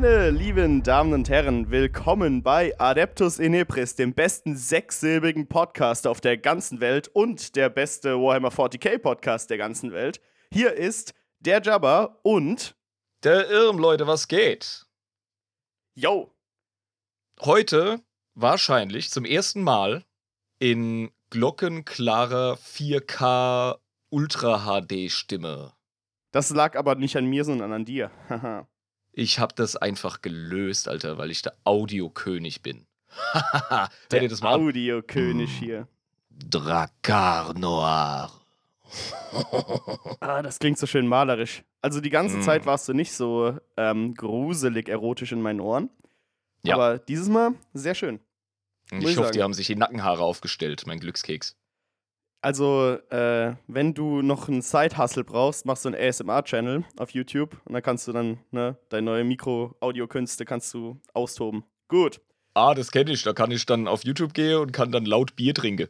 Meine 0.00 0.30
lieben 0.30 0.84
Damen 0.84 1.12
und 1.12 1.28
Herren, 1.28 1.72
willkommen 1.72 2.44
bei 2.44 2.72
Adeptus 2.78 3.40
Inepris, 3.40 3.96
dem 3.96 4.14
besten 4.14 4.54
sechssilbigen 4.54 5.48
Podcast 5.48 6.06
auf 6.06 6.20
der 6.20 6.38
ganzen 6.38 6.78
Welt 6.78 7.08
und 7.08 7.56
der 7.56 7.68
beste 7.68 8.14
Warhammer 8.14 8.50
40k 8.50 8.98
Podcast 8.98 9.50
der 9.50 9.58
ganzen 9.58 9.90
Welt. 9.90 10.20
Hier 10.52 10.74
ist 10.74 11.14
der 11.40 11.60
Jabba 11.60 12.20
und 12.22 12.76
der 13.24 13.50
Irm, 13.50 13.78
Leute, 13.78 14.06
was 14.06 14.28
geht? 14.28 14.86
Yo. 15.96 16.32
Heute 17.40 18.00
wahrscheinlich 18.36 19.10
zum 19.10 19.24
ersten 19.24 19.62
Mal 19.64 20.04
in 20.60 21.10
glockenklarer 21.30 22.54
4K 22.54 23.80
Ultra 24.10 24.80
HD 24.80 25.10
Stimme. 25.10 25.72
Das 26.30 26.50
lag 26.50 26.76
aber 26.76 26.94
nicht 26.94 27.16
an 27.16 27.26
mir, 27.26 27.44
sondern 27.44 27.72
an 27.72 27.84
dir. 27.84 28.12
ich 29.18 29.40
hab 29.40 29.56
das 29.56 29.74
einfach 29.74 30.22
gelöst, 30.22 30.88
Alter, 30.88 31.18
weil 31.18 31.32
ich 31.32 31.42
der 31.42 31.54
Audiokönig 31.64 32.62
bin. 32.62 32.86
der 34.12 34.28
das 34.28 34.42
mal 34.42 34.54
Audiokönig 34.54 35.50
hm. 35.50 35.58
hier. 35.58 35.88
Dracar 36.30 37.52
Noir. 37.58 38.30
ah, 40.20 40.40
das 40.40 40.60
klingt 40.60 40.78
so 40.78 40.86
schön 40.86 41.08
malerisch. 41.08 41.64
Also 41.82 42.00
die 42.00 42.10
ganze 42.10 42.38
mm. 42.38 42.42
Zeit 42.42 42.64
warst 42.64 42.88
du 42.88 42.94
nicht 42.94 43.12
so 43.12 43.58
ähm, 43.76 44.14
gruselig 44.14 44.88
erotisch 44.88 45.32
in 45.32 45.42
meinen 45.42 45.60
Ohren. 45.60 45.90
Ja. 46.62 46.74
Aber 46.74 46.98
dieses 46.98 47.28
Mal 47.28 47.54
sehr 47.74 47.94
schön. 47.94 48.20
Ich, 48.92 49.04
ich 49.04 49.16
hoffe, 49.18 49.32
die 49.32 49.42
haben 49.42 49.52
sich 49.52 49.66
die 49.66 49.76
Nackenhaare 49.76 50.22
aufgestellt, 50.22 50.84
mein 50.86 51.00
Glückskeks. 51.00 51.56
Also, 52.40 52.98
äh, 53.10 53.56
wenn 53.66 53.94
du 53.94 54.22
noch 54.22 54.48
einen 54.48 54.62
Side-Hustle 54.62 55.24
brauchst, 55.24 55.66
machst 55.66 55.84
du 55.84 55.88
einen 55.88 56.00
ASMR-Channel 56.00 56.84
auf 56.96 57.10
YouTube 57.10 57.60
und 57.64 57.72
dann 57.72 57.82
kannst 57.82 58.06
du 58.06 58.12
dann, 58.12 58.38
ne, 58.52 58.78
deine 58.90 59.04
neue 59.04 59.24
Mikro-Audio-Künste 59.24 60.44
kannst 60.44 60.72
du 60.72 61.00
austoben. 61.14 61.64
Gut. 61.88 62.20
Ah, 62.54 62.74
das 62.74 62.92
kenne 62.92 63.12
ich. 63.12 63.22
Da 63.24 63.32
kann 63.32 63.50
ich 63.50 63.66
dann 63.66 63.88
auf 63.88 64.04
YouTube 64.04 64.34
gehen 64.34 64.58
und 64.58 64.72
kann 64.72 64.92
dann 64.92 65.04
laut 65.04 65.34
Bier 65.34 65.52
trinken. 65.52 65.88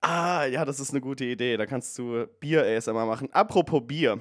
Ah, 0.00 0.44
ja, 0.44 0.64
das 0.64 0.80
ist 0.80 0.90
eine 0.90 1.00
gute 1.00 1.24
Idee. 1.24 1.56
Da 1.56 1.66
kannst 1.66 1.98
du 1.98 2.26
Bier-ASMR 2.38 3.06
machen. 3.06 3.28
Apropos 3.32 3.82
Bier. 3.84 4.20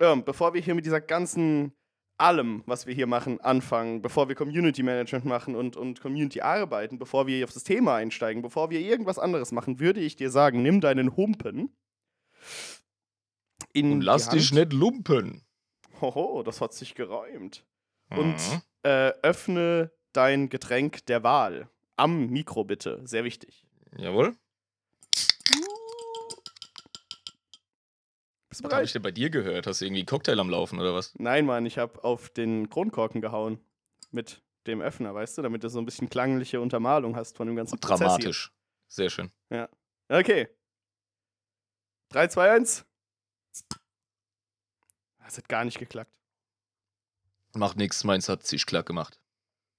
Ähm, 0.00 0.24
bevor 0.24 0.54
wir 0.54 0.60
hier 0.60 0.74
mit 0.74 0.86
dieser 0.86 1.00
ganzen 1.00 1.72
allem, 2.18 2.62
was 2.66 2.86
wir 2.86 2.94
hier 2.94 3.06
machen, 3.06 3.40
anfangen, 3.40 4.02
bevor 4.02 4.28
wir 4.28 4.34
Community 4.34 4.82
Management 4.82 5.24
machen 5.24 5.54
und, 5.56 5.76
und 5.76 6.00
Community 6.00 6.40
arbeiten, 6.40 6.98
bevor 6.98 7.26
wir 7.26 7.44
auf 7.44 7.52
das 7.52 7.64
Thema 7.64 7.96
einsteigen, 7.96 8.42
bevor 8.42 8.70
wir 8.70 8.80
irgendwas 8.80 9.18
anderes 9.18 9.52
machen, 9.52 9.80
würde 9.80 10.00
ich 10.00 10.16
dir 10.16 10.30
sagen, 10.30 10.62
nimm 10.62 10.80
deinen 10.80 11.16
Humpen. 11.16 11.74
und 13.74 14.00
lass 14.02 14.28
dich 14.28 14.52
nicht 14.52 14.72
lumpen. 14.72 15.42
Hoho, 16.00 16.42
das 16.42 16.60
hat 16.60 16.74
sich 16.74 16.94
geräumt. 16.94 17.64
Mhm. 18.10 18.18
Und 18.18 18.36
äh, 18.82 19.12
öffne 19.22 19.92
dein 20.12 20.48
Getränk 20.48 21.06
der 21.06 21.22
Wahl. 21.22 21.68
Am 21.96 22.28
Mikro 22.28 22.64
bitte, 22.64 23.00
sehr 23.04 23.24
wichtig. 23.24 23.66
Jawohl. 23.96 24.34
Bist 28.52 28.64
was 28.64 28.72
habe 28.74 28.84
ich 28.84 28.92
denn 28.92 29.00
bei 29.00 29.12
dir 29.12 29.30
gehört? 29.30 29.66
Hast 29.66 29.80
du 29.80 29.86
irgendwie 29.86 30.00
einen 30.00 30.06
Cocktail 30.06 30.38
am 30.38 30.50
Laufen 30.50 30.78
oder 30.78 30.92
was? 30.92 31.14
Nein, 31.18 31.46
Mann, 31.46 31.64
ich 31.64 31.78
habe 31.78 32.04
auf 32.04 32.28
den 32.28 32.68
Kronkorken 32.68 33.22
gehauen. 33.22 33.58
Mit 34.10 34.42
dem 34.66 34.82
Öffner, 34.82 35.14
weißt 35.14 35.38
du? 35.38 35.42
Damit 35.42 35.64
du 35.64 35.70
so 35.70 35.78
ein 35.78 35.86
bisschen 35.86 36.10
klangliche 36.10 36.60
Untermalung 36.60 37.16
hast 37.16 37.38
von 37.38 37.46
dem 37.46 37.56
ganzen 37.56 37.80
Prozess 37.80 38.00
Dramatisch. 38.00 38.50
Hier. 38.50 38.86
Sehr 38.88 39.08
schön. 39.08 39.32
Ja. 39.48 39.70
Okay. 40.10 40.50
3, 42.10 42.28
2, 42.28 42.50
1. 42.50 42.84
Das 45.24 45.38
hat 45.38 45.48
gar 45.48 45.64
nicht 45.64 45.78
geklackt. 45.78 46.12
Macht 47.54 47.78
nichts, 47.78 48.04
meins 48.04 48.28
hat 48.28 48.44
sich 48.44 48.66
klack 48.66 48.84
gemacht. 48.84 49.18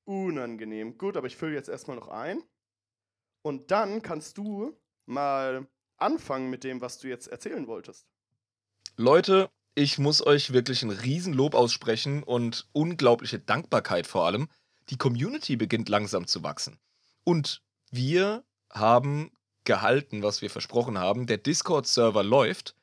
Unangenehm. 0.06 0.98
Gut, 0.98 1.16
aber 1.16 1.28
ich 1.28 1.38
fülle 1.38 1.54
jetzt 1.54 1.70
erstmal 1.70 1.98
noch 1.98 2.08
ein. 2.08 2.42
Und 3.44 3.70
dann 3.70 4.02
kannst 4.02 4.40
du 4.40 4.76
mal 5.06 5.68
anfangen 5.98 6.50
mit 6.50 6.64
dem, 6.64 6.82
was 6.82 6.98
du 6.98 7.08
jetzt 7.08 7.28
erzählen 7.28 7.68
wolltest. 7.68 8.08
Leute, 8.96 9.50
ich 9.76 9.98
muss 9.98 10.26
euch 10.26 10.54
wirklich 10.54 10.84
ein 10.84 10.92
Riesenlob 10.92 11.56
aussprechen 11.56 12.22
und 12.22 12.68
unglaubliche 12.74 13.40
Dankbarkeit 13.40 14.06
vor 14.06 14.26
allem. 14.26 14.50
Die 14.90 14.98
Community 14.98 15.56
beginnt 15.56 15.90
langsam 15.90 16.28
zu 16.28 16.44
wachsen. 16.44 16.78
Und 17.24 17.62
wir 17.90 18.44
haben 18.70 19.32
gehalten, 19.64 20.22
was 20.22 20.42
wir 20.42 20.50
versprochen 20.50 20.98
haben. 21.00 21.26
Der 21.26 21.38
Discord-Server 21.38 22.24
läuft. 22.24 22.76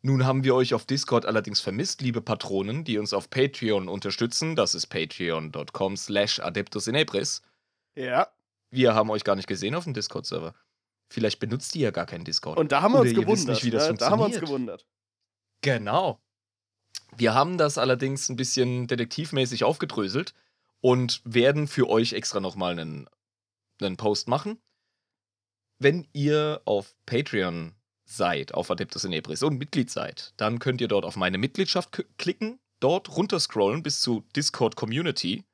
Nun 0.00 0.24
haben 0.24 0.44
wir 0.44 0.54
euch 0.54 0.74
auf 0.74 0.84
Discord 0.84 1.26
allerdings 1.26 1.60
vermisst, 1.60 2.02
liebe 2.02 2.20
Patronen, 2.20 2.84
die 2.84 2.98
uns 2.98 3.12
auf 3.12 3.30
Patreon 3.30 3.88
unterstützen. 3.88 4.54
Das 4.54 4.76
ist 4.76 4.86
patreon.com 4.86 5.96
slash 5.96 6.38
adeptusinebris. 6.38 7.42
Ja. 7.96 8.28
Wir 8.70 8.94
haben 8.94 9.10
euch 9.10 9.24
gar 9.24 9.34
nicht 9.34 9.48
gesehen 9.48 9.74
auf 9.74 9.84
dem 9.84 9.94
Discord-Server. 9.94 10.54
Vielleicht 11.08 11.40
benutzt 11.40 11.74
ihr 11.74 11.82
ja 11.82 11.90
gar 11.90 12.06
keinen 12.06 12.24
Discord. 12.24 12.58
Und 12.58 12.70
da 12.70 12.82
haben 12.82 12.92
wir 12.92 13.00
uns 13.00 13.14
gewundert. 13.14 13.48
Nicht, 13.48 13.64
wie 13.64 13.70
das 13.70 13.88
ja, 13.88 13.94
da 13.94 14.10
haben 14.10 14.20
wir 14.20 14.26
uns 14.26 14.38
gewundert. 14.38 14.86
Genau. 15.62 16.20
Wir 17.16 17.34
haben 17.34 17.58
das 17.58 17.78
allerdings 17.78 18.28
ein 18.28 18.36
bisschen 18.36 18.86
detektivmäßig 18.86 19.64
aufgedröselt 19.64 20.34
und 20.80 21.20
werden 21.24 21.66
für 21.66 21.88
euch 21.88 22.12
extra 22.12 22.40
nochmal 22.40 22.72
einen, 22.72 23.08
einen 23.80 23.96
Post 23.96 24.28
machen. 24.28 24.58
Wenn 25.78 26.06
ihr 26.12 26.60
auf 26.64 26.94
Patreon 27.06 27.74
seid, 28.04 28.54
auf 28.54 28.70
Adeptus 28.70 29.04
Inebris 29.04 29.42
und 29.42 29.58
Mitglied 29.58 29.90
seid, 29.90 30.32
dann 30.36 30.58
könnt 30.58 30.80
ihr 30.80 30.88
dort 30.88 31.04
auf 31.04 31.16
meine 31.16 31.38
Mitgliedschaft 31.38 32.04
klicken, 32.18 32.58
dort 32.80 33.16
runterscrollen 33.16 33.82
bis 33.82 34.00
zu 34.00 34.24
Discord 34.34 34.76
Community, 34.76 35.44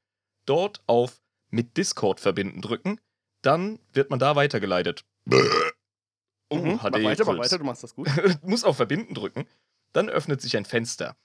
dort 0.46 0.82
auf 0.86 1.20
mit 1.50 1.76
Discord 1.76 2.20
verbinden 2.20 2.60
drücken, 2.60 3.00
dann 3.42 3.78
wird 3.92 4.10
man 4.10 4.18
da 4.18 4.36
weitergeleitet. 4.36 5.04
Oh, 6.50 6.56
mhm, 6.56 6.76
mach 6.76 6.84
weiter, 6.84 7.24
mach 7.24 7.38
weiter, 7.38 7.58
du 7.58 7.64
machst 7.64 7.82
das 7.82 7.94
gut. 7.94 8.08
Muss 8.42 8.64
auf 8.64 8.76
Verbinden 8.76 9.14
drücken. 9.14 9.46
Dann 9.94 10.10
öffnet 10.10 10.42
sich 10.42 10.56
ein 10.56 10.66
Fenster. 10.66 11.16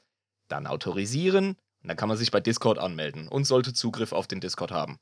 Dann 0.48 0.68
autorisieren 0.68 1.58
und 1.82 1.88
dann 1.88 1.98
kann 1.98 2.08
man 2.08 2.18
sich 2.18 2.32
bei 2.32 2.40
Discord 2.40 2.78
anmelden 2.78 3.28
und 3.28 3.46
sollte 3.46 3.74
Zugriff 3.74 4.14
auf 4.14 4.28
den 4.28 4.40
Discord 4.40 4.72
haben. 4.72 5.00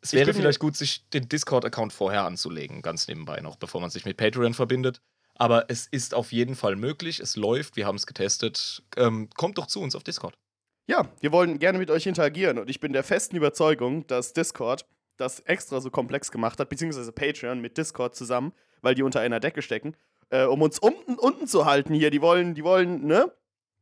Es 0.00 0.12
wäre 0.12 0.32
vielleicht 0.34 0.60
gut, 0.60 0.76
sich 0.76 1.08
den 1.10 1.28
Discord-Account 1.28 1.92
vorher 1.92 2.24
anzulegen, 2.24 2.82
ganz 2.82 3.08
nebenbei 3.08 3.40
noch, 3.40 3.56
bevor 3.56 3.80
man 3.80 3.90
sich 3.90 4.04
mit 4.04 4.16
Patreon 4.16 4.54
verbindet. 4.54 5.00
Aber 5.34 5.68
es 5.68 5.86
ist 5.86 6.14
auf 6.14 6.32
jeden 6.32 6.54
Fall 6.54 6.76
möglich, 6.76 7.18
es 7.18 7.36
läuft, 7.36 7.76
wir 7.76 7.86
haben 7.86 7.96
es 7.96 8.06
getestet. 8.06 8.84
Ähm, 8.96 9.28
kommt 9.36 9.58
doch 9.58 9.66
zu 9.66 9.80
uns 9.80 9.96
auf 9.96 10.04
Discord. 10.04 10.38
Ja, 10.86 11.08
wir 11.20 11.32
wollen 11.32 11.58
gerne 11.58 11.78
mit 11.78 11.90
euch 11.90 12.06
interagieren 12.06 12.58
und 12.58 12.70
ich 12.70 12.78
bin 12.78 12.92
der 12.92 13.02
festen 13.02 13.36
Überzeugung, 13.36 14.06
dass 14.06 14.32
Discord 14.32 14.86
das 15.16 15.40
extra 15.40 15.80
so 15.80 15.90
komplex 15.90 16.30
gemacht 16.30 16.60
hat, 16.60 16.68
beziehungsweise 16.68 17.10
Patreon 17.10 17.60
mit 17.60 17.76
Discord 17.76 18.14
zusammen, 18.14 18.52
weil 18.82 18.94
die 18.94 19.02
unter 19.02 19.20
einer 19.20 19.40
Decke 19.40 19.62
stecken 19.62 19.96
äh, 20.30 20.44
um 20.44 20.62
uns 20.62 20.78
unten, 20.78 21.14
unten 21.14 21.46
zu 21.46 21.64
halten 21.64 21.94
hier. 21.94 22.10
Die 22.10 22.20
wollen, 22.20 22.54
die 22.54 22.64
wollen, 22.64 23.06
ne? 23.06 23.32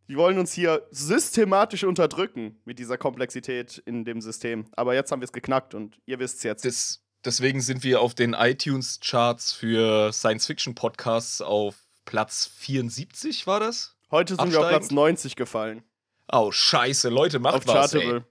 Die 0.09 0.16
wollen 0.16 0.38
uns 0.38 0.53
hier 0.53 0.87
systematisch 0.91 1.84
unterdrücken 1.84 2.60
mit 2.66 2.78
dieser 2.78 2.99
Komplexität 2.99 3.78
in 3.87 4.05
dem 4.05 4.21
System. 4.21 4.66
Aber 4.77 4.95
jetzt 4.95 5.10
haben 5.10 5.21
wir 5.21 5.24
es 5.24 5.33
geknackt 5.33 5.74
und 5.74 5.98
ihr 6.04 6.19
wisst 6.19 6.39
es 6.39 6.42
jetzt. 6.42 6.65
Das, 6.66 7.03
deswegen 7.24 7.63
sind 7.63 7.84
wir 7.84 8.03
auf 8.03 8.15
den 8.15 8.34
iTunes-Charts 8.34 9.53
für 9.53 10.13
Science-Fiction-Podcasts 10.13 11.41
auf 11.41 11.77
Platz 12.04 12.51
74, 12.59 13.47
war 13.47 13.60
das? 13.60 13.97
Heute 14.10 14.34
sind 14.34 14.41
Absteigend? 14.41 14.53
wir 14.53 14.66
auf 14.66 14.69
Platz 14.69 14.91
90 14.91 15.36
gefallen. 15.36 15.83
Oh, 16.30 16.51
scheiße, 16.53 17.09
Leute, 17.09 17.39
macht 17.39 17.54
auf 17.54 17.66
was, 17.66 17.92
Chartable. 17.92 18.16
Ey. 18.16 18.22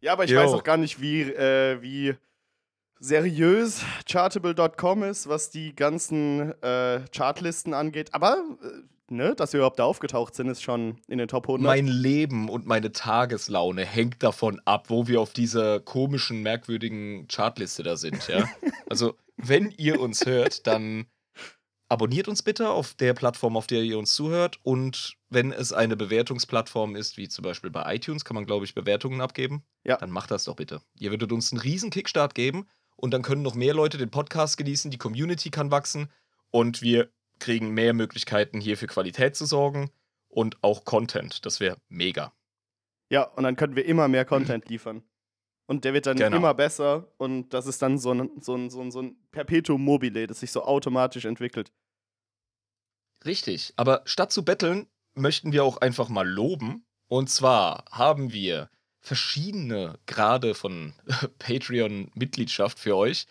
Ja, 0.00 0.12
aber 0.12 0.24
ich 0.24 0.30
Yo. 0.30 0.38
weiß 0.38 0.52
auch 0.52 0.64
gar 0.64 0.76
nicht, 0.76 1.00
wie, 1.00 1.22
äh, 1.22 1.80
wie 1.80 2.14
seriös 2.98 3.82
chartable.com 4.06 5.02
ist, 5.04 5.28
was 5.28 5.50
die 5.50 5.74
ganzen 5.74 6.52
äh, 6.62 7.04
Chartlisten 7.14 7.74
angeht. 7.74 8.14
Aber, 8.14 8.42
äh, 8.62 9.12
ne, 9.12 9.34
dass 9.34 9.52
wir 9.52 9.58
überhaupt 9.58 9.78
da 9.78 9.84
aufgetaucht 9.84 10.34
sind, 10.34 10.48
ist 10.48 10.62
schon 10.62 10.98
in 11.08 11.18
den 11.18 11.28
Top 11.28 11.44
100. 11.44 11.64
Mein 11.64 11.86
Leben 11.86 12.48
und 12.48 12.66
meine 12.66 12.92
Tageslaune 12.92 13.84
hängt 13.84 14.22
davon 14.22 14.60
ab, 14.64 14.86
wo 14.88 15.06
wir 15.06 15.20
auf 15.20 15.32
dieser 15.32 15.80
komischen, 15.80 16.42
merkwürdigen 16.42 17.28
Chartliste 17.28 17.82
da 17.82 17.96
sind, 17.96 18.28
ja. 18.28 18.48
also, 18.88 19.14
wenn 19.36 19.70
ihr 19.76 20.00
uns 20.00 20.24
hört, 20.24 20.66
dann 20.66 21.06
abonniert 21.88 22.28
uns 22.28 22.42
bitte 22.42 22.70
auf 22.70 22.94
der 22.94 23.14
Plattform, 23.14 23.56
auf 23.56 23.66
der 23.66 23.82
ihr 23.82 23.98
uns 23.98 24.14
zuhört. 24.14 24.58
Und 24.62 25.16
wenn 25.28 25.52
es 25.52 25.72
eine 25.72 25.96
Bewertungsplattform 25.96 26.96
ist, 26.96 27.16
wie 27.16 27.28
zum 27.28 27.42
Beispiel 27.42 27.70
bei 27.70 27.94
iTunes, 27.94 28.24
kann 28.24 28.34
man, 28.34 28.46
glaube 28.46 28.64
ich, 28.64 28.74
Bewertungen 28.74 29.20
abgeben. 29.20 29.64
Ja. 29.84 29.96
Dann 29.96 30.10
macht 30.10 30.30
das 30.30 30.44
doch 30.44 30.56
bitte. 30.56 30.80
Ihr 30.98 31.10
würdet 31.10 31.32
uns 31.32 31.52
einen 31.52 31.60
riesen 31.60 31.90
Kickstart 31.90 32.34
geben 32.34 32.66
und 32.96 33.12
dann 33.12 33.22
können 33.22 33.42
noch 33.42 33.54
mehr 33.54 33.74
Leute 33.74 33.98
den 33.98 34.10
Podcast 34.10 34.56
genießen, 34.56 34.90
die 34.90 34.98
Community 34.98 35.50
kann 35.50 35.70
wachsen 35.70 36.10
und 36.50 36.82
wir 36.82 37.10
kriegen 37.38 37.70
mehr 37.70 37.92
Möglichkeiten 37.92 38.60
hier 38.60 38.76
für 38.76 38.86
Qualität 38.86 39.36
zu 39.36 39.44
sorgen 39.44 39.90
und 40.28 40.62
auch 40.62 40.84
Content. 40.84 41.44
Das 41.44 41.60
wäre 41.60 41.76
mega. 41.88 42.32
Ja, 43.10 43.22
und 43.22 43.44
dann 43.44 43.56
können 43.56 43.76
wir 43.76 43.84
immer 43.84 44.08
mehr 44.08 44.24
Content 44.24 44.68
liefern. 44.68 45.02
Und 45.66 45.84
der 45.84 45.94
wird 45.94 46.06
dann 46.06 46.16
genau. 46.16 46.36
immer 46.36 46.54
besser 46.54 47.12
und 47.18 47.50
das 47.50 47.66
ist 47.66 47.82
dann 47.82 47.98
so 47.98 48.12
ein, 48.12 48.30
so, 48.40 48.54
ein, 48.54 48.70
so, 48.70 48.80
ein, 48.80 48.90
so 48.92 49.02
ein 49.02 49.16
Perpetuum 49.32 49.82
mobile, 49.82 50.28
das 50.28 50.40
sich 50.40 50.52
so 50.52 50.62
automatisch 50.62 51.24
entwickelt. 51.24 51.72
Richtig, 53.24 53.72
aber 53.76 54.02
statt 54.04 54.30
zu 54.30 54.44
betteln, 54.44 54.86
möchten 55.14 55.52
wir 55.52 55.64
auch 55.64 55.78
einfach 55.78 56.08
mal 56.08 56.28
loben. 56.28 56.86
Und 57.08 57.30
zwar 57.30 57.84
haben 57.90 58.32
wir 58.32 58.70
verschiedene 59.06 60.00
Grade 60.06 60.54
von 60.54 60.92
Patreon-Mitgliedschaft 61.38 62.78
für 62.78 62.96
euch. 62.96 63.26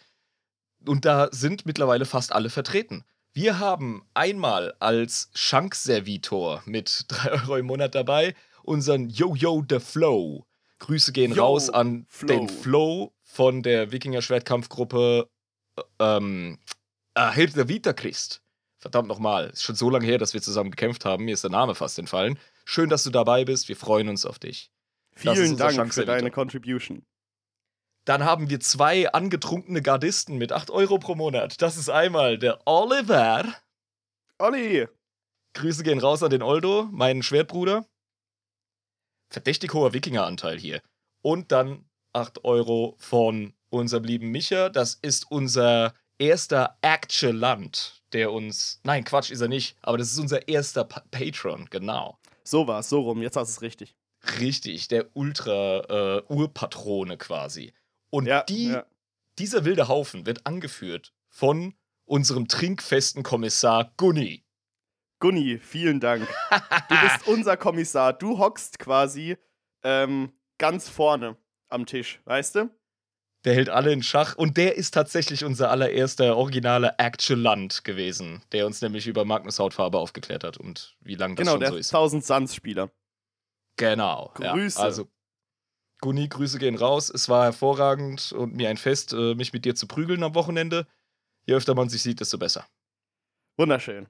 Und 0.85 1.03
da 1.03 1.27
sind 1.31 1.65
mittlerweile 1.65 2.05
fast 2.05 2.31
alle 2.31 2.49
vertreten. 2.49 3.03
Wir 3.33 3.59
haben 3.59 4.05
einmal 4.13 4.73
als 4.79 5.29
Schankservitor 5.33 6.63
mit 6.65 7.05
3 7.09 7.31
Euro 7.31 7.57
im 7.57 7.65
Monat 7.65 7.93
dabei 7.93 8.35
unseren 8.63 9.09
Yo-Yo 9.09 9.65
the 9.69 9.79
Flow. 9.79 10.45
Grüße 10.79 11.11
gehen 11.11 11.33
Yo, 11.33 11.43
raus 11.43 11.69
an 11.69 12.05
Flow. 12.07 12.27
den 12.27 12.49
Flow 12.49 13.13
von 13.23 13.61
der 13.61 13.91
Wikinger-Schwertkampfgruppe 13.91 15.29
äh, 15.77 15.81
ähm, 15.99 16.57
Hilf 17.33 17.53
der 17.53 17.67
Vita 17.67 17.91
Christ. 17.91 18.41
Verdammt 18.77 19.07
nochmal, 19.09 19.49
ist 19.49 19.63
schon 19.63 19.75
so 19.75 19.89
lange 19.89 20.05
her, 20.05 20.19
dass 20.19 20.33
wir 20.33 20.41
zusammen 20.41 20.71
gekämpft 20.71 21.05
haben. 21.05 21.25
Mir 21.25 21.33
ist 21.33 21.43
der 21.43 21.51
Name 21.51 21.75
fast 21.75 21.99
entfallen. 21.99 22.39
Schön, 22.63 22.89
dass 22.89 23.03
du 23.03 23.09
dabei 23.09 23.43
bist. 23.43 23.67
Wir 23.67 23.75
freuen 23.75 24.07
uns 24.07 24.25
auf 24.25 24.39
dich. 24.39 24.71
Vielen 25.17 25.57
Dank 25.57 25.93
für 25.93 26.05
deine 26.05 26.31
Contribution. 26.31 27.05
Dann 28.05 28.23
haben 28.23 28.49
wir 28.49 28.59
zwei 28.59 29.11
angetrunkene 29.11 29.81
Gardisten 29.81 30.37
mit 30.37 30.51
8 30.51 30.69
Euro 30.69 30.99
pro 30.99 31.15
Monat. 31.15 31.61
Das 31.61 31.75
ist 31.75 31.89
einmal 31.89 32.37
der 32.37 32.59
Oliver. 32.67 33.43
Olli! 34.37 34.87
Grüße 35.55 35.83
gehen 35.83 35.99
raus 35.99 36.21
an 36.21 36.29
den 36.29 36.43
Oldo, 36.43 36.87
meinen 36.91 37.23
Schwertbruder. 37.23 37.85
Verdächtig 39.31 39.73
hoher 39.73 39.93
Wikingeranteil 39.93 40.59
hier. 40.59 40.81
Und 41.23 41.51
dann 41.51 41.89
8 42.13 42.43
Euro 42.43 42.95
von 42.99 43.53
unserem 43.69 44.03
lieben 44.03 44.29
Micha. 44.29 44.69
Das 44.69 44.95
ist 44.95 45.31
unser 45.31 45.95
erster 46.19 46.77
Actualant, 46.81 48.03
der 48.13 48.31
uns. 48.31 48.79
Nein, 48.83 49.03
Quatsch 49.03 49.31
ist 49.31 49.41
er 49.41 49.47
nicht, 49.47 49.77
aber 49.81 49.97
das 49.97 50.11
ist 50.11 50.19
unser 50.19 50.47
erster 50.47 50.83
pa 50.83 51.03
Patron, 51.11 51.67
genau. 51.69 52.19
So 52.43 52.67
war's, 52.67 52.89
so 52.89 53.01
rum. 53.01 53.21
Jetzt 53.21 53.35
hast 53.35 53.49
du 53.49 53.57
es 53.57 53.61
richtig. 53.61 53.95
Richtig, 54.39 54.87
der 54.87 55.15
Ultra-Urpatrone 55.15 57.17
quasi. 57.17 57.73
Und 58.09 58.27
Ja, 58.27 58.43
die, 58.43 58.69
ja. 58.69 58.85
dieser 59.39 59.65
wilde 59.65 59.87
Haufen 59.87 60.25
wird 60.25 60.45
angeführt 60.45 61.13
von 61.29 61.75
unserem 62.05 62.47
trinkfesten 62.47 63.23
Kommissar 63.23 63.91
Gunni. 63.97 64.43
Gunni, 65.19 65.59
vielen 65.59 65.99
Dank. 65.99 66.27
Du 66.89 66.95
bist 67.01 67.27
unser 67.27 67.57
Kommissar. 67.57 68.13
Du 68.13 68.37
hockst 68.37 68.79
quasi 68.79 69.37
ähm, 69.83 70.31
ganz 70.57 70.89
vorne 70.89 71.37
am 71.69 71.85
Tisch, 71.85 72.21
weißt 72.25 72.55
du? 72.55 72.69
Der 73.45 73.53
hält 73.53 73.69
alle 73.69 73.93
in 73.93 74.01
Schach 74.01 74.35
und 74.35 74.57
der 74.57 74.75
ist 74.75 74.95
tatsächlich 74.95 75.45
unser 75.45 75.69
allererster 75.69 76.35
originaler 76.35 76.95
Actualant 76.97 77.83
gewesen, 77.83 78.41
der 78.51 78.65
uns 78.65 78.81
nämlich 78.81 79.05
über 79.05 79.23
Magnus 79.23 79.59
Hautfarbe 79.59 79.99
aufgeklärt 79.99 80.43
hat 80.43 80.57
und 80.57 80.97
wie 80.99 81.13
lange 81.13 81.35
das 81.35 81.43
genau, 81.43 81.51
schon 81.53 81.59
der 81.59 81.69
so 81.69 81.77
ist. 81.77 81.93
1000 81.93 82.25
Suns-Spieler. 82.25 82.89
Genau. 83.77 84.31
Grüße. 84.35 84.79
Ja, 84.79 84.85
also, 84.85 85.07
Gunni, 86.01 86.27
Grüße 86.27 86.59
gehen 86.59 86.75
raus. 86.75 87.09
Es 87.09 87.29
war 87.29 87.45
hervorragend 87.45 88.31
und 88.31 88.55
mir 88.55 88.69
ein 88.69 88.77
Fest, 88.77 89.13
äh, 89.13 89.35
mich 89.35 89.53
mit 89.53 89.65
dir 89.65 89.75
zu 89.75 89.87
prügeln 89.87 90.23
am 90.23 90.35
Wochenende. 90.35 90.87
Je 91.45 91.55
öfter 91.55 91.75
man 91.75 91.89
sich 91.89 92.01
sieht, 92.01 92.19
desto 92.19 92.37
besser. 92.37 92.67
Wunderschön. 93.57 94.07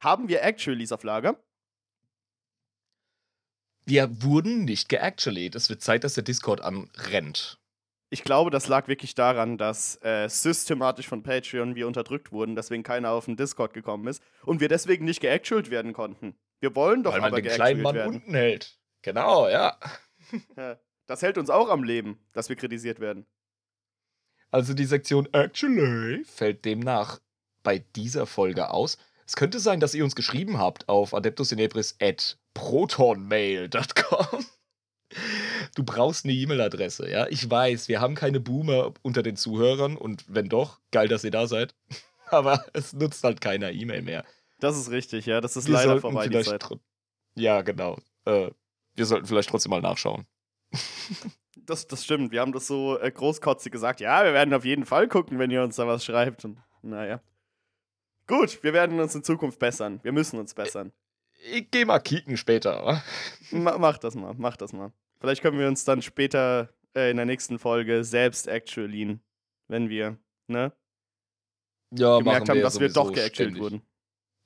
Haben 0.00 0.28
wir 0.28 0.42
Actualies 0.42 0.92
auf 0.92 1.02
Lager? 1.02 1.42
Wir 3.84 4.22
wurden 4.22 4.64
nicht 4.64 4.88
geactuallyt. 4.88 5.54
Es 5.54 5.68
wird 5.68 5.82
Zeit, 5.82 6.04
dass 6.04 6.14
der 6.14 6.22
Discord 6.22 6.60
anrennt. 6.60 7.58
Ich 8.12 8.24
glaube, 8.24 8.50
das 8.50 8.66
lag 8.66 8.88
wirklich 8.88 9.14
daran, 9.14 9.56
dass 9.56 9.96
äh, 10.02 10.28
systematisch 10.28 11.06
von 11.06 11.22
Patreon 11.22 11.76
wir 11.76 11.86
unterdrückt 11.86 12.32
wurden, 12.32 12.56
deswegen 12.56 12.82
keiner 12.82 13.12
auf 13.12 13.26
den 13.26 13.36
Discord 13.36 13.72
gekommen 13.72 14.08
ist 14.08 14.22
und 14.44 14.60
wir 14.60 14.68
deswegen 14.68 15.04
nicht 15.04 15.20
geactualt 15.20 15.70
werden 15.70 15.92
konnten. 15.92 16.34
Wir 16.60 16.74
wollen 16.76 17.02
doch 17.02 17.12
Weil 17.12 17.20
man 17.20 17.32
aber 17.32 17.42
den 17.42 17.52
kleinen 17.52 17.82
Mann 17.82 17.94
werden. 17.94 18.14
unten 18.14 18.34
hält. 18.34 18.78
Genau, 19.02 19.48
ja. 19.48 19.78
Das 21.06 21.22
hält 21.22 21.38
uns 21.38 21.50
auch 21.50 21.68
am 21.70 21.82
Leben, 21.82 22.20
dass 22.32 22.48
wir 22.48 22.56
kritisiert 22.56 23.00
werden. 23.00 23.26
Also 24.50 24.74
die 24.74 24.84
Sektion 24.84 25.28
Actually 25.32 26.24
fällt 26.24 26.64
demnach 26.64 27.20
bei 27.62 27.78
dieser 27.96 28.26
Folge 28.26 28.70
aus. 28.70 28.98
Es 29.26 29.36
könnte 29.36 29.60
sein, 29.60 29.80
dass 29.80 29.94
ihr 29.94 30.04
uns 30.04 30.16
geschrieben 30.16 30.58
habt 30.58 30.88
auf 30.88 31.14
adeptusinebris 31.14 31.96
at 32.00 32.38
protonmail.com. 32.54 34.44
Du 35.74 35.84
brauchst 35.84 36.24
eine 36.24 36.34
E-Mail-Adresse, 36.34 37.08
ja? 37.10 37.26
Ich 37.28 37.48
weiß, 37.48 37.88
wir 37.88 38.00
haben 38.00 38.14
keine 38.14 38.40
Boomer 38.40 38.92
unter 39.02 39.22
den 39.22 39.36
Zuhörern 39.36 39.96
und 39.96 40.24
wenn 40.28 40.48
doch, 40.48 40.80
geil, 40.90 41.08
dass 41.08 41.24
ihr 41.24 41.30
da 41.30 41.46
seid. 41.46 41.74
Aber 42.30 42.64
es 42.72 42.92
nutzt 42.92 43.24
halt 43.24 43.40
keiner 43.40 43.72
E-Mail 43.72 44.02
mehr. 44.02 44.24
Das 44.60 44.76
ist 44.76 44.90
richtig, 44.90 45.26
ja. 45.26 45.40
Das 45.40 45.56
ist 45.56 45.66
Wir 45.66 45.74
leider 45.74 46.00
vorbei, 46.00 46.28
die 46.28 46.40
Zeit. 46.42 46.64
Ja, 47.34 47.62
genau. 47.62 47.98
Äh, 48.24 48.50
wir 48.94 49.06
sollten 49.06 49.26
vielleicht 49.26 49.50
trotzdem 49.50 49.70
mal 49.70 49.80
nachschauen. 49.82 50.26
Das, 51.66 51.86
das 51.86 52.04
stimmt. 52.04 52.32
Wir 52.32 52.40
haben 52.40 52.52
das 52.52 52.66
so 52.66 52.98
äh, 52.98 53.10
großkotzig 53.12 53.70
gesagt. 53.70 54.00
Ja, 54.00 54.24
wir 54.24 54.32
werden 54.32 54.54
auf 54.54 54.64
jeden 54.64 54.84
Fall 54.84 55.06
gucken, 55.06 55.38
wenn 55.38 55.50
ihr 55.50 55.62
uns 55.62 55.76
da 55.76 55.86
was 55.86 56.04
schreibt. 56.04 56.44
Und, 56.44 56.58
naja. 56.82 57.20
Gut, 58.26 58.62
wir 58.64 58.72
werden 58.72 58.98
uns 58.98 59.14
in 59.14 59.22
Zukunft 59.22 59.58
bessern. 59.60 60.00
Wir 60.02 60.10
müssen 60.10 60.38
uns 60.40 60.54
bessern. 60.54 60.92
Ich 61.52 61.70
geh 61.70 61.84
mal 61.84 62.00
kicken 62.00 62.36
später. 62.36 63.02
Ma 63.50 63.78
mach 63.78 63.98
das 63.98 64.14
mal, 64.16 64.34
mach 64.36 64.56
das 64.56 64.72
mal. 64.72 64.92
Vielleicht 65.20 65.42
können 65.42 65.58
wir 65.58 65.68
uns 65.68 65.84
dann 65.84 66.02
später 66.02 66.72
äh, 66.96 67.10
in 67.10 67.18
der 67.18 67.26
nächsten 67.26 67.58
Folge 67.58 68.02
selbst 68.04 68.48
actualien, 68.48 69.22
wenn 69.68 69.88
wir, 69.88 70.18
ne, 70.48 70.72
Ja, 71.92 72.18
gemerkt 72.18 72.48
haben, 72.48 72.56
wir 72.56 72.62
dass 72.62 72.80
wir 72.80 72.88
doch 72.88 73.12
geactualt 73.12 73.34
ständig. 73.34 73.62
wurden. 73.62 73.82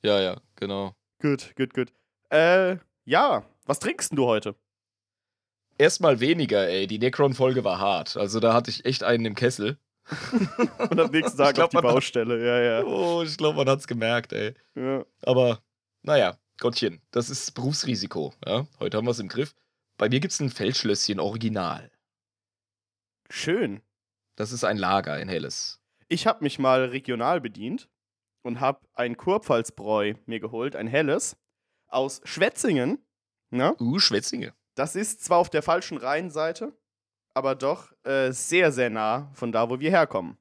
Ja, 0.04 0.20
ja, 0.20 0.40
genau. 0.56 0.94
Gut, 1.20 1.54
gut, 1.56 1.72
gut. 1.72 1.92
Äh, 2.30 2.76
ja, 3.04 3.44
was 3.64 3.78
trinkst 3.78 4.10
denn 4.10 4.16
du 4.16 4.26
heute? 4.26 4.54
Erstmal 5.78 6.20
weniger, 6.20 6.68
ey. 6.68 6.86
Die 6.86 6.98
Necron-Folge 6.98 7.64
war 7.64 7.78
hart. 7.78 8.16
Also 8.16 8.38
da 8.38 8.52
hatte 8.54 8.70
ich 8.70 8.84
echt 8.84 9.02
einen 9.02 9.24
im 9.24 9.34
Kessel. 9.34 9.78
Und 10.90 11.00
am 11.00 11.10
nächsten 11.10 11.38
Tag 11.38 11.54
glaub, 11.54 11.64
auf 11.66 11.70
die 11.70 11.76
man 11.76 11.84
hat- 11.86 11.92
Baustelle, 11.94 12.44
ja, 12.46 12.60
ja. 12.80 12.84
Oh, 12.84 13.22
ich 13.22 13.36
glaube, 13.38 13.56
man 13.56 13.68
hat's 13.68 13.86
gemerkt, 13.86 14.32
ey. 14.32 14.54
ja. 14.74 15.04
Aber, 15.22 15.62
naja, 16.02 16.38
Gottchen, 16.60 17.00
das 17.10 17.30
ist 17.30 17.52
Berufsrisiko. 17.54 18.34
Ja? 18.46 18.66
Heute 18.78 18.96
haben 18.98 19.06
wir 19.06 19.10
es 19.12 19.18
im 19.18 19.28
Griff. 19.28 19.54
Bei 19.96 20.08
mir 20.08 20.20
gibt's 20.20 20.38
ein 20.40 20.50
Feldschlösschen 20.50 21.18
Original. 21.18 21.90
Schön. 23.30 23.80
Das 24.36 24.52
ist 24.52 24.64
ein 24.64 24.76
Lager 24.76 25.18
in 25.18 25.28
Helles. 25.28 25.80
Ich 26.08 26.26
habe 26.26 26.44
mich 26.44 26.58
mal 26.58 26.84
regional 26.84 27.40
bedient 27.40 27.88
und 28.44 28.60
habe 28.60 28.80
ein 28.94 29.16
Kurpfalzbräu 29.16 30.14
mir 30.26 30.38
geholt, 30.38 30.76
ein 30.76 30.86
helles, 30.86 31.36
aus 31.88 32.20
Schwetzingen. 32.24 32.98
Ne? 33.50 33.74
Uh, 33.80 33.98
Schwetzinge. 33.98 34.52
Das 34.74 34.96
ist 34.96 35.24
zwar 35.24 35.38
auf 35.38 35.50
der 35.50 35.62
falschen 35.62 35.96
Rheinseite, 35.98 36.72
aber 37.34 37.54
doch 37.54 37.92
äh, 38.04 38.32
sehr, 38.32 38.72
sehr 38.72 38.90
nah 38.90 39.30
von 39.34 39.52
da, 39.52 39.70
wo 39.70 39.80
wir 39.80 39.90
herkommen. 39.90 40.32
Und 40.32 40.38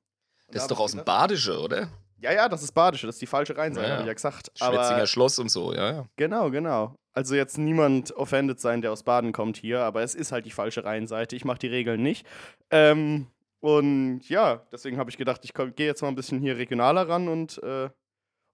da 0.48 0.53
Das 0.53 0.55
ist 0.55 0.63
hab 0.63 0.77
doch 0.77 0.83
aus 0.83 0.91
dem 0.91 1.05
Badische, 1.05 1.60
oder? 1.60 1.89
Ja, 2.19 2.31
ja, 2.31 2.50
das 2.50 2.63
ist 2.63 2.72
Badische, 2.72 3.05
das 3.05 3.15
ist 3.15 3.22
die 3.22 3.27
falsche 3.27 3.55
Rheinseite, 3.55 3.86
Ja, 3.86 3.89
ja. 3.89 3.93
habe 3.95 4.03
ich 4.03 4.07
ja 4.07 4.13
gesagt. 4.13 4.51
Schwetzinger 4.55 4.95
Aber 4.95 5.07
Schloss 5.07 5.39
und 5.39 5.50
so, 5.50 5.74
ja, 5.74 5.91
ja. 5.91 6.05
genau, 6.15 6.50
genau. 6.50 6.95
Also 7.13 7.36
jetzt 7.36 7.57
niemand 7.60 8.12
offended 8.13 8.60
sein, 8.60 8.81
der 8.81 8.91
aus 8.91 9.03
Baden 9.03 9.33
kommt 9.33 9.57
hier, 9.57 9.81
aber 9.81 10.01
es 10.01 10.15
ist 10.15 10.31
halt 10.31 10.45
die 10.45 10.51
falsche 10.51 10.83
Rheinseite. 10.83 11.36
Ich 11.36 11.45
mache 11.45 11.60
die 11.60 11.67
Regeln 11.67 12.01
nicht. 12.01 12.25
Ähm, 12.72 13.27
und 13.63 14.27
ja, 14.27 14.58
deswegen 14.74 14.98
habe 14.98 15.10
ich 15.10 15.15
gedacht, 15.15 15.39
ich 15.46 15.53
gehe 15.53 15.86
jetzt 15.88 16.01
mal 16.01 16.10
ein 16.10 16.15
bisschen 16.15 16.41
hier 16.41 16.58
regionaler 16.58 17.08
ran 17.08 17.29
und 17.29 17.63
äh, 17.63 17.89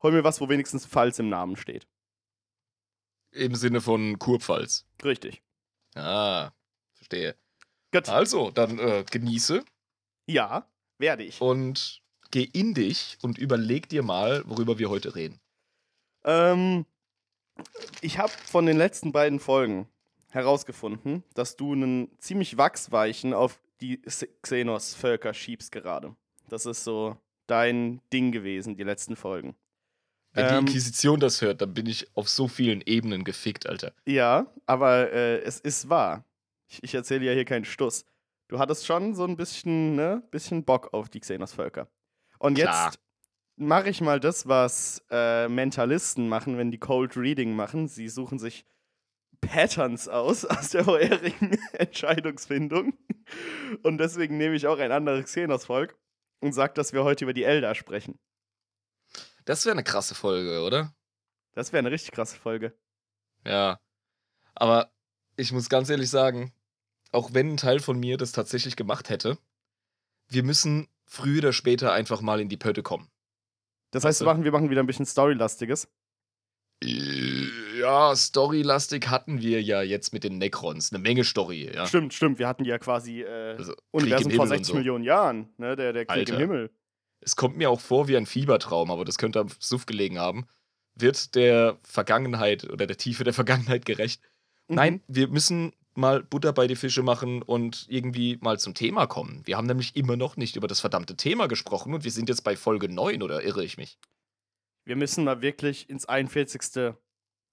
hol 0.03 0.11
mir 0.11 0.23
was, 0.23 0.39
wo 0.39 0.49
wenigstens 0.49 0.85
Pfalz 0.85 1.17
im 1.17 1.29
Namen 1.29 1.55
steht. 1.55 1.87
Im 3.31 3.55
Sinne 3.55 3.81
von 3.81 4.19
Kurpfalz. 4.19 4.85
Richtig. 5.03 5.41
Ah, 5.95 6.51
verstehe. 6.93 7.35
Gut. 7.91 8.07
Also, 8.07 8.51
dann 8.51 8.77
äh, 8.77 9.03
genieße 9.09 9.65
Ja, 10.27 10.69
werde 10.99 11.23
ich. 11.23 11.41
und 11.41 12.03
geh 12.29 12.43
in 12.43 12.75
dich 12.75 13.17
und 13.23 13.39
überleg 13.39 13.89
dir 13.89 14.03
mal, 14.03 14.43
worüber 14.45 14.77
wir 14.77 14.91
heute 14.91 15.15
reden. 15.15 15.39
Ähm, 16.23 16.85
ich 18.01 18.19
habe 18.19 18.31
von 18.45 18.67
den 18.67 18.77
letzten 18.77 19.11
beiden 19.11 19.39
Folgen 19.39 19.89
herausgefunden, 20.29 21.23
dass 21.33 21.55
du 21.55 21.73
einen 21.73 22.15
ziemlich 22.19 22.57
wachsweichen 22.57 23.33
auf 23.33 23.59
die 23.81 24.01
Xenos-Völker 24.41 25.33
schiebst 25.33 25.71
gerade. 25.71 26.15
Das 26.47 26.65
ist 26.65 26.83
so 26.83 27.17
dein 27.47 28.01
Ding 28.13 28.31
gewesen, 28.31 28.75
die 28.75 28.83
letzten 28.83 29.15
Folgen. 29.15 29.55
Wenn 30.33 30.47
die 30.47 30.53
Ähm, 30.53 30.59
Inquisition 30.67 31.19
das 31.19 31.41
hört, 31.41 31.61
dann 31.61 31.73
bin 31.73 31.87
ich 31.87 32.07
auf 32.15 32.29
so 32.29 32.47
vielen 32.47 32.81
Ebenen 32.81 33.23
gefickt, 33.23 33.67
Alter. 33.67 33.93
Ja, 34.05 34.53
aber 34.65 35.11
äh, 35.11 35.39
es 35.41 35.59
ist 35.59 35.89
wahr. 35.89 36.23
Ich, 36.67 36.83
ich 36.83 36.93
erzähle 36.93 37.25
ja 37.25 37.33
hier 37.33 37.45
keinen 37.45 37.65
Stuss. 37.65 38.05
Du 38.47 38.59
hattest 38.59 38.85
schon 38.85 39.15
so 39.15 39.25
ein 39.25 39.37
bisschen, 39.37 39.95
ne, 39.95 40.23
bisschen 40.31 40.63
Bock 40.65 40.93
auf 40.93 41.09
die 41.09 41.19
Xenos-Völker. 41.19 41.87
Und 42.37 42.55
Klar. 42.55 42.85
jetzt 42.85 42.99
mache 43.55 43.89
ich 43.89 44.01
mal 44.01 44.19
das, 44.19 44.47
was 44.47 45.03
äh, 45.09 45.47
Mentalisten 45.47 46.29
machen, 46.29 46.57
wenn 46.57 46.71
die 46.71 46.77
Cold 46.77 47.17
Reading 47.17 47.55
machen. 47.55 47.87
Sie 47.87 48.07
suchen 48.07 48.37
sich 48.39 48.65
Patterns 49.41 50.07
aus 50.07 50.45
aus 50.45 50.69
der 50.69 50.83
vorherigen 50.83 51.57
Entscheidungsfindung. 51.73 52.93
Und 53.83 53.97
deswegen 53.97 54.37
nehme 54.37 54.55
ich 54.55 54.67
auch 54.67 54.79
ein 54.79 54.91
anderes 54.91 55.25
Xenos-Volk 55.25 55.97
und 56.39 56.53
sage, 56.53 56.73
dass 56.73 56.93
wir 56.93 57.03
heute 57.03 57.25
über 57.25 57.33
die 57.33 57.43
Elder 57.43 57.75
sprechen. 57.75 58.19
Das 59.45 59.65
wäre 59.65 59.73
eine 59.73 59.83
krasse 59.83 60.15
Folge, 60.15 60.61
oder? 60.61 60.93
Das 61.53 61.71
wäre 61.73 61.79
eine 61.79 61.91
richtig 61.91 62.11
krasse 62.11 62.37
Folge. 62.37 62.77
Ja. 63.45 63.79
Aber 64.55 64.91
ich 65.35 65.51
muss 65.51 65.69
ganz 65.69 65.89
ehrlich 65.89 66.09
sagen, 66.09 66.53
auch 67.11 67.33
wenn 67.33 67.53
ein 67.53 67.57
Teil 67.57 67.79
von 67.79 67.99
mir 67.99 68.17
das 68.17 68.31
tatsächlich 68.31 68.75
gemacht 68.75 69.09
hätte, 69.09 69.37
wir 70.27 70.43
müssen 70.43 70.87
früher 71.05 71.39
oder 71.39 71.53
später 71.53 71.91
einfach 71.91 72.21
mal 72.21 72.39
in 72.39 72.49
die 72.49 72.57
Pötte 72.57 72.83
kommen. 72.83 73.09
Das 73.91 74.03
heißt, 74.03 74.21
wir 74.21 74.25
machen, 74.25 74.43
wir 74.43 74.51
machen 74.51 74.69
wieder 74.69 74.83
ein 74.83 74.87
bisschen 74.87 75.07
Storylastiges. 75.07 75.87
Ja, 76.81 78.15
storylastig 78.15 79.09
hatten 79.09 79.41
wir 79.41 79.61
ja 79.61 79.81
jetzt 79.81 80.13
mit 80.13 80.23
den 80.23 80.37
Necrons. 80.37 80.93
Eine 80.93 81.01
Menge 81.01 81.23
Story, 81.23 81.69
ja. 81.73 81.85
Stimmt, 81.85 82.13
stimmt. 82.13 82.39
Wir 82.39 82.47
hatten 82.47 82.63
ja 82.63 82.77
quasi 82.77 83.21
äh, 83.21 83.55
Also, 83.57 83.73
Universum 83.91 84.31
vor 84.31 84.31
Himmel 84.31 84.41
und 84.41 84.47
60 84.49 84.67
so. 84.67 84.75
Millionen 84.75 85.03
Jahren. 85.03 85.49
Ne? 85.57 85.75
Der, 85.75 85.91
der 85.93 86.05
Krieg 86.05 86.17
Alter. 86.17 86.33
im 86.35 86.39
Himmel. 86.39 86.71
Es 87.21 87.35
kommt 87.35 87.57
mir 87.57 87.69
auch 87.69 87.81
vor 87.81 88.07
wie 88.07 88.15
ein 88.15 88.25
Fiebertraum, 88.25 88.91
aber 88.91 89.03
das 89.03 89.17
könnte 89.17 89.39
am 89.39 89.49
Suff 89.59 89.85
gelegen 89.85 90.19
haben. 90.19 90.47
Wird 90.95 91.35
der 91.35 91.77
Vergangenheit 91.83 92.69
oder 92.69 92.87
der 92.87 92.97
Tiefe 92.97 93.23
der 93.23 93.33
Vergangenheit 93.33 93.85
gerecht? 93.85 94.21
Mhm. 94.67 94.75
Nein, 94.75 95.01
wir 95.07 95.27
müssen 95.27 95.73
mal 95.95 96.23
Butter 96.23 96.53
bei 96.53 96.67
die 96.67 96.77
Fische 96.77 97.03
machen 97.03 97.41
und 97.41 97.85
irgendwie 97.89 98.37
mal 98.41 98.57
zum 98.57 98.73
Thema 98.73 99.05
kommen. 99.05 99.41
Wir 99.43 99.57
haben 99.57 99.67
nämlich 99.67 99.97
immer 99.97 100.15
noch 100.15 100.37
nicht 100.37 100.55
über 100.55 100.67
das 100.67 100.79
verdammte 100.79 101.17
Thema 101.17 101.47
gesprochen 101.47 101.93
und 101.93 102.05
wir 102.05 102.11
sind 102.11 102.29
jetzt 102.29 102.43
bei 102.43 102.55
Folge 102.55 102.87
9, 102.87 103.21
oder 103.21 103.43
irre 103.43 103.65
ich 103.65 103.77
mich? 103.77 103.97
Wir 104.89 104.95
müssen 104.95 105.23
mal 105.23 105.43
wirklich 105.43 105.87
ins 105.87 106.07
41. 106.07 106.95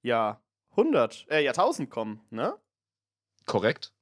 Jahrhundert, 0.00 1.26
äh, 1.28 1.44
Jahrtausend 1.44 1.90
kommen, 1.90 2.22
ne? 2.30 2.58
Korrekt? 3.44 3.92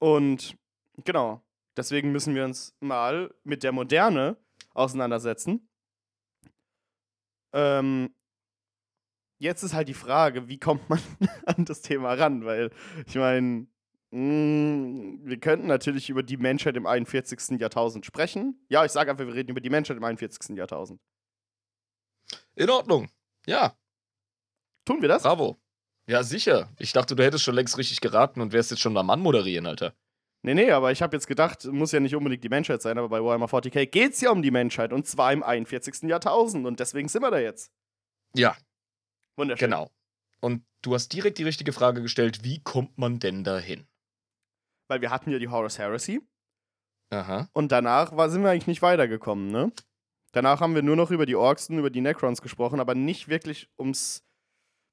Und 0.00 0.56
genau, 1.04 1.40
deswegen 1.76 2.10
müssen 2.10 2.34
wir 2.34 2.44
uns 2.44 2.74
mal 2.80 3.32
mit 3.44 3.62
der 3.62 3.70
Moderne 3.70 4.38
auseinandersetzen. 4.70 5.70
Ähm, 7.52 8.12
jetzt 9.38 9.62
ist 9.62 9.74
halt 9.74 9.86
die 9.86 9.94
Frage, 9.94 10.48
wie 10.48 10.58
kommt 10.58 10.90
man 10.90 10.98
an 11.46 11.64
das 11.66 11.80
Thema 11.80 12.14
ran? 12.14 12.44
Weil, 12.44 12.72
ich 13.06 13.14
meine, 13.14 13.68
wir 14.10 15.38
könnten 15.38 15.68
natürlich 15.68 16.10
über 16.10 16.24
die 16.24 16.38
Menschheit 16.38 16.76
im 16.76 16.86
41. 16.86 17.60
Jahrtausend 17.60 18.04
sprechen. 18.04 18.66
Ja, 18.68 18.84
ich 18.84 18.90
sage 18.90 19.12
einfach, 19.12 19.26
wir 19.26 19.34
reden 19.34 19.50
über 19.50 19.60
die 19.60 19.70
Menschheit 19.70 19.96
im 19.96 20.02
41. 20.02 20.56
Jahrtausend. 20.56 21.00
In 22.56 22.70
Ordnung. 22.70 23.10
Ja, 23.46 23.76
Tun 24.86 25.00
wir 25.00 25.08
das? 25.08 25.22
bravo. 25.22 25.58
Ja, 26.06 26.22
sicher. 26.22 26.70
Ich 26.78 26.92
dachte, 26.92 27.16
du 27.16 27.24
hättest 27.24 27.44
schon 27.44 27.54
längst 27.54 27.78
richtig 27.78 28.00
geraten 28.00 28.40
und 28.42 28.52
wärst 28.52 28.70
jetzt 28.70 28.80
schon 28.80 28.96
am 28.98 29.06
Mann 29.06 29.20
moderieren, 29.20 29.66
Alter. 29.66 29.94
Nee, 30.42 30.52
nee, 30.52 30.70
aber 30.70 30.92
ich 30.92 31.00
habe 31.00 31.16
jetzt 31.16 31.26
gedacht, 31.26 31.64
muss 31.64 31.92
ja 31.92 32.00
nicht 32.00 32.14
unbedingt 32.14 32.44
die 32.44 32.50
Menschheit 32.50 32.82
sein, 32.82 32.98
aber 32.98 33.08
bei 33.08 33.24
Warhammer 33.24 33.46
40k 33.46 33.86
geht 33.86 34.12
es 34.12 34.20
ja 34.20 34.30
um 34.30 34.42
die 34.42 34.50
Menschheit 34.50 34.92
und 34.92 35.06
zwar 35.06 35.32
im 35.32 35.42
41. 35.42 36.02
Jahrtausend 36.02 36.66
und 36.66 36.80
deswegen 36.80 37.08
sind 37.08 37.22
wir 37.22 37.30
da 37.30 37.38
jetzt. 37.38 37.72
Ja, 38.36 38.54
Wunderschön. 39.38 39.70
genau. 39.70 39.90
Und 40.40 40.66
du 40.82 40.92
hast 40.94 41.08
direkt 41.14 41.38
die 41.38 41.44
richtige 41.44 41.72
Frage 41.72 42.02
gestellt, 42.02 42.44
wie 42.44 42.62
kommt 42.62 42.98
man 42.98 43.18
denn 43.18 43.42
dahin? 43.42 43.86
Weil 44.88 45.00
wir 45.00 45.10
hatten 45.10 45.30
ja 45.30 45.38
die 45.38 45.48
Horus 45.48 45.78
Heresy 45.78 46.20
Aha. 47.08 47.48
und 47.54 47.72
danach 47.72 48.14
war, 48.14 48.28
sind 48.28 48.42
wir 48.42 48.50
eigentlich 48.50 48.66
nicht 48.66 48.82
weitergekommen, 48.82 49.48
ne? 49.48 49.72
Danach 50.34 50.60
haben 50.60 50.74
wir 50.74 50.82
nur 50.82 50.96
noch 50.96 51.12
über 51.12 51.26
die 51.26 51.36
Orks 51.36 51.70
und 51.70 51.78
über 51.78 51.90
die 51.90 52.00
Necrons 52.00 52.42
gesprochen, 52.42 52.80
aber 52.80 52.96
nicht 52.96 53.28
wirklich 53.28 53.68
ums, 53.78 54.24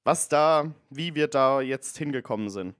was 0.03 0.29
da, 0.29 0.71
wie 0.91 1.15
wir 1.15 1.27
da 1.27 1.61
jetzt 1.61 1.97
hingekommen 1.97 2.49
sind. 2.51 2.75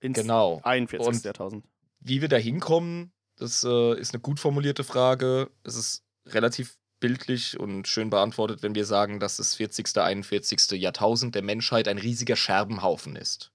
Ins 0.00 0.18
Genau. 0.18 0.60
41. 0.64 1.06
Und- 1.08 1.24
Jahrtausend. 1.24 1.64
Wie 2.00 2.20
wir 2.20 2.28
da 2.28 2.36
hinkommen, 2.36 3.10
das 3.36 3.64
äh, 3.64 3.98
ist 3.98 4.12
eine 4.12 4.20
gut 4.20 4.38
formulierte 4.38 4.84
Frage. 4.84 5.50
Es 5.62 5.76
ist 5.76 6.04
relativ 6.26 6.76
bildlich 7.00 7.58
und 7.58 7.88
schön 7.88 8.10
beantwortet, 8.10 8.62
wenn 8.62 8.74
wir 8.74 8.84
sagen, 8.84 9.18
dass 9.18 9.38
das 9.38 9.54
40., 9.54 9.96
41. 9.96 10.72
Jahrtausend 10.72 11.34
der 11.34 11.42
Menschheit 11.42 11.88
ein 11.88 11.96
riesiger 11.96 12.36
Scherbenhaufen 12.36 13.16
ist. 13.16 13.50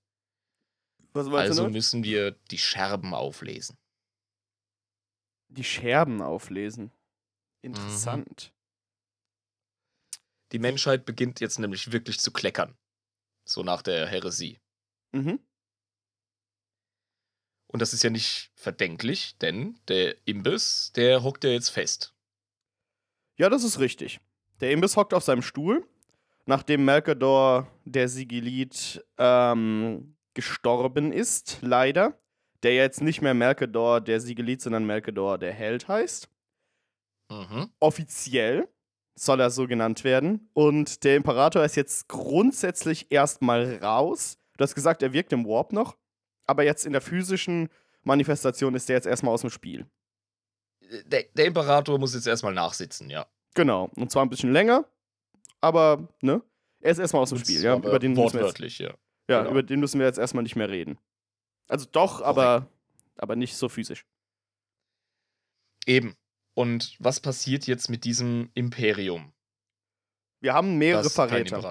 Also 1.14 1.70
müssen 1.70 2.04
wir 2.04 2.32
die 2.50 2.58
Scherben 2.58 3.14
auflesen. 3.14 3.78
Die 5.50 5.64
Scherben 5.64 6.22
auflesen. 6.24 6.92
Interessant. 7.62 8.54
Die 10.52 10.60
Menschheit 10.60 11.06
beginnt 11.06 11.40
jetzt 11.40 11.60
nämlich 11.60 11.92
wirklich 11.92 12.20
zu 12.20 12.32
kleckern. 12.32 12.78
So 13.46 13.64
nach 13.64 13.82
der 13.82 14.08
Häresie. 14.08 14.60
Mhm. 15.12 15.40
Und 17.68 17.82
das 17.82 17.94
ist 17.94 18.04
ja 18.04 18.10
nicht 18.10 18.52
verdenklich, 18.56 19.38
denn 19.38 19.80
der 19.88 20.16
Imbiss, 20.26 20.92
der 20.96 21.24
hockt 21.24 21.44
ja 21.44 21.52
jetzt 21.52 21.70
fest. 21.70 22.16
Ja, 23.38 23.50
das 23.50 23.64
ist 23.64 23.80
richtig. 23.80 24.20
Der 24.60 24.72
Imbiss 24.72 24.98
hockt 24.98 25.14
auf 25.14 25.24
seinem 25.24 25.44
Stuhl, 25.44 25.88
nachdem 26.46 26.84
Melkador, 26.84 27.72
der 27.86 28.10
Sigilit, 28.10 29.06
ähm, 29.18 30.16
gestorben 30.34 31.12
ist, 31.12 31.60
leider. 31.62 32.20
Der 32.64 32.76
jetzt 32.76 33.02
nicht 33.02 33.22
mehr 33.22 33.34
Melkador, 33.34 34.02
der 34.02 34.20
Sigilit, 34.20 34.62
sondern 34.62 34.86
Melkador, 34.86 35.38
der 35.38 35.54
Held 35.54 35.88
heißt. 35.88 36.28
Mhm. 37.30 37.70
Offiziell 37.80 38.68
soll 39.16 39.40
er 39.40 39.50
so 39.50 39.68
genannt 39.68 40.04
werden. 40.04 40.50
Und 40.54 41.04
der 41.04 41.16
Imperator 41.16 41.64
ist 41.64 41.76
jetzt 41.76 42.08
grundsätzlich 42.08 43.12
erstmal 43.12 43.78
raus. 43.78 44.38
Du 44.58 44.64
hast 44.64 44.76
gesagt, 44.76 45.04
er 45.04 45.14
wirkt 45.14 45.34
im 45.34 45.46
Warp 45.46 45.74
noch. 45.74 45.98
Aber 46.46 46.64
jetzt 46.64 46.86
in 46.86 46.94
der 46.94 47.02
physischen 47.02 47.70
Manifestation 48.04 48.74
ist 48.76 48.90
er 48.90 48.96
jetzt 48.96 49.06
erstmal 49.08 49.34
aus 49.34 49.42
dem 49.42 49.50
Spiel. 49.50 49.86
Der, 51.06 51.24
der 51.36 51.46
Imperator 51.46 52.00
muss 52.00 52.16
jetzt 52.16 52.26
erstmal 52.26 52.54
nachsitzen, 52.54 53.10
ja. 53.10 53.28
Genau. 53.54 53.92
Und 53.96 54.10
zwar 54.12 54.26
ein 54.26 54.30
bisschen 54.30 54.52
länger. 54.52 54.86
Aber, 55.62 56.08
ne? 56.22 56.42
Er 56.82 56.92
ist 56.92 57.00
erstmal 57.00 57.22
aus 57.22 57.30
dem 57.30 57.40
Spiel, 57.40 57.62
ja. 57.62 57.76
Über 57.76 58.00
den, 58.00 58.14
müssen 58.14 58.18
wir 58.18 58.24
jetzt, 58.24 58.34
wortwörtlich, 58.34 58.80
ja. 58.80 58.94
ja 59.30 59.40
genau. 59.40 59.52
über 59.52 59.64
den 59.64 59.80
müssen 59.80 60.00
wir 60.00 60.08
jetzt 60.08 60.18
erstmal 60.18 60.44
nicht 60.44 60.56
mehr 60.56 60.70
reden. 60.70 60.98
Also 61.68 61.86
doch, 61.92 62.22
aber, 62.22 62.68
aber 63.18 63.36
nicht 63.36 63.56
so 63.56 63.70
physisch. 63.70 64.06
Eben. 65.86 66.16
Und 66.54 66.96
was 67.00 67.20
passiert 67.20 67.68
jetzt 67.68 67.90
mit 67.90 68.04
diesem 68.04 68.50
Imperium? 68.54 69.34
Wir 70.42 70.54
haben 70.54 70.78
mehrere 70.78 71.10
Verräter. 71.10 71.62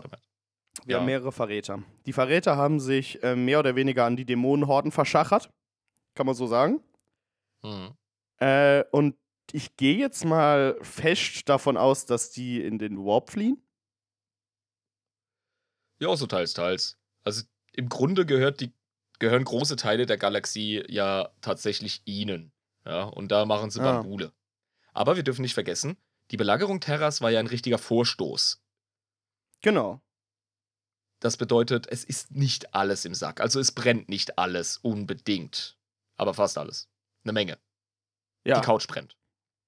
Wir 0.85 0.93
Ja. 0.93 0.99
haben 0.99 1.07
mehrere 1.07 1.33
Verräter. 1.33 1.83
Die 2.07 2.13
Verräter 2.13 2.57
haben 2.57 2.81
sich 2.81 3.23
äh, 3.23 3.35
mehr 3.35 3.59
oder 3.59 3.75
weniger 3.77 4.05
an 4.05 4.17
die 4.17 4.25
Dämonenhorden 4.25 4.93
verschachert. 4.93 5.51
Kann 6.15 6.27
man 6.27 6.35
so 6.35 6.47
sagen. 6.47 6.81
Mhm. 7.63 7.97
Äh, 8.39 8.85
und 8.93 9.17
ich 9.53 9.77
gehe 9.77 9.97
jetzt 9.97 10.25
mal 10.25 10.79
fest 10.83 11.49
davon 11.49 11.77
aus, 11.77 12.07
dass 12.07 12.31
die 12.31 12.63
in 12.63 12.79
den 12.79 12.99
Warp 12.99 13.31
fliehen. 13.31 13.63
Ja, 16.01 16.15
so 16.17 16.27
teils, 16.27 16.53
teils. 16.55 16.97
Also 17.25 17.45
im 17.73 17.89
Grunde 17.89 18.25
gehört 18.27 18.61
die, 18.61 18.73
gehören 19.19 19.45
große 19.45 19.77
Teile 19.77 20.07
der 20.07 20.17
Galaxie 20.19 20.85
ja 20.89 21.31
tatsächlich 21.41 22.03
ihnen. 22.05 22.53
Ja, 22.85 23.05
und 23.05 23.29
da 23.33 23.45
machen 23.47 23.71
sie 23.71 23.81
Ah. 23.81 24.01
Bambule. 24.01 24.33
Aber 24.99 25.15
wir 25.15 25.23
dürfen 25.23 25.43
nicht 25.43 25.55
vergessen, 25.55 25.97
die 26.33 26.37
Belagerung 26.37 26.81
Terras 26.81 27.21
war 27.21 27.31
ja 27.31 27.39
ein 27.39 27.47
richtiger 27.47 27.79
Vorstoß. 27.79 28.61
Genau. 29.63 30.01
Das 31.21 31.37
bedeutet, 31.37 31.87
es 31.87 32.03
ist 32.03 32.33
nicht 32.33 32.75
alles 32.75 33.05
im 33.05 33.15
Sack. 33.15 33.41
Also 33.41 33.61
es 33.61 33.71
brennt 33.71 34.09
nicht 34.09 34.41
alles 34.41 34.79
unbedingt. 34.79 35.79
Aber 36.17 36.35
fast 36.35 36.59
alles. 36.59 36.89
Eine 37.23 37.33
Menge. 37.33 37.59
Ja. 38.43 38.59
Die 38.59 38.67
Couch 38.67 38.89
brennt. 38.89 39.17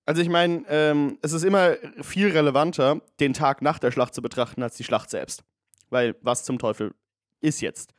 Also 0.04 0.20
ich 0.20 0.28
meine, 0.28 0.64
ähm, 0.66 1.20
es 1.22 1.30
ist 1.30 1.44
immer 1.44 1.76
viel 2.02 2.32
relevanter, 2.32 3.00
den 3.20 3.32
Tag 3.32 3.62
nach 3.62 3.78
der 3.78 3.92
Schlacht 3.92 4.16
zu 4.16 4.22
betrachten, 4.22 4.64
als 4.64 4.76
die 4.76 4.84
Schlacht 4.84 5.10
selbst. 5.10 5.44
Weil 5.90 6.16
was 6.22 6.42
zum 6.42 6.58
Teufel 6.58 6.92
ist 7.40 7.60
jetzt? 7.60 7.94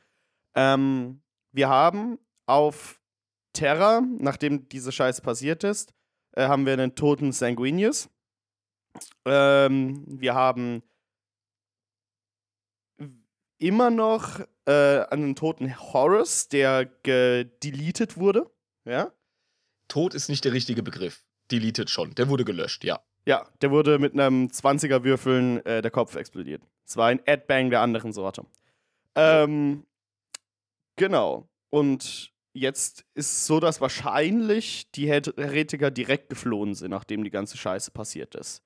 Ähm, 0.54 1.22
wir 1.50 1.70
haben 1.70 2.18
auf 2.44 3.00
Terra, 3.54 4.02
nachdem 4.18 4.68
diese 4.68 4.92
Scheiße 4.92 5.22
passiert 5.22 5.64
ist, 5.64 5.94
äh, 6.32 6.46
haben 6.46 6.66
wir 6.66 6.72
einen 6.72 6.94
toten 6.94 7.32
Sanguinius. 7.32 8.08
Ähm, 9.24 10.04
wir 10.06 10.34
haben 10.34 10.82
immer 13.58 13.90
noch 13.90 14.40
äh, 14.66 15.00
einen 15.10 15.34
toten 15.34 15.78
Horus, 15.78 16.48
der 16.48 16.86
gedeletet 17.02 18.16
wurde. 18.16 18.50
Ja? 18.84 19.12
Tod 19.88 20.14
ist 20.14 20.28
nicht 20.28 20.44
der 20.44 20.52
richtige 20.52 20.82
Begriff. 20.82 21.24
Deleted 21.50 21.90
schon. 21.90 22.14
Der 22.14 22.28
wurde 22.28 22.44
gelöscht, 22.44 22.84
ja. 22.84 23.00
Ja, 23.24 23.46
der 23.60 23.70
wurde 23.70 23.98
mit 23.98 24.14
einem 24.14 24.48
20er 24.48 25.04
Würfeln 25.04 25.64
äh, 25.64 25.80
der 25.80 25.90
Kopf 25.90 26.16
explodiert. 26.16 26.62
Es 26.84 26.96
war 26.96 27.08
ein 27.08 27.20
Adbang 27.26 27.70
der 27.70 27.80
anderen 27.80 28.12
Sorte. 28.12 28.44
Ähm, 29.14 29.86
genau. 30.96 31.48
Und 31.70 32.31
jetzt 32.54 33.04
ist 33.14 33.32
es 33.32 33.46
so, 33.46 33.60
dass 33.60 33.80
wahrscheinlich 33.80 34.90
die 34.92 35.06
Her- 35.06 35.22
Heretiker 35.36 35.90
direkt 35.90 36.28
geflohen 36.28 36.74
sind, 36.74 36.90
nachdem 36.90 37.24
die 37.24 37.30
ganze 37.30 37.56
Scheiße 37.56 37.90
passiert 37.90 38.34
ist. 38.34 38.62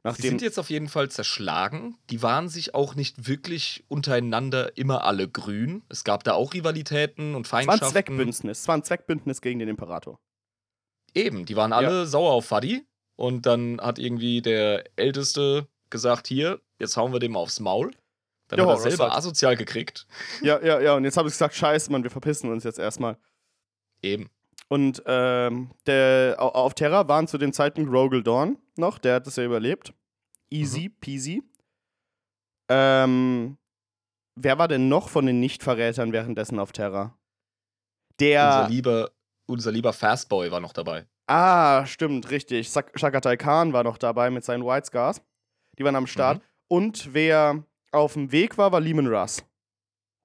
Die 0.00 0.08
Nachdem, 0.08 0.30
sind 0.30 0.42
jetzt 0.42 0.58
auf 0.58 0.68
jeden 0.68 0.88
Fall 0.88 1.10
zerschlagen. 1.10 1.96
Die 2.10 2.22
waren 2.22 2.50
sich 2.50 2.74
auch 2.74 2.94
nicht 2.94 3.26
wirklich 3.26 3.84
untereinander 3.88 4.76
immer 4.76 5.04
alle 5.04 5.28
grün. 5.28 5.82
Es 5.88 6.04
gab 6.04 6.24
da 6.24 6.34
auch 6.34 6.52
Rivalitäten 6.52 7.34
und 7.34 7.46
es 7.46 7.52
war 7.52 7.60
ein 7.60 7.64
Feindschaften. 7.64 7.92
Zweckbündnis. 7.92 8.60
Es 8.60 8.68
war 8.68 8.76
ein 8.76 8.82
Zweckbündnis 8.84 9.40
gegen 9.40 9.60
den 9.60 9.68
Imperator. 9.70 10.20
Eben, 11.14 11.46
die 11.46 11.56
waren 11.56 11.72
alle 11.72 12.06
sauer 12.06 12.32
auf 12.32 12.44
Fuddy. 12.44 12.86
Und 13.16 13.46
dann 13.46 13.80
hat 13.80 13.98
irgendwie 13.98 14.42
der 14.42 14.84
Älteste 14.96 15.68
gesagt, 15.88 16.26
hier, 16.26 16.60
jetzt 16.78 16.96
hauen 16.98 17.12
wir 17.12 17.20
dem 17.20 17.36
aufs 17.36 17.60
Maul. 17.60 17.92
Dann 18.56 18.66
Ja, 18.66 18.72
hat 18.72 18.78
er 18.84 18.90
selber 18.90 19.04
halt. 19.04 19.14
asozial 19.18 19.56
gekriegt. 19.56 20.06
Ja, 20.42 20.60
ja, 20.62 20.80
ja. 20.80 20.94
Und 20.94 21.04
jetzt 21.04 21.16
habe 21.16 21.28
ich 21.28 21.34
gesagt, 21.34 21.54
scheiße, 21.54 21.90
Mann, 21.92 22.02
wir 22.02 22.10
verpissen 22.10 22.50
uns 22.50 22.64
jetzt 22.64 22.78
erstmal. 22.78 23.16
Eben. 24.02 24.30
Und 24.68 25.02
ähm, 25.06 25.70
der, 25.86 26.36
au- 26.38 26.48
auf 26.48 26.74
Terra 26.74 27.06
waren 27.08 27.26
zu 27.26 27.38
dem 27.38 27.52
Zeitpunkt 27.52 27.90
Rogel 27.92 28.22
Dawn 28.22 28.58
noch, 28.76 28.98
der 28.98 29.16
hat 29.16 29.26
das 29.26 29.36
ja 29.36 29.44
überlebt. 29.44 29.92
Easy 30.50 30.88
peasy. 30.88 31.42
Ähm, 32.68 33.58
wer 34.36 34.58
war 34.58 34.68
denn 34.68 34.88
noch 34.88 35.08
von 35.08 35.26
den 35.26 35.40
Nicht-Verrätern 35.40 36.12
währenddessen 36.12 36.58
auf 36.58 36.72
Terra? 36.72 37.16
Der. 38.20 38.46
Unser 38.58 38.68
lieber, 38.68 39.10
unser 39.46 39.72
lieber 39.72 39.92
Fastboy 39.92 40.50
war 40.50 40.60
noch 40.60 40.72
dabei. 40.72 41.06
Ah, 41.26 41.86
stimmt, 41.86 42.30
richtig. 42.30 42.68
Shakatai 42.68 43.36
Khan 43.36 43.72
war 43.72 43.82
noch 43.84 43.98
dabei 43.98 44.30
mit 44.30 44.44
seinen 44.44 44.64
White 44.64 44.86
Scars. 44.86 45.22
Die 45.78 45.84
waren 45.84 45.96
am 45.96 46.06
Start. 46.06 46.40
Und 46.68 47.12
wer 47.14 47.64
auf 47.94 48.14
dem 48.14 48.32
Weg 48.32 48.58
war, 48.58 48.72
war 48.72 48.80
Lehman 48.80 49.06
Russ. 49.06 49.44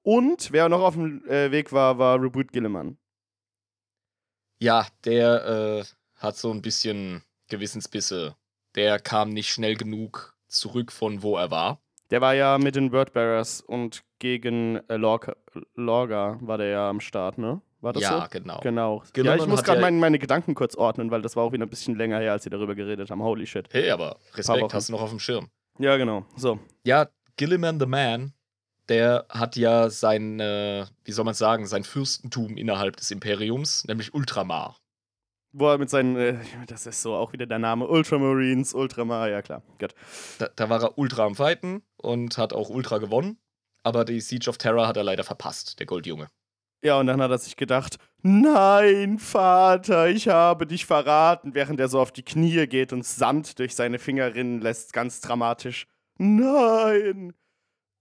Und 0.04 0.52
wer 0.52 0.70
noch 0.70 0.82
auf 0.82 0.96
dem 0.96 1.26
äh, 1.28 1.52
Weg 1.52 1.72
war, 1.72 1.98
war 1.98 2.22
Reboot 2.22 2.52
Gilliman. 2.52 2.98
Ja, 4.60 4.88
der 5.06 5.46
äh, 5.46 5.84
hat 6.16 6.36
so 6.36 6.52
ein 6.52 6.62
bisschen 6.62 7.24
Gewissensbisse. 7.48 8.36
Der 8.76 9.00
kam 9.00 9.30
nicht 9.30 9.50
schnell 9.50 9.76
genug 9.76 10.36
zurück 10.48 10.92
von 10.92 11.24
wo 11.24 11.38
er 11.38 11.52
war. 11.52 11.82
Der 12.12 12.22
war 12.22 12.34
ja 12.34 12.58
mit 12.58 12.76
den 12.76 12.92
Wordbearers 12.92 13.62
und 13.62 14.04
gegen 14.18 14.78
äh, 14.90 14.98
Lorca, 14.98 15.36
Lorga 15.76 16.38
war 16.42 16.58
der 16.58 16.68
ja 16.68 16.90
am 16.90 17.00
Start, 17.00 17.38
ne? 17.38 17.62
War 17.82 17.94
das 17.94 18.04
ja, 18.04 18.22
so? 18.22 18.28
genau. 18.30 18.60
Genau. 18.62 19.04
Ja, 19.16 19.36
ich 19.36 19.48
muss 19.48 19.64
gerade 19.64 19.82
ja- 19.82 19.92
meine, 19.92 20.20
Gedanken 20.20 20.54
kurz 20.54 20.76
ordnen, 20.76 21.12
weil 21.12 21.22
das 21.22 21.36
war 21.36 21.44
auch 21.44 21.54
wieder 21.54 21.66
ein 21.66 21.70
bisschen 21.70 21.96
länger 21.96 22.20
her, 22.20 22.34
als 22.34 22.44
sie 22.44 22.50
darüber 22.50 22.76
geredet 22.76 23.10
haben. 23.10 23.24
Holy 23.24 23.48
shit. 23.48 23.70
Hey, 23.72 23.90
aber 23.90 24.18
Respekt, 24.34 24.74
hast 24.74 24.90
du 24.90 24.94
noch 24.94 25.02
auf 25.02 25.12
dem 25.12 25.20
Schirm. 25.20 25.50
Ja, 25.78 25.96
genau. 25.96 26.26
So. 26.36 26.60
Ja, 26.84 27.08
Gilliman 27.40 27.80
the 27.80 27.86
Man, 27.86 28.34
der 28.90 29.26
hat 29.30 29.56
ja 29.56 29.90
sein, 29.90 30.42
äh, 30.42 30.86
wie 31.06 31.14
soll 31.14 31.24
man 31.24 31.34
sagen, 31.34 31.68
sein 31.68 31.86
Fürstentum 31.86 32.58
innerhalb 32.58 32.98
des 32.98 33.12
Imperiums, 33.12 33.86
nämlich 33.88 34.14
Ultramar. 34.14 34.76
Wo 35.54 35.70
er 35.70 35.78
mit 35.78 35.90
seinen, 35.90 36.18
äh, 36.18 36.36
das 36.68 36.86
ist 36.86 37.02
so 37.02 37.16
auch 37.16 37.32
wieder 37.32 37.46
der 37.46 37.60
Name, 37.60 37.88
Ultramarines, 37.88 38.74
Ultramar, 38.74 39.30
ja 39.30 39.42
klar. 39.42 39.64
Gut. 39.80 39.96
Da, 40.38 40.50
da 40.54 40.70
war 40.70 40.84
er 40.84 40.98
ultra 40.98 41.24
am 41.24 41.36
Fighten 41.36 41.82
und 41.96 42.38
hat 42.38 42.52
auch 42.52 42.70
ultra 42.70 42.98
gewonnen. 42.98 43.38
Aber 43.84 44.04
die 44.04 44.20
Siege 44.20 44.50
of 44.50 44.58
Terror 44.58 44.86
hat 44.86 44.98
er 44.98 45.06
leider 45.06 45.24
verpasst, 45.24 45.80
der 45.80 45.86
Goldjunge. 45.86 46.28
Ja, 46.84 47.00
und 47.00 47.08
dann 47.08 47.22
hat 47.22 47.32
er 47.32 47.38
sich 47.38 47.56
gedacht, 47.56 48.00
nein, 48.22 49.18
Vater, 49.18 50.10
ich 50.10 50.28
habe 50.28 50.68
dich 50.68 50.86
verraten, 50.86 51.54
während 51.54 51.80
er 51.80 51.88
so 51.88 52.02
auf 52.02 52.12
die 52.12 52.24
Knie 52.24 52.68
geht 52.68 52.92
und 52.92 53.06
Sand 53.06 53.60
durch 53.60 53.78
seine 53.78 53.98
Finger 53.98 54.36
rinnen 54.36 54.60
lässt, 54.60 54.92
ganz 54.92 55.22
dramatisch. 55.22 55.88
Nein. 56.20 57.34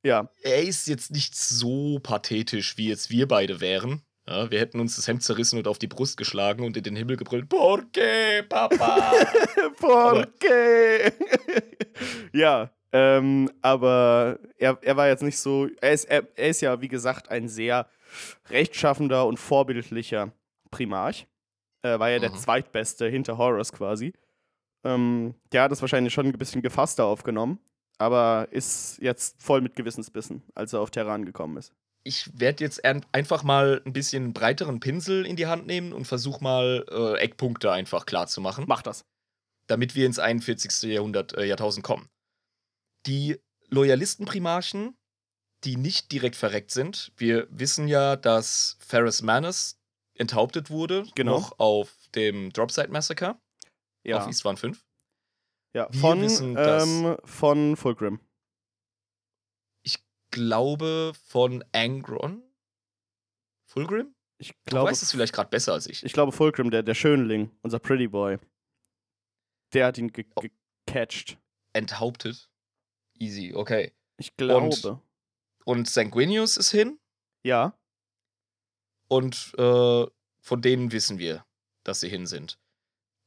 Ja, 0.05 0.31
Er 0.43 0.63
ist 0.63 0.87
jetzt 0.87 1.11
nicht 1.11 1.35
so 1.35 1.99
pathetisch, 2.01 2.77
wie 2.77 2.89
jetzt 2.89 3.11
wir 3.11 3.27
beide 3.27 3.61
wären. 3.61 4.03
Ja, 4.29 4.51
wir 4.51 4.61
hätten 4.61 4.79
uns 4.81 4.97
das 4.97 5.09
Hemd 5.09 5.23
zerrissen 5.23 5.59
und 5.59 5.67
auf 5.67 5.79
die 5.79 5.87
Brust 5.87 6.17
geschlagen 6.19 6.65
und 6.65 6.77
in 6.77 6.83
den 6.85 6.95
Himmel 6.97 7.17
gebrüllt: 7.17 7.49
Porque, 7.49 8.45
Papa! 8.49 9.13
por 9.81 10.27
qué? 10.39 11.13
ja, 12.33 12.71
ähm, 12.93 13.51
aber 13.63 14.39
er, 14.59 14.79
er 14.83 14.97
war 14.97 15.09
jetzt 15.09 15.23
nicht 15.23 15.39
so, 15.39 15.69
er 15.81 15.93
ist, 15.93 16.05
er, 16.05 16.27
er 16.37 16.49
ist 16.49 16.61
ja, 16.61 16.81
wie 16.83 16.89
gesagt, 16.89 17.31
ein 17.31 17.49
sehr 17.49 17.89
rechtschaffender 18.51 19.27
und 19.27 19.39
vorbildlicher 19.39 20.33
Primarch. 20.71 21.27
Er 21.83 21.99
war 21.99 22.11
ja 22.11 22.19
der 22.19 22.31
Mhm. 22.31 22.37
zweitbeste 22.37 23.09
hinter 23.09 23.39
Horus 23.39 23.73
quasi. 23.73 24.13
Ähm, 24.85 25.35
der 25.53 25.63
hat 25.63 25.73
es 25.73 25.81
wahrscheinlich 25.81 26.13
schon 26.13 26.27
ein 26.27 26.33
bisschen 26.33 26.61
gefasster 26.63 27.05
aufgenommen, 27.07 27.59
aber 27.99 28.49
ist 28.51 28.99
jetzt 29.01 29.41
voll 29.43 29.61
mit 29.61 29.75
Gewissensbissen, 29.77 30.43
als 30.55 30.73
er 30.73 30.81
auf 30.81 30.91
Terran 30.91 31.25
gekommen 31.25 31.57
ist. 31.57 31.73
ich 32.05 32.31
werde 32.41 32.65
jetzt 32.65 32.85
ein- 32.85 33.05
einfach 33.13 33.43
mal 33.43 33.83
ein 33.85 33.93
bisschen 33.93 34.23
einen 34.25 34.33
breiteren 34.33 34.81
Pinsel 34.81 35.27
in 35.27 35.37
die 35.37 35.47
Hand 35.47 35.67
nehmen 35.67 35.93
und 35.93 36.07
versuche 36.07 36.43
mal 36.43 36.87
äh, 36.91 37.19
Eckpunkte 37.19 37.71
einfach 37.71 38.07
klar 38.07 38.27
zu 38.29 38.41
machen. 38.41 38.65
Mach 38.67 38.83
das. 38.83 39.05
damit 39.67 39.95
wir 39.95 40.07
ins 40.07 40.19
41. 40.19 40.85
Jahrhundert, 40.91 41.35
äh, 41.35 41.45
Jahrtausend 41.45 41.85
kommen. 41.85 42.09
Die 43.07 43.39
Loyalistenprimarchen, 43.69 44.97
die 45.65 45.77
nicht 45.77 46.11
direkt 46.13 46.37
verreckt 46.37 46.71
sind, 46.71 47.13
wir 47.19 47.47
wissen 47.51 47.89
ja, 47.89 48.17
dass 48.17 48.77
Ferris 48.81 49.21
Manus 49.21 49.77
enthauptet 50.15 50.71
wurde, 50.71 51.05
Genau. 51.15 51.33
noch 51.41 51.59
auf 51.59 51.95
dem 52.15 52.51
Dropside 52.53 52.89
Massacre 52.89 53.39
Ja, 54.05 54.19
auf 54.23 54.27
Eastwan 54.27 54.57
5. 54.57 54.83
ja. 55.79 55.89
wir 55.93 56.01
Von, 56.01 56.21
wissen, 56.23 56.57
ähm, 56.59 57.17
von 57.25 57.77
Fulgrim. 57.77 58.21
Glaube 60.31 61.15
von 61.25 61.65
Angron. 61.73 62.43
Fulgrim? 63.65 64.15
Ich 64.37 64.51
Du 64.51 64.57
glaube, 64.67 64.91
weißt 64.91 65.03
es 65.03 65.11
vielleicht 65.11 65.33
gerade 65.33 65.49
besser 65.49 65.73
als 65.73 65.87
ich. 65.87 66.05
Ich 66.05 66.13
glaube, 66.13 66.33
Fulcrum, 66.33 66.71
der, 66.71 66.83
der 66.83 66.95
Schönling, 66.95 67.51
unser 67.63 67.79
Pretty 67.79 68.09
Boy, 68.09 68.39
der 69.73 69.87
hat 69.87 69.97
ihn 69.97 70.13
ge 70.13 70.27
Oh. 70.35 70.43
gecatcht. 70.87 71.39
Enthauptet. 71.73 72.51
Easy, 73.19 73.55
okay. 73.55 73.95
Ich 74.19 74.37
glaube. 74.37 75.01
Und 75.65 75.89
Sanguinius 75.89 76.59
ist 76.59 76.71
hin. 76.73 76.99
ja. 77.43 77.75
Und 79.09 79.55
äh, 79.57 80.07
von 80.41 80.61
denen 80.61 80.93
wissen 80.93 81.19
wir, 81.19 81.47
dass 81.85 82.01
sie 82.01 82.11
hin 82.11 82.27
sind. 82.27 82.59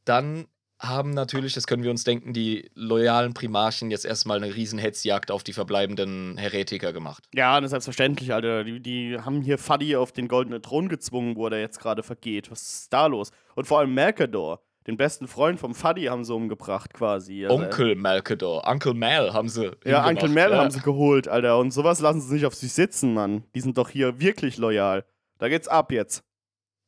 Dann 0.05 0.47
haben 0.81 1.11
natürlich, 1.11 1.53
das 1.53 1.67
können 1.67 1.83
wir 1.83 1.91
uns 1.91 2.03
denken, 2.03 2.33
die 2.33 2.69
loyalen 2.73 3.33
Primarchen 3.33 3.91
jetzt 3.91 4.05
erstmal 4.05 4.37
eine 4.37 4.55
riesen 4.55 4.79
Hetzjagd 4.79 5.29
auf 5.29 5.43
die 5.43 5.53
verbleibenden 5.53 6.37
Heretiker 6.37 6.91
gemacht. 6.91 7.23
Ja, 7.33 7.59
das 7.59 7.67
ist 7.67 7.71
selbstverständlich, 7.71 8.33
Alter. 8.33 8.63
Die, 8.63 8.79
die 8.79 9.17
haben 9.19 9.41
hier 9.41 9.57
Fuddy 9.57 9.95
auf 9.95 10.11
den 10.11 10.27
goldenen 10.27 10.61
Thron 10.61 10.89
gezwungen, 10.89 11.35
wo 11.35 11.47
er 11.47 11.59
jetzt 11.59 11.79
gerade 11.79 12.01
vergeht. 12.01 12.49
Was 12.49 12.61
ist 12.61 12.93
da 12.93 13.05
los? 13.05 13.31
Und 13.55 13.67
vor 13.67 13.79
allem 13.79 13.93
Mercador, 13.93 14.61
den 14.87 14.97
besten 14.97 15.27
Freund 15.27 15.59
vom 15.59 15.75
Fuddy, 15.75 16.05
haben 16.05 16.23
sie 16.23 16.33
umgebracht 16.33 16.93
quasi. 16.93 17.45
Also, 17.45 17.63
Onkel 17.63 17.95
Malkador, 17.95 18.67
Uncle 18.67 18.95
Mal 18.95 19.33
haben 19.33 19.49
sie. 19.49 19.71
Ja, 19.85 20.07
Uncle 20.07 20.29
Mel 20.29 20.49
ja. 20.49 20.57
haben 20.57 20.71
sie 20.71 20.81
geholt, 20.81 21.27
Alter. 21.27 21.59
Und 21.59 21.71
sowas 21.71 21.99
lassen 21.99 22.21
sie 22.21 22.33
nicht 22.33 22.45
auf 22.45 22.55
sich 22.55 22.73
sitzen, 22.73 23.13
Mann. 23.13 23.43
Die 23.53 23.61
sind 23.61 23.77
doch 23.77 23.89
hier 23.89 24.19
wirklich 24.19 24.57
loyal. 24.57 25.05
Da 25.37 25.47
geht's 25.47 25.67
ab 25.67 25.91
jetzt. 25.91 26.23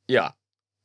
Ja. 0.10 0.34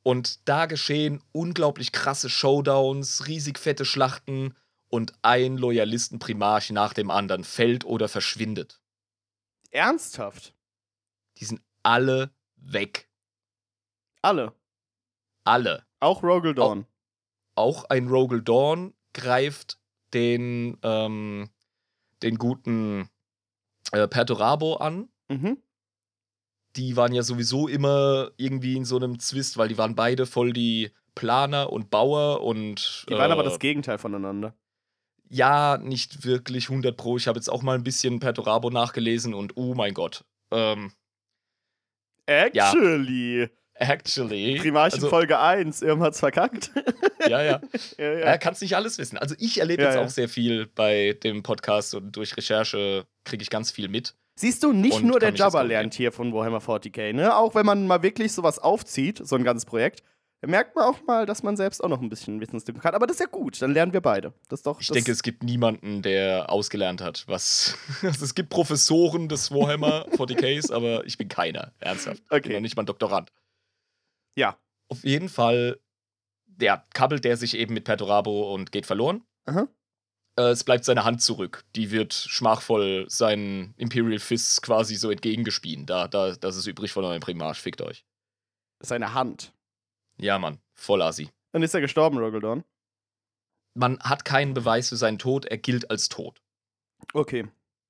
Und 0.09 0.49
da 0.49 0.65
geschehen 0.65 1.23
unglaublich 1.33 1.93
krasse 1.93 2.31
Showdowns, 2.31 3.27
riesig 3.27 3.59
fette 3.59 3.85
Schlachten 3.85 4.57
und 4.89 5.13
ein 5.21 5.59
Loyalistenprimarch 5.59 6.71
nach 6.71 6.95
dem 6.95 7.11
anderen 7.11 7.45
fällt 7.45 7.85
oder 7.85 8.09
verschwindet. 8.09 8.81
Ernsthaft? 9.71 10.55
Die 11.37 11.45
sind 11.45 11.61
alle 11.83 12.31
weg. 12.57 13.11
Alle. 14.23 14.55
Alle. 15.45 15.85
Auch 16.01 16.23
Rogel 16.23 16.55
Dawn. 16.55 16.87
auch 17.55 17.85
ein 17.91 18.09
Rogel 18.09 18.41
Dawn 18.41 18.95
greift 19.13 19.79
den, 20.15 20.79
ähm, 20.85 21.51
den 22.23 22.37
guten 22.39 23.11
äh, 23.93 24.09
Perturabo 24.09 24.77
an. 24.77 25.11
Mhm. 25.29 25.63
Die 26.77 26.97
waren 26.97 27.13
ja 27.13 27.23
sowieso 27.23 27.69
immer 27.69 28.31
irgendwie 28.37 28.77
in 28.77 28.85
so 28.85 28.97
einem 28.97 29.19
Zwist, 29.19 29.57
weil 29.57 29.69
die 29.69 29.79
waren 29.79 29.95
beide 29.95 30.27
voll 30.27 30.53
die 30.53 30.91
Planer 31.15 31.73
und 31.73 31.91
Bauer 31.91 32.43
und. 32.43 33.07
Die 33.09 33.15
waren 33.15 33.31
äh, 33.31 33.33
aber 33.33 33.43
das 33.43 33.59
Gegenteil 33.59 33.99
voneinander. 33.99 34.55
Ja, 35.31 35.79
nicht 35.79 36.25
wirklich 36.25 36.71
100 36.71 36.97
Pro. 36.97 37.17
Ich 37.17 37.27
habe 37.29 37.39
jetzt 37.39 37.49
auch 37.51 37.63
mal 37.63 37.75
ein 37.75 37.85
bisschen 37.85 38.21
Perturabo 38.21 38.71
nachgelesen 38.71 39.35
und 39.35 39.57
oh 39.57 39.75
mein 39.75 39.93
Gott. 39.93 40.25
Ähm, 40.51 40.93
Actually. 42.27 43.49
actually. 43.75 44.59
Primarchen 44.59 44.97
also, 44.97 45.09
Folge 45.09 45.39
1. 45.39 45.83
Irm 45.83 46.03
hat's 46.03 46.21
verkackt. 46.21 46.71
Ja, 47.29 47.43
ja. 47.43 47.61
ja, 47.99 48.05
Er 48.05 48.19
ja. 48.21 48.39
kann 48.39 48.55
nicht 48.61 48.77
alles 48.77 48.97
wissen. 48.97 49.19
Also 49.19 49.35
ich 49.39 49.59
erlebe 49.59 49.83
Ja, 49.83 49.89
jetzt 49.89 49.97
ja. 49.97 50.05
auch 50.05 50.09
sehr 50.09 50.29
viel 50.29 50.67
bei 50.67 51.19
dem 51.23 51.43
Podcast 51.43 51.95
und 51.95 52.13
durch 52.13 52.37
Recherche 52.37 53.07
kriege 53.25 53.43
ich 53.43 53.51
ganz 53.51 53.71
viel 53.71 53.89
mit. 53.89 54.15
Siehst 54.39 54.63
du, 54.63 54.73
nicht 54.73 55.03
nur 55.03 55.19
der 55.19 55.35
Jabba 55.35 55.63
lernt 55.63 55.95
hier 55.95 56.13
von 56.13 56.33
Warhammer 56.33 56.61
40k, 56.61 57.13
ne? 57.13 57.37
Auch 57.37 57.57
wenn 57.57 57.67
man 57.67 57.89
mal 57.89 58.05
wirklich 58.05 58.33
sowas 58.33 58.61
aufzieht, 58.61 59.21
so 59.27 59.35
ein 59.35 59.43
ganzes 59.43 59.67
Projekt, 59.67 60.05
dann 60.41 60.51
merkt 60.51 60.77
man 60.77 60.85
auch 60.85 61.03
mal, 61.09 61.27
dass 61.27 61.43
man 61.43 61.57
selbst 61.57 61.83
auch 61.83 61.89
noch 61.89 62.01
ein 62.01 62.09
bisschen 62.09 62.41
Wissenslücke 62.41 62.81
hat. 62.85 62.95
Aber 62.95 63.09
das 63.09 63.17
ist 63.17 63.21
ja 63.21 63.27
gut, 63.27 63.61
dann 63.61 63.73
lernen 63.73 63.93
wir 63.93 64.01
beide. 64.01 64.33
Das 64.49 64.61
ist 64.61 64.67
doch. 64.69 64.81
Ich 64.81 64.87
das 64.87 64.95
denke, 64.95 65.11
es 65.11 65.25
gibt 65.25 65.43
niemanden, 65.43 66.03
der 66.03 66.53
ausgelernt 66.53 67.01
hat. 67.01 67.25
Was 67.27 67.77
also 68.03 68.25
es 68.25 68.37
gibt 68.37 68.51
Professoren 68.51 69.29
des 69.29 69.51
Warhammer 69.51 70.07
40ks, 70.11 70.73
aber 70.73 71.05
ich 71.05 71.19
bin 71.19 71.27
keiner. 71.29 71.73
Ernsthaft. 71.81 72.21
Ich 72.23 72.29
bin 72.29 72.39
Okay. 72.39 72.53
noch 72.55 72.61
nicht 72.61 72.77
mal 72.77 72.85
ein 72.85 72.87
Doktorand. 72.87 73.33
Ja. 74.37 74.57
Auf 74.89 75.03
jeden 75.03 75.29
Fall, 75.29 75.81
ja, 76.61 76.85
kabbelt 76.95 77.25
der 77.25 77.37
sich 77.37 77.57
eben 77.57 77.75
mit 77.75 77.83
Perturabo 77.83 78.55
und 78.55 78.71
geht 78.71 78.87
verloren. 78.87 79.25
Aha. 79.47 79.67
Äh, 80.39 80.51
es 80.51 80.63
bleibt 80.63 80.85
seine 80.85 81.05
Hand 81.05 81.21
zurück. 81.21 81.65
Die 81.75 81.91
wird 81.91 82.15
schmachvoll 82.15 83.07
seinen 83.09 83.75
Imperial 83.77 84.21
Fists 84.21 84.63
quasi 84.63 84.95
so 84.95 85.11
entgegengespien. 85.11 85.85
Da, 85.85 86.07
da, 86.07 86.37
das 86.37 86.57
ist 86.57 86.69
übrig 86.69 86.93
von 86.93 87.05
eurem 87.05 87.21
Primarch. 87.21 87.61
Fickt 87.61 87.83
euch. 87.83 88.05
Seine 88.79 89.15
Hand. 89.15 89.53
Ja, 90.17 90.39
Mann. 90.39 90.61
Voll 90.75 91.03
assi. 91.03 91.29
Dann 91.51 91.65
ist 91.65 91.75
er 91.75 91.81
gestorben, 91.81 92.19
Rogaldorn. 92.19 92.63
Man 93.75 93.99
hat 94.01 94.25
keinen 94.25 94.55
Beweis 94.55 94.91
für 94.91 94.97
seinen 94.97 95.19
Tod. 95.19 95.45
Er 95.45 95.59
gilt 95.59 95.91
als 95.91 96.09
tot. 96.09 96.41
Okay. 97.13 97.49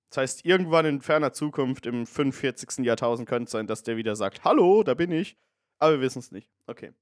Das 0.09 0.19
heißt, 0.19 0.47
irgendwann 0.47 0.87
in 0.87 1.03
ferner 1.03 1.35
Zukunft, 1.35 1.85
im 1.85 2.07
45. 2.07 2.87
Jahrtausend, 2.87 3.29
könnte 3.29 3.45
es 3.45 3.51
sein, 3.51 3.67
dass 3.67 3.83
der 3.83 3.99
wieder 3.99 4.17
sagt: 4.17 4.45
Hallo, 4.45 4.83
da 4.83 4.95
bin 4.95 5.13
ich. 5.13 5.37
Aber 5.79 5.93
wir 5.93 6.01
wissen 6.01 6.21
es 6.21 6.33
nicht. 6.33 6.51
Okay. 6.67 6.93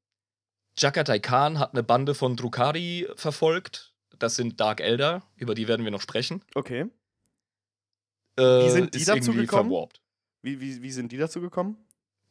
Jagatai 0.77 1.21
Khan 1.21 1.61
hat 1.61 1.73
eine 1.73 1.85
Bande 1.85 2.15
von 2.15 2.37
Drukari 2.37 3.09
verfolgt. 3.15 3.96
Das 4.19 4.37
sind 4.37 4.61
Dark 4.61 4.81
Elder, 4.81 5.23
über 5.37 5.55
die 5.55 5.69
werden 5.69 5.85
wir 5.85 5.91
noch 5.91 6.01
sprechen. 6.01 6.43
Okay. 6.55 6.87
Äh, 8.39 8.43
Wie 8.43 8.71
sind 8.71 8.95
die 8.95 9.05
dazu 9.05 9.33
gekommen? 9.33 9.71
verwarpt. 9.71 10.01
Wie, 10.43 10.61
wie, 10.61 10.83
wie 10.83 10.91
sind 10.93 11.13
die 11.13 11.17
dazu 11.17 11.41
gekommen? 11.41 11.77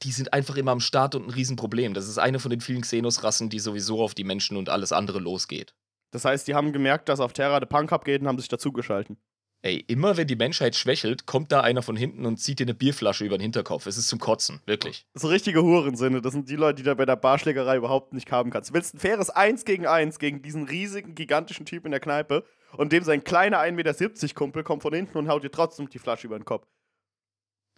Die 0.04 0.12
sind 0.12 0.34
einfach 0.34 0.56
immer 0.58 0.72
am 0.72 0.80
Start 0.80 1.16
und 1.16 1.28
ein 1.28 1.30
Riesenproblem. 1.30 1.94
Das 1.94 2.08
ist 2.08 2.18
eine 2.18 2.40
von 2.40 2.50
den 2.52 2.62
vielen 2.62 2.82
Xenos-Rassen, 2.82 3.50
die 3.50 3.60
sowieso 3.60 4.04
auf 4.04 4.14
die 4.14 4.24
Menschen 4.24 4.58
und 4.58 4.70
alles 4.70 4.92
andere 4.92 5.20
losgeht. 5.20 5.74
Das 6.12 6.26
heißt, 6.26 6.48
die 6.48 6.56
haben 6.56 6.74
gemerkt, 6.74 7.10
dass 7.10 7.20
auf 7.20 7.34
Terra 7.34 7.60
der 7.60 7.68
Punk 7.68 7.92
abgeht 7.92 8.22
und 8.22 8.28
haben 8.28 8.40
sich 8.40 8.48
dazugeschalten. 8.48 9.18
Ey, 9.66 9.84
immer 9.88 10.16
wenn 10.16 10.28
die 10.28 10.36
Menschheit 10.36 10.76
schwächelt, 10.76 11.26
kommt 11.26 11.52
da 11.52 11.62
einer 11.62 11.82
von 11.82 11.96
hinten 11.96 12.28
und 12.28 12.38
zieht 12.38 12.60
dir 12.60 12.66
eine 12.66 12.76
Bierflasche 12.76 13.26
über 13.26 13.40
den 13.40 13.42
Hinterkopf. 13.42 13.88
Es 13.88 13.98
ist 13.98 14.10
zum 14.10 14.20
Kotzen, 14.20 14.62
wirklich. 14.68 15.08
So 15.16 15.28
richtige 15.28 15.64
Hurensinne. 15.64 16.22
Das 16.22 16.34
sind 16.34 16.50
die 16.50 16.56
Leute, 16.56 16.76
die 16.76 16.84
du 16.84 16.96
bei 16.96 17.08
der 17.08 17.16
Barschlägerei 17.16 17.78
überhaupt 17.78 18.14
nicht 18.14 18.32
haben 18.32 18.52
kannst. 18.52 18.70
Du 18.70 18.76
willst 18.76 18.94
ein 18.94 19.00
faires 19.00 19.32
1 19.32 19.66
gegen 19.66 19.88
1 19.88 20.20
gegen 20.20 20.44
diesen 20.44 20.68
riesigen, 20.68 21.16
gigantischen 21.16 21.66
Typ 21.66 21.84
in 21.86 21.90
der 21.90 22.00
Kneipe 22.00 22.46
und 22.78 22.92
dem 22.92 23.04
sein 23.04 23.24
kleiner 23.24 23.58
1,70 23.60 23.72
Meter 23.72 24.34
Kumpel 24.36 24.64
kommt 24.64 24.84
von 24.84 24.94
hinten 24.94 25.18
und 25.18 25.30
haut 25.30 25.44
dir 25.44 25.50
trotzdem 25.50 25.90
die 25.90 25.98
Flasche 25.98 26.28
über 26.28 26.38
den 26.38 26.46
Kopf. 26.46 26.68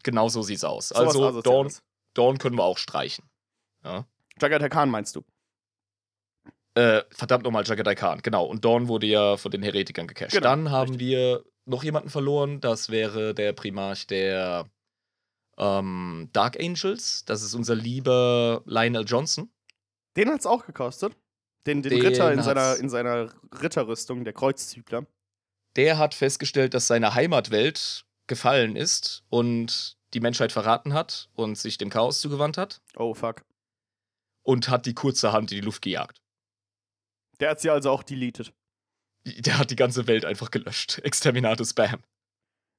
Genau 0.03 0.27
so 0.27 0.41
sieht's 0.41 0.65
aus. 0.65 0.89
Sowas 0.89 1.15
also 1.15 1.41
Dawn. 1.41 1.71
Dawn 2.15 2.37
können 2.37 2.57
wir 2.57 2.65
auch 2.65 2.79
streichen. 2.79 3.29
Ja. 3.85 4.05
Jagatai 4.41 4.67
Khan 4.67 4.89
meinst 4.89 5.15
du? 5.15 5.23
Äh, 6.75 7.03
verdammt 7.11 7.45
nochmal, 7.45 7.63
Jagatai 7.65 7.95
Khan, 7.95 8.19
genau. 8.21 8.43
Und 8.43 8.65
Dawn 8.65 8.89
wurde 8.89 9.07
ja 9.07 9.37
von 9.37 9.51
den 9.51 9.63
Heretikern 9.63 10.05
gecasht. 10.05 10.33
Genau, 10.33 10.43
Dann 10.49 10.69
haben 10.69 10.91
richtig. 10.91 11.07
wir 11.07 11.45
noch 11.67 11.83
jemanden 11.83 12.09
verloren. 12.09 12.61
Das 12.61 12.89
wäre 12.89 13.33
der 13.33 13.53
Primarch 13.53 14.07
der 14.07 14.69
ähm, 15.57 16.29
Dark 16.33 16.59
Angels. 16.59 17.25
Das 17.25 17.43
ist 17.43 17.53
unser 17.53 17.75
lieber 17.75 18.61
Lionel 18.65 19.05
Johnson. 19.05 19.51
Den 20.15 20.29
hat's 20.29 20.45
auch 20.45 20.65
gekostet. 20.65 21.15
Den, 21.65 21.81
den, 21.81 21.91
Den 21.91 22.01
Ritter 22.01 22.31
in 22.31 22.41
seiner, 22.41 22.77
in 22.77 22.89
seiner 22.89 23.33
Ritterrüstung, 23.61 24.23
der 24.23 24.33
Kreuzzügler. 24.33 25.05
Der 25.75 25.97
hat 25.97 26.13
festgestellt, 26.13 26.73
dass 26.73 26.87
seine 26.87 27.13
Heimatwelt 27.13 28.05
gefallen 28.27 28.75
ist 28.75 29.23
und 29.29 29.97
die 30.13 30.21
Menschheit 30.21 30.51
verraten 30.51 30.93
hat 30.93 31.29
und 31.33 31.57
sich 31.57 31.77
dem 31.77 31.89
Chaos 31.89 32.21
zugewandt 32.21 32.57
hat 32.57 32.81
Oh, 32.95 33.13
fuck. 33.13 33.43
und 34.43 34.69
hat 34.69 34.85
die 34.85 34.93
kurzerhand 34.93 35.51
in 35.51 35.57
die 35.57 35.65
Luft 35.65 35.81
gejagt. 35.81 36.21
Der 37.39 37.51
hat 37.51 37.59
sie 37.59 37.69
also 37.69 37.91
auch 37.91 38.03
deleted. 38.03 38.53
Der 39.39 39.57
hat 39.57 39.71
die 39.71 39.75
ganze 39.75 40.07
Welt 40.07 40.25
einfach 40.25 40.51
gelöscht. 40.51 40.99
Exterminatus 40.99 41.71
Spam. 41.71 42.01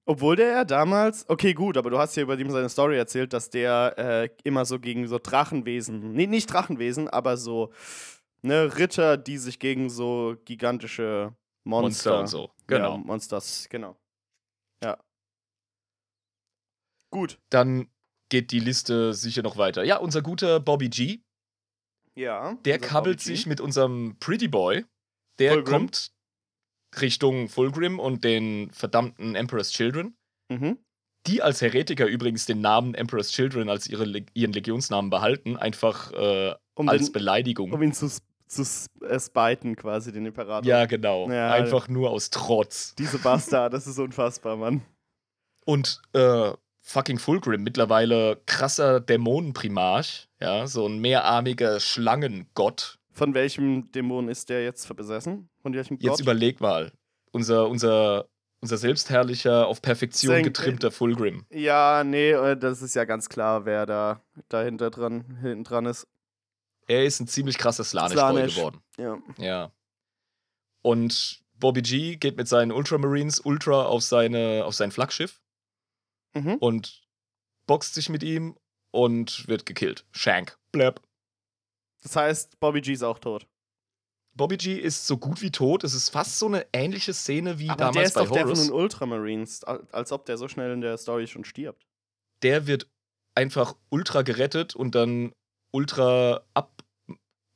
Obwohl 0.07 0.37
der 0.37 0.49
ja 0.49 0.65
damals, 0.65 1.29
okay, 1.29 1.53
gut, 1.53 1.77
aber 1.77 1.91
du 1.91 1.99
hast 1.99 2.17
ja 2.17 2.23
über 2.23 2.39
ihm 2.39 2.51
seine 2.51 2.71
Story 2.71 2.97
erzählt, 2.97 3.35
dass 3.35 3.51
der 3.51 3.95
äh, 3.99 4.29
immer 4.43 4.65
so 4.65 4.79
gegen 4.81 5.07
so 5.07 5.19
Drachenwesen, 5.19 6.13
nee, 6.15 6.27
nicht 6.27 6.51
Drachenwesen, 6.51 7.09
aber 7.09 7.37
so, 7.37 7.73
ne, 8.41 8.79
Ritter, 8.79 9.19
die 9.19 9.37
sich 9.37 9.59
gegen 9.59 9.91
so 9.91 10.37
gigantische 10.47 11.35
Monster, 11.65 12.13
Monster 12.13 12.21
und 12.21 12.27
so. 12.29 12.51
Genau. 12.67 12.93
Ja, 12.93 12.97
Monsters, 12.97 13.69
genau. 13.69 13.97
Ja. 14.83 14.97
Gut. 17.11 17.39
Dann 17.51 17.89
geht 18.31 18.51
die 18.51 18.61
Liste 18.61 19.13
sicher 19.13 19.43
noch 19.43 19.57
weiter. 19.59 19.85
Ja, 19.85 19.99
unser 19.99 20.23
guter 20.23 20.61
Bobby 20.61 20.89
G, 20.89 21.21
Ja. 22.15 22.55
der 22.65 22.79
kabbelt 22.79 23.21
sich 23.21 23.47
mit 23.47 23.61
unserem 23.61 24.17
Pretty 24.21 24.49
Boy. 24.49 24.87
Der 25.39 25.53
Fulgrim. 25.53 25.73
kommt 25.73 26.13
Richtung 27.01 27.48
Fulgrim 27.48 27.98
und 27.98 28.24
den 28.24 28.70
verdammten 28.72 29.35
Emperor's 29.35 29.70
Children. 29.70 30.14
Mhm. 30.48 30.79
Die 31.27 31.42
als 31.42 31.61
Heretiker 31.61 32.07
übrigens 32.07 32.46
den 32.46 32.61
Namen 32.61 32.94
Emperor's 32.94 33.31
Children 33.33 33.68
als 33.68 33.87
ihre, 33.87 34.07
ihren 34.35 34.53
Legionsnamen 34.53 35.11
behalten, 35.11 35.57
einfach 35.57 36.12
äh, 36.12 36.55
Um, 36.74 36.88
als 36.88 37.07
den, 37.07 37.12
Beleidigung. 37.12 37.72
um 37.72 37.83
ihn 37.83 37.92
zu, 37.92 38.09
zu 38.46 38.62
äh, 39.03 39.18
spiten, 39.18 39.74
quasi, 39.74 40.12
den 40.12 40.27
Imperator. 40.27 40.64
ja, 40.64 40.87
genau. 40.87 41.29
Ja, 41.29 41.53
einfach 41.53 41.88
nur 41.88 42.11
aus 42.11 42.31
Trotz. 42.31 42.94
Diese 42.94 43.18
Bastard, 43.18 43.72
das 43.72 43.87
ist 43.88 43.98
unfassbar, 43.98 44.57
Mann. 44.57 44.83
Und 45.66 46.01
äh, 46.14 46.53
fucking 46.81 47.18
Fulgrim, 47.18 47.62
mittlerweile 47.62 48.40
krasser 48.46 49.01
Dämonenprimarch, 49.01 50.29
ja, 50.40 50.66
so 50.66 50.87
ein 50.87 51.01
mehrarmiger 51.01 51.81
Schlangengott. 51.81 52.98
Von 53.12 53.35
welchem 53.35 53.90
Dämon 53.92 54.29
ist 54.29 54.49
der 54.49 54.62
jetzt 54.64 54.94
besessen? 54.97 55.49
Von 55.62 55.75
welchem 55.75 55.94
Jetzt 55.99 56.11
Gott? 56.11 56.21
überleg 56.21 56.61
mal. 56.61 56.92
Unser, 57.33 57.68
unser, 57.68 58.29
unser 58.61 58.77
selbstherrlicher, 58.77 59.66
auf 59.66 59.83
Perfektion 59.83 60.35
Senk- 60.37 60.44
getrimmter 60.44 60.90
Fulgrim. 60.90 61.44
Ja, 61.51 62.05
nee, 62.05 62.31
äh, 62.31 62.57
das 62.57 62.81
ist 62.83 62.94
ja 62.94 63.05
ganz 63.05 63.29
klar, 63.29 63.64
wer 63.64 63.87
da 63.87 64.23
dahinter 64.49 64.90
dran, 64.90 65.38
hinten 65.40 65.64
dran 65.64 65.87
ist. 65.87 66.07
Er 66.87 67.05
ist 67.05 67.21
ein 67.21 67.27
ziemlich 67.29 67.59
krasser 67.59 67.85
Slanish-Boy 67.85 68.18
Slaanesh. 68.18 68.55
geworden. 68.57 68.81
Ja. 68.97 69.18
Ja. 69.38 69.73
Und 70.83 71.42
Bobby 71.55 71.83
G 71.83 72.16
geht 72.16 72.37
mit 72.37 72.49
seinen 72.49 72.73
Ultramarines 72.73 73.40
ultra 73.40 73.83
auf, 73.85 74.03
seine, 74.03 74.62
auf 74.64 74.75
sein 74.75 74.90
Flaggschiff 74.92 75.40
Mhm. 76.35 76.55
und 76.57 77.03
boxt 77.66 77.94
sich 77.94 78.09
mit 78.09 78.23
ihm 78.23 78.57
und 78.90 79.49
wird 79.49 79.66
gekillt. 79.66 80.07
Shank. 80.12 80.57
Blab. 80.73 81.03
Das 82.03 82.17
heißt, 82.17 82.61
Bobby 82.61 82.81
G 82.81 82.93
ist 82.93 83.03
auch 83.03 83.19
tot. 83.19 83.47
Bobby 84.35 84.57
G 84.57 84.75
ist 84.77 85.07
so 85.07 85.17
gut 85.17 85.43
wie 85.43 85.51
tot. 85.51 85.83
Es 85.83 85.95
ist 85.95 86.11
fast 86.11 86.39
so 86.39 86.47
eine 86.47 86.65
ähnliche 86.73 87.13
Szene 87.13 87.59
wie 87.59 87.69
Aber 87.71 87.77
der 87.79 87.87
damals 87.89 88.09
ist 88.09 88.15
bei 88.15 88.25
doch 88.25 88.31
der 88.33 88.43
von 88.43 88.51
Horus. 88.51 88.67
den 88.67 88.73
Ultramarines, 88.73 89.65
al- 89.65 89.87
als 89.91 90.13
ob 90.13 90.27
der 90.27 90.37
so 90.39 90.47
schnell 90.49 90.73
in 90.73 90.81
der 90.81 90.97
Story 90.97 91.27
schon 91.27 91.45
stirbt. 91.45 91.87
Der 92.43 92.67
wird 92.69 92.89
einfach 93.35 93.75
ultra 93.91 94.23
gerettet 94.23 94.77
und 94.77 94.95
dann 94.95 95.33
ultra 95.73 96.43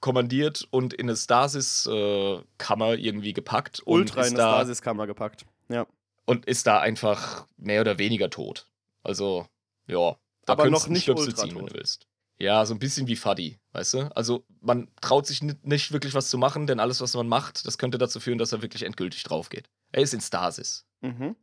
abkommandiert 0.00 0.66
und 0.70 0.92
in 0.92 1.06
eine 1.08 1.16
Stasis-Kammer 1.16 2.94
irgendwie 2.94 3.32
gepackt. 3.32 3.82
Ultra 3.86 4.22
in 4.22 4.34
eine 4.34 4.36
Stasiskammer 4.36 5.06
gepackt. 5.06 5.46
Ja. 5.68 5.86
Und 6.26 6.46
ist 6.46 6.66
da 6.66 6.80
einfach 6.80 7.46
mehr 7.56 7.80
oder 7.80 7.98
weniger 7.98 8.30
tot. 8.30 8.66
Also, 9.02 9.46
ja. 9.86 10.16
Da 10.46 10.54
Aber 10.54 10.68
noch 10.70 10.86
du 10.86 10.92
nicht 10.92 11.08
ultra 11.08 11.34
ziehen, 11.44 11.54
wenn 11.54 11.60
tot. 11.62 11.70
du 11.70 11.74
willst. 11.74 12.06
Ja, 12.38 12.64
so 12.66 12.74
ein 12.74 12.78
bisschen 12.78 13.06
wie 13.06 13.16
Fuddy, 13.16 13.60
weißt 13.72 13.94
du? 13.94 14.16
Also, 14.16 14.44
man 14.60 14.90
traut 15.00 15.26
sich 15.26 15.42
ni- 15.42 15.54
nicht 15.62 15.92
wirklich 15.92 16.14
was 16.14 16.28
zu 16.30 16.38
machen, 16.38 16.66
denn 16.66 16.80
alles, 16.80 17.00
was 17.00 17.14
man 17.14 17.28
macht, 17.28 17.66
das 17.66 17.78
könnte 17.78 17.98
dazu 17.98 18.18
führen, 18.20 18.38
dass 18.38 18.52
er 18.52 18.62
wirklich 18.62 18.82
endgültig 18.84 19.22
drauf 19.22 19.48
geht. 19.48 19.68
Er 19.92 20.02
ist 20.02 20.14
in 20.14 20.20
Stasis. 20.20 20.86
Mhm. 21.02 21.36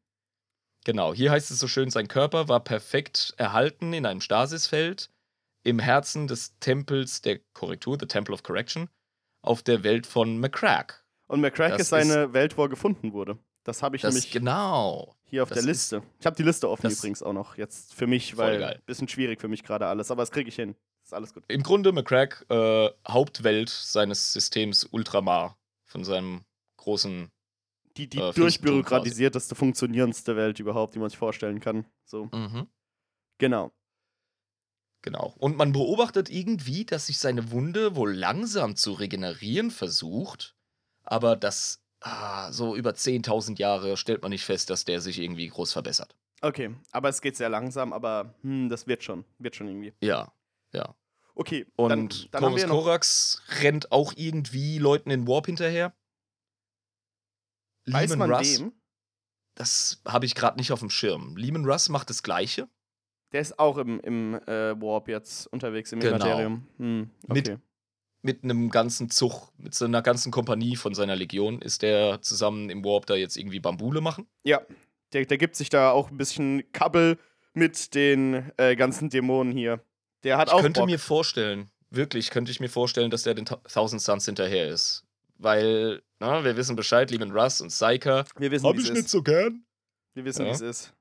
Genau, 0.86 1.14
hier 1.14 1.32
heißt 1.32 1.52
es 1.52 1.60
so 1.60 1.68
schön, 1.68 1.90
sein 1.90 2.08
Körper 2.08 2.48
war 2.48 2.62
perfekt 2.62 3.34
erhalten 3.38 3.94
in 3.94 4.06
einem 4.06 4.22
Stasisfeld 4.22 5.10
im 5.64 5.80
Herzen 5.80 6.28
des 6.28 6.58
Tempels 6.60 7.22
der 7.22 7.40
Korrektur, 7.54 7.98
the 8.00 8.06
Temple 8.08 8.34
of 8.34 8.44
Correction, 8.44 8.90
auf 9.42 9.62
der 9.62 9.84
Welt 9.84 10.08
von 10.08 10.38
McCrack. 10.40 11.06
Und 11.28 11.42
McCrack 11.42 11.78
ist 11.80 11.90
seine 11.90 12.34
Welt, 12.34 12.58
wo 12.58 12.64
er 12.64 12.70
gefunden 12.70 13.14
wurde. 13.14 13.38
Das 13.64 13.84
habe 13.84 13.96
ich 13.98 14.02
Das 14.02 14.14
nämlich 14.14 14.32
genau. 14.32 15.16
Hier 15.30 15.44
auf 15.44 15.50
das 15.50 15.60
der 15.60 15.68
Liste. 15.68 16.04
Ich 16.20 16.26
habe 16.26 16.36
die 16.36 16.44
Liste 16.44 16.70
offen 16.70 16.90
übrigens 16.90 17.24
auch 17.24 17.34
noch 17.34 17.58
jetzt 17.58 17.94
für 17.94 18.08
mich, 18.08 18.38
weil 18.38 18.60
geil. 18.60 18.82
bisschen 18.86 19.08
schwierig 19.08 19.40
für 19.40 19.48
mich 19.48 19.64
gerade 19.64 19.88
alles, 19.88 20.12
aber 20.12 20.22
das 20.22 20.32
kriege 20.32 20.50
ich 20.50 20.56
hin. 20.56 20.76
Ist 21.04 21.14
alles 21.14 21.34
gut. 21.34 21.44
Im 21.48 21.64
Grunde 21.64 21.92
McCrack 21.92 22.46
äh, 22.50 22.90
Hauptwelt 23.08 23.70
seines 23.70 24.34
Systems 24.34 24.86
Ultramar 24.86 25.58
von 25.86 26.04
seinem 26.04 26.46
großen. 26.78 27.32
Die, 27.98 28.08
die 28.08 28.20
Äh, 28.20 28.34
durchbürokratisierteste, 28.34 29.56
funktionierendste 29.56 30.36
Welt 30.36 30.60
überhaupt, 30.60 30.96
die 30.96 31.00
man 31.00 31.10
sich 31.10 31.18
vorstellen 31.18 31.60
kann. 31.60 31.86
So, 32.06 32.30
genau. 33.38 33.72
Genau. 35.02 35.34
Und 35.38 35.56
man 35.58 35.72
beobachtet 35.72 36.30
irgendwie, 36.30 36.86
dass 36.86 37.08
sich 37.08 37.20
seine 37.20 37.52
Wunde 37.52 37.96
wohl 37.96 38.14
langsam 38.14 38.76
zu 38.76 38.92
regenerieren 38.92 39.72
versucht, 39.72 40.56
aber 41.04 41.36
das 41.36 41.82
ah, 42.02 42.52
so 42.52 42.76
über 42.76 42.92
10.000 42.92 43.58
Jahre 43.60 43.98
stellt 43.98 44.22
man 44.22 44.32
nicht 44.32 44.46
fest, 44.46 44.70
dass 44.70 44.86
der 44.86 45.02
sich 45.02 45.20
irgendwie 45.20 45.48
groß 45.48 45.74
verbessert. 45.74 46.16
Okay, 46.42 46.76
aber 46.92 47.10
es 47.10 47.22
geht 47.22 47.36
sehr 47.36 47.50
langsam, 47.50 47.92
aber 47.92 48.34
hm, 48.42 48.70
das 48.70 48.88
wird 48.88 49.04
schon. 49.04 49.26
Wird 49.40 49.56
schon 49.56 49.68
irgendwie. 49.68 49.94
Ja, 50.02 50.32
ja. 50.74 50.96
Okay, 51.36 51.66
Und 51.76 51.90
dann, 51.90 52.10
dann 52.32 52.44
haben 52.44 52.56
wir 52.56 52.68
noch. 52.68 52.84
Korax 52.84 53.42
rennt 53.62 53.92
auch 53.92 54.14
irgendwie 54.16 54.78
Leuten 54.78 55.10
in 55.10 55.28
Warp 55.28 55.46
hinterher. 55.46 55.94
Weiß 57.86 58.10
Lehman 58.12 58.30
man 58.30 58.38
Russ, 58.38 58.60
wem? 58.60 58.74
das 59.56 60.02
habe 60.06 60.26
ich 60.26 60.36
gerade 60.36 60.58
nicht 60.58 60.72
auf 60.72 60.80
dem 60.80 60.90
Schirm. 60.90 61.38
Lehman 61.38 61.66
Russ 61.66 61.90
macht 61.90 62.10
das 62.10 62.24
Gleiche. 62.24 62.68
Der 63.32 63.42
ist 63.42 63.60
auch 63.60 63.78
im, 63.78 64.00
im 64.02 64.34
äh, 64.48 64.80
Warp 64.82 65.08
jetzt 65.08 65.48
unterwegs 65.48 65.92
im 65.92 66.00
Genau. 66.00 66.16
Immaterium. 66.16 66.68
Hm, 66.78 67.10
okay. 67.24 67.34
mit 67.34 67.60
einem 68.24 68.70
ganzen 68.70 69.10
Zug, 69.10 69.50
mit 69.58 69.74
so 69.74 69.86
einer 69.86 70.02
ganzen 70.02 70.32
Kompanie 70.32 70.76
von 70.76 70.94
seiner 70.94 71.16
Legion 71.16 71.62
ist 71.62 71.82
der 71.82 72.22
zusammen 72.22 72.70
im 72.70 72.84
Warp 72.84 73.06
da 73.06 73.16
jetzt 73.16 73.38
irgendwie 73.38 73.60
Bambule 73.60 74.02
machen. 74.02 74.28
Ja, 74.44 74.62
der, 75.14 75.26
der 75.26 75.38
gibt 75.38 75.56
sich 75.56 75.70
da 75.70 75.92
auch 75.92 76.12
ein 76.12 76.18
bisschen 76.18 76.70
Kabbel 76.72 77.18
mit 77.54 77.96
den 77.96 78.52
äh, 78.58 78.76
ganzen 78.76 79.10
Dämonen 79.10 79.54
hier. 79.54 79.84
Der 80.24 80.38
hat 80.38 80.50
Ich 80.50 80.54
auch 80.54 80.62
könnte 80.62 80.82
Bock. 80.82 80.90
mir 80.90 81.00
vorstellen, 81.00 81.70
wirklich 81.90 82.30
könnte 82.30 82.52
ich 82.52 82.60
mir 82.60 82.70
vorstellen, 82.70 83.10
dass 83.10 83.24
der 83.24 83.34
den 83.36 83.46
Thousand 83.46 84.02
Suns 84.02 84.26
hinterher 84.26 84.68
ist. 84.68 85.06
Weil, 85.38 86.02
na, 86.20 86.44
wir 86.44 86.58
wissen 86.58 86.76
Bescheid, 86.76 87.10
Lehman 87.12 87.32
Russ 87.32 87.62
und 87.62 87.70
Psyker. 87.70 88.26
Wir 88.38 88.52
wissen, 88.52 88.66
wie 88.74 88.82
es 88.82 88.90
ist. 88.90 89.10
so 89.10 89.24
gern. 89.24 89.64
Wir 90.14 90.26
wissen, 90.26 90.44
wie 90.44 90.50
Ja. 90.50 90.54
es 90.56 90.62
ist. 90.62 90.94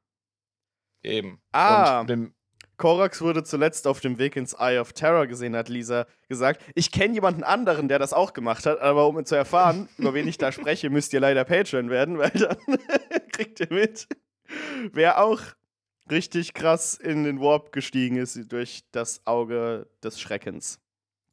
Eben. 1.02 1.40
Ah. 1.52 2.00
Und 2.00 2.10
dem, 2.10 2.34
Korax 2.78 3.20
wurde 3.20 3.42
zuletzt 3.42 3.86
auf 3.86 4.00
dem 4.00 4.18
Weg 4.18 4.36
ins 4.36 4.54
Eye 4.54 4.78
of 4.78 4.92
Terror 4.92 5.26
gesehen, 5.26 5.54
hat 5.56 5.68
Lisa 5.68 6.06
gesagt. 6.28 6.64
Ich 6.74 6.92
kenne 6.92 7.12
jemanden 7.12 7.42
anderen, 7.42 7.88
der 7.88 7.98
das 7.98 8.12
auch 8.12 8.32
gemacht 8.32 8.64
hat, 8.66 8.80
aber 8.80 9.06
um 9.08 9.24
zu 9.24 9.34
erfahren, 9.34 9.88
über 9.98 10.14
wen 10.14 10.26
ich 10.28 10.38
da 10.38 10.52
spreche, 10.52 10.88
müsst 10.88 11.12
ihr 11.12 11.20
leider 11.20 11.44
Patreon 11.44 11.90
werden, 11.90 12.18
weil 12.18 12.30
dann 12.30 12.56
kriegt 13.32 13.60
ihr 13.60 13.68
mit, 13.70 14.06
wer 14.92 15.20
auch 15.22 15.40
richtig 16.10 16.54
krass 16.54 16.94
in 16.94 17.24
den 17.24 17.40
Warp 17.40 17.72
gestiegen 17.72 18.16
ist 18.16 18.50
durch 18.50 18.84
das 18.92 19.26
Auge 19.26 19.88
des 20.02 20.20
Schreckens. 20.20 20.80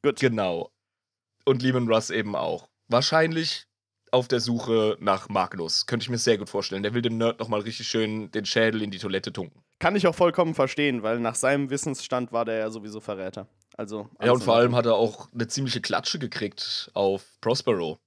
Gut. 0.01 0.19
genau. 0.19 0.71
Und 1.45 1.62
Lehman 1.62 1.88
Russ 1.88 2.10
eben 2.10 2.36
auch. 2.36 2.67
Wahrscheinlich 2.88 3.67
auf 4.15 4.30
der 4.30 4.39
Suche 4.39 4.95
nach 5.01 5.28
Magnus. 5.28 5.86
Könnte 5.86 6.06
ich 6.06 6.10
mir 6.10 6.17
sehr 6.17 6.38
gut 6.38 6.49
vorstellen. 6.49 6.84
Der 6.84 6.93
will 6.93 7.01
dem 7.01 7.17
Nerd 7.17 7.39
nochmal 7.39 7.60
richtig 7.60 7.88
schön 7.88 8.32
den 8.32 8.45
Schädel 8.45 8.82
in 8.82 8.89
die 8.89 8.97
Toilette 8.97 9.34
tunken. 9.34 9.62
Kann 9.80 9.95
ich 9.97 10.08
auch 10.08 10.15
vollkommen 10.15 10.56
verstehen, 10.56 11.04
weil 11.04 11.19
nach 11.19 11.36
seinem 11.36 11.69
Wissensstand 11.69 12.32
war 12.32 12.45
der 12.45 12.58
ja 12.58 12.69
sowieso 12.69 13.01
Verräter. 13.01 13.47
Also. 13.78 14.10
Ja, 14.23 14.32
und 14.32 14.41
vor 14.41 14.56
allem 14.56 14.73
hat 14.73 14.86
er 14.86 14.95
auch 14.95 15.32
eine 15.34 15.47
ziemliche 15.47 15.82
Klatsche 15.82 16.17
gekriegt 16.17 16.89
auf 16.93 17.25
Prospero. 17.41 17.99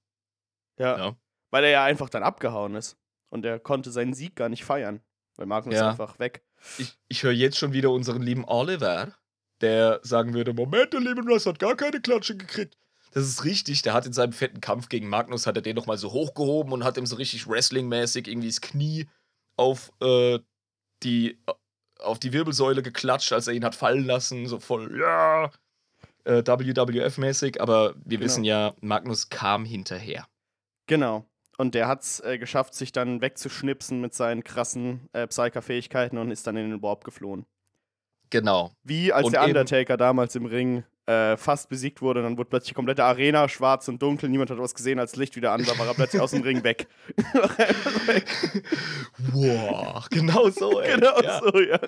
Ja. 0.79 0.97
Ja. 0.97 1.15
Weil 1.51 1.63
er 1.65 1.69
ja 1.69 1.83
einfach 1.83 2.09
dann 2.09 2.23
abgehauen 2.23 2.73
ist. 2.75 2.97
Und 3.29 3.45
er 3.45 3.59
konnte 3.59 3.91
seinen 3.91 4.15
Sieg 4.15 4.35
gar 4.35 4.49
nicht 4.49 4.65
feiern. 4.65 5.01
Weil 5.37 5.45
Magnus 5.45 5.75
Ja. 5.75 5.91
einfach 5.91 6.17
weg. 6.17 6.43
Ich, 6.79 6.97
ich 7.07 7.21
höre 7.21 7.31
jetzt 7.31 7.57
schon 7.57 7.71
wieder 7.71 7.91
unseren 7.91 8.23
lieben 8.23 8.45
Oliver, 8.45 9.13
der 9.61 9.99
sagen 10.01 10.33
würde: 10.33 10.53
Moment, 10.53 10.91
der 10.91 11.01
Lehman 11.01 11.27
Russ 11.29 11.45
hat 11.45 11.59
gar 11.59 11.75
keine 11.75 12.01
Klatsche 12.01 12.35
gekriegt. 12.35 12.75
Das 13.11 13.25
ist 13.25 13.43
richtig, 13.43 13.81
der 13.81 13.93
hat 13.93 14.05
in 14.05 14.13
seinem 14.13 14.33
fetten 14.33 14.61
Kampf 14.61 14.89
gegen 14.89 15.07
Magnus, 15.07 15.47
hat 15.47 15.55
er 15.55 15.61
den 15.61 15.75
nochmal 15.75 15.97
so 15.97 16.11
hochgehoben 16.11 16.73
und 16.73 16.83
hat 16.83 16.97
ihm 16.97 17.05
so 17.05 17.15
richtig 17.15 17.47
Wrestling-mäßig 17.47 18.27
irgendwie 18.27 18.49
das 18.49 18.61
Knie 18.61 19.07
auf 19.57 19.91
äh, 20.01 20.39
die, 21.03 21.39
auf 21.99 22.19
die 22.19 22.33
Wirbelsäule 22.33 22.83
geklatscht, 22.83 23.33
als 23.33 23.47
er 23.47 23.53
ihn 23.53 23.65
hat 23.65 23.75
fallen 23.75 24.05
lassen, 24.05 24.47
so 24.47 24.59
voll, 24.59 24.99
ja, 24.99 25.51
äh, 26.25 26.43
WWF-mäßig, 26.43 27.59
aber 27.59 27.95
wir 27.95 28.17
Genau. 28.17 28.21
wissen 28.21 28.43
ja, 28.43 28.73
Magnus 28.81 29.29
kam 29.29 29.65
hinterher. 29.65 30.27
Genau. 30.87 31.25
Und 31.57 31.75
der 31.75 31.87
hat 31.87 32.03
es 32.03 32.19
äh, 32.21 32.37
geschafft, 32.37 32.73
sich 32.73 32.91
dann 32.91 33.21
wegzuschnipsen 33.21 33.99
mit 33.99 34.13
seinen 34.13 34.43
krassen 34.43 35.09
äh, 35.11 35.27
Psyker-Fähigkeiten 35.27 36.17
und 36.17 36.31
ist 36.31 36.47
dann 36.47 36.55
in 36.55 36.69
den 36.69 36.81
Warp 36.81 37.03
geflohen. 37.03 37.45
Genau. 38.29 38.71
Wie 38.83 39.11
als 39.11 39.25
Und 39.25 39.33
der 39.33 39.43
Undertaker 39.43 39.97
damals 39.97 40.35
im 40.35 40.45
Ring 40.45 40.83
äh, 41.09 41.37
fast 41.37 41.69
besiegt 41.69 42.03
wurde, 42.03 42.21
dann 42.21 42.37
wurde 42.37 42.49
plötzlich 42.51 42.69
die 42.69 42.75
komplette 42.75 43.03
Arena 43.03 43.49
schwarz 43.49 43.87
und 43.87 43.99
dunkel, 43.99 44.29
niemand 44.29 44.51
hat 44.51 44.59
was 44.59 44.75
gesehen, 44.75 44.99
als 44.99 45.15
Licht 45.15 45.35
wieder 45.35 45.51
an 45.53 45.65
war, 45.65 45.79
war 45.79 45.87
er 45.87 45.95
plötzlich 45.95 46.21
aus 46.21 46.31
dem 46.31 46.43
Ring 46.43 46.63
weg. 46.63 46.87
Wow, 49.31 50.07
genau 50.09 50.49
so, 50.49 50.79
ey. 50.81 50.95
genau 50.95 51.19
ja. 51.21 51.41
so, 51.41 51.59
ja. 51.59 51.79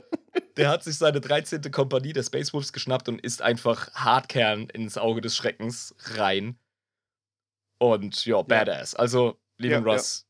Der 0.58 0.70
hat 0.70 0.84
sich 0.84 0.98
seine 0.98 1.22
13. 1.22 1.62
Kompanie 1.72 2.14
der 2.14 2.24
Space 2.24 2.54
Wolves 2.54 2.74
geschnappt 2.74 3.10
und 3.10 3.22
ist 3.22 3.42
einfach 3.42 3.94
Hardkern 3.94 4.70
ins 4.70 4.98
Auge 4.98 5.22
des 5.22 5.36
Schreckens 5.36 5.96
rein. 6.16 6.58
Und 7.80 8.26
ja, 8.26 8.42
badass. 8.42 8.96
Also, 8.96 9.40
Lehman 9.58 9.86
Ja, 9.86 9.94
Russ, 9.94 10.28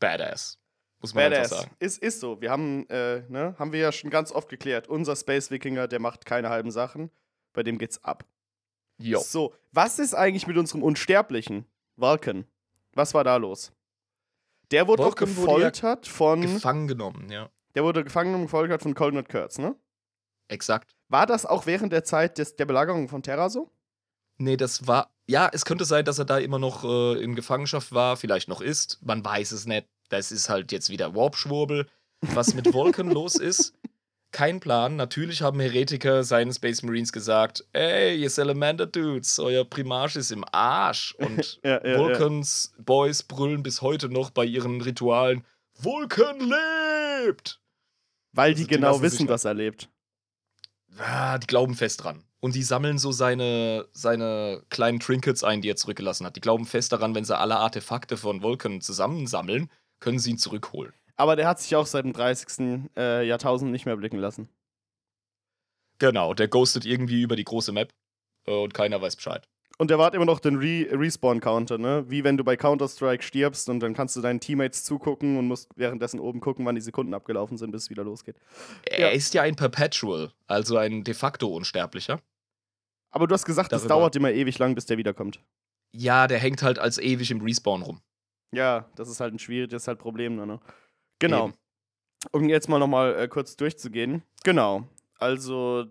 badass. 0.00 0.58
Muss 1.00 1.14
man 1.14 1.24
einfach 1.24 1.38
Badass. 1.38 1.58
sagen. 1.62 1.76
Ist, 1.80 1.98
ist 2.02 2.20
so. 2.20 2.40
Wir 2.40 2.50
haben, 2.50 2.88
äh, 2.88 3.22
ne, 3.28 3.54
haben 3.58 3.72
wir 3.72 3.80
ja 3.80 3.92
schon 3.92 4.10
ganz 4.10 4.32
oft 4.32 4.48
geklärt. 4.48 4.88
Unser 4.88 5.16
Space 5.16 5.50
Wikinger, 5.50 5.88
der 5.88 5.98
macht 6.00 6.24
keine 6.24 6.50
halben 6.50 6.70
Sachen. 6.70 7.10
Bei 7.52 7.62
dem 7.62 7.78
geht's 7.78 8.02
ab. 8.04 8.24
Jo. 8.98 9.20
So, 9.20 9.54
was 9.72 9.98
ist 9.98 10.14
eigentlich 10.14 10.46
mit 10.46 10.56
unserem 10.56 10.82
Unsterblichen? 10.82 11.66
Vulcan. 11.96 12.46
Was 12.94 13.14
war 13.14 13.24
da 13.24 13.36
los? 13.36 13.72
Der 14.70 14.86
wurde 14.86 15.02
doch 15.02 15.08
Vulcan 15.10 15.36
wurde 15.36 15.62
ja 15.62 15.70
gefoltert 15.70 16.06
von. 16.06 16.42
Gefangen 16.42 16.88
genommen, 16.88 17.30
ja. 17.30 17.48
der 17.74 17.84
wurde 17.84 18.04
gefangen 18.04 18.34
und 18.34 18.42
gefoltert 18.42 18.82
von 18.82 18.94
Coldnut 18.94 19.28
Kurtz, 19.28 19.58
ne? 19.58 19.76
Exakt. 20.48 20.94
War 21.08 21.26
das 21.26 21.46
auch 21.46 21.66
während 21.66 21.92
der 21.92 22.04
Zeit 22.04 22.38
des, 22.38 22.56
der 22.56 22.66
Belagerung 22.66 23.08
von 23.08 23.22
Terra 23.22 23.48
so? 23.48 23.70
Nee, 24.38 24.56
das 24.56 24.86
war. 24.86 25.10
Ja, 25.26 25.50
es 25.52 25.64
könnte 25.64 25.84
sein, 25.84 26.04
dass 26.04 26.18
er 26.18 26.24
da 26.24 26.38
immer 26.38 26.58
noch 26.58 26.84
äh, 26.84 27.22
in 27.22 27.34
Gefangenschaft 27.34 27.92
war, 27.92 28.16
vielleicht 28.16 28.48
noch 28.48 28.60
ist. 28.60 28.98
Man 29.02 29.24
weiß 29.24 29.52
es 29.52 29.66
nicht. 29.66 29.86
Das 30.08 30.32
ist 30.32 30.48
halt 30.48 30.72
jetzt 30.72 30.90
wieder 30.90 31.14
Warp-Schwurbel. 31.14 31.86
Was 32.20 32.54
mit 32.54 32.72
Vulcan 32.72 33.10
los 33.12 33.36
ist, 33.36 33.77
kein 34.30 34.60
Plan. 34.60 34.96
Natürlich 34.96 35.42
haben 35.42 35.60
Heretiker 35.60 36.24
seinen 36.24 36.52
Space 36.52 36.82
Marines 36.82 37.12
gesagt: 37.12 37.64
Ey, 37.72 38.20
ihr 38.20 38.30
Salamander-Dudes, 38.30 39.38
euer 39.38 39.64
Primarch 39.64 40.16
ist 40.16 40.30
im 40.30 40.44
Arsch. 40.52 41.14
Und 41.18 41.60
Ja, 41.64 41.84
ja, 41.84 41.98
Vulcans 41.98 42.74
Boys 42.78 43.22
brüllen 43.22 43.62
bis 43.62 43.82
heute 43.82 44.08
noch 44.08 44.30
bei 44.30 44.44
ihren 44.44 44.80
Ritualen: 44.80 45.44
Vulcan 45.74 46.40
lebt! 46.40 47.60
Weil 48.32 48.50
Also 48.50 48.62
die 48.62 48.68
die 48.68 48.76
genau 48.76 48.94
sich 48.94 49.02
wissen, 49.02 49.28
was 49.28 49.44
er 49.44 49.54
lebt. 49.54 49.88
Ah, 50.98 51.38
die 51.38 51.46
glauben 51.46 51.74
fest 51.74 52.04
dran. 52.04 52.24
Und 52.40 52.54
die 52.54 52.62
sammeln 52.62 52.98
so 52.98 53.10
seine, 53.10 53.86
seine 53.92 54.62
kleinen 54.70 55.00
Trinkets 55.00 55.42
ein, 55.42 55.60
die 55.60 55.70
er 55.70 55.76
zurückgelassen 55.76 56.24
hat. 56.24 56.36
Die 56.36 56.40
glauben 56.40 56.66
fest 56.66 56.92
daran, 56.92 57.14
wenn 57.14 57.24
sie 57.24 57.36
alle 57.36 57.56
Artefakte 57.56 58.16
von 58.16 58.42
Vulcan 58.42 58.80
zusammensammeln, 58.80 59.70
können 59.98 60.18
sie 60.18 60.30
ihn 60.30 60.38
zurückholen. 60.38 60.92
Aber 61.18 61.36
der 61.36 61.48
hat 61.48 61.60
sich 61.60 61.74
auch 61.76 61.86
seit 61.86 62.04
dem 62.04 62.12
30. 62.12 62.88
Äh, 62.96 63.26
Jahrtausend 63.26 63.72
nicht 63.72 63.86
mehr 63.86 63.96
blicken 63.96 64.18
lassen. 64.18 64.48
Genau, 65.98 66.32
der 66.32 66.48
ghostet 66.48 66.86
irgendwie 66.86 67.22
über 67.22 67.34
die 67.36 67.44
große 67.44 67.72
Map 67.72 67.90
äh, 68.46 68.52
und 68.52 68.72
keiner 68.72 69.02
weiß 69.02 69.16
Bescheid. 69.16 69.44
Und 69.78 69.90
der 69.90 69.98
wart 69.98 70.14
immer 70.14 70.24
noch 70.24 70.40
den 70.40 70.56
Re 70.56 70.86
Respawn-Counter, 70.90 71.78
ne? 71.78 72.04
Wie 72.08 72.24
wenn 72.24 72.36
du 72.36 72.42
bei 72.42 72.56
Counter-Strike 72.56 73.22
stirbst 73.22 73.68
und 73.68 73.78
dann 73.80 73.94
kannst 73.94 74.16
du 74.16 74.20
deinen 74.20 74.40
Teammates 74.40 74.82
zugucken 74.84 75.36
und 75.38 75.46
musst 75.46 75.70
währenddessen 75.76 76.18
oben 76.18 76.40
gucken, 76.40 76.66
wann 76.66 76.74
die 76.74 76.80
Sekunden 76.80 77.14
abgelaufen 77.14 77.58
sind, 77.58 77.70
bis 77.70 77.84
es 77.84 77.90
wieder 77.90 78.02
losgeht. 78.02 78.36
Er 78.84 79.00
Ja. 79.00 79.08
ist 79.08 79.34
ja 79.34 79.42
ein 79.42 79.54
Perpetual, 79.54 80.32
also 80.48 80.76
ein 80.76 81.04
de 81.04 81.14
facto 81.14 81.48
Unsterblicher. 81.48 82.20
Aber 83.10 83.26
du 83.28 83.34
hast 83.34 83.44
gesagt, 83.44 83.72
es 83.72 83.86
dauert 83.86 84.16
immer 84.16 84.32
ewig 84.32 84.58
lang, 84.58 84.74
bis 84.74 84.86
der 84.86 84.98
wiederkommt. 84.98 85.40
Ja, 85.92 86.26
der 86.26 86.38
hängt 86.38 86.62
halt 86.62 86.78
als 86.78 86.98
ewig 86.98 87.30
im 87.30 87.40
Respawn 87.40 87.82
rum. 87.82 88.02
Ja, 88.52 88.90
das 88.96 89.08
ist 89.08 89.20
halt 89.20 89.32
ein 89.32 89.38
schwieriges 89.38 89.86
halt 89.86 89.98
Problem, 89.98 90.36
ne? 90.36 90.60
Genau. 91.18 91.46
Eben. 91.48 91.54
Um 92.32 92.48
jetzt 92.48 92.68
mal 92.68 92.78
nochmal 92.78 93.18
äh, 93.18 93.28
kurz 93.28 93.56
durchzugehen. 93.56 94.22
Genau. 94.44 94.88
Also, 95.18 95.86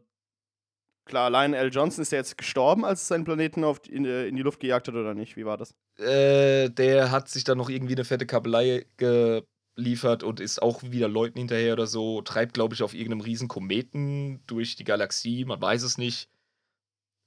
klar, 1.05 1.29
Lionel 1.29 1.69
Johnson 1.73 2.01
ist 2.01 2.11
ja 2.11 2.17
jetzt 2.17 2.37
gestorben, 2.37 2.83
als 2.85 3.01
es 3.01 3.07
seinen 3.07 3.23
Planeten 3.23 3.63
auf, 3.63 3.79
die- 3.79 3.93
in, 3.93 4.05
äh, 4.05 4.27
in 4.27 4.35
die 4.35 4.41
Luft 4.41 4.59
gejagt 4.59 4.87
hat, 4.87 4.95
oder 4.95 5.13
nicht? 5.13 5.37
Wie 5.37 5.45
war 5.45 5.57
das? 5.57 5.73
Äh, 5.97 6.69
der 6.69 7.11
hat 7.11 7.29
sich 7.29 7.43
dann 7.43 7.57
noch 7.57 7.69
irgendwie 7.69 7.95
eine 7.95 8.05
fette 8.05 8.25
Kabelei 8.25 8.85
geliefert 8.97 10.23
und 10.23 10.39
ist 10.39 10.61
auch 10.61 10.83
wieder 10.83 11.07
Leuten 11.07 11.39
hinterher 11.39 11.73
oder 11.73 11.87
so. 11.87 12.21
Treibt, 12.21 12.53
glaube 12.53 12.73
ich, 12.75 12.83
auf 12.83 12.93
irgendeinem 12.93 13.21
riesen 13.21 13.47
Kometen 13.47 14.43
durch 14.47 14.75
die 14.75 14.83
Galaxie. 14.83 15.45
Man 15.45 15.61
weiß 15.61 15.83
es 15.83 15.97
nicht. 15.97 16.29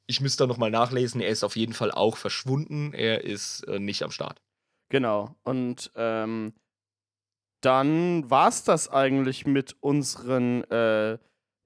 Ich 0.06 0.20
müsste 0.20 0.44
da 0.44 0.46
nochmal 0.46 0.70
nachlesen. 0.70 1.20
Er 1.20 1.28
ist 1.30 1.44
auf 1.44 1.56
jeden 1.56 1.72
Fall 1.72 1.90
auch 1.90 2.16
verschwunden. 2.16 2.92
Er 2.92 3.24
ist 3.24 3.62
äh, 3.68 3.78
nicht 3.78 4.02
am 4.02 4.10
Start. 4.10 4.40
Genau. 4.88 5.36
Und 5.44 5.90
ähm, 5.94 6.52
dann 7.60 8.30
war 8.30 8.48
es 8.48 8.64
das 8.64 8.88
eigentlich 8.88 9.46
mit 9.46 9.76
unseren, 9.80 10.64
äh, 10.70 11.18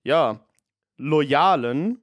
ja, 0.02 0.40
loyalen, 0.96 2.02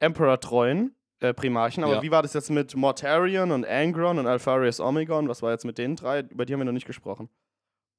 Emperor-treuen 0.00 0.94
äh, 1.20 1.34
Primarchen. 1.34 1.84
Aber 1.84 1.96
Ja. 1.96 2.02
wie 2.02 2.10
war 2.10 2.22
das 2.22 2.32
jetzt 2.32 2.50
mit 2.50 2.74
Mortarion 2.74 3.50
und 3.50 3.66
Angron 3.66 4.18
und 4.18 4.26
Alpharius 4.26 4.80
Omegon? 4.80 5.28
Was 5.28 5.42
war 5.42 5.52
jetzt 5.52 5.64
mit 5.64 5.76
den 5.78 5.96
drei? 5.96 6.20
Über 6.20 6.46
die 6.46 6.52
haben 6.54 6.60
wir 6.60 6.64
noch 6.64 6.72
nicht 6.72 6.86
gesprochen. 6.86 7.28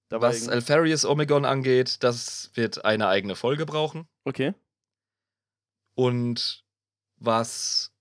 Da 0.10 0.20
Was 0.22 0.50
Alpharius 0.50 1.06
Omegon 1.06 1.46
angeht, 1.46 2.04
das 2.04 2.52
wird 2.56 2.84
eine 2.84 3.08
eigene 3.08 3.36
Folge 3.36 3.65
brauchen. 3.65 4.08
okay. 4.26 4.54
Und 5.96 6.63
was. 7.17 7.94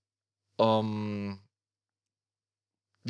Ähm, 0.58 1.40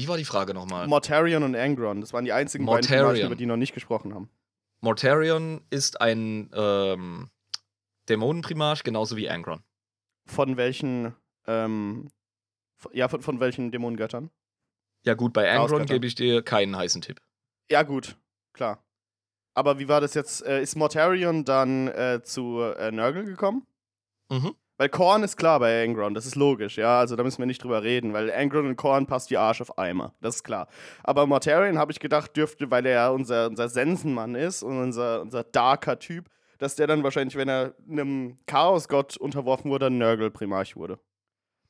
wie 0.01 0.09
war 0.09 0.17
die 0.17 0.25
Frage 0.25 0.55
nochmal? 0.55 0.87
Mortarion 0.87 1.43
und 1.43 1.55
Angron, 1.55 2.01
das 2.01 2.15
waren 2.15 2.25
die 2.25 2.33
einzigen 2.33 2.65
beiden 2.65 2.89
Mortarion. 2.89 3.27
über 3.27 3.37
die 3.37 3.45
noch 3.45 3.59
nicht 3.59 3.75
gesprochen 3.75 4.15
haben. 4.15 4.31
Mortarion 4.81 5.61
ist 5.69 6.01
ein 6.01 6.51
ähm, 6.55 7.31
Dämonenprimarch, 8.09 8.83
genauso 8.83 9.17
wie 9.17 9.29
Angron. 9.29 9.63
Von 10.25 10.57
welchen, 10.57 11.15
ähm, 11.47 12.11
ja, 12.93 13.09
von, 13.09 13.21
von 13.21 13.41
welchen 13.41 13.71
Dämonengöttern? 13.73 14.31
Ja, 15.05 15.15
gut, 15.15 15.35
bei 15.35 15.51
Angron 15.51 15.85
gebe 15.85 16.07
ich 16.07 16.15
dir 16.15 16.43
keinen 16.43 16.77
heißen 16.77 17.03
Tipp. 17.03 17.21
Ja, 17.71 17.83
gut, 17.83 18.17
klar. 18.55 18.83
Aber 19.55 19.79
wie 19.79 19.89
war 19.89 20.01
das 20.01 20.15
jetzt? 20.15 20.45
Äh, 20.47 20.63
ist 20.63 20.77
Mortarion 20.77 21.45
dann 21.45 21.89
äh, 21.89 22.23
zu 22.23 22.61
äh, 22.61 22.91
Nurgle 22.91 23.25
gekommen? 23.25 23.67
Mhm. 24.31 24.55
Weil 24.81 24.89
Korn 24.89 25.23
ist 25.23 25.37
klar 25.37 25.61
bei 25.61 25.85
Angron, 25.85 26.15
das 26.15 26.25
ist 26.25 26.37
logisch, 26.37 26.79
ja, 26.79 27.01
also 27.01 27.15
da 27.15 27.23
müssen 27.23 27.39
wir 27.39 27.45
nicht 27.45 27.63
drüber 27.63 27.83
reden, 27.83 28.15
weil 28.15 28.33
Angron 28.33 28.67
und 28.67 28.77
Korn 28.77 29.05
passt 29.07 29.29
wie 29.29 29.37
Arsch 29.37 29.61
auf 29.61 29.77
Eimer, 29.77 30.15
das 30.23 30.37
ist 30.37 30.43
klar. 30.43 30.69
Aber 31.05 31.27
Mortarion 31.27 31.77
habe 31.77 31.93
ich 31.93 32.01
gedacht, 32.01 32.35
dürfte, 32.35 32.71
weil 32.71 32.87
er 32.87 32.93
ja 32.93 33.09
unser, 33.11 33.49
unser 33.49 33.69
Sensenmann 33.69 34.35
ist 34.35 34.63
und 34.63 34.81
unser, 34.81 35.21
unser 35.21 35.45
darker 35.45 35.99
Typ, 35.99 36.31
dass 36.57 36.77
der 36.77 36.87
dann 36.87 37.03
wahrscheinlich, 37.03 37.37
wenn 37.37 37.51
er 37.51 37.75
einem 37.91 38.39
Chaosgott 38.47 39.19
unterworfen 39.19 39.71
wurde, 39.71 39.89
ein 39.89 39.99
Nurgle-Primarch 39.99 40.77
wurde. 40.77 40.99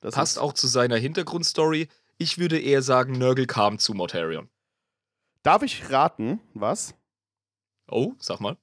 Das 0.01 0.15
Passt 0.15 0.39
auch 0.39 0.53
zu 0.53 0.69
seiner 0.69 0.97
Hintergrundstory. 0.97 1.89
Ich 2.17 2.39
würde 2.39 2.61
eher 2.61 2.83
sagen, 2.83 3.19
Nurgle 3.19 3.49
kam 3.49 3.81
zu 3.81 3.93
Mortarion. 3.93 4.49
Darf 5.43 5.65
ich 5.65 5.91
raten, 5.91 6.39
was? 6.55 6.95
Oh, 7.91 8.13
sag 8.21 8.39
mal. 8.39 8.57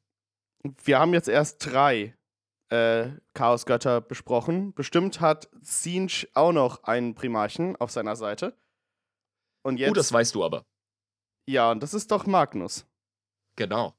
wir 0.86 1.00
haben 1.00 1.14
jetzt 1.14 1.28
erst 1.28 1.66
drei 1.66 2.17
äh, 2.70 3.10
Chaosgötter 3.34 4.02
besprochen. 4.02 4.74
Bestimmt 4.74 5.20
hat 5.22 5.50
Sinch 5.62 6.28
auch 6.34 6.52
noch 6.52 6.84
einen 6.84 7.16
Primarchen 7.16 7.76
auf 7.78 7.92
seiner 7.92 8.16
Seite. 8.16 8.58
Und 9.64 9.78
jetzt. 9.80 9.92
Oh, 9.92 9.94
das 9.94 10.12
weißt 10.12 10.36
du 10.36 10.44
aber. 10.44 10.66
ja, 11.48 11.72
und 11.72 11.82
das 11.84 11.94
ist 11.94 12.12
doch 12.12 12.26
Magnus. 12.26 12.86
Genau. 13.56 13.96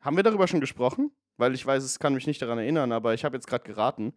Haben 0.00 0.16
wir 0.16 0.22
darüber 0.22 0.46
schon 0.48 0.60
gesprochen? 0.60 1.10
Weil 1.36 1.54
ich 1.54 1.64
weiß, 1.64 1.82
es 1.82 1.98
kann 1.98 2.14
mich 2.14 2.26
nicht 2.26 2.42
daran 2.42 2.58
erinnern, 2.58 2.92
aber 2.92 3.14
ich 3.14 3.24
habe 3.24 3.36
jetzt 3.36 3.46
gerade 3.46 3.64
geraten. 3.64 4.12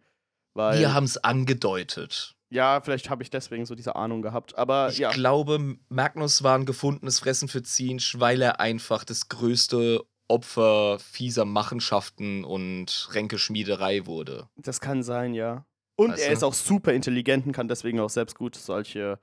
Weil, 0.54 0.78
Wir 0.78 0.94
haben 0.94 1.04
es 1.04 1.16
angedeutet. 1.18 2.36
ja, 2.50 2.80
vielleicht 2.80 3.10
habe 3.10 3.22
ich 3.22 3.30
deswegen 3.30 3.66
so 3.66 3.74
diese 3.74 3.96
Ahnung 3.96 4.22
gehabt. 4.22 4.56
Aber 4.56 4.88
Ich 4.90 4.98
ja, 4.98 5.10
glaube, 5.10 5.76
Magnus 5.88 6.42
war 6.42 6.56
ein 6.56 6.66
gefundenes 6.66 7.18
Fressen 7.20 7.48
für 7.48 7.62
Zinsch, 7.62 8.18
weil 8.20 8.40
er 8.42 8.60
einfach 8.60 9.04
das 9.04 9.28
größte 9.28 10.04
Opfer 10.28 10.98
fieser 10.98 11.44
Machenschaften 11.44 12.44
und 12.44 13.08
Ränkeschmiederei 13.12 14.06
wurde. 14.06 14.48
das 14.56 14.80
kann 14.80 15.02
sein, 15.02 15.34
ja. 15.34 15.66
Und 15.96 16.10
Weißt 16.12 16.22
er 16.22 16.28
du? 16.28 16.32
ist 16.34 16.42
auch 16.42 16.54
super 16.54 16.92
intelligent 16.92 17.46
und 17.46 17.52
kann 17.52 17.68
deswegen 17.68 18.00
auch 18.00 18.10
selbst 18.10 18.34
gut 18.36 18.56
solche 18.56 19.20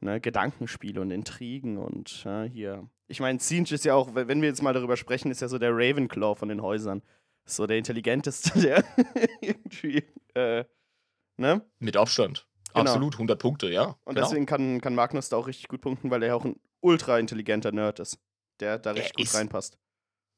ne, 0.00 0.20
Gedankenspiele 0.20 1.00
und 1.00 1.10
Intrigen 1.10 1.78
und 1.78 2.22
ja, 2.24 2.44
hier. 2.44 2.88
Ich 3.08 3.18
meine, 3.18 3.40
Sinch 3.40 3.72
ist 3.72 3.84
ja 3.84 3.94
auch, 3.94 4.14
wenn 4.14 4.40
wir 4.40 4.48
jetzt 4.48 4.62
mal 4.62 4.72
darüber 4.72 4.96
sprechen, 4.96 5.30
ist 5.32 5.40
ja 5.40 5.48
so 5.48 5.58
der 5.58 5.72
Ravenclaw 5.72 6.36
von 6.36 6.48
den 6.48 6.62
Häusern. 6.62 7.02
So 7.44 7.66
der 7.66 7.76
intelligenteste, 7.78 8.56
der 8.60 8.84
irgendwie, 9.40 10.04
äh, 10.34 10.64
ne? 11.38 11.62
Mit 11.80 11.96
Abstand. 11.96 12.46
Genau. 12.72 12.80
Absolut, 12.82 13.14
100 13.14 13.38
Punkte, 13.40 13.68
ja. 13.70 13.96
Und 14.04 14.14
genau. 14.14 14.26
deswegen 14.28 14.46
kann, 14.46 14.80
kann 14.80 14.94
Magnus 14.94 15.28
da 15.28 15.36
auch 15.38 15.48
richtig 15.48 15.66
gut 15.68 15.80
punkten, 15.80 16.10
weil 16.10 16.22
er 16.22 16.28
ja 16.28 16.34
auch 16.36 16.44
ein 16.44 16.54
ultra 16.80 17.18
intelligenter 17.18 17.72
Nerd 17.72 17.98
ist, 17.98 18.18
der 18.60 18.78
da 18.78 18.92
richtig 18.92 19.14
gut 19.14 19.26
ist- 19.26 19.34
reinpasst. 19.34 19.76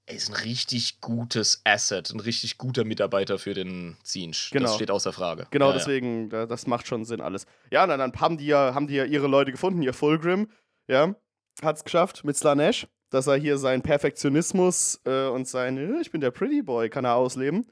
Er 0.07 0.17
ist 0.17 0.29
ein 0.29 0.35
richtig 0.35 1.01
gutes 1.01 1.63
Asset, 1.65 2.11
ein 2.11 2.21
richtig 2.21 2.59
guter 2.59 2.85
Mitarbeiter 2.85 3.39
für 3.39 3.55
den 3.55 3.97
Zinsch. 4.03 4.51
Genau. 4.51 4.67
Das 4.67 4.75
steht 4.75 4.91
außer 4.91 5.13
Frage. 5.15 5.47
Genau, 5.51 5.67
Ja, 5.67 5.73
ja. 5.73 5.79
deswegen, 5.79 6.29
da, 6.29 6.45
das 6.45 6.67
macht 6.67 6.87
schon 6.87 7.07
Sinn 7.07 7.23
alles. 7.23 7.47
Ja, 7.71 7.85
und 7.85 7.89
dann 7.89 8.13
haben 8.21 8.37
die 8.37 8.47
ja, 8.47 8.75
haben 8.75 8.87
die 8.87 8.97
ja 8.97 9.05
ihre 9.05 9.29
Leute 9.29 9.51
gefunden, 9.51 9.83
ihr 9.83 9.95
Fulgrim, 9.95 10.49
ja, 10.89 11.15
hat's 11.63 11.85
geschafft 11.85 12.23
mit 12.25 12.37
Slanesh, 12.37 12.87
dass 13.09 13.27
er 13.27 13.37
hier 13.37 13.57
seinen 13.57 13.81
Perfektionismus 13.81 15.01
äh, 15.07 15.29
und 15.29 15.49
sein, 15.49 15.79
äh, 15.79 16.01
ich 16.03 16.11
bin 16.11 16.21
der 16.21 16.33
Pretty 16.33 16.61
Boy, 16.63 16.91
kann 16.91 17.07
er 17.07 17.15
ausleben. 17.15 17.67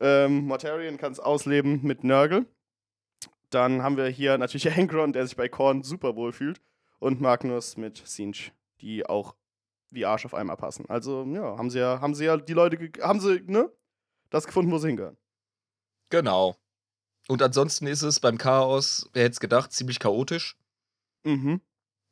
Ähm, 0.00 0.46
Mortarion 0.46 0.98
kann 0.98 1.12
es 1.12 1.20
ausleben 1.20 1.80
mit 1.82 2.04
Nurgle. 2.04 2.46
Dann 3.50 3.82
haben 3.82 3.96
wir 3.96 4.06
hier 4.06 4.38
natürlich 4.38 4.70
Angron, 4.78 5.12
der 5.12 5.26
sich 5.26 5.36
bei 5.36 5.48
Korn 5.48 5.82
super 5.82 6.14
wohl 6.14 6.32
fühlt. 6.32 6.60
Und 7.00 7.20
Magnus 7.20 7.76
mit 7.76 8.00
Sinch, 8.06 8.52
die 8.80 9.04
auch 9.04 9.34
wie 9.92 10.06
Arsch 10.06 10.24
auf 10.24 10.34
einmal 10.34 10.56
passen. 10.56 10.84
Also, 10.88 11.24
ja, 11.24 11.56
haben 11.56 11.70
sie 11.70 11.78
ja, 11.78 12.00
haben 12.00 12.14
sie 12.14 12.24
ja 12.24 12.36
die 12.36 12.54
Leute, 12.54 12.90
haben 13.02 13.20
sie, 13.20 13.42
ne, 13.46 13.70
das 14.30 14.46
gefunden, 14.46 14.72
wo 14.72 14.78
sie 14.78 14.88
hingehören. 14.88 15.16
Genau. 16.10 16.56
Und 17.28 17.42
ansonsten 17.42 17.86
ist 17.86 18.02
es 18.02 18.20
beim 18.20 18.38
Chaos, 18.38 19.08
wer 19.12 19.24
hätte 19.24 19.32
es 19.34 19.40
gedacht, 19.40 19.72
ziemlich 19.72 19.98
chaotisch. 19.98 20.56
Mhm. 21.24 21.60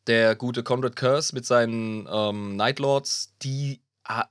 Der 0.07 0.37
gute 0.37 0.63
Conrad 0.63 0.97
Curse 0.97 1.35
mit 1.35 1.45
seinen 1.45 2.09
ähm, 2.11 2.57
Nightlords, 2.57 3.35
die, 3.43 3.83
ah, 4.05 4.29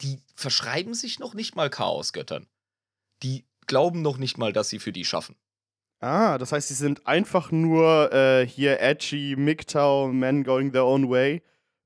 die 0.00 0.18
verschreiben 0.34 0.94
sich 0.94 1.18
noch 1.18 1.34
nicht 1.34 1.54
mal 1.54 1.70
Chaosgöttern. 1.70 2.48
Die 3.22 3.44
glauben 3.66 4.02
noch 4.02 4.18
nicht 4.18 4.38
mal, 4.38 4.52
dass 4.52 4.68
sie 4.68 4.78
für 4.78 4.92
die 4.92 5.04
schaffen. 5.04 5.36
Ah, 6.00 6.38
das 6.38 6.50
heißt, 6.50 6.68
sie 6.68 6.74
sind 6.74 7.06
einfach 7.06 7.52
nur 7.52 8.12
äh, 8.12 8.44
hier 8.46 8.80
edgy, 8.80 9.36
MGTOW, 9.36 10.12
Men 10.12 10.42
going 10.42 10.72
their 10.72 10.84
own 10.84 11.08
way. 11.08 11.42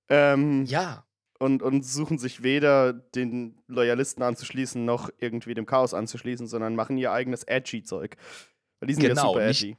Ähm, 0.09 0.65
Ja, 0.65 1.06
und, 1.39 1.63
und 1.63 1.83
suchen 1.85 2.19
sich 2.19 2.43
weder 2.43 2.93
den 2.93 3.61
Loyalisten 3.67 4.23
anzuschließen, 4.23 4.85
noch 4.85 5.11
irgendwie 5.19 5.55
dem 5.55 5.67
Chaos 5.67 5.95
anzuschließen, 5.95 6.47
sondern 6.47 6.75
machen 6.75 6.97
ihr 6.99 7.13
eigenes 7.13 7.43
edgy 7.45 7.83
Zeug. 7.83 8.17
Weil 8.81 8.89
die 8.89 8.95
sind 8.95 9.03
ja 9.05 9.09
Genau, 9.11 9.33
super 9.35 9.47
nicht- 9.47 9.63
edgy. 9.63 9.77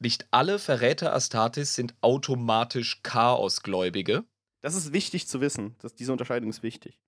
nicht 0.00 0.26
alle 0.30 0.58
Verräter 0.58 1.14
Astartes 1.14 1.74
sind 1.74 1.94
automatisch 2.00 3.02
Chaosgläubige, 3.02 4.24
Das 4.60 4.74
ist 4.74 4.92
wichtig 4.92 5.28
zu 5.28 5.40
wissen. 5.40 5.76
Das, 5.80 5.94
diese 5.94 6.12
Unterscheidung 6.12 6.50
ist 6.50 6.62
wichtig. 6.62 6.98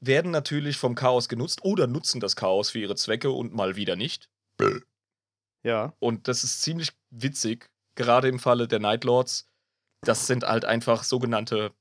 werden 0.00 0.30
natürlich 0.30 0.76
vom 0.76 0.94
Chaos 0.94 1.28
genutzt 1.28 1.64
oder 1.64 1.86
nutzen 1.86 2.20
das 2.20 2.36
Chaos 2.36 2.70
für 2.70 2.78
ihre 2.78 2.94
Zwecke 2.96 3.30
und 3.30 3.52
mal 3.54 3.74
wieder 3.76 3.96
nicht. 3.96 4.28
Ja. 5.64 5.92
Und 5.98 6.28
das 6.28 6.44
ist 6.44 6.62
ziemlich 6.62 6.92
witzig, 7.10 7.68
gerade 7.96 8.28
im 8.28 8.38
Falle 8.38 8.68
der 8.68 8.78
Nightlords. 8.78 9.46
Das 10.02 10.26
sind 10.28 10.44
halt 10.44 10.64
einfach 10.64 11.02
sogenannte 11.02 11.72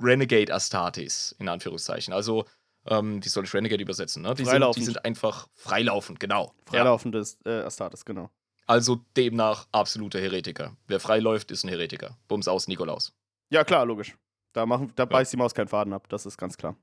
Renegade 0.00 0.52
Astartes, 0.52 1.34
in 1.38 1.48
Anführungszeichen. 1.48 2.12
Also, 2.12 2.44
ähm, 2.86 3.24
wie 3.24 3.28
soll 3.28 3.44
ich 3.44 3.54
Renegade 3.54 3.82
übersetzen? 3.82 4.22
Ne? 4.22 4.34
Die, 4.34 4.44
sind, 4.44 4.76
die 4.76 4.84
sind 4.84 5.04
einfach 5.04 5.48
freilaufend, 5.54 6.20
genau. 6.20 6.54
Ja. 6.66 6.72
Freilaufendes 6.72 7.38
äh, 7.44 7.60
Astartes, 7.60 8.04
genau. 8.04 8.30
Also 8.66 9.00
demnach 9.16 9.66
absolute 9.72 10.20
Heretiker. 10.20 10.76
Wer 10.86 11.00
freiläuft, 11.00 11.50
ist 11.50 11.64
ein 11.64 11.68
Heretiker. 11.68 12.18
Bums 12.28 12.48
aus, 12.48 12.68
Nikolaus. 12.68 13.14
Ja, 13.48 13.64
klar, 13.64 13.86
logisch. 13.86 14.16
Da, 14.52 14.66
machen, 14.66 14.92
da 14.94 15.04
beißt 15.04 15.32
die 15.32 15.36
Maus 15.36 15.54
keinen 15.54 15.68
Faden 15.68 15.92
ab, 15.92 16.08
das 16.08 16.26
ist 16.26 16.36
ganz 16.36 16.56
klar. 16.56 16.76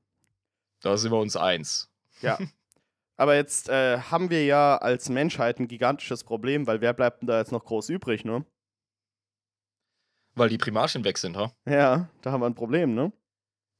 Da 0.80 0.96
sind 0.96 1.12
wir 1.12 1.20
uns 1.20 1.36
eins. 1.36 1.88
Ja. 2.22 2.38
Aber 3.16 3.34
jetzt 3.34 3.68
äh, 3.68 3.98
haben 3.98 4.30
wir 4.30 4.44
ja 4.44 4.76
als 4.76 5.08
Menschheit 5.08 5.58
ein 5.58 5.68
gigantisches 5.68 6.22
Problem, 6.24 6.66
weil 6.66 6.80
wer 6.80 6.92
bleibt 6.92 7.22
denn 7.22 7.28
da 7.28 7.38
jetzt 7.38 7.52
noch 7.52 7.64
groß 7.64 7.88
übrig, 7.88 8.24
ne? 8.24 8.44
Weil 10.36 10.50
die 10.50 10.58
Primarchen 10.58 11.02
weg 11.04 11.18
sind, 11.18 11.36
ha? 11.36 11.52
Ja, 11.66 12.10
da 12.20 12.30
haben 12.30 12.42
wir 12.42 12.46
ein 12.46 12.54
Problem, 12.54 12.94
ne? 12.94 13.10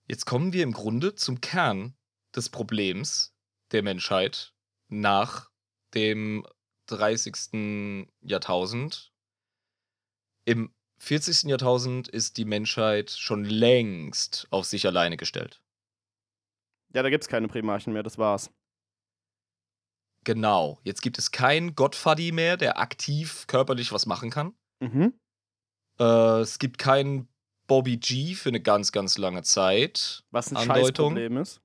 Jetzt 0.08 0.24
kommen 0.24 0.52
wir 0.52 0.62
im 0.62 0.72
Grunde 0.72 1.14
zum 1.14 1.40
Kern 1.40 1.94
des 2.34 2.48
Problems 2.48 3.36
der 3.72 3.82
Menschheit 3.82 4.54
nach 4.88 5.50
dem 5.94 6.46
30. 6.86 8.08
Jahrtausend. 8.22 9.12
Im 10.44 10.72
40. 10.98 11.44
Jahrtausend 11.50 12.08
ist 12.08 12.38
die 12.38 12.44
Menschheit 12.44 13.10
schon 13.10 13.44
längst 13.44 14.46
auf 14.50 14.64
sich 14.64 14.86
alleine 14.86 15.16
gestellt. 15.16 15.60
Ja, 16.94 17.02
da 17.02 17.10
gibt's 17.10 17.28
keine 17.28 17.48
Primarchen 17.48 17.92
mehr, 17.92 18.02
das 18.02 18.16
war's. 18.16 18.50
Genau. 20.24 20.80
Jetzt 20.84 21.02
gibt 21.02 21.18
es 21.18 21.30
keinen 21.32 21.74
Gottfaddy 21.74 22.32
mehr, 22.32 22.56
der 22.56 22.78
aktiv 22.78 23.46
körperlich 23.46 23.92
was 23.92 24.06
machen 24.06 24.30
kann. 24.30 24.54
Mhm. 24.80 25.12
Äh, 25.98 26.40
es 26.40 26.58
gibt 26.58 26.78
keinen 26.78 27.28
Bobby 27.66 27.96
G 27.96 28.34
für 28.34 28.48
eine 28.50 28.60
ganz, 28.60 28.92
ganz 28.92 29.18
lange 29.18 29.42
Zeit. 29.42 30.24
Was 30.30 30.50
ein 30.50 30.56
Andeutung. 30.56 31.14
Scheißproblem 31.16 31.36
ist. 31.38 31.60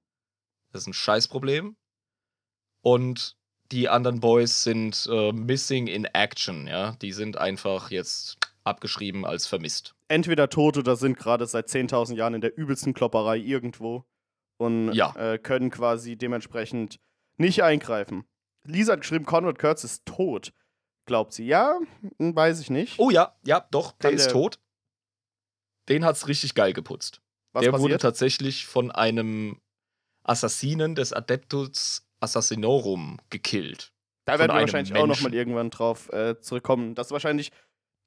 Das 0.72 0.82
ist 0.84 0.88
ein 0.88 0.94
Scheißproblem. 0.94 1.76
Und 2.82 3.38
die 3.72 3.88
anderen 3.90 4.20
Boys 4.20 4.64
sind 4.64 5.08
äh, 5.12 5.32
missing 5.32 5.88
in 5.88 6.06
action, 6.06 6.68
ja. 6.68 6.94
Die 7.02 7.12
sind 7.14 7.38
einfach 7.38 7.92
jetzt 7.92 8.38
abgeschrieben 8.64 9.26
als 9.26 9.48
vermisst. 9.48 9.96
Entweder 10.08 10.50
tot 10.50 10.78
oder 10.78 10.96
sind 10.96 11.18
gerade 11.18 11.46
seit 11.46 11.68
10.000 11.68 12.16
Jahren 12.16 12.34
in 12.34 12.42
der 12.42 12.58
übelsten 12.58 12.94
Klopperei 12.94 13.38
irgendwo 13.38 14.06
und 14.58 14.94
Ja. 14.94 15.16
äh, 15.16 15.38
können 15.38 15.70
quasi 15.72 16.16
dementsprechend 16.18 17.00
nicht 17.38 17.64
eingreifen. 17.64 18.26
Lisa 18.66 18.94
hat 18.94 19.02
geschrieben, 19.02 19.26
Conrad 19.26 19.58
Kurtz 19.58 19.84
ist 19.84 20.06
tot. 20.06 20.54
Glaubt 21.06 21.34
sie? 21.34 21.46
Ja, 21.46 21.80
hm, 22.18 22.36
weiß 22.36 22.60
ich 22.62 22.70
nicht. 22.70 23.00
Oh 23.00 23.10
ja, 23.10 23.36
ja, 23.44 23.66
doch, 23.72 23.92
der 23.94 24.12
Kann 24.12 24.18
ist 24.18 24.26
der- 24.26 24.34
tot. 24.34 24.60
Den 25.90 26.06
hat's 26.06 26.28
richtig 26.28 26.54
geil 26.56 26.74
geputzt. 26.74 27.22
Was 27.54 27.64
der 27.64 27.72
wurde 27.74 27.82
passiert? 27.84 28.02
tatsächlich 28.02 28.66
von 28.68 28.92
einem 28.92 29.60
Assassinen 30.24 30.96
des 30.96 31.12
Adeptus 31.12 32.08
Assassinorum 32.20 33.20
gekillt. 33.30 33.92
Da 34.26 34.38
werden 34.38 34.52
wir 34.54 34.62
wahrscheinlich 34.62 34.94
auch 34.94 35.08
nochmal 35.08 35.32
Menschen. 35.32 35.34
irgendwann 35.34 35.70
drauf 35.72 36.08
äh, 36.14 36.40
zurückkommen. 36.40 36.94
Das 36.94 37.08
ist 37.08 37.12
wahrscheinlich 37.12 37.52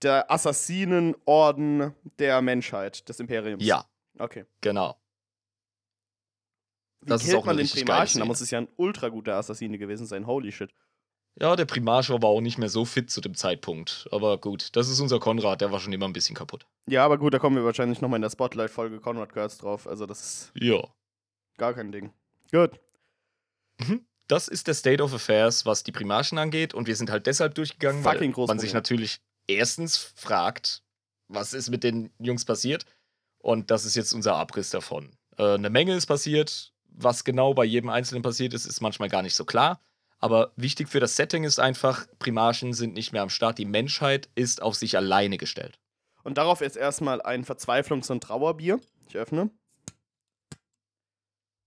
der 0.02 0.30
Assassinenorden 0.30 1.92
der 2.20 2.40
Menschheit, 2.42 3.08
des 3.08 3.18
Imperiums. 3.20 3.64
Ja, 3.64 3.84
Okay. 4.18 4.44
genau. 4.60 4.96
Wie 7.00 7.08
Das 7.08 7.22
ist 7.22 7.26
killt 7.28 7.38
auch 7.40 7.46
man 7.46 7.56
den 7.56 7.68
Primarchen? 7.68 8.20
Da 8.20 8.24
muss 8.24 8.40
es 8.40 8.50
ja 8.52 8.58
ein 8.60 8.68
ultra 8.76 9.08
guter 9.08 9.34
Assassine 9.34 9.76
gewesen 9.76 10.06
sein. 10.06 10.26
Holy 10.26 10.52
shit. 10.52 10.72
Ja, 11.40 11.56
der 11.56 11.64
Primarch 11.64 12.10
war 12.10 12.24
auch 12.24 12.40
nicht 12.40 12.58
mehr 12.58 12.68
so 12.68 12.84
fit 12.84 13.10
zu 13.10 13.20
dem 13.20 13.34
Zeitpunkt. 13.34 14.08
Aber 14.12 14.38
gut, 14.38 14.68
das 14.76 14.88
ist 14.88 15.00
unser 15.00 15.18
Konrad, 15.18 15.60
der 15.60 15.72
war 15.72 15.80
schon 15.80 15.92
immer 15.92 16.06
ein 16.06 16.12
bisschen 16.12 16.36
kaputt. 16.36 16.66
Ja, 16.86 17.04
aber 17.04 17.18
gut, 17.18 17.34
da 17.34 17.38
kommen 17.38 17.56
wir 17.56 17.64
wahrscheinlich 17.64 18.00
nochmal 18.00 18.18
in 18.18 18.22
der 18.22 18.30
Spotlight-Folge 18.30 19.00
Conrad 19.00 19.32
Kurtz 19.32 19.58
drauf. 19.58 19.88
Also, 19.88 20.06
das 20.06 20.20
ist 20.24 20.52
Ja. 20.54 20.82
gar 21.58 21.74
kein 21.74 21.90
Ding. 21.90 22.12
Gut. 22.52 22.78
Das 24.28 24.48
ist 24.48 24.68
der 24.68 24.74
State 24.74 25.02
of 25.02 25.12
Affairs, 25.12 25.66
was 25.66 25.82
die 25.82 25.92
Primarchen 25.92 26.38
angeht. 26.38 26.72
Und 26.72 26.86
wir 26.86 26.96
sind 26.96 27.10
halt 27.10 27.26
deshalb 27.26 27.54
durchgegangen, 27.56 28.02
Fucking 28.04 28.20
weil 28.20 28.32
großes 28.32 28.48
man 28.48 28.58
sich 28.58 28.72
natürlich 28.72 29.20
erstens 29.48 29.96
fragt, 29.96 30.82
was 31.28 31.52
ist 31.52 31.70
mit 31.70 31.82
den 31.84 32.10
Jungs 32.18 32.44
passiert? 32.44 32.86
Und 33.38 33.70
das 33.70 33.84
ist 33.84 33.96
jetzt 33.96 34.12
unser 34.12 34.36
Abriss 34.36 34.70
davon. 34.70 35.16
Äh, 35.36 35.54
eine 35.54 35.68
Menge 35.68 35.94
ist 35.94 36.06
passiert. 36.06 36.72
Was 36.96 37.24
genau 37.24 37.54
bei 37.54 37.64
jedem 37.64 37.90
Einzelnen 37.90 38.22
passiert 38.22 38.54
ist, 38.54 38.66
ist 38.66 38.80
manchmal 38.80 39.08
gar 39.08 39.22
nicht 39.22 39.34
so 39.34 39.44
klar. 39.44 39.80
Aber 40.24 40.52
wichtig 40.56 40.88
für 40.88 41.00
das 41.00 41.16
Setting 41.16 41.44
ist 41.44 41.58
einfach, 41.58 42.06
Primarchen 42.18 42.72
sind 42.72 42.94
nicht 42.94 43.12
mehr 43.12 43.20
am 43.20 43.28
Start. 43.28 43.58
Die 43.58 43.66
Menschheit 43.66 44.30
ist 44.34 44.62
auf 44.62 44.74
sich 44.74 44.96
alleine 44.96 45.36
gestellt. 45.36 45.78
Und 46.22 46.38
darauf 46.38 46.62
ist 46.62 46.76
erstmal 46.76 47.20
ein 47.20 47.44
Verzweiflungs- 47.44 48.10
und 48.10 48.22
Trauerbier. 48.22 48.80
Ich 49.06 49.18
öffne. 49.18 49.50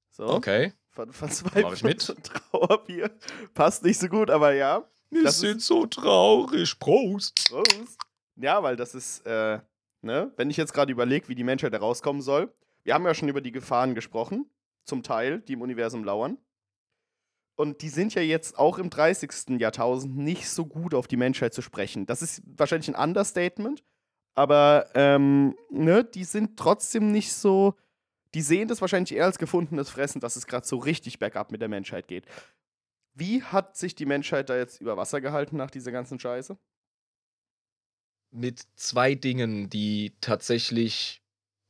So. 0.10 0.26
Okay. 0.26 0.74
Ver 0.90 1.06
Verzweiflung 1.14 1.64
Mach 1.66 1.74
ich 1.74 1.84
mit. 1.84 2.10
und 2.10 2.24
Trauerbier. 2.24 3.12
Passt 3.54 3.84
nicht 3.84 4.00
so 4.00 4.08
gut, 4.08 4.32
aber 4.32 4.54
ja. 4.54 4.90
Wir 5.12 5.26
Das 5.26 5.38
sind 5.38 5.62
so 5.62 5.86
traurig. 5.86 6.80
Prost. 6.80 7.50
Prost. 7.50 8.00
Ja, 8.38 8.64
weil 8.64 8.76
das 8.76 8.96
ist, 8.96 9.24
äh, 9.28 9.60
ne, 10.02 10.34
wenn 10.36 10.50
ich 10.50 10.58
jetzt 10.58 10.74
gerade 10.74 10.92
überlege, 10.92 11.30
wie 11.30 11.36
die 11.36 11.44
Menschheit 11.44 11.74
da 11.74 11.78
rauskommen 11.78 12.24
soll. 12.24 12.52
Wir 12.84 12.96
haben 12.96 13.06
ja 13.06 13.14
schon 13.14 13.30
über 13.30 13.42
die 13.42 13.52
Gefahren 13.52 13.94
gesprochen, 13.94 14.50
zum 14.84 15.04
Teil, 15.04 15.42
die 15.42 15.54
im 15.54 15.62
Universum 15.62 16.04
lauern. 16.04 16.40
Und 17.58 17.82
die 17.82 17.90
sind 17.90 18.14
ja 18.14 18.22
jetzt 18.22 18.60
auch 18.60 18.78
im 18.78 18.92
30. 18.92 19.60
Jahrtausend 19.60 20.16
nicht 20.16 20.48
so 20.48 20.68
gut 20.68 20.94
auf 20.94 21.08
die 21.08 21.18
Menschheit 21.18 21.56
zu 21.56 21.64
sprechen. 21.64 22.06
Das 22.06 22.22
ist 22.22 22.44
wahrscheinlich 22.46 22.88
ein 22.88 22.96
Understatement, 22.96 23.84
aber 24.36 24.92
ähm, 24.94 25.56
ne, 25.72 26.04
die 26.04 26.24
sind 26.24 26.58
trotzdem 26.58 27.12
nicht 27.12 27.34
so. 27.34 27.76
Die 28.36 28.44
sehen 28.44 28.68
das 28.68 28.80
wahrscheinlich 28.82 29.18
eher 29.18 29.26
als 29.26 29.40
gefundenes 29.40 29.90
Fressen, 29.90 30.22
dass 30.22 30.36
es 30.36 30.46
gerade 30.46 30.68
so 30.68 30.78
richtig 30.78 31.18
bergab 31.18 31.52
mit 31.52 31.60
der 31.60 31.68
Menschheit 31.68 32.08
geht. 32.08 32.28
Wie 33.16 33.42
hat 33.42 33.76
sich 33.76 33.96
die 33.96 34.06
Menschheit 34.06 34.50
da 34.50 34.56
jetzt 34.56 34.80
über 34.80 34.96
Wasser 34.96 35.20
gehalten 35.20 35.58
nach 35.58 35.72
dieser 35.72 35.92
ganzen 35.92 36.20
Scheiße? 36.20 36.56
Mit 38.30 38.68
zwei 38.76 39.16
Dingen, 39.16 39.72
die 39.72 40.14
tatsächlich 40.22 41.24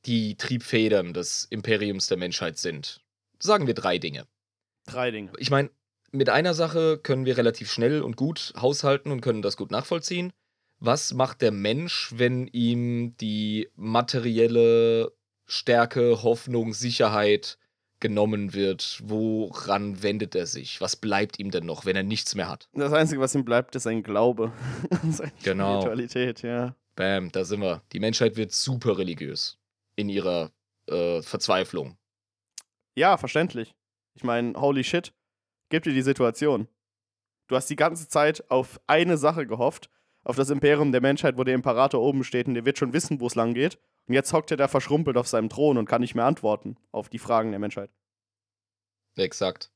die 0.05 0.35
Triebfedern 0.35 1.13
des 1.13 1.45
Imperiums 1.45 2.07
der 2.07 2.17
Menschheit 2.17 2.57
sind. 2.57 3.01
Sagen 3.39 3.67
wir 3.67 3.73
drei 3.73 3.99
Dinge. 3.99 4.27
Drei 4.85 5.11
Dinge. 5.11 5.31
Ich 5.37 5.51
meine, 5.51 5.69
mit 6.11 6.29
einer 6.29 6.53
Sache 6.53 6.97
können 6.97 7.25
wir 7.25 7.37
relativ 7.37 7.71
schnell 7.71 8.01
und 8.01 8.15
gut 8.15 8.53
haushalten 8.59 9.11
und 9.11 9.21
können 9.21 9.41
das 9.41 9.57
gut 9.57 9.71
nachvollziehen. 9.71 10.31
Was 10.79 11.13
macht 11.13 11.41
der 11.41 11.51
Mensch, 11.51 12.11
wenn 12.15 12.47
ihm 12.47 13.15
die 13.17 13.69
materielle 13.75 15.11
Stärke, 15.45 16.21
Hoffnung, 16.23 16.73
Sicherheit 16.73 17.57
genommen 17.99 18.53
wird? 18.53 18.99
Woran 19.03 20.03
wendet 20.03 20.35
er 20.35 20.45
sich? 20.45 20.79
Was 20.81 20.95
bleibt 20.95 21.39
ihm 21.39 21.49
denn 21.51 21.65
noch, 21.65 21.85
wenn 21.85 21.95
er 21.95 22.03
nichts 22.03 22.35
mehr 22.35 22.47
hat? 22.47 22.69
Das 22.73 22.93
Einzige, 22.93 23.21
was 23.21 23.33
ihm 23.33 23.43
bleibt, 23.43 23.75
ist 23.75 23.83
sein 23.83 24.03
Glaube. 24.03 24.51
Seine 25.09 25.31
Genau. 25.43 25.81
Spiritualität, 25.81 26.41
ja. 26.43 26.75
Bam, 26.95 27.31
da 27.31 27.43
sind 27.43 27.61
wir. 27.61 27.81
Die 27.91 27.99
Menschheit 27.99 28.35
wird 28.37 28.51
super 28.51 28.97
religiös 28.97 29.57
in 29.95 30.09
ihrer 30.09 30.51
äh, 30.87 31.21
Verzweiflung. 31.21 31.97
Ja, 32.95 33.17
verständlich. 33.17 33.73
Ich 34.15 34.23
meine, 34.23 34.59
holy 34.59 34.83
shit, 34.83 35.13
gib 35.69 35.83
dir 35.83 35.93
die 35.93 36.01
Situation. 36.01 36.67
Du 37.47 37.55
hast 37.55 37.69
die 37.69 37.75
ganze 37.75 38.07
Zeit 38.07 38.49
auf 38.51 38.79
eine 38.87 39.17
Sache 39.17 39.47
gehofft, 39.47 39.89
auf 40.23 40.35
das 40.35 40.49
Imperium 40.49 40.91
der 40.91 41.01
Menschheit, 41.01 41.37
wo 41.37 41.43
der 41.43 41.55
Imperator 41.55 42.01
oben 42.01 42.23
steht 42.23 42.47
und 42.47 42.55
der 42.55 42.65
wird 42.65 42.77
schon 42.77 42.93
wissen, 42.93 43.19
wo 43.21 43.27
es 43.27 43.35
lang 43.35 43.53
geht. 43.53 43.79
Und 44.07 44.13
jetzt 44.13 44.33
hockt 44.33 44.51
er 44.51 44.57
da 44.57 44.67
verschrumpelt 44.67 45.17
auf 45.17 45.27
seinem 45.27 45.49
Thron 45.49 45.77
und 45.77 45.85
kann 45.85 46.01
nicht 46.01 46.15
mehr 46.15 46.25
antworten 46.25 46.77
auf 46.91 47.09
die 47.09 47.19
Fragen 47.19 47.51
der 47.51 47.59
Menschheit. 47.59 47.89
Exakt. 49.15 49.71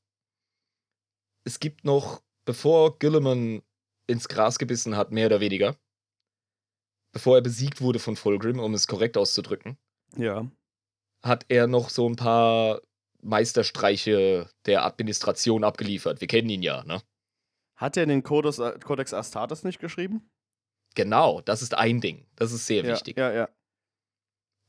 Es 1.44 1.58
gibt 1.60 1.84
noch, 1.84 2.22
bevor 2.44 2.98
Gilliman 2.98 3.62
ins 4.06 4.28
Gras 4.28 4.58
gebissen 4.58 4.96
hat, 4.96 5.10
mehr 5.10 5.26
oder 5.26 5.40
weniger, 5.40 5.76
bevor 7.12 7.36
er 7.36 7.42
besiegt 7.42 7.80
wurde 7.80 7.98
von 7.98 8.16
Fulgrim, 8.16 8.58
um 8.58 8.74
es 8.74 8.86
korrekt 8.86 9.16
auszudrücken, 9.16 9.76
Ja. 10.16 10.46
hat 11.22 11.44
er 11.48 11.66
noch 11.66 11.88
so 11.90 12.08
ein 12.08 12.16
paar 12.16 12.80
Meisterstreiche 13.22 14.50
der 14.66 14.84
Administration 14.84 15.64
abgeliefert. 15.64 16.20
Wir 16.20 16.28
kennen 16.28 16.50
ihn 16.50 16.62
ja, 16.62 16.84
ne? 16.84 17.00
Hat 17.76 17.96
er 17.96 18.06
den 18.06 18.22
Codex, 18.22 18.60
Codex 18.84 19.14
Astartes 19.14 19.64
nicht 19.64 19.80
geschrieben? 19.80 20.30
Genau, 20.94 21.40
das 21.40 21.62
ist 21.62 21.74
ein 21.74 22.00
Ding. 22.00 22.26
Das 22.36 22.52
ist 22.52 22.66
sehr 22.66 22.84
ja, 22.84 22.92
wichtig. 22.92 23.16
Ja, 23.16 23.32
ja. 23.32 23.48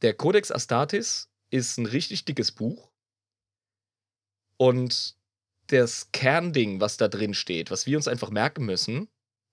Der 0.02 0.14
Codex 0.14 0.52
Astartes 0.52 1.30
ist 1.50 1.78
ein 1.78 1.86
richtig 1.86 2.26
dickes 2.26 2.52
Buch. 2.52 2.92
Und 4.58 5.18
das 5.68 6.12
Kernding, 6.12 6.80
was 6.80 6.98
da 6.98 7.08
drin 7.08 7.34
steht, 7.34 7.72
was 7.72 7.86
wir 7.86 7.98
uns 7.98 8.08
einfach 8.08 8.30
merken 8.30 8.66
müssen, 8.66 9.10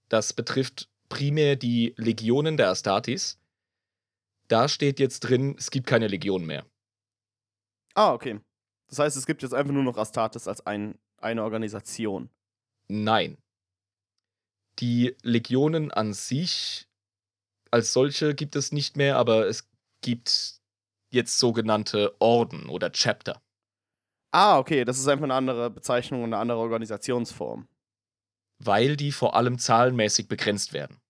das 0.09 0.33
betrifft 0.33 0.89
primär 1.09 1.57
die 1.57 1.95
Legionen 1.97 2.57
der 2.57 2.69
Astartes. 2.69 3.41
Da 4.49 4.69
steht 4.69 4.99
jetzt 4.99 5.21
drin, 5.21 5.55
es 5.59 5.71
gibt 5.71 5.87
keine 5.87 6.09
Legionen 6.09 6.47
mehr. 6.47 6.67
Ah, 7.95 8.13
okay. 8.13 8.41
Das 8.91 8.99
heißt, 8.99 9.17
es 9.17 9.27
gibt 9.27 9.43
jetzt 9.43 9.55
einfach 9.55 9.73
nur 9.73 9.85
noch 9.85 9.97
Astartes 9.97 10.47
als 10.49 10.67
ein, 10.67 10.99
eine 11.17 11.43
Organisation. 11.45 12.29
Nein. 12.89 13.39
Die 14.79 15.17
Legionen 15.23 15.91
an 15.91 16.13
sich 16.13 16.89
als 17.71 17.93
solche 17.93 18.35
gibt 18.35 18.57
es 18.57 18.73
nicht 18.73 18.97
mehr, 18.97 19.17
aber 19.17 19.47
es 19.47 19.71
gibt 20.01 20.61
jetzt 21.11 21.39
sogenannte 21.39 22.17
Orden 22.21 22.69
oder 22.69 22.91
Chapter. 22.93 23.41
Ah, 24.33 24.59
okay, 24.59 24.85
das 24.85 24.99
ist 24.99 25.07
einfach 25.09 25.25
eine 25.25 25.35
andere 25.35 25.71
Bezeichnung 25.71 26.23
und 26.23 26.33
eine 26.33 26.39
andere 26.39 26.59
Organisationsform. 26.59 27.69
weil 28.63 28.97
die 28.97 29.11
vor 29.13 29.35
allem 29.37 29.59
zahlenmäßig 29.59 30.29
begrenzt 30.29 30.73
werden. 30.75 31.01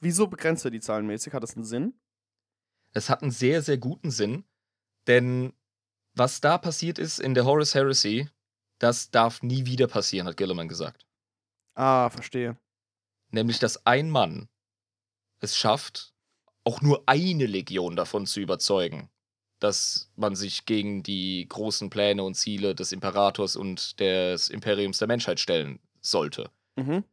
Wieso 0.00 0.28
begrenzt 0.28 0.64
er 0.64 0.70
die 0.70 0.80
zahlenmäßig? 0.80 1.32
Hat 1.32 1.42
das 1.42 1.56
einen 1.56 1.64
Sinn? 1.64 1.94
Es 2.92 3.10
hat 3.10 3.22
einen 3.22 3.32
sehr, 3.32 3.60
sehr 3.60 3.76
guten 3.78 4.10
Sinn, 4.10 4.44
denn 5.08 5.52
was 6.16 6.40
da 6.40 6.58
passiert 6.58 6.98
ist 6.98 7.18
in 7.20 7.34
der 7.34 7.44
Horus 7.44 7.74
Heresy, 7.74 8.28
das 8.78 9.10
darf 9.10 9.42
nie 9.42 9.66
wieder 9.66 9.86
passieren, 9.86 10.26
hat 10.26 10.36
Gilliman 10.36 10.68
gesagt. 10.68 11.06
Ah, 11.74 12.10
verstehe. 12.10 12.56
Nämlich, 13.30 13.58
dass 13.58 13.86
ein 13.86 14.10
Mann 14.10 14.48
es 15.40 15.56
schafft, 15.56 16.14
auch 16.64 16.80
nur 16.80 17.02
eine 17.06 17.46
Legion 17.46 17.96
davon 17.96 18.26
zu 18.26 18.40
überzeugen, 18.40 19.10
dass 19.60 20.10
man 20.16 20.34
sich 20.34 20.64
gegen 20.66 21.02
die 21.02 21.46
großen 21.48 21.90
Pläne 21.90 22.22
und 22.24 22.34
Ziele 22.34 22.74
des 22.74 22.92
Imperators 22.92 23.56
und 23.56 24.00
des 24.00 24.48
Imperiums 24.48 24.98
der 24.98 25.08
Menschheit 25.08 25.40
stellen 25.40 25.80
sollte. 26.00 26.50
Mhm. 26.78 27.04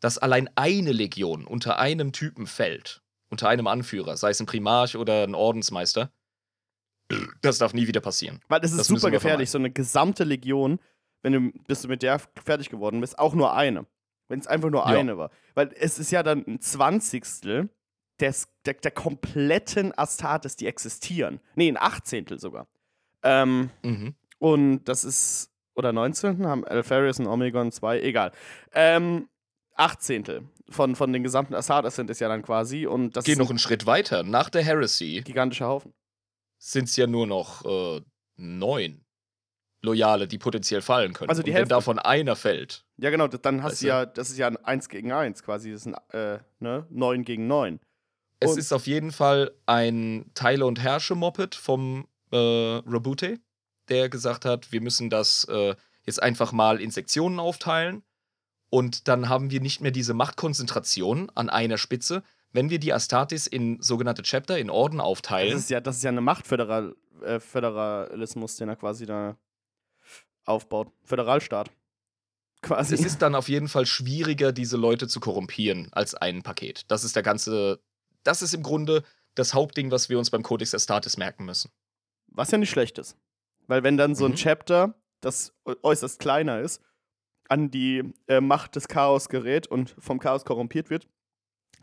dass 0.00 0.18
allein 0.18 0.48
eine 0.54 0.92
Legion 0.92 1.44
unter 1.46 1.78
einem 1.78 2.12
Typen 2.12 2.46
fällt, 2.46 3.02
unter 3.28 3.48
einem 3.48 3.66
Anführer, 3.66 4.16
sei 4.16 4.30
es 4.30 4.40
ein 4.40 4.46
Primarch 4.46 4.96
oder 4.96 5.24
ein 5.24 5.34
Ordensmeister, 5.34 6.10
das 7.42 7.58
darf 7.58 7.74
nie 7.74 7.86
wieder 7.86 8.00
passieren. 8.00 8.40
Weil 8.48 8.60
es 8.64 8.72
ist 8.72 8.78
Das 8.78 8.86
super 8.88 9.10
gefährlich, 9.10 9.50
so 9.50 9.58
eine 9.58 9.70
gesamte 9.70 10.24
Legion, 10.24 10.78
wenn 11.22 11.32
du, 11.32 11.52
bis 11.66 11.82
du 11.82 11.88
mit 11.88 12.02
der 12.02 12.20
fertig 12.44 12.70
geworden 12.70 13.00
bist, 13.00 13.18
auch 13.18 13.34
nur 13.34 13.54
eine. 13.54 13.86
Wenn 14.28 14.38
es 14.40 14.46
einfach 14.46 14.70
nur 14.70 14.80
Ja. 14.80 14.98
eine 14.98 15.18
war. 15.18 15.30
Weil 15.54 15.70
es 15.76 15.98
ist 15.98 16.10
ja 16.12 16.22
dann 16.22 16.44
ein 16.46 16.60
Zwanzigstel 16.60 17.68
des, 18.20 18.48
der, 18.66 18.74
der 18.74 18.90
kompletten 18.90 19.96
Astartes, 19.98 20.56
die 20.56 20.66
existieren. 20.66 21.40
Nee, 21.56 21.68
ein 21.68 21.76
Achtzehntel 21.78 22.38
sogar. 22.38 22.66
Ähm, 23.22 23.70
Mhm. 23.82 24.14
und 24.38 24.84
das 24.84 25.04
ist, 25.04 25.50
oder 25.74 25.92
19. 25.92 26.46
haben 26.46 26.64
Alpharius 26.64 27.18
und 27.18 27.26
Omegon 27.26 27.72
2, 27.72 28.00
egal. 28.02 28.32
Ähm, 28.72 29.28
Achtzehntel 29.74 30.42
von, 30.68 30.94
von 30.94 31.12
den 31.12 31.22
gesamten 31.22 31.54
Astartes 31.54 31.96
sind 31.96 32.10
es 32.10 32.20
ja 32.20 32.28
dann 32.28 32.42
quasi. 32.42 32.86
Und 32.86 33.16
das 33.16 33.24
Geh 33.24 33.34
noch 33.34 33.46
ein 33.46 33.50
einen 33.50 33.58
Schritt 33.58 33.86
weiter. 33.86 34.22
Nach 34.22 34.50
der 34.50 34.62
Heresy 34.62 35.22
gigantischer 35.24 35.66
Haufen. 35.68 35.92
Sind 36.62 36.84
es 36.88 36.96
ja 36.96 37.06
nur 37.06 37.26
noch 37.26 37.64
äh, 37.64 38.00
neun 38.36 39.04
Loyale, 39.82 40.28
die 40.28 40.36
potenziell 40.38 40.82
fallen 40.82 41.14
können. 41.14 41.30
Also 41.30 41.42
die 41.42 41.50
Und 41.52 41.56
wenn 41.56 41.68
davon 41.68 41.98
einer 41.98 42.36
fällt, 42.36 42.84
Ja, 42.98 43.08
genau, 43.08 43.26
dann 43.28 43.62
hast 43.62 43.72
Weißt 43.72 43.82
du 43.82 43.86
du? 43.86 43.88
ja, 43.88 44.06
das 44.06 44.28
ist 44.30 44.36
ja 44.38 44.46
ein 44.46 44.58
1 44.58 44.88
gegen 44.90 45.10
1 45.10 45.42
quasi. 45.42 45.72
Das 45.72 45.86
ist 45.86 45.86
ein, 45.86 45.94
äh, 46.12 46.38
ne, 46.58 46.86
9 46.90 47.24
gegen 47.24 47.46
9. 47.46 47.80
es 48.40 48.52
Und- 48.52 48.58
ist 48.58 48.72
auf 48.72 48.86
jeden 48.86 49.10
Fall 49.10 49.52
ein 49.66 50.30
Teile- 50.34 50.66
und 50.66 50.80
Herrsche-Moped 50.80 51.54
vom 51.54 52.06
äh, 52.32 52.36
Rabute, 52.36 53.40
der 53.88 54.08
gesagt 54.08 54.44
hat, 54.44 54.70
wir 54.70 54.80
müssen 54.80 55.10
das 55.10 55.44
äh, 55.44 55.74
jetzt 56.04 56.22
einfach 56.22 56.52
mal 56.52 56.80
in 56.80 56.90
Sektionen 56.90 57.40
aufteilen. 57.40 58.02
Und 58.70 59.08
dann 59.08 59.28
haben 59.28 59.50
wir 59.50 59.60
nicht 59.60 59.80
mehr 59.80 59.90
diese 59.90 60.14
Machtkonzentration 60.14 61.28
an 61.34 61.48
einer 61.50 61.76
Spitze. 61.76 62.22
Wenn 62.52 62.70
wir 62.70 62.78
die 62.78 62.92
Astartes 62.92 63.46
in 63.46 63.80
sogenannte 63.80 64.22
Chapter, 64.22 64.58
in 64.58 64.70
Orden 64.70 64.98
Das 64.98 65.06
aufteilen, 65.06 65.56
ist 65.56 65.70
ja, 65.70 65.80
das 65.80 65.96
ist 65.96 66.02
ja 66.02 66.10
eine 66.10 66.20
Machtföderal 66.20 66.96
äh, 67.22 67.38
Föderalismus, 67.38 68.56
den 68.56 68.68
er 68.68 68.76
quasi 68.76 69.06
da 69.06 69.36
aufbaut. 70.44 70.88
Föderalstaat. 71.04 71.70
Quasi. 72.62 72.92
es 72.94 73.00
ist 73.04 73.22
dann 73.22 73.34
auf 73.34 73.48
jeden 73.48 73.68
Fall 73.68 73.86
schwieriger, 73.86 74.52
diese 74.52 74.76
Leute 74.76 75.08
zu 75.08 75.18
korrumpieren 75.18 75.88
als 75.92 76.14
ein 76.14 76.42
Paket. 76.42 76.84
Das 76.90 77.04
ist 77.04 77.16
der 77.16 77.22
ganze, 77.22 77.80
das 78.22 78.42
ist 78.42 78.52
im 78.52 78.62
Grunde 78.62 79.02
das 79.34 79.54
Hauptding, 79.54 79.90
was 79.90 80.10
wir 80.10 80.18
uns 80.18 80.28
beim 80.30 80.42
Codex 80.42 80.74
Astartes 80.74 81.16
merken 81.16 81.46
müssen. 81.46 81.70
Was 82.26 82.50
ja 82.50 82.58
nicht 82.58 82.68
schlecht 82.68 82.98
ist. 82.98 83.16
Weil 83.66 83.82
wenn 83.82 83.96
dann 83.96 84.14
so 84.14 84.26
ein 84.26 84.32
Mhm. 84.32 84.36
Chapter, 84.36 84.94
das 85.22 85.54
äußerst 85.64 86.18
kleiner 86.18 86.60
ist, 86.60 86.82
an 87.48 87.70
die 87.70 88.12
äh, 88.28 88.42
Macht 88.42 88.76
des 88.76 88.88
Chaos 88.88 89.30
gerät 89.30 89.66
und 89.66 89.94
vom 89.98 90.18
Chaos 90.18 90.44
korrumpiert 90.44 90.90
wird, 90.90 91.08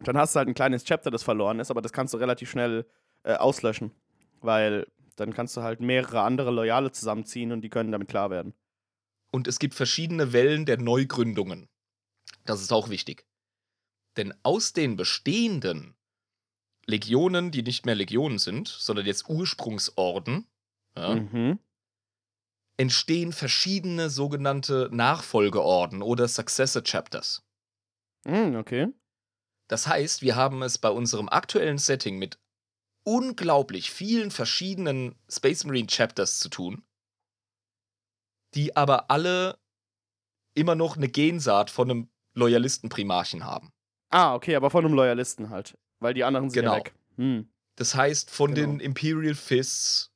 dann 0.01 0.17
hast 0.17 0.35
du 0.35 0.37
halt 0.39 0.47
ein 0.47 0.53
kleines 0.53 0.83
Chapter, 0.83 1.11
das 1.11 1.23
verloren 1.23 1.59
ist, 1.59 1.71
aber 1.71 1.81
das 1.81 1.93
kannst 1.93 2.13
du 2.13 2.17
relativ 2.17 2.49
schnell 2.49 2.85
äh, 3.23 3.33
auslöschen. 3.35 3.91
Weil 4.41 4.87
dann 5.15 5.33
kannst 5.33 5.57
du 5.57 5.61
halt 5.63 5.79
mehrere 5.81 6.21
andere 6.21 6.51
Loyale 6.51 6.91
zusammenziehen 6.91 7.51
und 7.51 7.61
die 7.61 7.69
können 7.69 7.91
damit 7.91 8.07
klar 8.07 8.29
werden. 8.29 8.53
Und 9.31 9.47
es 9.47 9.59
gibt 9.59 9.73
verschiedene 9.73 10.31
Wellen 10.33 10.65
der 10.65 10.77
Neugründungen. 10.77 11.67
Das 12.45 12.61
ist 12.61 12.71
auch 12.71 12.89
wichtig. 12.89 13.25
Denn 14.15 14.33
aus 14.43 14.73
den 14.73 14.95
bestehenden 14.95 15.95
Legionen, 16.85 17.51
die 17.51 17.63
nicht 17.63 17.85
mehr 17.85 17.95
Legionen 17.95 18.39
sind, 18.39 18.67
sondern 18.67 19.05
jetzt 19.05 19.27
Ursprungsorden, 19.29 20.47
ja, 20.95 21.15
Mhm. 21.15 21.59
entstehen 22.77 23.33
verschiedene 23.33 24.09
sogenannte 24.09 24.89
Nachfolgeorden 24.91 26.01
oder 26.01 26.27
Successor 26.27 26.83
Chapters. 26.83 27.43
Hm, 28.25 28.55
okay. 28.55 28.87
Das 29.67 29.87
heißt, 29.87 30.21
wir 30.21 30.35
haben 30.35 30.61
es 30.63 30.77
bei 30.77 30.89
unserem 30.89 31.27
aktuellen 31.29 31.77
Setting 31.77 32.17
mit 32.17 32.39
unglaublich 33.03 33.91
vielen 33.91 34.31
verschiedenen 34.31 35.15
Space 35.29 35.63
Marine 35.65 35.87
Chapters 35.87 36.39
zu 36.39 36.49
tun, 36.49 36.83
die 38.53 38.75
aber 38.75 39.09
alle 39.11 39.57
immer 40.55 40.75
noch 40.75 40.97
eine 40.97 41.09
Gensaat 41.09 41.69
von 41.69 41.89
einem 41.89 42.09
Loyalistenprimarchen 42.33 43.43
haben. 43.45 43.71
Ah, 44.09 44.35
okay, 44.35 44.55
aber 44.55 44.69
von 44.69 44.85
einem 44.85 44.93
Loyalisten 44.93 45.49
halt. 45.49 45.77
Weil 45.99 46.13
die 46.13 46.23
anderen 46.23 46.49
sind 46.49 46.61
Genau. 46.61 46.73
ja 46.73 46.79
weg. 46.79 46.95
Hm. 47.17 47.49
Das 47.75 47.95
heißt, 47.95 48.31
von 48.31 48.53
Genau. 48.53 48.67
den 48.71 48.79
Imperial 48.79 49.35
Fists 49.35 50.11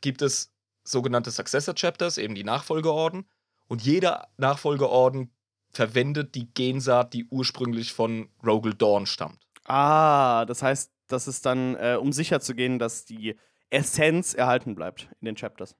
gibt 0.00 0.22
es 0.22 0.52
sogenannte 0.84 1.30
Successor 1.30 1.74
Chapters, 1.74 2.18
eben 2.18 2.34
die 2.34 2.44
Nachfolgeorden. 2.44 3.28
Und 3.66 3.82
jeder 3.82 4.28
Nachfolgeorden 4.36 5.33
verwendet 5.76 6.34
die 6.34 6.52
Gensaat, 6.52 7.12
die 7.12 7.26
ursprünglich 7.26 7.92
von 7.92 8.28
Rogel 8.44 8.74
Dawn 8.74 9.06
stammt. 9.06 9.38
Ah, 9.64 10.44
das 10.46 10.62
heißt, 10.62 10.92
das 11.08 11.28
ist 11.28 11.44
dann, 11.46 11.76
äh, 11.76 11.98
um 12.00 12.12
sicher 12.12 12.40
zu 12.40 12.54
gehen, 12.54 12.78
dass 12.78 13.04
die 13.04 13.36
Essenz 13.70 14.34
erhalten 14.34 14.74
bleibt 14.74 15.08
in 15.20 15.26
den 15.26 15.36
Chapters. 15.36 15.76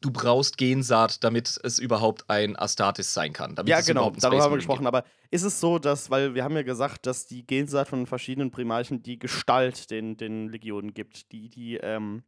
Du 0.00 0.10
brauchst 0.10 0.58
Gensaat, 0.58 1.24
damit 1.24 1.58
es 1.62 1.78
überhaupt 1.78 2.28
ein 2.28 2.56
Astartes 2.56 3.14
sein 3.14 3.32
kann. 3.32 3.56
Ja, 3.64 3.80
genau, 3.80 4.10
darüber 4.10 4.42
haben 4.42 4.52
wir 4.52 4.56
gesprochen. 4.56 4.86
Aber 4.86 5.04
ist 5.30 5.44
es 5.44 5.60
so, 5.60 5.78
dass, 5.78 6.10
weil 6.10 6.34
wir 6.34 6.44
haben 6.44 6.54
ja 6.54 6.62
gesagt, 6.62 7.06
dass 7.06 7.24
die 7.26 7.46
Gensaat 7.46 7.88
von 7.88 8.06
verschiedenen 8.06 8.50
Primarchen 8.50 9.02
die 9.02 9.18
Gestalt 9.18 9.90
den, 9.90 10.18
den 10.18 10.50
Legionen 10.50 10.92
gibt, 10.92 11.32
die, 11.32 11.48
die 11.48 11.76
ähm, 11.76 12.22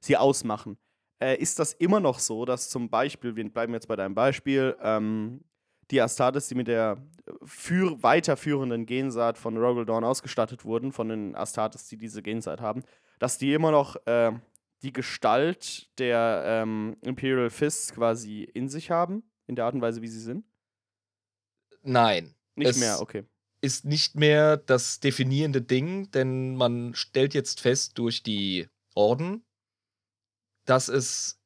sie 0.00 0.16
ausmachen. 0.16 0.76
Äh, 1.22 1.36
ist 1.36 1.60
das 1.60 1.72
immer 1.74 2.00
noch 2.00 2.18
so, 2.18 2.44
dass 2.44 2.68
zum 2.68 2.90
Beispiel, 2.90 3.36
wir 3.36 3.48
bleiben 3.48 3.74
jetzt 3.74 3.86
bei 3.86 3.94
deinem 3.94 4.16
Beispiel, 4.16 4.76
ähm, 4.82 5.44
die 5.90 6.00
Astartes, 6.00 6.48
die 6.48 6.54
mit 6.54 6.68
der 6.68 6.98
für, 7.44 8.02
weiterführenden 8.02 8.86
Gensaat 8.86 9.38
von 9.38 9.56
Rogel 9.56 9.84
Dawn 9.84 10.04
ausgestattet 10.04 10.64
wurden, 10.64 10.92
von 10.92 11.08
den 11.08 11.34
Astartes, 11.34 11.86
die 11.88 11.96
diese 11.96 12.22
Gensaat 12.22 12.60
haben, 12.60 12.82
dass 13.18 13.38
die 13.38 13.52
immer 13.52 13.70
noch 13.70 13.96
äh, 14.06 14.32
die 14.82 14.92
Gestalt 14.92 15.90
der 15.98 16.42
ähm, 16.46 16.96
Imperial 17.02 17.50
Fists 17.50 17.92
quasi 17.92 18.42
in 18.42 18.68
sich 18.68 18.90
haben, 18.90 19.22
in 19.46 19.56
der 19.56 19.66
Art 19.66 19.74
und 19.74 19.82
Weise, 19.82 20.02
wie 20.02 20.08
sie 20.08 20.20
sind? 20.20 20.44
Nein. 21.82 22.34
Nicht 22.54 22.78
mehr, 22.78 23.00
okay. 23.00 23.24
Ist 23.62 23.84
nicht 23.84 24.16
mehr 24.16 24.56
das 24.56 25.00
definierende 25.00 25.60
Ding, 25.62 26.10
denn 26.10 26.56
man 26.56 26.94
stellt 26.94 27.34
jetzt 27.34 27.60
fest 27.60 27.98
durch 27.98 28.22
die 28.22 28.68
Orden, 28.94 29.44
dass 30.64 30.88
es. 30.88 31.39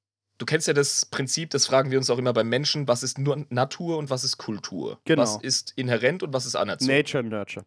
Du 0.44 0.46
kennst 0.46 0.68
ja 0.68 0.74
das 0.74 1.06
Prinzip, 1.06 1.48
das 1.48 1.66
fragen 1.66 1.90
wir 1.90 1.96
uns 1.96 2.10
auch 2.10 2.18
immer 2.18 2.34
beim 2.34 2.50
Menschen, 2.50 2.86
was 2.86 3.02
ist 3.02 3.16
nur 3.16 3.46
Natur 3.48 3.96
und 3.96 4.10
was 4.10 4.24
ist 4.24 4.36
Kultur? 4.36 5.00
Genau. 5.06 5.22
Was 5.22 5.36
ist 5.36 5.72
inhärent 5.74 6.22
und 6.22 6.34
was 6.34 6.44
ist 6.44 6.54
anerzogen? 6.54 6.94
Nature 6.94 7.24
Nurture. 7.24 7.64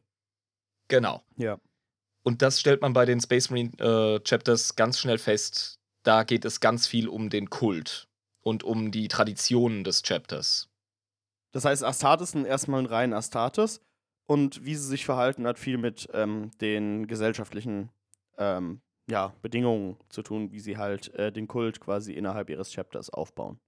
Genau. 0.87 1.23
Ja. 1.37 1.59
Und 2.21 2.43
das 2.43 2.59
stellt 2.59 2.83
man 2.83 2.93
bei 2.93 3.05
den 3.05 3.19
Space 3.19 3.49
Marine 3.49 3.71
äh, 3.79 4.19
Chapters 4.19 4.75
ganz 4.75 4.99
schnell 4.99 5.17
fest. 5.17 5.79
Da 6.03 6.23
geht 6.23 6.45
es 6.45 6.59
ganz 6.59 6.85
viel 6.85 7.07
um 7.07 7.31
den 7.31 7.49
Kult 7.49 8.07
und 8.41 8.63
um 8.63 8.91
die 8.91 9.07
Traditionen 9.07 9.83
des 9.83 10.03
Chapters. 10.03 10.69
Das 11.53 11.65
heißt, 11.65 11.83
Astartes 11.83 12.33
sind 12.33 12.45
erstmal 12.45 12.81
ein 12.81 12.85
rein 12.85 13.11
Astartes 13.11 13.81
und 14.27 14.65
wie 14.65 14.75
sie 14.75 14.85
sich 14.85 15.03
verhalten, 15.03 15.47
hat 15.47 15.57
viel 15.57 15.79
mit 15.79 16.09
ähm, 16.13 16.51
den 16.61 17.07
gesellschaftlichen 17.07 17.89
ähm, 18.37 18.81
ja, 19.09 19.33
Bedingungen 19.41 19.97
zu 20.09 20.21
tun, 20.21 20.51
wie 20.51 20.59
sie 20.59 20.77
halt 20.77 21.13
äh, 21.15 21.31
den 21.31 21.47
Kult 21.47 21.79
quasi 21.79 22.13
innerhalb 22.13 22.49
ihres 22.49 22.71
Chapters 22.71 23.09
aufbauen. 23.09 23.59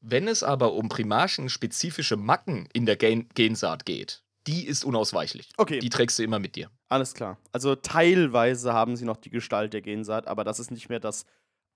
Wenn 0.00 0.28
es 0.28 0.42
aber 0.42 0.74
um 0.74 0.88
primarchen-spezifische 0.88 2.16
Macken 2.16 2.68
in 2.72 2.86
der 2.86 2.96
Gen 2.96 3.28
Gensaat 3.34 3.86
geht, 3.86 4.22
die 4.46 4.66
ist 4.66 4.84
unausweichlich. 4.84 5.50
Okay, 5.56 5.80
Die 5.80 5.88
trägst 5.88 6.18
du 6.18 6.22
immer 6.22 6.38
mit 6.38 6.54
dir. 6.54 6.70
alles 6.88 7.14
klar. 7.14 7.38
Also 7.50 7.74
teilweise 7.74 8.72
haben 8.72 8.94
sie 8.96 9.04
noch 9.04 9.16
die 9.16 9.30
Gestalt 9.30 9.72
der 9.72 9.80
Gensaat, 9.82 10.28
aber 10.28 10.44
das 10.44 10.60
ist 10.60 10.70
nicht 10.70 10.88
mehr 10.88 11.00
das 11.00 11.24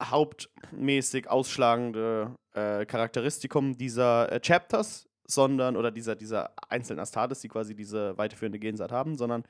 hauptmäßig 0.02 1.28
ausschlagende 1.28 2.34
äh, 2.54 2.84
Charakteristikum 2.86 3.76
dieser 3.76 4.30
äh, 4.30 4.40
Chapters, 4.40 5.08
sondern, 5.26 5.76
oder 5.76 5.90
dieser, 5.90 6.14
dieser 6.16 6.52
einzelnen 6.68 7.00
Astartes, 7.00 7.40
die 7.40 7.48
quasi 7.48 7.74
diese 7.74 8.16
weiterführende 8.18 8.58
Gensaat 8.58 8.92
haben, 8.92 9.16
sondern 9.16 9.44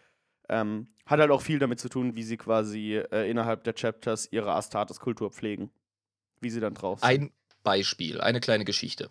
ähm, 0.51 0.89
hat 1.07 1.21
halt 1.21 1.31
auch 1.31 1.43
viel 1.43 1.59
damit 1.59 1.81
zu 1.81 1.89
tun, 1.89 2.15
wie 2.15 2.23
sie 2.23 2.37
quasi 2.37 2.97
äh, 2.97 3.31
innerhalb 3.31 3.65
der 3.65 3.75
Chapters 3.75 4.29
ihre 4.31 4.53
Astartes-Kultur 4.53 5.31
pflegen. 5.31 5.71
Wie 6.41 6.51
sie 6.51 6.61
dann 6.61 6.75
drauf 6.75 7.01
sind. 7.01 7.09
Ein 7.09 7.33
Beispiel, 7.63 8.21
eine 8.21 8.41
kleine 8.41 8.65
Geschichte. 8.65 9.11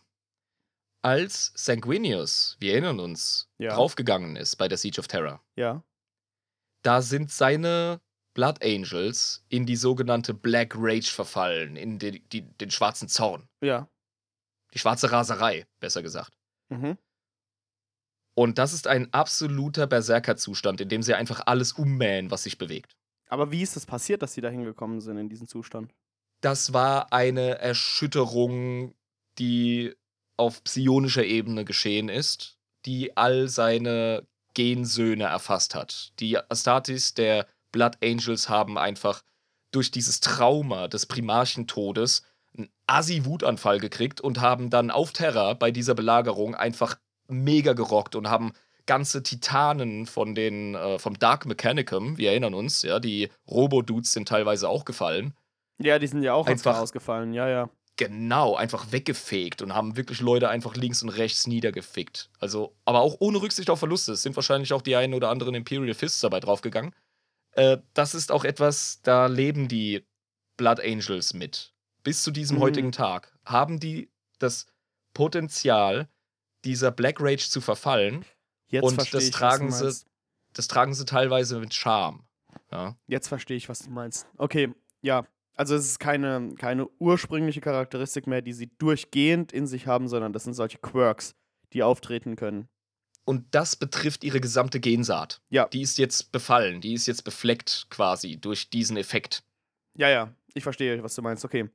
Als 1.02 1.52
Sanguinius, 1.56 2.58
wir 2.60 2.74
erinnern 2.74 3.00
uns, 3.00 3.50
Ja. 3.58 3.74
draufgegangen 3.76 4.36
ist 4.36 4.58
bei 4.58 4.68
der 4.68 4.78
Siege 4.78 5.00
of 5.00 5.08
Terror, 5.08 5.42
Ja. 5.56 5.84
da 6.84 7.02
sind 7.02 7.32
seine 7.32 8.02
Blood 8.34 8.64
Angels 8.64 9.46
in 9.50 9.66
die 9.66 9.76
sogenannte 9.76 10.34
Black 10.34 10.74
Rage 10.78 11.10
verfallen, 11.12 11.76
in 11.76 12.00
die, 12.00 12.20
die, 12.30 12.42
den 12.42 12.72
schwarzen 12.72 13.08
Zorn. 13.08 13.48
Ja. 13.62 13.88
Die 14.74 14.80
schwarze 14.80 15.12
Raserei, 15.12 15.66
besser 15.80 16.02
gesagt. 16.02 16.38
Mhm. 16.70 16.98
Und 18.40 18.58
das 18.58 18.72
ist 18.72 18.88
ein 18.88 19.14
absoluter 19.14 19.86
Berserkerzustand, 19.86 20.80
in 20.80 20.88
dem 20.88 21.04
sie 21.04 21.14
einfach 21.14 21.42
alles 21.46 21.74
ummähen, 21.74 22.32
was 22.32 22.44
sich 22.44 22.58
bewegt. 22.58 22.96
Aber 23.28 23.52
wie 23.52 23.62
ist 23.62 23.76
es 23.76 23.86
passiert, 23.86 24.22
dass 24.22 24.34
sie 24.34 24.40
da 24.40 24.48
hingekommen 24.48 25.02
sind 25.02 25.18
in 25.18 25.28
diesen 25.28 25.46
Zustand? 25.46 25.94
Das 26.40 26.72
war 26.72 27.12
eine 27.12 27.60
Erschütterung, 27.60 28.96
die 29.40 29.94
auf 30.38 30.64
psionischer 30.64 31.26
Ebene 31.26 31.66
geschehen 31.66 32.08
ist, 32.08 32.58
die 32.86 33.18
all 33.18 33.50
seine 33.50 34.26
Gensöhne 34.54 35.26
erfasst 35.26 35.76
hat. 35.76 36.14
Die 36.22 36.38
Astartes 36.38 37.16
der 37.16 37.46
Blood 37.74 37.98
Angels 38.02 38.48
haben 38.48 38.78
einfach 38.78 39.22
durch 39.72 39.92
dieses 39.92 40.22
Trauma 40.22 40.88
des 40.88 41.08
Primarchentodes 41.08 42.24
einen 42.58 42.70
Assi-Wutanfall 42.88 43.82
gekriegt 43.82 44.22
und 44.22 44.40
haben 44.40 44.70
dann 44.70 44.92
auf 44.92 45.12
Terra 45.12 45.56
bei 45.56 45.72
dieser 45.72 45.94
Belagerung 45.94 46.56
einfach 46.56 46.98
mega 47.30 47.74
gerockt 47.74 48.16
und 48.16 48.30
haben 48.30 48.54
ganze 48.86 49.22
Titanen 49.24 50.06
von 50.08 50.34
den, 50.36 50.74
äh, 50.76 50.98
vom 51.00 51.18
Dark 51.20 51.46
Mechanicum, 51.46 52.18
wir 52.18 52.32
erinnern 52.32 52.54
uns, 52.56 52.82
ja, 52.82 53.00
die 53.00 53.30
Robo-Dudes 53.48 54.12
sind 54.14 54.28
teilweise 54.28 54.68
auch 54.68 54.84
gefallen. 54.84 55.34
Ja, 55.78 56.00
die 56.00 56.08
sind 56.08 56.24
ja 56.24 56.34
auch 56.34 56.48
Einfach- 56.48 56.78
ausgefallen, 56.80 57.34
ja, 57.34 57.48
ja. 57.48 57.70
Genau, 57.98 58.56
einfach 58.56 58.92
weggefegt 58.94 59.62
und 59.62 59.76
haben 59.76 59.98
wirklich 59.98 60.22
Leute 60.22 60.48
einfach 60.50 60.76
links 60.76 61.04
und 61.04 61.10
rechts 61.10 61.48
niedergefickt. 61.48 62.30
Also, 62.40 62.74
aber 62.86 63.02
auch 63.02 63.18
ohne 63.20 63.42
Rücksicht 63.42 63.70
auf 63.70 63.80
Verluste. 63.80 64.14
Es 64.14 64.22
sind 64.24 64.36
wahrscheinlich 64.38 64.72
auch 64.72 64.82
die 64.82 64.96
einen 64.96 65.14
oder 65.14 65.30
anderen 65.30 65.54
Imperial 65.54 65.94
Fists 65.94 66.22
dabei 66.22 66.40
draufgegangen. 66.40 66.96
Äh, 67.52 67.78
das 67.94 68.16
ist 68.16 68.32
auch 68.32 68.46
etwas, 68.46 69.02
da 69.04 69.26
leben 69.28 69.68
die 69.68 70.06
Blood 70.56 70.80
Angels 70.80 71.34
mit. 71.34 71.74
Bis 72.04 72.24
zu 72.24 72.32
diesem 72.32 72.58
Mhm. 72.58 72.62
heutigen 72.62 72.92
Tag 72.94 73.34
haben 73.46 73.82
die 73.82 74.10
das 74.40 74.66
Potenzial, 75.14 76.08
dieser 76.66 76.92
Black 76.92 77.20
Rage 77.20 77.50
zu 77.50 77.62
verfallen. 77.62 78.26
Jetzt 78.68 78.84
Und 78.84 78.96
verstehe 78.96 79.20
das 79.20 79.28
ich, 79.30 79.32
tragen 79.32 79.70
was 79.72 79.80
du 79.80 79.92
sie-. 79.92 80.06
Das 80.54 80.68
tragen 80.68 80.94
sie 80.94 81.06
teilweise 81.06 81.60
mit 81.60 81.74
Charme. 81.74 82.24
Ja. 82.72 82.96
Jetzt 83.08 83.28
verstehe 83.28 83.58
ich, 83.58 83.70
was 83.70 83.80
du 83.80 83.90
meinst. 83.90 84.28
Okay, 84.38 84.74
ja. 85.02 85.26
Also 85.56 85.76
es 85.76 85.86
ist 85.86 86.00
keine, 86.00 86.56
keine 86.58 86.88
ursprüngliche 87.00 87.60
Charakteristik 87.62 88.28
mehr, 88.28 88.42
die 88.42 88.54
sie 88.54 88.68
durchgehend 88.78 89.52
in 89.52 89.68
sich 89.68 89.88
haben, 89.88 90.08
sondern 90.08 90.32
das 90.34 90.46
sind 90.46 90.54
solche 90.54 90.78
Quirks, 90.78 91.36
die 91.74 91.84
auftreten 91.84 92.36
können. 92.36 92.70
Und 93.26 93.46
das 93.52 93.76
betrifft 93.76 94.24
ihre 94.24 94.40
gesamte 94.40 94.80
Gensaat. 94.80 95.42
Ja. 95.50 95.68
Die 95.68 95.82
ist 95.82 95.98
jetzt 95.98 96.32
befallen, 96.32 96.82
die 96.82 96.94
ist 96.94 97.06
jetzt 97.08 97.24
befleckt 97.24 97.88
quasi 97.90 98.38
durch 98.38 98.70
diesen 98.70 98.98
Effekt. 98.98 99.44
Ja, 99.96 100.10
ja, 100.10 100.34
ich 100.54 100.64
verstehe, 100.64 101.04
was 101.04 101.14
du 101.14 101.22
meinst. 101.22 101.44
Okay. 101.46 101.70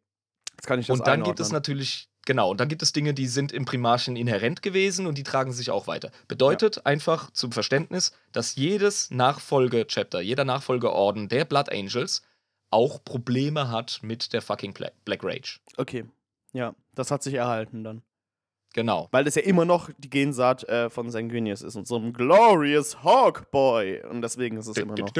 Jetzt 0.52 0.66
kann 0.66 0.80
ich 0.80 0.86
das 0.86 0.98
Und 0.98 1.06
dann 1.06 1.22
gibt 1.22 1.38
es 1.38 1.48
einordnen. 1.50 1.56
natürlich, 1.56 2.08
genau, 2.24 2.50
und 2.50 2.60
dann 2.60 2.68
gibt 2.68 2.82
es 2.82 2.92
Dinge, 2.92 3.14
die 3.14 3.26
sind 3.26 3.52
im 3.52 3.64
Primarchen 3.64 4.16
inhärent 4.16 4.62
gewesen 4.62 5.06
und 5.06 5.18
die 5.18 5.22
tragen 5.22 5.52
sich 5.52 5.70
auch 5.70 5.86
weiter. 5.86 6.10
Bedeutet 6.28 6.86
einfach 6.86 7.30
zum 7.30 7.52
Verständnis, 7.52 8.12
dass 8.32 8.56
jedes 8.56 9.10
Nachfolge-Chapter, 9.10 10.20
jeder 10.20 10.44
Nachfolgeorden 10.44 11.28
der 11.28 11.44
Blood 11.44 11.70
Angels 11.70 12.22
auch 12.70 13.04
Probleme 13.04 13.70
hat 13.70 14.00
mit 14.02 14.32
der 14.32 14.42
fucking 14.42 14.74
Black 15.04 15.22
Rage. 15.22 15.60
Okay. 15.76 16.04
Ja, 16.52 16.74
das 16.94 17.10
hat 17.10 17.22
sich 17.22 17.34
erhalten 17.34 17.84
dann. 17.84 18.02
Genau. 18.74 19.08
Weil 19.12 19.24
das 19.24 19.36
ja 19.36 19.42
immer 19.42 19.64
noch 19.64 19.90
die 19.98 20.10
Gensaat 20.10 20.64
äh, 20.64 20.90
von 20.90 21.10
Sanguinius 21.10 21.62
ist 21.62 21.76
und 21.76 21.86
so 21.86 21.96
ein 21.96 22.12
Glorious 22.12 23.02
Hawkboy. 23.04 24.02
Und 24.02 24.22
deswegen 24.22 24.56
ist 24.56 24.66
es 24.66 24.76
immer 24.76 24.96
noch. 24.96 25.12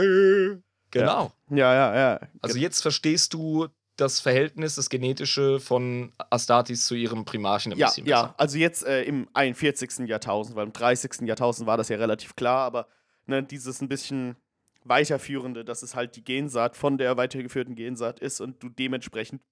Genau. 0.91 1.33
Ja, 1.51 1.75
ja, 1.75 1.97
ja. 1.97 2.21
Also 2.41 2.59
jetzt 2.59 2.83
verstehst 2.83 3.33
du 3.35 3.69
das 3.97 4.21
Verhältnis, 4.21 4.75
das 4.75 4.91
genetische 4.91 5.61
von 5.61 6.13
Astartes 6.31 6.85
zu 6.87 6.95
ihrem 6.95 7.25
Primarchen 7.25 7.73
ein 7.73 7.79
Ja, 7.79 7.87
bisschen 7.89 8.07
ja, 8.07 8.23
besser. 8.23 8.35
also 8.39 8.59
jetzt 8.59 8.85
äh, 8.85 9.03
im 9.05 9.29
41. 9.35 10.09
Jahrtausend, 10.09 10.57
weil 10.57 10.67
im 10.67 10.73
30. 10.73 11.23
Jahrtausend 11.23 11.67
war 11.67 11.77
das 11.77 11.89
ja 11.89 11.97
relativ 11.97 12.35
klar, 12.37 12.65
aber 12.67 12.89
ne, 13.27 13.43
dieses 13.43 13.81
ein 13.81 13.89
bisschen 13.89 14.37
weiterführende, 14.85 15.65
dass 15.65 15.83
es 15.83 15.95
halt 15.95 16.17
die 16.17 16.25
Gensaat 16.25 16.77
von 16.77 16.99
der 16.99 17.17
weitergeführten 17.17 17.75
Gensaat 17.75 18.21
ist 18.21 18.41
und 18.41 18.63
du 18.63 18.69
dementsprechend 18.69 19.43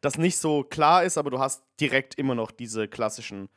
das 0.00 0.18
nicht 0.18 0.38
so 0.38 0.64
klar 0.64 1.04
ist, 1.04 1.16
aber 1.18 1.30
du 1.30 1.38
hast 1.38 1.64
direkt 1.80 2.16
immer 2.16 2.34
noch 2.34 2.50
diese 2.50 2.88
klassischen 2.88 3.48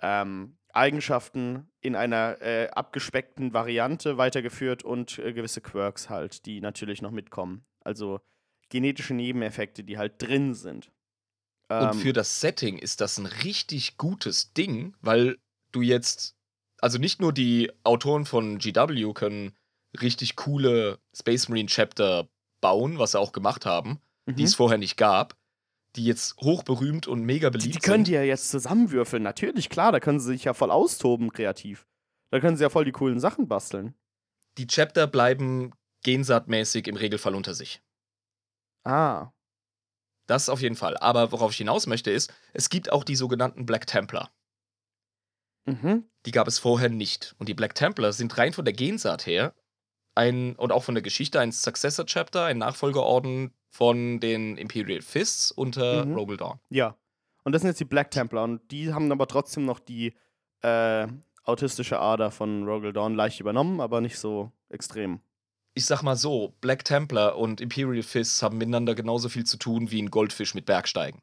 ähm, 0.00 0.56
Eigenschaften 0.72 1.68
in 1.80 1.94
einer 1.96 2.40
äh, 2.40 2.68
abgespeckten 2.70 3.52
Variante 3.52 4.16
weitergeführt 4.16 4.82
und 4.82 5.18
äh, 5.18 5.32
gewisse 5.32 5.60
Quirks 5.60 6.08
halt, 6.08 6.46
die 6.46 6.60
natürlich 6.60 7.02
noch 7.02 7.10
mitkommen. 7.10 7.64
Also 7.84 8.20
genetische 8.68 9.14
Nebeneffekte, 9.14 9.84
die 9.84 9.98
halt 9.98 10.20
drin 10.20 10.54
sind. 10.54 10.90
Und 11.70 11.94
für 11.96 12.14
das 12.14 12.40
Setting 12.40 12.78
ist 12.78 13.02
das 13.02 13.18
ein 13.18 13.26
richtig 13.26 13.98
gutes 13.98 14.54
Ding, 14.54 14.94
weil 15.02 15.38
du 15.70 15.82
jetzt, 15.82 16.34
also 16.80 16.98
nicht 16.98 17.20
nur 17.20 17.32
die 17.32 17.70
Autoren 17.84 18.24
von 18.24 18.58
GW 18.58 19.12
können 19.12 19.54
richtig 20.00 20.36
coole 20.36 20.98
Space 21.14 21.48
Marine 21.48 21.68
Chapter 21.68 22.28
bauen, 22.60 22.98
was 22.98 23.12
sie 23.12 23.20
auch 23.20 23.32
gemacht 23.32 23.66
haben, 23.66 24.00
mhm. 24.26 24.36
die 24.36 24.44
es 24.44 24.54
vorher 24.54 24.78
nicht 24.78 24.96
gab, 24.96 25.36
die 25.94 26.04
jetzt 26.04 26.36
hochberühmt 26.38 27.06
und 27.06 27.22
mega 27.22 27.50
beliebt 27.50 27.74
sind. 27.74 27.74
Die 27.74 27.86
können 27.86 28.04
sind. 28.04 28.08
die 28.08 28.16
ja 28.16 28.22
jetzt 28.22 28.50
zusammenwürfeln, 28.50 29.22
natürlich, 29.22 29.68
klar, 29.68 29.92
da 29.92 30.00
können 30.00 30.20
sie 30.20 30.28
sich 30.28 30.44
ja 30.44 30.54
voll 30.54 30.70
austoben 30.70 31.32
kreativ. 31.32 31.86
Da 32.30 32.40
können 32.40 32.56
sie 32.56 32.62
ja 32.62 32.70
voll 32.70 32.84
die 32.84 32.92
coolen 32.92 33.20
Sachen 33.20 33.48
basteln. 33.48 33.94
Die 34.56 34.66
Chapter 34.66 35.06
bleiben 35.06 35.72
gensaatmäßig 36.02 36.88
im 36.88 36.96
Regelfall 36.96 37.34
unter 37.34 37.54
sich. 37.54 37.82
Ah. 38.84 39.30
Das 40.26 40.48
auf 40.48 40.60
jeden 40.60 40.76
Fall. 40.76 40.96
Aber 40.98 41.32
worauf 41.32 41.52
ich 41.52 41.58
hinaus 41.58 41.86
möchte, 41.86 42.10
ist, 42.10 42.32
es 42.52 42.68
gibt 42.68 42.92
auch 42.92 43.04
die 43.04 43.16
sogenannten 43.16 43.64
Black 43.66 43.86
Templar. 43.86 44.30
Mhm. 45.66 46.04
Die 46.26 46.30
gab 46.30 46.48
es 46.48 46.58
vorher 46.58 46.88
nicht. 46.88 47.34
Und 47.38 47.48
die 47.48 47.54
Black 47.54 47.74
Templar 47.74 48.12
sind 48.12 48.36
rein 48.36 48.52
von 48.52 48.64
der 48.64 48.74
Gensaat 48.74 49.26
her 49.26 49.54
ein, 50.14 50.56
und 50.56 50.72
auch 50.72 50.82
von 50.84 50.94
der 50.94 51.02
Geschichte 51.02 51.40
ein 51.40 51.52
Successor 51.52 52.04
Chapter, 52.04 52.44
ein 52.44 52.58
Nachfolgerorden 52.58 53.54
von 53.70 54.18
den 54.20 54.56
Imperial 54.56 55.00
Fists 55.02 55.52
unter 55.52 56.04
Mhm. 56.04 56.14
Rogel 56.14 56.36
Dawn. 56.36 56.58
Ja. 56.70 56.96
Und 57.44 57.52
das 57.52 57.62
sind 57.62 57.68
jetzt 57.68 57.80
die 57.80 57.84
Black 57.84 58.10
Templar 58.10 58.44
und 58.44 58.70
die 58.70 58.92
haben 58.92 59.10
aber 59.12 59.26
trotzdem 59.26 59.64
noch 59.64 59.78
die 59.78 60.14
äh, 60.62 61.06
autistische 61.44 61.98
Ader 62.00 62.30
von 62.30 62.64
Rogel 62.64 62.92
Dawn 62.92 63.14
leicht 63.14 63.40
übernommen, 63.40 63.80
aber 63.80 64.00
nicht 64.00 64.18
so 64.18 64.52
extrem. 64.68 65.20
Ich 65.78 65.86
sag 65.86 66.02
mal 66.02 66.16
so, 66.16 66.56
Black 66.60 66.84
Templar 66.84 67.38
und 67.38 67.60
Imperial 67.60 68.02
Fists 68.02 68.42
haben 68.42 68.58
miteinander 68.58 68.96
genauso 68.96 69.28
viel 69.28 69.44
zu 69.46 69.58
tun 69.58 69.92
wie 69.92 70.02
ein 70.02 70.10
Goldfisch 70.10 70.52
mit 70.54 70.66
Bergsteigen. 70.66 71.22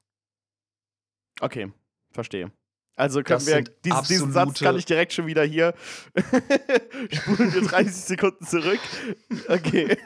Okay, 1.41 1.73
verstehe. 2.11 2.53
Also 2.95 3.21
können 3.21 3.39
Das 3.39 3.47
wir 3.47 3.63
diesen, 3.63 4.03
diesen 4.07 4.31
Satz 4.31 4.61
kann 4.61 4.77
ich 4.77 4.85
direkt 4.85 5.11
schon 5.11 5.27
wieder 5.27 5.43
hier 5.43 5.73
spulen 7.11 7.53
wir 7.53 7.63
30 7.63 7.93
Sekunden 8.05 8.45
zurück. 8.45 8.79
Okay. 9.49 9.97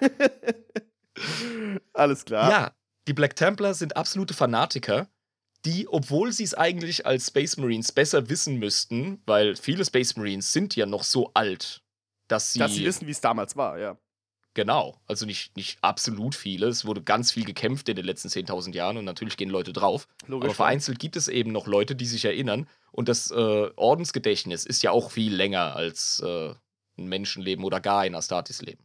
Alles 1.93 2.25
klar. 2.25 2.49
Ja, 2.49 2.75
die 3.07 3.13
Black 3.13 3.35
Templar 3.35 3.75
sind 3.75 3.97
absolute 3.97 4.33
Fanatiker, 4.33 5.09
die, 5.63 5.87
obwohl 5.87 6.31
sie 6.31 6.45
es 6.45 6.55
eigentlich 6.55 7.05
als 7.05 7.27
Space 7.27 7.57
Marines 7.57 7.91
besser 7.91 8.29
wissen 8.29 8.57
müssten, 8.57 9.21
weil 9.27 9.55
viele 9.55 9.85
Space 9.85 10.15
Marines 10.15 10.51
sind 10.51 10.75
ja 10.75 10.87
noch 10.87 11.03
so 11.03 11.29
alt, 11.35 11.83
dass 12.27 12.53
sie. 12.53 12.57
Dass 12.57 12.73
sie 12.73 12.83
wissen, 12.83 13.05
wie 13.05 13.11
es 13.11 13.21
damals 13.21 13.55
war, 13.55 13.77
ja. 13.77 13.95
Genau, 14.55 14.99
also 15.05 15.25
nicht, 15.25 15.55
nicht 15.55 15.77
absolut 15.83 16.33
viele. 16.33 16.67
Es 16.67 16.85
wurde 16.85 17.01
ganz 17.03 17.31
viel 17.31 17.45
gekämpft 17.45 17.87
in 17.87 17.95
den 17.95 18.05
letzten 18.05 18.29
10.000 18.29 18.73
Jahren 18.73 18.97
und 18.97 19.05
natürlich 19.05 19.37
gehen 19.37 19.49
Leute 19.49 19.73
drauf. 19.73 20.07
Logisch. 20.25 20.47
Aber 20.47 20.55
vereinzelt 20.55 20.99
gibt 20.99 21.15
es 21.15 21.27
eben 21.27 21.51
noch 21.51 21.67
Leute, 21.67 21.95
die 21.95 22.05
sich 22.05 22.25
erinnern. 22.25 22.67
Und 22.91 23.09
das 23.09 23.29
äh, 23.31 23.69
Ordensgedächtnis 23.75 24.65
ist 24.65 24.81
ja 24.81 24.91
auch 24.91 25.11
viel 25.11 25.33
länger 25.33 25.75
als 25.75 26.19
äh, 26.25 26.53
ein 26.97 27.07
Menschenleben 27.07 27.63
oder 27.63 27.79
gar 27.79 28.01
ein 28.01 28.15
Astartes-Leben. 28.15 28.83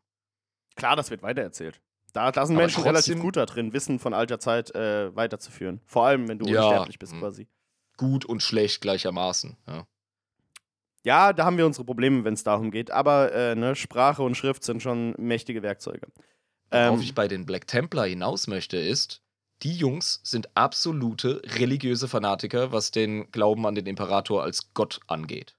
Klar, 0.77 0.97
das 0.97 1.11
wird 1.11 1.23
weitererzählt. 1.23 1.81
Da, 2.13 2.31
da 2.31 2.47
sind 2.47 2.57
Aber 2.57 2.63
Menschen 2.63 2.85
relativ 2.85 3.19
gut 3.19 3.37
da 3.37 3.47
drin, 3.47 3.73
Wissen 3.73 3.99
von 3.99 4.15
alter 4.15 4.39
Zeit 4.39 4.73
äh, 4.75 5.15
weiterzuführen. 5.17 5.81
Vor 5.87 6.07
allem, 6.07 6.29
wenn 6.29 6.39
du 6.39 6.47
Ja, 6.47 6.63
unsterblich 6.63 6.99
bist, 6.99 7.15
mhm. 7.15 7.21
quasi. 7.21 7.49
Gut 7.97 8.25
und 8.25 8.43
schlecht 8.43 8.81
gleichermaßen. 8.83 9.57
Ja. 9.67 9.87
Ja, 11.05 11.33
da 11.33 11.45
haben 11.45 11.59
wir 11.59 11.67
unsere 11.67 11.85
Probleme, 11.85 12.25
wenn 12.25 12.35
es 12.35 12.45
darum 12.45 12.71
geht. 12.71 12.91
Aber 12.91 13.33
äh, 13.33 13.55
ne, 13.55 13.77
Sprache 13.77 14.23
und 14.23 14.37
Schrift 14.37 14.65
sind 14.65 14.83
schon 14.83 15.15
mächtige 15.19 15.63
Werkzeuge. 15.63 16.07
Worauf 16.71 16.99
Ähm, 16.99 17.05
ich 17.05 17.15
bei 17.15 17.29
den 17.29 17.47
Black 17.47 17.67
Templar 17.67 18.07
hinaus 18.07 18.47
möchte, 18.47 18.79
ist, 18.79 19.23
die 19.63 19.77
Jungs 19.77 20.21
sind 20.25 20.57
absolute 20.57 21.43
religiöse 21.45 22.09
Fanatiker, 22.09 22.73
was 22.73 22.91
den 22.91 23.31
Glauben 23.31 23.67
an 23.67 23.75
den 23.75 23.87
Imperator 23.87 24.43
als 24.43 24.73
Gott 24.75 25.01
angeht. 25.07 25.55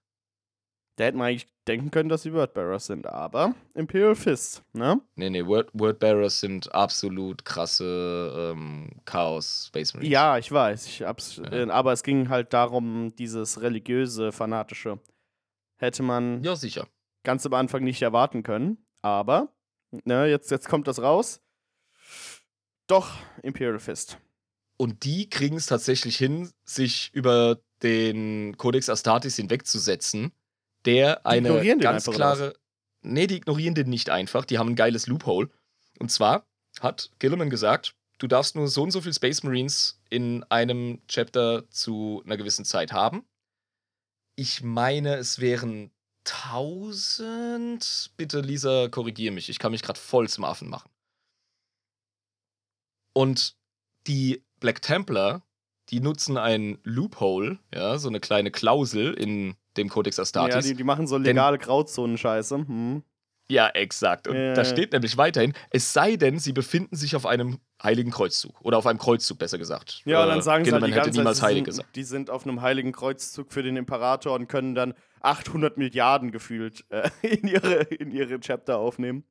da 0.97 1.05
hätten 1.05 1.17
wir 1.17 1.25
eigentlich 1.25 1.47
denken 1.67 1.91
können, 1.91 2.09
dass 2.09 2.23
sie 2.23 2.33
Wordbearers 2.33 2.85
sind. 2.87 3.05
Aber 3.07 3.53
Imperial 3.73 4.15
Fist, 4.15 4.63
ne? 4.73 4.99
Nee, 5.15 5.29
nee, 5.29 5.45
Word, 5.45 5.69
Wordbearers 5.73 6.39
sind 6.39 6.73
absolut 6.73 7.45
krasse 7.45 8.53
ähm, 8.53 8.89
Chaos 9.05 9.65
Space 9.67 9.93
Marines. 9.93 10.11
Ja, 10.11 10.37
ich 10.37 10.51
weiß. 10.51 10.87
Ich 10.87 10.99
Ja. 10.99 11.13
äh, 11.51 11.69
aber 11.69 11.93
es 11.93 12.03
ging 12.03 12.29
halt 12.29 12.53
darum, 12.53 13.13
dieses 13.17 13.61
religiöse, 13.61 14.31
fanatische. 14.31 14.99
Hätte 15.85 16.01
man 16.03 16.43
Ja, 16.43 16.55
sicher. 16.55 16.87
ganz 17.23 17.45
am 17.45 17.53
Anfang 17.53 17.83
nicht 17.83 18.01
erwarten 18.01 18.41
können. 18.41 18.85
Aber, 19.01 19.53
ne, 19.91 20.25
jetzt, 20.27 20.49
jetzt 20.49 20.67
kommt 20.67 20.87
das 20.87 20.99
raus. 21.01 21.41
Doch, 22.87 23.15
Imperial 23.43 23.79
Fist. 23.79 24.17
Und 24.77 25.03
die 25.03 25.29
kriegen 25.29 25.55
es 25.57 25.67
tatsächlich 25.67 26.17
hin, 26.17 26.51
sich 26.65 27.11
über 27.13 27.59
den 27.83 28.57
Codex 28.57 28.89
Astartes 28.89 29.35
hinwegzusetzen, 29.35 30.31
der 30.85 31.25
eine 31.25 31.77
ganz 31.77 32.05
klare. 32.05 32.55
Nee, 33.01 33.27
die 33.27 33.37
ignorieren 33.37 33.75
den 33.75 33.89
nicht 33.89 34.09
einfach, 34.09 34.43
die 34.45 34.57
haben 34.57 34.69
ein 34.69 34.75
geiles 34.75 35.05
Loophole. 35.07 35.49
Und 35.99 36.11
zwar 36.11 36.47
hat 36.79 37.11
Gilliman 37.19 37.49
gesagt, 37.51 37.95
du 38.17 38.27
darfst 38.27 38.55
nur 38.55 38.67
so 38.67 38.83
und 38.83 38.91
so 38.91 39.01
viel 39.01 39.13
Space 39.13 39.43
Marines 39.43 40.01
in 40.09 40.43
einem 40.45 41.01
Chapter 41.07 41.69
zu 41.69 42.23
einer 42.25 42.37
gewissen 42.37 42.65
Zeit 42.65 42.91
haben. 42.91 43.23
Ich 44.35 44.63
meine, 44.63 45.15
es 45.15 45.39
wären 45.39 45.91
1000. 46.27 48.11
Bitte, 48.17 48.41
Lisa, 48.41 48.87
korrigiere 48.89 49.33
mich. 49.33 49.49
Ich 49.49 49.59
kann 49.59 49.71
mich 49.71 49.81
gerade 49.81 49.99
voll 49.99 50.27
zum 50.27 50.43
Affen 50.43 50.69
machen. 50.69 50.89
Und 53.13 53.55
die 54.07 54.43
Black 54.59 54.81
Templar, 54.81 55.43
die 55.89 55.99
nutzen 56.01 56.37
ein 56.37 56.79
Loophole, 56.83 57.59
ja, 57.73 57.97
so 57.97 58.09
eine 58.09 58.19
kleine 58.19 58.51
Klausel 58.51 59.13
in 59.13 59.55
dem 59.77 59.89
Codex 59.89 60.17
Ja, 60.17 60.23
Astartes. 60.23 60.65
die, 60.65 60.75
die 60.75 60.83
machen 60.83 61.07
so 61.07 61.17
legale 61.17 61.57
Grauzonen-Scheiße. 61.57 62.57
Hm. 62.57 63.03
Ja, 63.49 63.69
exakt. 63.69 64.27
Und 64.27 64.35
Ja, 64.35 64.53
da 64.53 64.65
steht 64.65 64.91
nämlich 64.93 65.17
weiterhin, 65.17 65.53
es 65.69 65.93
sei 65.93 66.15
denn, 66.15 66.39
sie 66.39 66.51
befinden 66.51 66.95
sich 66.95 67.15
auf 67.15 67.25
einem 67.25 67.59
heiligen 67.81 68.09
Kreuzzug. 68.11 68.59
Oder 68.61 68.77
auf 68.77 68.87
einem 68.87 68.97
Kreuzzug, 68.97 69.37
besser 69.37 69.57
gesagt. 69.57 70.01
Ja, 70.05 70.23
und 70.23 70.29
Äh, 70.29 70.31
dann 70.31 70.41
sagen 70.41 70.65
sie 70.65 70.71
halt 70.71 70.85
die 70.87 70.91
ganze 70.91 71.19
niemals 71.19 71.37
Zeit, 71.37 71.49
heilig 71.49 71.59
sie 71.59 71.63
gesagt. 71.65 71.87
sind, 71.87 71.95
die 71.95 72.03
sind 72.03 72.29
auf 72.31 72.45
einem 72.47 72.61
heiligen 72.61 72.91
Kreuzzug 72.91 73.53
für 73.53 73.61
den 73.61 73.77
Imperator 73.77 74.33
und 74.33 74.47
können 74.47 74.73
dann 74.73 74.93
800 75.21 75.77
Milliarden 75.77 76.31
gefühlt 76.31 76.85
äh, 76.89 77.09
in, 77.21 77.47
ihre, 77.47 77.81
in 77.83 78.11
ihre 78.11 78.39
Chapter 78.39 78.77
aufnehmen. 78.77 79.23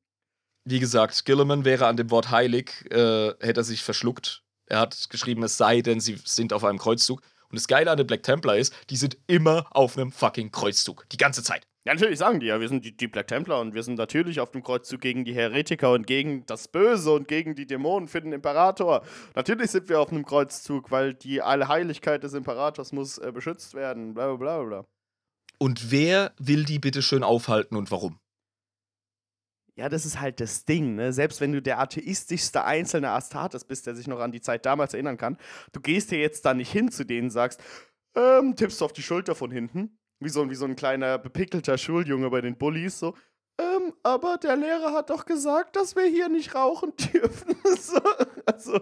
Wie 0.65 0.79
gesagt, 0.81 1.25
Gilliman 1.25 1.65
wäre 1.65 1.87
an 1.87 1.97
dem 1.97 2.11
Wort 2.11 2.31
heilig, 2.31 2.71
äh, 2.91 3.29
hätte 3.41 3.61
er 3.61 3.65
sich 3.65 3.83
verschluckt. 3.83 4.43
Er 4.67 4.79
hat 4.79 5.11
geschrieben, 5.11 5.43
es 5.43 5.57
sei 5.59 5.83
denn, 5.83 6.01
sie 6.01 6.19
sind 6.25 6.53
auf 6.53 6.65
einem 6.65 6.79
Kreuzzug. 6.79 7.21
Und 7.51 7.57
das 7.57 7.69
Geile 7.69 7.91
an 7.91 7.99
den 7.99 8.07
Black 8.07 8.23
Templar 8.23 8.57
ist, 8.57 8.73
die 8.91 8.97
sind 8.97 9.19
immer 9.27 9.67
auf 9.71 9.99
einem 9.99 10.11
fucking 10.11 10.51
Kreuzzug. 10.51 11.07
Die 11.11 11.19
ganze 11.19 11.43
Zeit. 11.43 11.67
Ja, 11.87 11.93
natürlich 11.93 12.19
sagen 12.19 12.41
die 12.41 12.47
ja, 12.47 12.61
wir 12.61 12.69
sind 12.69 12.85
die, 12.87 12.97
die 12.97 13.09
Black 13.09 13.29
Templar 13.29 13.61
und 13.61 13.75
wir 13.75 13.83
sind 13.83 13.99
natürlich 13.99 14.41
auf 14.41 14.51
dem 14.51 14.63
Kreuzzug 14.63 15.03
gegen 15.03 15.27
die 15.27 15.35
Heretiker 15.35 15.93
und 15.93 16.07
gegen 16.07 16.47
das 16.47 16.67
Böse 16.69 17.13
und 17.13 17.29
gegen 17.29 17.55
die 17.55 17.67
Dämonen 17.67 18.09
für 18.09 18.23
den 18.23 18.33
Imperator. 18.33 19.05
Natürlich 19.35 19.71
sind 19.71 19.91
wir 19.91 20.01
auf 20.01 20.11
einem 20.11 20.25
Kreuzzug, 20.25 20.91
weil 20.91 21.13
die 21.13 21.43
Allheiligkeit 21.43 22.25
des 22.25 22.33
Imperators 22.33 22.93
muss 22.93 23.19
äh, 23.19 23.33
beschützt 23.33 23.75
werden, 23.75 24.15
bla 24.15 24.29
bla 24.29 24.37
bla 24.37 24.63
bla. 24.63 24.87
Und 25.59 25.91
wer 25.91 26.33
will 26.39 26.65
die 26.65 26.79
bitte 26.79 27.03
schön 27.03 27.23
aufhalten 27.23 27.77
und 27.77 27.91
warum? 27.91 28.19
Ja, 29.77 29.89
das 29.89 30.07
ist 30.07 30.21
halt 30.21 30.41
das 30.41 30.65
Ding, 30.65 30.95
ne? 30.95 31.13
Selbst 31.13 31.41
wenn 31.41 31.53
du 31.53 31.61
der 31.61 31.81
atheistischste 31.81 32.65
einzelne 32.65 33.11
Astartes 33.11 33.65
bist, 33.65 33.87
der 33.87 33.95
sich 33.95 34.07
noch 34.07 34.21
an 34.21 34.33
die 34.33 34.41
Zeit 34.41 34.65
damals 34.65 34.95
erinnern 34.95 35.17
kann, 35.19 35.37
du 35.73 35.81
gehst 35.81 36.13
ja 36.13 36.19
jetzt 36.19 36.47
da 36.47 36.55
nicht 36.55 36.71
hin 36.71 36.91
zu 36.91 37.05
denen 37.05 37.27
und 37.27 37.31
sagst, 37.31 37.61
ähm, 38.15 38.55
tippst 38.57 38.81
du 38.81 38.85
auf 38.85 38.93
die 38.93 39.03
Schulter 39.03 39.35
von 39.35 39.51
hinten, 39.51 39.99
wie 40.25 40.29
so, 40.31 40.43
ein- 40.43 40.51
wie 40.51 40.55
so 40.55 40.65
ein 40.65 40.77
kleiner 40.77 41.19
bepickelter 41.19 41.79
Schuljunge 41.79 42.31
bei 42.31 42.41
den 42.41 42.57
Bullies, 42.59 42.99
so, 42.99 43.15
ähm, 43.61 43.93
aber 44.03 44.39
der 44.39 44.57
Lehrer 44.57 44.93
hat 44.93 45.11
doch 45.11 45.27
gesagt, 45.27 45.77
dass 45.77 45.95
wir 45.95 46.07
hier 46.07 46.29
nicht 46.29 46.55
rauchen 46.55 46.93
dürfen. 47.13 47.55
so, 47.79 48.01
also, 48.47 48.81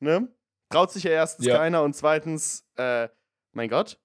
ne? 0.00 0.28
Traut 0.70 0.90
sich 0.90 1.04
ja 1.04 1.10
erstens 1.12 1.46
Ja. 1.46 1.58
keiner 1.58 1.82
und 1.82 1.94
zweitens, 1.94 2.66
äh, 2.76 3.08
mein 3.52 3.68
Gott, 3.68 4.00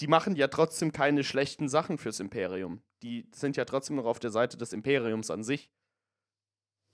die 0.00 0.06
machen 0.08 0.36
ja 0.36 0.48
trotzdem 0.48 0.92
keine 0.92 1.24
schlechten 1.24 1.68
Sachen 1.68 1.96
fürs 1.98 2.20
Imperium. 2.20 2.82
Die 3.02 3.28
sind 3.34 3.56
ja 3.56 3.64
trotzdem 3.64 3.96
noch 3.96 4.04
auf 4.04 4.18
der 4.18 4.30
Seite 4.30 4.56
des 4.58 4.72
Imperiums 4.74 5.30
an 5.30 5.42
sich. 5.42 5.70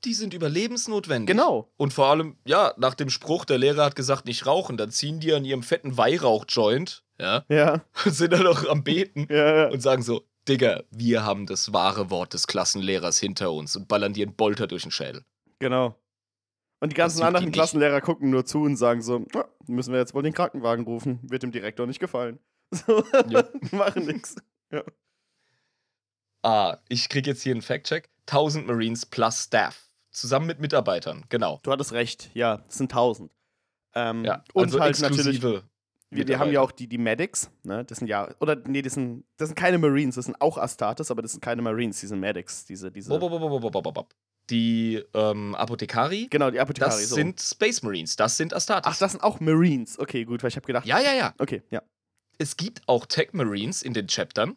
Die 0.04 0.14
sind 0.14 0.34
überlebensnotwendig. 0.34 1.26
Genau. 1.28 1.72
Und 1.76 1.92
vor 1.92 2.06
allem, 2.06 2.36
ja, 2.44 2.74
nach 2.76 2.94
dem 2.94 3.08
Spruch, 3.10 3.44
der 3.44 3.58
Lehrer 3.58 3.84
hat 3.84 3.96
gesagt, 3.96 4.24
nicht 4.26 4.46
rauchen, 4.46 4.76
dann 4.76 4.90
ziehen 4.90 5.20
die 5.20 5.32
an 5.32 5.44
ihrem 5.44 5.62
fetten 5.62 5.96
Weihrauch-Joint, 5.96 7.04
ja, 7.22 7.44
Ja, 7.48 7.80
und 8.04 8.12
sind 8.14 8.32
dann 8.32 8.42
noch 8.42 8.68
am 8.68 8.82
Beten 8.84 9.26
ja, 9.30 9.56
ja. 9.64 9.68
und 9.70 9.80
sagen 9.80 10.02
so, 10.02 10.22
Digga, 10.48 10.82
wir 10.90 11.24
haben 11.24 11.46
das 11.46 11.72
wahre 11.72 12.10
Wort 12.10 12.34
des 12.34 12.46
Klassenlehrers 12.46 13.18
hinter 13.18 13.52
uns 13.52 13.76
und 13.76 13.86
ballern 13.88 14.12
dir 14.12 14.26
einen 14.26 14.34
Bolter 14.36 14.66
durch 14.66 14.82
den 14.82 14.90
Schädel. 14.90 15.24
Genau. 15.60 15.96
Und 16.80 16.90
die 16.90 16.96
ganzen 16.96 17.22
anderen 17.22 17.46
nicht. 17.46 17.54
Klassenlehrer 17.54 18.00
gucken 18.00 18.30
nur 18.30 18.44
zu 18.44 18.62
und 18.62 18.74
sagen 18.76 19.02
so, 19.02 19.24
"Ah, 19.36 19.44
müssen 19.68 19.92
wir 19.92 20.00
jetzt 20.00 20.14
wohl 20.14 20.24
den 20.24 20.32
Krankenwagen 20.32 20.84
rufen. 20.84 21.20
Wird 21.22 21.44
dem 21.44 21.52
Direktor 21.52 21.86
nicht 21.86 22.00
gefallen. 22.00 22.38
So, 22.74 23.04
Ja. 23.28 23.44
machen 23.70 24.06
nix. 24.06 24.34
Ah, 26.42 26.78
ich 26.88 27.08
krieg 27.08 27.26
jetzt 27.26 27.42
hier 27.42 27.52
einen 27.52 27.62
Fact-Check. 27.62 28.10
1000 28.26 28.66
Marines 28.66 29.06
plus 29.06 29.44
Staff. 29.44 29.88
Zusammen 30.10 30.46
mit 30.46 30.58
Mitarbeitern, 30.60 31.24
genau. 31.28 31.60
Du 31.62 31.70
hattest 31.70 31.92
recht, 31.92 32.30
ja, 32.34 32.58
das 32.58 32.78
sind 32.78 32.90
1000. 32.92 33.30
Ähm, 33.94 34.24
Ja, 34.24 34.42
und 34.54 34.64
also 34.64 34.80
halt 34.80 34.98
natürlich, 35.00 35.36
exklusive 35.36 35.62
wir, 36.12 36.28
wir 36.28 36.38
haben 36.38 36.50
ja 36.52 36.60
auch 36.60 36.72
die, 36.72 36.86
die 36.86 36.98
Medics, 36.98 37.50
ne? 37.62 37.84
Das 37.84 37.98
sind 37.98 38.08
ja, 38.08 38.28
oder 38.40 38.56
nee, 38.66 38.82
das 38.82 38.94
sind, 38.94 39.24
das 39.36 39.48
sind 39.48 39.56
keine 39.56 39.78
Marines, 39.78 40.14
das 40.16 40.26
sind 40.26 40.40
auch 40.40 40.58
Astartes, 40.58 41.10
aber 41.10 41.22
das 41.22 41.32
sind 41.32 41.40
keine 41.40 41.62
Marines, 41.62 42.00
die 42.00 42.06
sind 42.06 42.20
Medics, 42.20 42.64
diese, 42.64 42.90
diese. 42.92 43.08
Bo- 43.10 43.18
bo- 43.18 43.28
bo- 43.28 43.38
bo- 43.38 43.60
bo- 43.60 43.70
bo- 43.70 43.82
bo- 43.82 43.92
bo. 43.92 44.08
Die 44.50 45.02
ähm, 45.14 45.54
Apothekari, 45.54 46.26
Genau, 46.28 46.50
die 46.50 46.58
Apothekari. 46.60 46.90
das 46.90 47.08
so. 47.08 47.14
sind 47.14 47.40
Space 47.40 47.82
Marines, 47.82 48.16
das 48.16 48.36
sind 48.36 48.52
Astartes. 48.52 48.90
Ach, 48.92 48.98
das 48.98 49.12
sind 49.12 49.22
auch 49.22 49.40
Marines. 49.40 49.98
Okay, 49.98 50.24
gut, 50.24 50.42
weil 50.42 50.48
ich 50.48 50.56
habe 50.56 50.66
gedacht. 50.66 50.84
ja, 50.86 51.00
ja, 51.00 51.14
ja. 51.14 51.34
Okay, 51.38 51.62
ja. 51.70 51.82
Es 52.38 52.56
gibt 52.56 52.82
auch 52.88 53.06
Tech 53.06 53.32
Marines 53.32 53.82
in 53.82 53.94
den 53.94 54.08
Chaptern. 54.08 54.56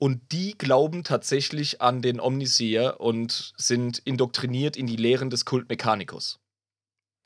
Und 0.00 0.32
die 0.32 0.56
glauben 0.58 1.04
tatsächlich 1.04 1.80
an 1.80 2.02
den 2.02 2.20
Omniseer 2.20 3.00
und 3.00 3.52
sind 3.56 3.98
indoktriniert 3.98 4.76
in 4.76 4.86
die 4.86 4.96
Lehren 4.96 5.30
des 5.30 5.44
Kult 5.44 5.68
Mechanicus. 5.68 6.40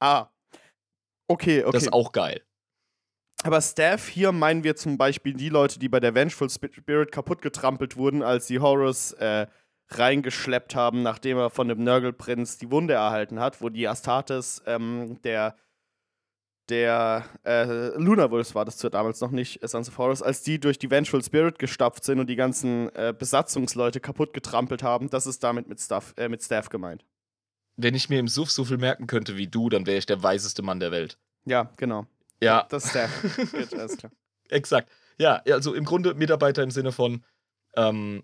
Ah. 0.00 0.28
Okay, 1.28 1.62
okay. 1.64 1.72
Das 1.72 1.84
ist 1.84 1.92
auch 1.92 2.12
geil. 2.12 2.42
Aber 3.45 3.61
Staff, 3.61 4.09
hier 4.09 4.32
meinen 4.32 4.64
wir 4.64 4.74
zum 4.76 4.99
Beispiel 4.99 5.32
die 5.32 5.49
Leute, 5.49 5.78
die 5.78 5.89
bei 5.89 6.01
der 6.01 6.14
Vengeful 6.14 6.51
Spirit 6.51 7.12
kaputt 7.12 7.41
getrampelt 7.41 7.97
wurden, 7.97 8.22
als 8.22 8.47
die 8.47 8.59
Horus 8.59 9.12
äh, 9.12 9.47
reingeschleppt 9.91 10.74
haben, 10.74 11.03
nachdem 11.03 11.39
er 11.39 11.51
von 11.51 11.68
dem 11.68 11.82
Nörgelprinz 11.84 12.59
die 12.59 12.70
Wunde 12.70 12.95
erhalten 12.95 13.39
hat, 13.39 13.62
wo 13.62 13.68
die 13.68 13.86
Astartes, 13.86 14.62
ähm, 14.66 15.20
der 15.22 15.57
der 16.68 17.24
äh, 17.45 17.97
Luna 17.97 18.30
Wolves 18.30 18.55
war 18.55 18.64
das 18.64 18.76
zu 18.76 18.91
damals 18.91 19.20
noch 19.20 19.30
nicht, 19.30 19.62
äh, 19.62 19.68
Sons 19.68 19.89
of 19.89 19.97
Horus, 19.99 20.22
als 20.22 20.43
die 20.43 20.61
durch 20.61 20.78
die 20.78 20.91
Vengeful 20.91 21.24
Spirit 21.24 21.59
gestapft 21.59 22.05
sind 22.05 22.20
und 22.20 22.28
die 22.28 22.36
ganzen 22.36 22.95
äh, 22.95 23.14
Besatzungsleute 23.18 24.01
kaputt 24.01 24.34
getrampelt 24.34 24.82
haben, 24.82 25.09
das 25.09 25.26
ist 25.26 25.43
damit 25.43 25.68
mit, 25.68 25.80
Staff, 25.80 26.12
äh, 26.16 26.28
mit 26.28 26.43
Staff 26.43 26.68
gemeint. 26.68 27.05
Wenn 27.76 27.95
ich 27.95 28.11
mir 28.11 28.18
im 28.18 28.28
Suff 28.28 28.51
so 28.51 28.64
viel 28.64 28.76
merken 28.76 29.07
könnte 29.07 29.36
wie 29.36 29.47
du, 29.47 29.68
dann 29.68 29.86
wäre 29.86 29.99
ich 29.99 30.07
der 30.07 30.22
weiseste 30.22 30.62
Mann 30.62 30.80
der 30.80 30.91
Welt. 30.91 31.16
Ja, 31.47 31.72
genau. 31.76 32.07
Ja, 32.41 32.66
Das 32.68 32.84
ist 32.84 32.91
Staff. 32.91 33.22
Gut, 33.53 33.74
alles 33.74 33.97
klar. 33.97 34.12
exakt. 34.49 34.91
Ja, 35.18 35.43
also 35.51 35.74
im 35.74 35.84
Grunde 35.84 36.14
Mitarbeiter 36.14 36.62
im 36.62 36.70
Sinne 36.70 36.93
von 36.93 37.24
ähm, 37.76 38.22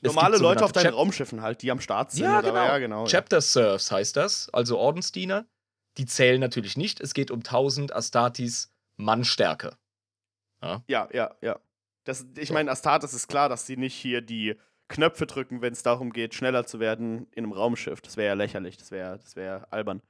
Normale 0.00 0.36
Leute 0.38 0.64
auf 0.64 0.72
deinen 0.72 0.92
Raumschiffen 0.92 1.40
halt, 1.42 1.62
die 1.62 1.70
am 1.70 1.80
Start 1.80 2.12
sind. 2.12 2.24
Ja, 2.24 2.40
genau. 2.42 2.54
ja, 2.54 2.78
genau. 2.78 3.00
ja. 3.04 3.10
Chapter 3.10 3.40
Serfs 3.40 3.90
heißt 3.90 4.16
das, 4.16 4.50
also 4.52 4.78
Ordensdiener. 4.78 5.46
Die 5.96 6.06
zählen 6.06 6.40
natürlich 6.40 6.76
nicht. 6.76 7.00
Es 7.00 7.14
geht 7.14 7.30
um 7.30 7.38
1000 7.38 7.94
Astartes 7.94 8.72
Mannstärke. 8.96 9.76
Ja, 10.88 11.08
ja, 11.12 11.34
ja. 11.40 11.58
Das, 12.04 12.26
ich 12.36 12.50
meine, 12.50 12.70
Astartes 12.70 13.14
ist 13.14 13.28
klar, 13.28 13.48
dass 13.48 13.66
sie 13.66 13.76
nicht 13.76 13.94
hier 13.94 14.20
die 14.20 14.56
Knöpfe 14.88 15.26
drücken, 15.26 15.62
wenn 15.62 15.72
es 15.72 15.82
darum 15.82 16.12
geht, 16.12 16.34
schneller 16.34 16.66
zu 16.66 16.80
werden 16.80 17.26
in 17.32 17.44
einem 17.44 17.52
Raumschiff. 17.52 18.00
Das 18.02 18.16
wäre 18.16 18.28
ja 18.28 18.34
lächerlich, 18.34 18.76
das 18.76 18.90
wäre 18.90 19.18
das 19.18 19.36
wär 19.36 19.66
albern. 19.70 20.02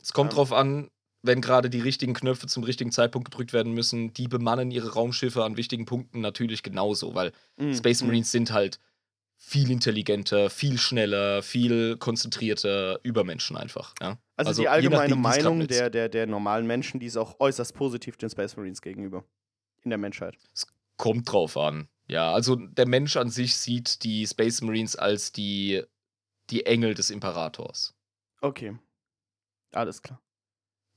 Es 0.00 0.12
kommt 0.12 0.32
Ja. 0.32 0.36
drauf 0.36 0.52
an, 0.52 0.90
wenn 1.26 1.40
gerade 1.40 1.70
die 1.70 1.80
richtigen 1.80 2.14
Knöpfe 2.14 2.46
zum 2.46 2.64
richtigen 2.64 2.92
Zeitpunkt 2.92 3.30
gedrückt 3.30 3.52
werden 3.52 3.72
müssen. 3.72 4.12
Die 4.12 4.28
bemannen 4.28 4.70
ihre 4.70 4.92
Raumschiffe 4.92 5.44
an 5.44 5.56
wichtigen 5.56 5.84
Punkten 5.84 6.20
natürlich 6.20 6.62
genauso, 6.62 7.14
weil 7.14 7.32
Mhm, 7.56 7.74
Space 7.74 8.02
mhm. 8.02 8.08
Marines 8.08 8.32
sind 8.32 8.52
halt 8.52 8.78
viel 9.38 9.70
intelligenter, 9.70 10.50
viel 10.50 10.78
schneller, 10.78 11.42
viel 11.42 11.96
konzentrierter 11.98 12.98
Übermenschen 13.02 13.56
einfach. 13.56 13.94
Ja? 14.00 14.18
Also, 14.36 14.48
also 14.48 14.62
die 14.62 14.68
allgemeine 14.68 15.16
nachdem, 15.16 15.20
Meinung 15.20 15.66
der, 15.66 15.90
der, 15.90 16.08
der 16.08 16.26
normalen 16.26 16.66
Menschen, 16.66 17.00
die 17.00 17.06
ist 17.06 17.16
auch 17.16 17.38
äußerst 17.38 17.74
positiv 17.74 18.16
den 18.16 18.30
Space 18.30 18.56
Marines 18.56 18.80
gegenüber. 18.80 19.24
In 19.82 19.90
der 19.90 19.98
Menschheit. 19.98 20.36
Kommt 20.96 21.30
drauf 21.30 21.56
an. 21.56 21.88
Ja, 22.08 22.32
also 22.32 22.56
der 22.56 22.88
Mensch 22.88 23.16
an 23.16 23.30
sich 23.30 23.56
sieht 23.56 24.02
die 24.02 24.26
Space 24.26 24.62
Marines 24.62 24.96
als 24.96 25.32
die, 25.32 25.82
die 26.50 26.66
Engel 26.66 26.94
des 26.94 27.10
Imperators. 27.10 27.94
Okay. 28.40 28.78
Alles 29.72 30.02
klar. 30.02 30.20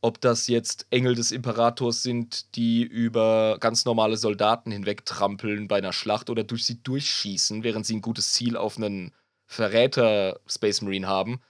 Ob 0.02 0.22
das 0.22 0.48
jetzt 0.48 0.88
Engel 0.92 1.16
des 1.16 1.32
Imperators 1.32 2.04
sind, 2.04 2.56
die 2.56 2.84
über 2.84 3.58
ganz 3.60 3.84
normale 3.84 4.16
Soldaten 4.16 4.72
hinwegtrampeln 4.72 5.68
bei 5.68 5.78
einer 5.78 5.92
Schlacht 5.92 6.30
oder 6.30 6.44
durch 6.44 6.66
sie 6.66 6.82
durchschießen, 6.82 7.64
während 7.64 7.86
sie 7.86 7.98
ein 7.98 8.02
gutes 8.02 8.32
Ziel 8.32 8.56
auf 8.56 8.78
einen 8.78 9.14
Verräter 9.46 10.40
Space 10.48 10.82
Marine 10.82 11.08
haben. 11.08 11.42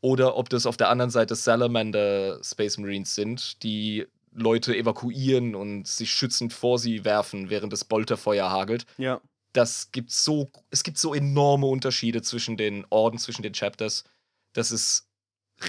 Oder 0.00 0.36
ob 0.36 0.48
das 0.48 0.64
auf 0.64 0.76
der 0.76 0.88
anderen 0.88 1.10
Seite 1.10 1.34
Salamander 1.34 2.42
Space 2.42 2.78
Marines 2.78 3.14
sind, 3.14 3.62
die 3.62 4.06
Leute 4.32 4.76
evakuieren 4.76 5.54
und 5.54 5.86
sich 5.86 6.12
schützend 6.12 6.52
vor 6.52 6.78
sie 6.78 7.04
werfen, 7.04 7.50
während 7.50 7.72
das 7.72 7.84
Bolterfeuer 7.84 8.50
hagelt. 8.50 8.86
Ja. 8.98 9.20
Das 9.52 9.90
gibt 9.90 10.12
so, 10.12 10.50
es 10.70 10.82
gibt 10.82 10.98
so 10.98 11.14
enorme 11.14 11.66
Unterschiede 11.66 12.22
zwischen 12.22 12.56
den 12.56 12.86
Orden, 12.90 13.18
zwischen 13.18 13.42
den 13.42 13.54
Chapters. 13.54 14.04
Das 14.52 14.70
ist 14.70 15.05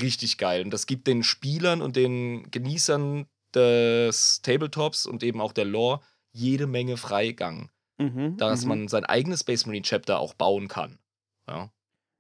richtig 0.02 0.38
geil. 0.38 0.64
Und 0.64 0.72
das 0.72 0.86
gibt 0.86 1.08
den 1.08 1.24
Spielern 1.24 1.82
und 1.82 1.96
den 1.96 2.50
Genießern 2.52 3.28
des 3.54 4.42
Tabletops 4.42 5.06
und 5.06 5.24
eben 5.24 5.42
auch 5.42 5.54
der 5.54 5.66
Lore 5.66 6.02
jede 6.32 6.68
Menge 6.68 6.98
Freigang, 6.98 7.72
Mhm, 8.00 8.38
dass 8.38 8.64
mhm. 8.64 8.70
man 8.70 8.88
sein 8.88 9.06
eigenes 9.06 9.42
Space 9.42 9.66
Marine 9.66 9.84
Chapter 9.84 10.20
auch 10.20 10.34
bauen 10.34 10.68
kann. 10.68 11.00
Ja. 11.48 11.72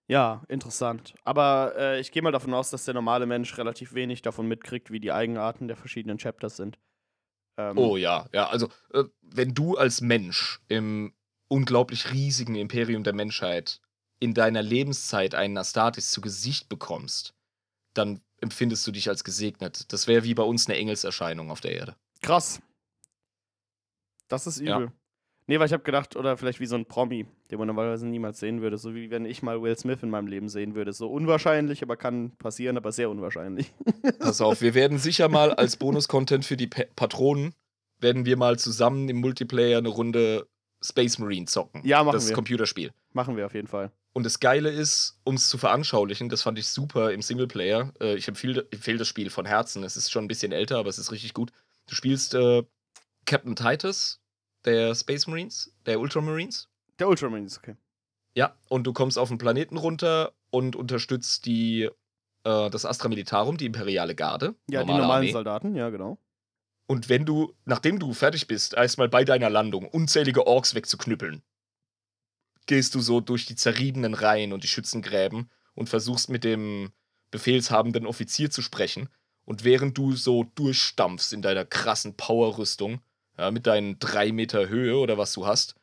Ja, 0.09 0.43
interessant. 0.47 1.13
Aber 1.23 1.73
äh, 1.77 1.99
ich 1.99 2.11
gehe 2.11 2.21
mal 2.21 2.31
davon 2.31 2.53
aus, 2.53 2.69
dass 2.69 2.85
der 2.85 2.93
normale 2.93 3.25
Mensch 3.25 3.57
relativ 3.57 3.93
wenig 3.93 4.21
davon 4.21 4.47
mitkriegt, 4.47 4.89
wie 4.89 5.01
die 5.01 5.11
Eigenarten 5.11 5.67
der 5.67 5.75
verschiedenen 5.75 6.17
Chapters 6.17 6.55
sind. 6.55 6.79
Ähm, 7.59 7.77
Oh 7.77 7.97
ja, 7.97 8.27
ja, 8.33 8.47
also 8.47 8.69
äh, 8.93 9.03
wenn 9.21 9.53
du 9.53 9.75
als 9.75 9.99
Mensch 9.99 10.61
im 10.69 11.13
unglaublich 11.49 12.13
riesigen 12.13 12.55
Imperium 12.55 13.03
der 13.03 13.13
Menschheit 13.13 13.81
in 14.19 14.33
deiner 14.33 14.61
Lebenszeit 14.61 15.35
einen 15.35 15.57
Astartes 15.57 16.11
zu 16.11 16.21
Gesicht 16.21 16.69
bekommst, 16.69 17.35
dann 17.97 18.21
empfindest 18.41 18.85
du 18.85 18.91
dich 18.91 19.09
als 19.09 19.23
gesegnet. 19.23 19.91
Das 19.91 20.07
wäre 20.07 20.23
wie 20.23 20.33
bei 20.33 20.43
uns 20.43 20.67
eine 20.67 20.77
Engelserscheinung 20.77 21.49
auf 21.51 21.61
der 21.61 21.71
Erde. 21.73 21.95
Krass. 22.21 22.61
Das 24.27 24.47
ist 24.47 24.59
Ja. 24.59 24.77
übel. 24.77 24.91
Nee, 25.49 25.59
weil 25.59 25.67
ich 25.67 25.73
habe 25.73 25.83
gedacht, 25.83 26.17
oder 26.17 26.35
vielleicht 26.35 26.59
wie 26.59 26.65
so 26.65 26.75
ein 26.75 26.85
Promi, 26.85 27.25
den 27.49 27.57
man 27.57 27.67
normalerweise 27.67 28.05
niemals 28.05 28.39
sehen 28.39 28.61
würde. 28.61 28.77
So 28.77 28.93
wie 28.93 29.09
wenn 29.09 29.25
ich 29.25 29.41
mal 29.41 29.61
Will 29.61 29.77
Smith 29.77 29.99
in 30.03 30.09
meinem 30.09 30.27
Leben 30.27 30.49
sehen 30.49 30.75
würde. 30.75 30.91
So 30.91 31.09
unwahrscheinlich, 31.09 31.81
aber 31.81 31.95
kann 31.95 32.31
passieren, 32.37 32.75
aber 32.75 32.91
sehr 32.91 33.09
unwahrscheinlich. 33.09 33.71
Pass 34.19 34.41
auf, 34.41 34.59
wir 34.59 34.73
werden 34.73 34.97
sicher 34.97 35.29
mal 35.29 35.53
als 35.53 35.77
Bonus-Content 35.77 36.43
für 36.43 36.57
die 36.57 36.67
Pa- 36.67 36.83
Patronen, 36.97 37.55
werden 37.99 38.25
wir 38.25 38.35
mal 38.35 38.59
zusammen 38.59 39.07
im 39.07 39.21
Multiplayer 39.21 39.77
eine 39.77 39.87
Runde 39.87 40.47
Space 40.83 41.17
Marine 41.17 41.45
zocken. 41.45 41.81
Ja, 41.85 42.03
machen 42.03 42.15
Das 42.15 42.27
wir. 42.27 42.35
Computerspiel. 42.35 42.91
Machen 43.13 43.37
wir 43.37 43.45
auf 43.45 43.53
jeden 43.53 43.67
Fall. 43.67 43.91
Und 44.17 44.23
das 44.23 44.39
Geile 44.39 44.71
ist, 44.71 45.19
um 45.25 45.35
es 45.35 45.47
zu 45.47 45.59
veranschaulichen, 45.59 46.27
das 46.27 46.41
fand 46.41 46.57
ich 46.57 46.67
super 46.67 47.11
im 47.11 47.21
Singleplayer. 47.21 47.93
Äh, 48.01 48.15
ich 48.15 48.27
empfehle, 48.27 48.67
empfehle 48.71 48.97
das 48.97 49.07
Spiel 49.07 49.29
von 49.29 49.45
Herzen. 49.45 49.83
Es 49.83 49.95
ist 49.95 50.11
schon 50.11 50.25
ein 50.25 50.27
bisschen 50.27 50.51
älter, 50.51 50.79
aber 50.79 50.89
es 50.89 50.97
ist 50.97 51.11
richtig 51.11 51.35
gut. 51.35 51.51
Du 51.87 51.93
spielst 51.93 52.33
äh, 52.33 52.63
Captain 53.27 53.55
Titus, 53.55 54.19
der 54.65 54.95
Space 54.95 55.27
Marines, 55.27 55.71
der 55.85 55.99
Ultramarines. 55.99 56.67
Der 56.97 57.07
Ultraman 57.07 57.45
ist 57.45 57.59
okay. 57.59 57.75
Ja, 58.33 58.55
und 58.69 58.87
du 58.87 58.93
kommst 58.93 59.19
auf 59.19 59.29
den 59.29 59.37
Planeten 59.37 59.77
runter 59.77 60.33
und 60.49 60.75
unterstützt 60.75 61.45
die, 61.45 61.83
äh, 62.43 62.69
das 62.71 62.87
Astra 62.87 63.09
Militarum, 63.09 63.57
die 63.57 63.67
imperiale 63.67 64.15
Garde. 64.15 64.55
Ja, 64.67 64.81
die 64.81 64.87
normale 64.87 65.01
normalen 65.01 65.11
Armee. 65.11 65.31
Soldaten, 65.31 65.75
ja, 65.75 65.91
genau. 65.91 66.17
Und 66.87 67.07
wenn 67.07 67.23
du, 67.23 67.53
nachdem 67.65 67.99
du 67.99 68.13
fertig 68.13 68.47
bist, 68.47 68.73
erstmal 68.73 69.09
bei 69.09 69.23
deiner 69.23 69.51
Landung 69.51 69.87
unzählige 69.87 70.47
Orks 70.47 70.73
wegzuknüppeln, 70.73 71.43
gehst 72.67 72.95
du 72.95 73.01
so 73.01 73.21
durch 73.21 73.45
die 73.45 73.55
zerriebenen 73.55 74.13
Reihen 74.13 74.53
und 74.53 74.63
die 74.63 74.67
Schützengräben 74.67 75.49
und 75.73 75.89
versuchst 75.89 76.29
mit 76.29 76.43
dem 76.43 76.91
befehlshabenden 77.31 78.05
Offizier 78.05 78.51
zu 78.51 78.61
sprechen. 78.61 79.09
Und 79.45 79.63
während 79.63 79.97
du 79.97 80.13
so 80.13 80.43
durchstampfst 80.55 81.33
in 81.33 81.41
deiner 81.41 81.65
krassen 81.65 82.15
Powerrüstung, 82.15 83.01
ja, 83.37 83.51
mit 83.51 83.67
deinen 83.67 83.99
drei 83.99 84.31
Meter 84.31 84.67
Höhe 84.67 84.97
oder 84.97 85.17
was 85.17 85.33
du 85.33 85.45
hast, 85.45 85.75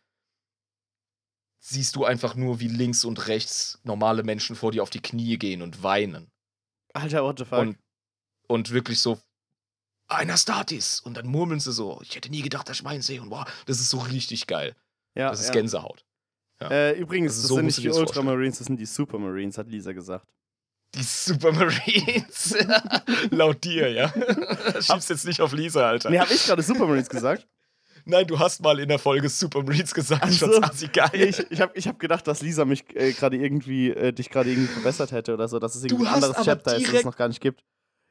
siehst 1.61 1.97
du 1.97 2.05
einfach 2.05 2.35
nur, 2.35 2.61
wie 2.61 2.69
links 2.69 3.05
und 3.05 3.27
rechts 3.27 3.81
normale 3.85 4.23
Menschen 4.23 4.55
vor 4.55 4.73
dir 4.73 4.83
auf 4.83 4.91
die 4.91 5.01
Knie 5.01 5.39
gehen 5.39 5.63
und 5.63 5.83
weinen. 5.83 6.31
Alter, 6.93 7.25
what 7.25 7.39
the 7.39 7.45
fuck? 7.45 7.59
Und, 7.59 7.79
und 8.49 8.71
wirklich 8.71 9.01
so, 9.01 9.19
ein 10.09 10.31
Astartes. 10.31 11.01
Und 11.01 11.17
dann 11.17 11.27
murmeln 11.27 11.61
sie 11.61 11.73
so, 11.73 12.01
ich 12.03 12.15
hätte 12.15 12.31
nie 12.31 12.43
gedacht, 12.43 12.69
dass 12.69 12.79
ich 12.79 12.83
meinen 12.83 13.03
sehe. 13.03 13.23
Und 13.23 13.31
wow, 13.31 13.47
das 13.67 13.81
ist 13.81 13.91
so 13.91 13.99
richtig 13.99 14.47
geil. 14.47 14.77
ja, 15.15 15.31
das 15.31 15.41
ist 15.41 15.49
ja. 15.49 15.53
Gänsehaut. 15.53 16.05
Äh, 16.61 16.99
übrigens, 16.99 17.33
Also 17.33 17.43
das 17.43 17.49
so 17.49 17.55
sind 17.57 17.67
nicht 17.67 17.79
die. 17.79 17.91
Ultramarines, 17.91 18.59
das 18.59 18.67
sind 18.67 18.79
die 18.79 18.87
Supermarines, 18.87 19.59
hat 19.59 19.69
Lisa 19.69 19.93
gesagt. 19.93 20.27
Die 20.95 21.03
Supermarines. 21.03 22.57
Laut 23.31 23.63
dir, 23.65 23.91
ja. 23.91 24.09
Schieb's 24.81 25.09
jetzt 25.09 25.27
nicht 25.27 25.41
auf 25.41 25.53
Lisa, 25.53 25.89
Alter. 25.89 26.11
Nee, 26.11 26.19
hab 26.21 26.31
ich 26.31 26.45
gerade 26.47 26.63
Supermarines 26.63 27.09
gesagt? 27.09 27.47
Nein, 28.07 28.27
du 28.27 28.39
hast 28.39 28.63
mal 28.63 28.79
in 28.81 28.89
der 28.89 28.99
Folge 28.99 29.29
Super 29.31 29.63
Marines 29.63 29.95
gesagt, 29.95 30.23
Ach 30.25 30.31
ich 30.31 30.39
fand's 30.39 30.59
assi 30.63 30.89
geil. 30.89 31.11
Ich 31.15 31.39
ich 31.51 31.61
habe 31.61 31.73
ich 31.75 31.89
hab 31.89 31.99
gedacht, 31.99 32.27
dass 32.27 32.43
Lisa 32.43 32.65
mich 32.67 32.85
äh, 32.95 33.13
gerade 33.13 33.37
irgendwie, 33.39 33.91
äh, 33.91 34.13
dich 34.13 34.29
gerade 34.29 34.51
irgendwie 34.51 34.73
verbessert 34.73 35.11
hätte 35.11 35.33
oder 35.33 35.49
so, 35.49 35.59
dass 35.59 35.75
es 35.75 35.85
irgendwie 35.85 36.07
ein 36.07 36.15
anderes 36.15 36.37
Chapter 36.45 36.77
ist, 36.77 36.87
das 36.87 36.95
es 36.97 37.05
noch 37.05 37.17
gar 37.17 37.29
nicht 37.29 37.41
gibt. 37.41 37.65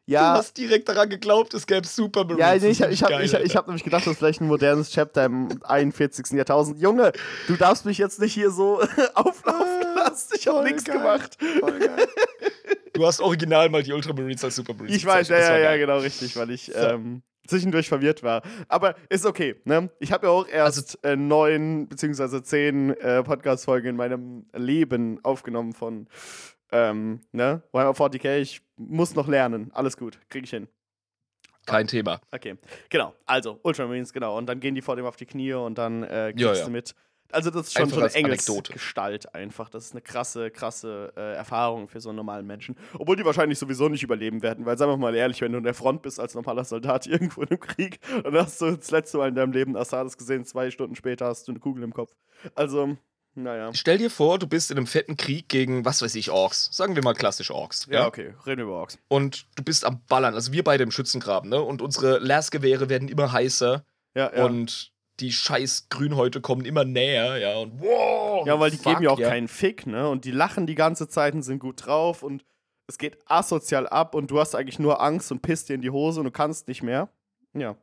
Du 0.05 0.11
Ja, 0.13 0.33
hast 0.33 0.57
direkt 0.57 0.89
daran 0.89 1.09
geglaubt, 1.09 1.53
es 1.53 1.65
gäbe 1.65 1.87
Super 1.87 2.25
Marines. 2.25 2.39
ja 2.39 2.55
nee, 2.55 2.71
ich, 2.71 2.81
ich 2.81 3.03
habe 3.03 3.23
ich, 3.23 3.33
ich 3.33 3.55
hab 3.55 3.67
nämlich 3.67 3.85
gedacht, 3.85 4.05
das 4.05 4.11
ist 4.13 4.17
vielleicht 4.19 4.41
ein 4.41 4.47
modernes 4.47 4.91
Chapter 4.91 5.23
im 5.25 5.47
41. 5.63 6.31
Jahrtausend. 6.31 6.81
Junge, 6.81 7.13
du 7.47 7.55
darfst 7.55 7.85
mich 7.85 7.97
jetzt 7.99 8.19
nicht 8.19 8.33
hier 8.33 8.51
so 8.51 8.81
auflaufen 9.13 9.95
lassen. 9.95 10.33
Ich 10.37 10.45
habe 10.47 10.63
nichts 10.63 10.83
gemacht. 10.83 11.37
Voll 11.59 11.79
geil. 11.79 12.07
Du 12.91 13.05
hast 13.07 13.21
original 13.21 13.69
mal 13.69 13.81
die 13.81 13.93
Ultramarines 13.93 14.43
als 14.43 14.55
Super 14.57 14.73
Marines 14.73 14.95
Ich 14.97 15.05
weiß, 15.05 15.29
ja, 15.29 15.39
ja, 15.39 15.57
ja, 15.57 15.77
genau, 15.77 15.97
richtig, 15.99 16.35
weil 16.35 16.51
ich 16.51 16.65
So. 16.65 16.73
ähm, 16.79 17.23
zwischendurch 17.47 17.87
verwirrt 17.87 18.23
war. 18.23 18.41
Aber 18.67 18.95
ist 19.09 19.25
okay, 19.25 19.55
ne? 19.63 19.89
Ich 19.99 20.11
habe 20.11 20.27
ja 20.27 20.31
auch 20.33 20.47
erst 20.47 20.99
äh, 21.03 21.15
neun 21.15 21.87
beziehungsweise 21.87 22.43
zehn 22.43 22.91
äh, 22.97 23.23
Podcast-Folgen 23.23 23.87
in 23.87 23.95
meinem 23.95 24.45
Leben 24.53 25.19
aufgenommen 25.23 25.71
von 25.73 26.07
ähm, 26.71 27.21
ne? 27.31 27.63
Warhammer 27.71 27.95
40k. 27.97 28.37
Ich 28.39 28.61
muss 28.89 29.15
noch 29.15 29.27
lernen. 29.27 29.71
Alles 29.73 29.97
gut, 29.97 30.19
krieg 30.29 30.43
ich 30.43 30.49
hin. 30.49 30.67
Kein 31.65 31.87
Thema. 31.87 32.19
Okay, 32.31 32.55
genau. 32.89 33.13
Also, 33.25 33.59
Ultramarines, 33.63 34.11
genau. 34.11 34.37
Und 34.37 34.47
dann 34.47 34.59
gehen 34.59 34.75
die 34.75 34.81
vor 34.81 34.95
dem 34.97 35.05
auf 35.05 35.15
die 35.15 35.25
Knie 35.25 35.53
und 35.53 35.77
dann 35.77 36.03
äh, 36.03 36.31
kriegst 36.33 36.41
Ja, 36.41 36.53
ja. 36.53 36.65
du 36.65 36.71
mit. 36.71 36.93
Also, 37.31 37.49
das 37.49 37.67
ist 37.67 37.73
schon 37.73 37.83
Einfach 37.83 37.97
so 37.97 38.03
eine. 38.03 38.13
Engelsgestalt 38.13 39.33
einfach. 39.33 39.69
Das 39.69 39.85
ist 39.85 39.93
eine 39.93 40.01
krasse, 40.01 40.51
krasse 40.51 41.13
äh, 41.15 41.35
Erfahrung 41.35 41.87
für 41.87 41.99
so 42.01 42.09
einen 42.09 42.17
normalen 42.17 42.45
Menschen. 42.45 42.75
Obwohl 42.99 43.15
die 43.15 43.25
wahrscheinlich 43.25 43.57
sowieso 43.57 43.87
nicht 43.89 44.03
überleben 44.03 44.43
werden, 44.43 44.65
weil, 44.65 44.77
sagen 44.77 44.91
wir 44.91 44.97
mal 44.97 45.15
ehrlich, 45.15 45.41
wenn 45.41 45.51
du 45.53 45.57
in 45.57 45.63
der 45.63 45.73
Front 45.73 46.01
bist 46.01 46.19
als 46.19 46.35
normaler 46.35 46.65
Soldat 46.65 47.07
irgendwo 47.07 47.41
in 47.41 47.47
einem 47.49 47.59
Krieg, 47.61 47.99
dann 48.23 48.35
hast 48.35 48.59
du 48.61 48.75
das 48.75 48.91
letzte 48.91 49.17
Mal 49.17 49.29
in 49.29 49.35
deinem 49.35 49.53
Leben 49.53 49.75
Assadis 49.77 50.17
gesehen, 50.17 50.45
zwei 50.45 50.69
Stunden 50.69 50.95
später 50.95 51.25
hast 51.27 51.47
du 51.47 51.53
eine 51.53 51.59
Kugel 51.59 51.83
im 51.83 51.93
Kopf. 51.93 52.13
Also, 52.55 52.97
naja. 53.35 53.73
Stell 53.73 53.97
dir 53.97 54.09
vor, 54.09 54.37
du 54.37 54.47
bist 54.47 54.69
in 54.69 54.77
einem 54.77 54.87
fetten 54.87 55.17
Krieg 55.17 55.49
gegen, 55.49 55.85
was 55.85 56.01
weiß 56.01 56.15
ich, 56.15 56.29
Orks. 56.29 56.69
Sagen 56.71 56.95
wir 56.95 57.03
mal 57.03 57.13
klassisch 57.13 57.49
Orks. 57.49 57.87
Ja, 57.89 58.05
okay, 58.05 58.33
reden 58.45 58.59
wir 58.59 58.65
über 58.65 58.75
Orks. 58.75 58.99
Und 59.07 59.47
du 59.55 59.63
bist 59.63 59.85
am 59.85 60.01
Ballern. 60.07 60.35
Also 60.35 60.51
wir 60.51 60.63
beide 60.63 60.83
im 60.83 60.91
Schützengraben, 60.91 61.49
ne? 61.49 61.61
Und 61.61 61.81
unsere 61.81 62.19
Lasgewehre 62.19 62.89
werden 62.89 63.07
immer 63.07 63.31
heißer. 63.31 63.83
Ja, 64.15 64.35
ja. 64.35 64.45
Und 64.45 64.91
die 65.19 65.31
scheiß 65.31 65.89
Grünhäute 65.89 66.41
kommen 66.41 66.65
immer 66.65 66.85
näher, 66.85 67.37
ja. 67.37 67.57
Und 67.57 67.79
wow! 67.79 68.45
Ja, 68.45 68.59
weil 68.59 68.71
die 68.71 68.77
fuck, 68.77 68.93
geben 68.93 69.03
ja 69.03 69.09
auch 69.09 69.19
keinen 69.19 69.47
Fick, 69.47 69.87
ne? 69.87 70.07
Und 70.09 70.25
die 70.25 70.31
lachen 70.31 70.67
die 70.67 70.75
ganze 70.75 71.07
Zeit 71.07 71.33
und 71.33 71.41
sind 71.43 71.59
gut 71.59 71.85
drauf 71.85 72.23
und 72.23 72.45
es 72.87 72.97
geht 72.97 73.17
asozial 73.25 73.87
ab 73.87 74.13
und 74.13 74.29
du 74.29 74.39
hast 74.39 74.55
eigentlich 74.55 74.79
nur 74.79 75.01
Angst 75.01 75.31
und 75.31 75.41
pisst 75.41 75.69
dir 75.69 75.75
in 75.75 75.81
die 75.81 75.89
Hose 75.89 76.19
und 76.19 76.25
du 76.25 76.31
kannst 76.31 76.67
nicht 76.67 76.83
mehr. 76.83 77.09
Ja. 77.53 77.75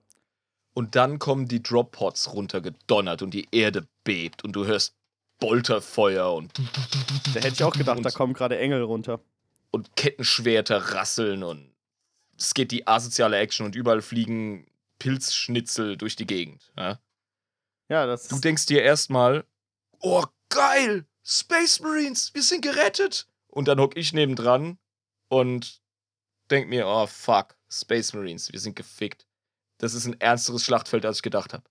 Und 0.74 0.94
dann 0.94 1.18
kommen 1.18 1.48
die 1.48 1.62
Drop-Pods 1.62 2.34
runtergedonnert 2.34 3.22
und 3.22 3.34
die 3.34 3.48
Erde 3.50 3.88
bebt 4.04 4.44
und 4.44 4.52
du 4.52 4.66
hörst 4.66 4.94
Bolterfeuer 5.40 6.32
und, 6.32 6.52
Da 7.34 7.40
hätte 7.40 7.48
ich 7.48 7.64
auch 7.64 7.72
gedacht, 7.72 8.04
da 8.04 8.10
kommen 8.10 8.34
gerade 8.34 8.58
Engel 8.58 8.82
runter. 8.82 9.20
und 9.70 9.96
Kettenschwerter 9.96 10.94
rasseln 10.94 11.42
und 11.42 11.72
es 12.38 12.54
geht 12.54 12.70
die 12.72 12.86
asoziale 12.86 13.36
Action 13.38 13.66
und 13.66 13.74
überall 13.74 14.02
fliegen 14.02 14.66
Pilzschnitzel 14.98 15.96
durch 15.96 16.16
die 16.16 16.26
Gegend. 16.26 16.72
Ja? 16.76 16.98
Ja, 17.88 18.06
das 18.06 18.28
Du 18.28 18.38
denkst 18.38 18.66
dir 18.66 18.82
erstmal, 18.82 19.44
oh 20.00 20.24
geil, 20.48 21.06
Space 21.24 21.80
Marines, 21.80 22.32
wir 22.34 22.42
sind 22.42 22.62
gerettet. 22.62 23.26
Und 23.48 23.68
dann 23.68 23.80
hock 23.80 23.96
ich 23.96 24.12
nebendran 24.12 24.78
und 25.28 25.80
denk 26.50 26.68
mir, 26.68 26.86
oh 26.86 27.06
fuck, 27.06 27.56
Space 27.70 28.12
Marines, 28.12 28.52
wir 28.52 28.60
sind 28.60 28.76
gefickt. 28.76 29.26
Das 29.78 29.94
ist 29.94 30.06
ein 30.06 30.20
ernsteres 30.20 30.64
Schlachtfeld, 30.64 31.04
als 31.06 31.18
ich 31.18 31.22
gedacht 31.22 31.52
habe. 31.52 31.64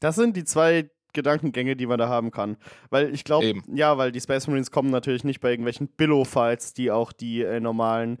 Das 0.00 0.16
sind 0.16 0.36
die 0.36 0.44
zwei 0.44 0.90
Gedankengänge, 1.12 1.76
die 1.76 1.86
man 1.86 1.98
da 1.98 2.08
haben 2.08 2.30
kann. 2.30 2.56
Weil 2.90 3.12
ich 3.14 3.24
glaube, 3.24 3.54
ja, 3.72 3.96
weil 3.98 4.12
die 4.12 4.20
Space 4.20 4.46
Marines 4.46 4.70
kommen 4.70 4.90
natürlich 4.90 5.24
nicht 5.24 5.40
bei 5.40 5.50
irgendwelchen 5.50 5.88
Billow-Fights, 5.88 6.74
die 6.74 6.90
auch 6.90 7.12
die 7.12 7.42
äh, 7.42 7.60
normalen 7.60 8.18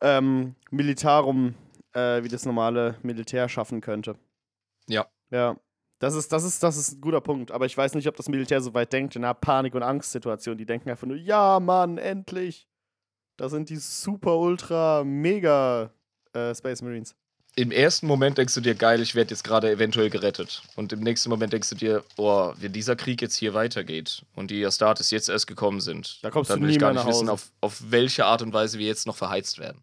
ähm, 0.00 0.54
Militarum, 0.70 1.54
äh, 1.92 2.22
wie 2.22 2.28
das 2.28 2.44
normale 2.44 2.96
Militär 3.02 3.48
schaffen 3.48 3.80
könnte. 3.80 4.16
Ja. 4.88 5.06
Ja. 5.30 5.56
Das 5.98 6.14
ist, 6.14 6.30
das, 6.30 6.44
ist, 6.44 6.62
das 6.62 6.76
ist 6.76 6.92
ein 6.92 7.00
guter 7.00 7.22
Punkt. 7.22 7.50
Aber 7.50 7.64
ich 7.64 7.76
weiß 7.76 7.94
nicht, 7.94 8.06
ob 8.06 8.16
das 8.16 8.28
Militär 8.28 8.60
so 8.60 8.74
weit 8.74 8.92
denkt 8.92 9.16
in 9.16 9.24
einer 9.24 9.34
Panik- 9.34 9.74
und 9.74 9.82
Angstsituation. 9.82 10.58
Die 10.58 10.66
denken 10.66 10.90
einfach 10.90 11.06
nur, 11.06 11.16
ja, 11.16 11.58
Mann, 11.58 11.96
endlich. 11.96 12.68
Da 13.38 13.48
sind 13.48 13.70
die 13.70 13.76
super, 13.76 14.36
ultra, 14.36 15.04
mega 15.04 15.90
äh, 16.34 16.54
Space 16.54 16.82
Marines. 16.82 17.16
Im 17.58 17.70
ersten 17.70 18.06
Moment 18.06 18.36
denkst 18.36 18.54
du 18.54 18.60
dir, 18.60 18.74
geil, 18.74 19.00
ich 19.00 19.14
werde 19.14 19.30
jetzt 19.30 19.42
gerade 19.42 19.70
eventuell 19.70 20.10
gerettet. 20.10 20.62
Und 20.74 20.92
im 20.92 21.00
nächsten 21.00 21.30
Moment 21.30 21.54
denkst 21.54 21.70
du 21.70 21.74
dir, 21.74 22.04
oh, 22.18 22.52
wenn 22.58 22.72
dieser 22.72 22.96
Krieg 22.96 23.22
jetzt 23.22 23.34
hier 23.34 23.54
weitergeht 23.54 24.26
und 24.34 24.50
die 24.50 24.64
Astartes 24.64 25.10
jetzt 25.10 25.30
erst 25.30 25.46
gekommen 25.46 25.80
sind, 25.80 26.22
Da 26.22 26.30
kommst 26.30 26.50
dann 26.50 26.60
du 26.60 26.64
will 26.64 26.70
ich 26.70 26.76
nie 26.76 26.80
gar 26.80 26.92
mehr 26.92 27.02
nicht 27.02 27.10
wissen, 27.10 27.30
auf, 27.30 27.50
auf 27.62 27.82
welche 27.90 28.26
Art 28.26 28.42
und 28.42 28.52
Weise 28.52 28.78
wir 28.78 28.86
jetzt 28.86 29.06
noch 29.06 29.16
verheizt 29.16 29.58
werden. 29.58 29.82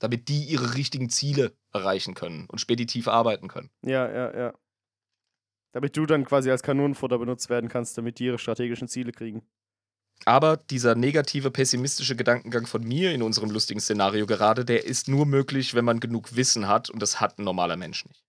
Damit 0.00 0.28
die 0.28 0.42
ihre 0.42 0.74
richtigen 0.74 1.08
Ziele 1.08 1.52
erreichen 1.72 2.14
können 2.14 2.46
und 2.48 2.58
speditiv 2.58 3.06
arbeiten 3.06 3.46
können. 3.46 3.70
Ja, 3.82 4.10
ja, 4.10 4.36
ja. 4.36 4.54
Damit 5.70 5.96
du 5.96 6.06
dann 6.06 6.24
quasi 6.24 6.50
als 6.50 6.64
Kanonenfutter 6.64 7.18
benutzt 7.18 7.48
werden 7.48 7.70
kannst, 7.70 7.96
damit 7.96 8.18
die 8.18 8.26
ihre 8.26 8.38
strategischen 8.38 8.88
Ziele 8.88 9.12
kriegen. 9.12 9.42
Aber 10.26 10.56
dieser 10.56 10.94
negative, 10.94 11.50
pessimistische 11.50 12.16
Gedankengang 12.16 12.66
von 12.66 12.82
mir 12.82 13.12
in 13.12 13.22
unserem 13.22 13.50
lustigen 13.50 13.80
Szenario 13.80 14.26
gerade, 14.26 14.64
der 14.64 14.84
ist 14.84 15.08
nur 15.08 15.26
möglich, 15.26 15.74
wenn 15.74 15.84
man 15.84 16.00
genug 16.00 16.34
Wissen 16.34 16.66
hat 16.66 16.88
und 16.88 17.00
das 17.02 17.20
hat 17.20 17.38
ein 17.38 17.44
normaler 17.44 17.76
Mensch 17.76 18.06
nicht. 18.06 18.24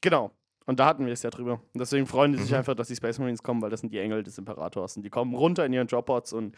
Genau. 0.00 0.30
Und 0.66 0.78
da 0.78 0.86
hatten 0.86 1.06
wir 1.06 1.12
es 1.14 1.22
ja 1.22 1.30
drüber. 1.30 1.54
Und 1.72 1.80
deswegen 1.80 2.06
freuen 2.06 2.32
die 2.32 2.38
sich 2.38 2.50
Mhm. 2.50 2.58
einfach, 2.58 2.74
dass 2.74 2.88
die 2.88 2.96
Space 2.96 3.18
Marines 3.18 3.42
kommen, 3.42 3.62
weil 3.62 3.70
das 3.70 3.80
sind 3.80 3.92
die 3.92 3.98
Engel 3.98 4.22
des 4.22 4.36
Imperators. 4.38 4.96
Und 4.96 5.02
die 5.02 5.10
kommen 5.10 5.34
runter 5.34 5.64
in 5.64 5.72
ihren 5.72 5.86
Dropbots 5.88 6.32
und 6.32 6.54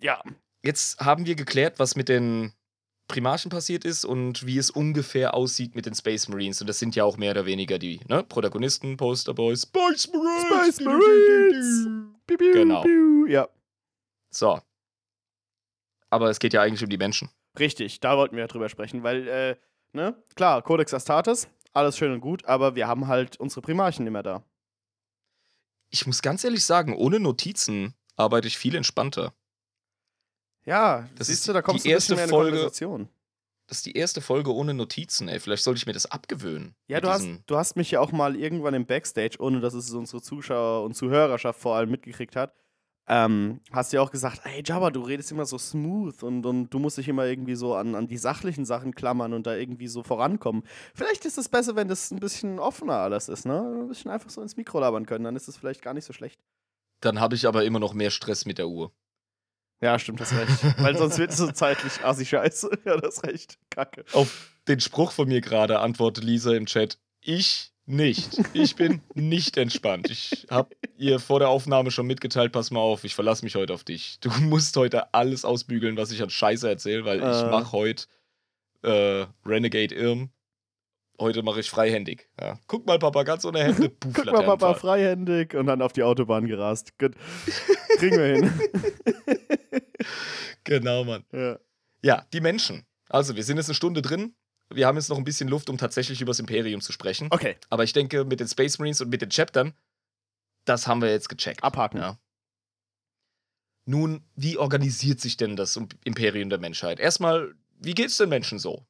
ja, 0.00 0.20
Jetzt 0.64 1.00
haben 1.00 1.26
wir 1.26 1.34
geklärt, 1.34 1.78
was 1.80 1.96
mit 1.96 2.08
den 2.08 2.52
Primarchen 3.08 3.50
passiert 3.50 3.84
ist 3.84 4.04
und 4.04 4.46
wie 4.46 4.58
es 4.58 4.70
ungefähr 4.70 5.34
aussieht 5.34 5.74
mit 5.74 5.86
den 5.86 5.94
Space 5.94 6.28
Marines. 6.28 6.60
Und 6.60 6.68
das 6.68 6.78
sind 6.78 6.94
ja 6.94 7.02
auch 7.04 7.16
mehr 7.16 7.32
oder 7.32 7.46
weniger 7.46 7.78
die 7.78 8.00
ne? 8.08 8.22
Protagonisten, 8.22 8.96
Posterboys, 8.96 9.62
Space 9.62 10.08
Marines! 10.12 10.76
Space 10.76 10.80
Marines! 10.80 11.88
Piu, 12.36 12.52
piu, 12.52 12.52
Genau. 12.52 12.82
piu. 12.82 13.26
Ja, 13.26 13.48
So. 14.30 14.60
Aber 16.10 16.28
es 16.30 16.38
geht 16.38 16.52
ja 16.52 16.60
eigentlich 16.62 16.82
um 16.82 16.90
die 16.90 16.98
Menschen. 16.98 17.30
richtig. 17.58 18.00
Da 18.00 18.16
wollten 18.16 18.36
wir 18.36 18.42
ja 18.42 18.46
drüber 18.48 18.68
sprechen, 18.68 19.02
weil, 19.02 19.28
äh, 19.28 19.56
ne, 19.92 20.22
klar, 20.34 20.62
Codex 20.62 20.92
Astartes, 20.94 21.48
alles 21.72 21.96
schön 21.96 22.12
und 22.12 22.20
gut, 22.20 22.44
aber 22.44 22.74
wir 22.74 22.86
haben 22.86 23.06
halt 23.08 23.38
unsere 23.40 23.62
Primarchen 23.62 24.06
immer 24.06 24.22
da. 24.22 24.44
Ich 25.90 26.06
muss 26.06 26.22
ganz 26.22 26.44
ehrlich 26.44 26.64
sagen, 26.64 26.94
ohne 26.96 27.20
Notizen 27.20 27.94
arbeite 28.16 28.46
ich 28.48 28.56
viel 28.58 28.74
entspannter. 28.74 29.34
Ja, 30.64 31.08
Das 31.16 31.26
siehst 31.28 31.40
ist 31.40 31.48
du, 31.48 31.52
da 31.52 31.60
kommst 31.62 31.84
die 31.84 31.88
du 31.88 31.94
ein 31.94 31.96
bisschen 31.96 32.14
erste 32.14 32.14
mehr 32.16 32.24
in 32.24 32.30
eine 32.30 32.38
Folge- 32.38 32.56
Konversation. 32.56 33.08
Das 33.72 33.78
ist 33.78 33.86
die 33.86 33.96
erste 33.96 34.20
Folge 34.20 34.54
ohne 34.54 34.74
Notizen, 34.74 35.28
ey. 35.28 35.40
Vielleicht 35.40 35.64
sollte 35.64 35.78
ich 35.78 35.86
mir 35.86 35.94
das 35.94 36.04
abgewöhnen. 36.04 36.74
Ja, 36.88 37.00
du 37.00 37.08
hast, 37.08 37.26
du 37.46 37.56
hast 37.56 37.74
mich 37.74 37.90
ja 37.90 38.00
auch 38.00 38.12
mal 38.12 38.36
irgendwann 38.36 38.74
im 38.74 38.84
Backstage, 38.84 39.36
ohne 39.38 39.60
dass 39.60 39.72
es 39.72 39.90
unsere 39.94 40.20
Zuschauer 40.20 40.84
und 40.84 40.92
Zuhörerschaft 40.92 41.58
vor 41.58 41.76
allem 41.76 41.90
mitgekriegt 41.90 42.36
hat, 42.36 42.54
ähm, 43.08 43.62
hast 43.72 43.90
du 43.90 43.96
ja 43.96 44.02
auch 44.02 44.10
gesagt, 44.10 44.42
ey 44.44 44.62
Jabba, 44.62 44.90
du 44.90 45.00
redest 45.00 45.32
immer 45.32 45.46
so 45.46 45.56
smooth 45.56 46.22
und, 46.22 46.44
und 46.44 46.68
du 46.68 46.78
musst 46.78 46.98
dich 46.98 47.08
immer 47.08 47.24
irgendwie 47.24 47.54
so 47.54 47.74
an, 47.74 47.94
an 47.94 48.08
die 48.08 48.18
sachlichen 48.18 48.66
Sachen 48.66 48.94
klammern 48.94 49.32
und 49.32 49.46
da 49.46 49.56
irgendwie 49.56 49.88
so 49.88 50.02
vorankommen. 50.02 50.64
Vielleicht 50.94 51.24
ist 51.24 51.38
es 51.38 51.48
besser, 51.48 51.74
wenn 51.74 51.88
das 51.88 52.10
ein 52.10 52.20
bisschen 52.20 52.58
offener 52.58 52.98
alles 52.98 53.30
ist, 53.30 53.46
ne? 53.46 53.58
Ein 53.58 53.88
bisschen 53.88 54.10
einfach 54.10 54.28
so 54.28 54.42
ins 54.42 54.58
Mikro 54.58 54.80
labern 54.80 55.06
können, 55.06 55.24
dann 55.24 55.34
ist 55.34 55.48
es 55.48 55.56
vielleicht 55.56 55.80
gar 55.80 55.94
nicht 55.94 56.04
so 56.04 56.12
schlecht. 56.12 56.38
Dann 57.00 57.20
habe 57.20 57.36
ich 57.36 57.48
aber 57.48 57.64
immer 57.64 57.80
noch 57.80 57.94
mehr 57.94 58.10
Stress 58.10 58.44
mit 58.44 58.58
der 58.58 58.68
Uhr. 58.68 58.92
Ja, 59.82 59.98
stimmt, 59.98 60.20
hast 60.20 60.32
recht. 60.32 60.78
Weil 60.80 60.96
sonst 60.96 61.18
wird 61.18 61.32
es 61.32 61.36
so 61.38 61.50
zeitlich 61.50 62.04
assi 62.04 62.24
scheiße. 62.24 62.70
Ja, 62.84 62.96
das 62.96 63.22
recht. 63.24 63.58
Kacke. 63.70 64.04
Auf 64.12 64.52
den 64.68 64.80
Spruch 64.80 65.10
von 65.12 65.28
mir 65.28 65.40
gerade 65.40 65.80
antwortet 65.80 66.22
Lisa 66.24 66.54
im 66.54 66.66
Chat. 66.66 66.98
Ich 67.20 67.72
nicht. 67.84 68.40
Ich 68.52 68.76
bin 68.76 69.00
nicht 69.14 69.56
entspannt. 69.56 70.08
Ich 70.08 70.46
habe 70.50 70.70
ihr 70.96 71.18
vor 71.18 71.40
der 71.40 71.48
Aufnahme 71.48 71.90
schon 71.90 72.06
mitgeteilt, 72.06 72.52
pass 72.52 72.70
mal 72.70 72.78
auf, 72.80 73.02
ich 73.02 73.14
verlasse 73.16 73.44
mich 73.44 73.56
heute 73.56 73.74
auf 73.74 73.82
dich. 73.82 74.18
Du 74.20 74.30
musst 74.40 74.76
heute 74.76 75.12
alles 75.12 75.44
ausbügeln, 75.44 75.96
was 75.96 76.12
ich 76.12 76.22
an 76.22 76.30
Scheiße 76.30 76.68
erzähle, 76.68 77.04
weil 77.04 77.18
ich 77.18 77.24
Äh. 77.24 77.50
mache 77.50 77.72
heute 77.72 78.04
äh, 78.82 79.26
Renegade 79.44 79.94
Irm. 79.96 80.30
Heute 81.20 81.42
mache 81.42 81.60
ich 81.60 81.70
freihändig. 81.70 82.28
Ja. 82.40 82.58
Guck 82.68 82.86
mal, 82.86 82.98
Papa, 82.98 83.22
ganz 83.24 83.44
ohne 83.44 83.62
Hände. 83.64 83.88
Puff, 84.00 84.12
Guck 84.14 84.26
mal, 84.26 84.44
Papa, 84.44 84.74
freihändig 84.74 85.54
und 85.54 85.66
dann 85.66 85.82
auf 85.82 85.92
die 85.92 86.02
Autobahn 86.04 86.46
gerast. 86.46 86.98
Gut. 86.98 87.14
Kriegen 87.98 88.16
wir 88.16 88.24
hin. 88.36 88.52
Genau, 90.64 91.04
Mann. 91.04 91.24
ja. 91.32 91.58
Ja, 92.04 92.26
die 92.32 92.40
Menschen. 92.40 92.84
Also, 93.08 93.36
wir 93.36 93.44
sind 93.44 93.58
jetzt 93.58 93.68
eine 93.68 93.74
Stunde 93.76 94.02
drin. 94.02 94.34
Wir 94.70 94.86
haben 94.88 94.96
jetzt 94.96 95.08
noch 95.08 95.18
ein 95.18 95.24
bisschen 95.24 95.48
Luft, 95.48 95.70
um 95.70 95.78
tatsächlich 95.78 96.20
über 96.20 96.30
das 96.30 96.40
Imperium 96.40 96.80
zu 96.80 96.90
sprechen. 96.90 97.28
Okay, 97.30 97.56
Aber 97.70 97.84
ich 97.84 97.92
denke, 97.92 98.24
mit 98.24 98.40
den 98.40 98.48
Space 98.48 98.78
Marines 98.80 99.00
und 99.00 99.08
mit 99.08 99.22
den 99.22 99.28
Chaptern, 99.30 99.72
das 100.64 100.88
haben 100.88 101.00
wir 101.00 101.10
jetzt 101.10 101.28
gecheckt. 101.28 101.62
abhaken. 101.62 101.98
Ja. 102.00 102.18
Nun, 103.84 104.24
wie 104.34 104.56
organisiert 104.58 105.20
sich 105.20 105.36
denn 105.36 105.54
das 105.56 105.78
Imperium 106.04 106.48
der 106.50 106.58
Menschheit? 106.58 106.98
Erstmal, 106.98 107.54
wie 107.78 107.94
geht's 107.94 108.16
den 108.16 108.28
Menschen 108.28 108.58
so? 108.58 108.84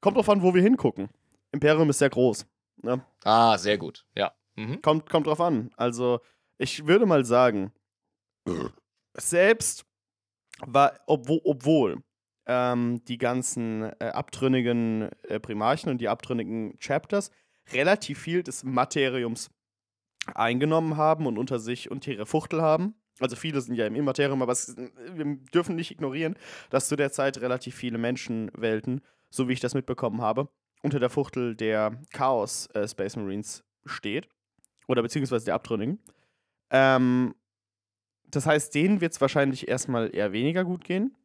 Kommt 0.00 0.16
drauf 0.16 0.28
an, 0.28 0.42
wo 0.42 0.54
wir 0.54 0.62
hingucken. 0.62 1.08
Imperium 1.52 1.90
ist 1.90 1.98
sehr 1.98 2.10
groß. 2.10 2.46
Ne? 2.82 3.04
Ah, 3.24 3.58
sehr 3.58 3.76
gut. 3.78 4.06
Ja. 4.14 4.32
Mhm. 4.56 4.80
Kommt, 4.82 5.10
kommt 5.10 5.26
drauf 5.26 5.40
an. 5.40 5.70
Also, 5.76 6.20
ich 6.58 6.86
würde 6.86 7.06
mal 7.06 7.24
sagen, 7.24 7.72
selbst 9.14 9.84
war, 10.66 10.98
obwohl, 11.06 11.40
obwohl 11.44 12.02
ähm, 12.46 13.02
die 13.06 13.18
ganzen 13.18 13.82
äh, 14.00 14.10
abtrünnigen 14.12 15.10
äh, 15.28 15.40
Primarchen 15.40 15.90
und 15.90 15.98
die 15.98 16.08
abtrünnigen 16.08 16.78
Chapters 16.78 17.30
relativ 17.72 18.18
viel 18.18 18.42
des 18.42 18.64
Materiums 18.64 19.50
eingenommen 20.34 20.96
haben 20.96 21.26
und 21.26 21.38
unter 21.38 21.58
sich 21.58 21.90
und 21.90 22.06
ihre 22.06 22.26
Fuchtel 22.26 22.62
haben. 22.62 22.94
Also 23.20 23.36
viele 23.36 23.60
sind 23.60 23.76
ja 23.76 23.86
im 23.86 23.94
Immaterium, 23.94 24.42
aber 24.42 24.52
es, 24.52 24.76
wir 24.76 25.24
dürfen 25.54 25.76
nicht 25.76 25.90
ignorieren, 25.90 26.36
dass 26.70 26.88
zu 26.88 26.96
der 26.96 27.12
Zeit 27.12 27.40
relativ 27.40 27.74
viele 27.74 27.98
Menschenwelten, 27.98 29.00
so 29.30 29.48
wie 29.48 29.52
ich 29.52 29.60
das 29.60 29.74
mitbekommen 29.74 30.20
habe, 30.20 30.48
unter 30.82 30.98
der 30.98 31.10
Fuchtel 31.10 31.54
der 31.54 32.00
Chaos 32.12 32.66
äh, 32.74 32.88
Space 32.88 33.16
Marines 33.16 33.64
steht. 33.84 34.28
Oder 34.86 35.02
beziehungsweise 35.02 35.46
der 35.46 35.54
Abtrünnigen. 35.54 35.98
Ähm, 36.70 37.34
das 38.36 38.46
heißt, 38.46 38.74
denen 38.74 39.00
wird 39.00 39.12
es 39.12 39.20
wahrscheinlich 39.20 39.68
erstmal 39.68 40.14
eher 40.14 40.32
weniger 40.32 40.64
gut 40.64 40.84
gehen. 40.84 41.16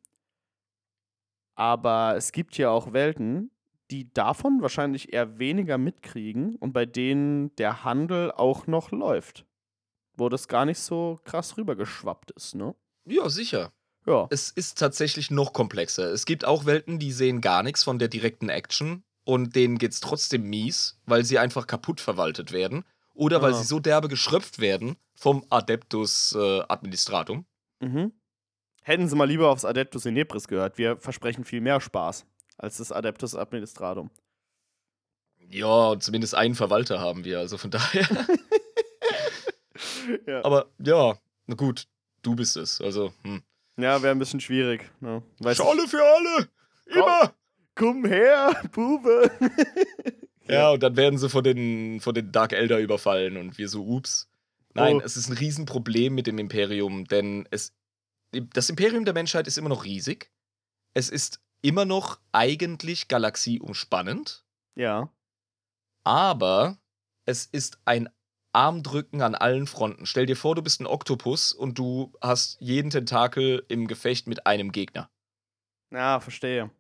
Aber 1.55 2.16
es 2.16 2.32
gibt 2.32 2.57
ja 2.57 2.70
auch 2.70 2.93
Welten, 2.93 3.51
die 3.91 4.14
davon 4.14 4.62
wahrscheinlich 4.62 5.14
eher 5.14 5.39
weniger 5.39 5.78
mitkriegen 5.78 6.55
und 6.55 6.74
bei 6.74 6.86
denen 6.86 7.55
der 7.57 7.84
Handel 7.84 8.32
auch 8.32 8.68
noch 8.68 8.91
läuft. 8.91 9.45
Wo 10.16 10.30
das 10.30 10.47
gar 10.47 10.66
nicht 10.66 10.80
so 10.80 11.20
krass 11.24 11.57
rübergeschwappt 11.57 12.32
ist, 12.32 12.55
ne? 12.55 12.76
Ja, 13.05 13.30
sicher. 13.30 13.72
Ja. 14.05 14.28
Es 14.30 14.51
ist 14.51 14.78
tatsächlich 14.78 15.32
noch 15.32 15.53
komplexer. 15.53 16.12
Es 16.12 16.26
gibt 16.26 16.45
auch 16.45 16.66
Welten, 16.66 16.99
die 16.99 17.12
sehen 17.12 17.41
gar 17.41 17.64
nichts 17.64 17.84
von 17.84 17.99
der 17.99 18.07
direkten 18.07 18.49
Action 18.49 19.03
und 19.26 19.55
denen 19.55 19.78
geht's 19.78 19.99
trotzdem 19.99 20.43
mies, 20.43 20.99
weil 21.05 21.26
sie 21.26 21.39
einfach 21.39 21.68
kaputt 21.68 21.99
verwaltet 21.99 22.51
werden 22.51 22.86
oder 23.20 23.41
weil 23.41 23.51
Ah. 23.53 23.55
sie 23.55 23.65
so 23.65 23.80
derbe 23.80 24.07
geschröpft 24.07 24.59
werden 24.59 24.95
vom 25.13 25.45
Adeptus 25.49 26.34
äh, 26.36 26.61
Administratum. 26.67 27.45
Mhm. 27.82 28.13
Hätten 28.84 29.07
sie 29.09 29.15
mal 29.15 29.26
lieber 29.28 29.49
aufs 29.49 29.65
Adeptus 29.65 30.05
Inepris 30.05 30.47
gehört. 30.47 30.78
Wir 30.78 30.97
versprechen 30.97 31.43
viel 31.43 31.61
mehr 31.61 31.82
Spaß 31.82 32.26
als 32.57 32.78
das 32.78 32.91
Adeptus 32.91 33.36
Administratum. 33.36 34.09
Ja, 35.49 35.99
zumindest 35.99 36.36
einen 36.36 36.55
Verwalter 36.55 36.99
haben 36.99 37.26
wir, 37.26 37.39
also 37.39 37.57
von 37.57 37.72
daher. 37.72 38.07
ja, 40.26 40.43
Aber 40.45 40.67
ja, 40.80 41.17
na 41.47 41.55
gut, 41.55 41.88
du 42.22 42.36
bist 42.36 42.55
es. 42.57 42.80
Also, 42.82 43.13
hm. 43.24 43.41
ja 43.78 44.01
wäre 44.01 44.11
ein 44.15 44.20
bisschen 44.20 44.39
schwierig. 44.41 44.89
Ne? 45.01 45.22
Schale 45.53 45.88
für 45.88 46.03
alle! 46.03 46.49
Immer! 46.86 47.34
Komm 47.76 48.05
her, 48.05 48.61
Bube! 48.72 49.32
Ja, 50.50 50.72
und 50.72 50.82
dann 50.84 50.95
werden 50.97 51.18
sie 51.20 51.30
von 51.30 51.43
den, 51.43 52.00
von 52.02 52.14
den 52.14 52.32
Dark 52.32 52.54
Elder 52.54 52.80
überfallen 52.80 53.38
und 53.38 53.58
wir 53.58 53.70
so, 53.70 53.86
ups. 53.86 54.30
Nein, 54.74 54.97
Oh. 54.97 55.02
es 55.04 55.18
ist 55.18 55.30
ein 55.30 55.38
Riesenproblem 55.38 56.14
mit 56.14 56.28
dem 56.28 56.38
Imperium, 56.38 57.06
denn 57.06 57.47
es, 57.52 57.74
das 58.32 58.70
Imperium 58.70 59.06
der 59.06 59.14
Menschheit 59.14 59.47
ist 59.47 59.58
immer 59.58 59.70
noch 59.70 59.84
riesig. 59.86 60.32
Es 60.93 61.10
ist 61.10 61.41
immer 61.62 61.86
noch 61.86 62.20
eigentlich 62.32 63.08
galaxieumspannend, 63.08 64.45
ja. 64.76 65.12
aber 66.04 66.78
es 67.26 67.45
ist 67.45 67.80
ein 67.86 68.10
Armdrücken 68.54 69.22
an 69.22 69.36
allen 69.36 69.68
Fronten. 69.68 70.06
Stell 70.06 70.26
dir 70.26 70.36
vor, 70.36 70.56
du 70.56 70.62
bist 70.64 70.82
ein 70.82 70.88
Oktopus 70.88 71.54
und 71.54 71.78
du 71.78 72.14
hast 72.22 72.60
jeden 72.60 72.89
Tentakel 72.89 73.64
im 73.68 73.88
Gefecht 73.88 74.28
mit 74.28 74.47
einem 74.47 74.72
Gegner. 74.72 75.10
Ja, 75.91 76.20
verstehe. 76.20 76.72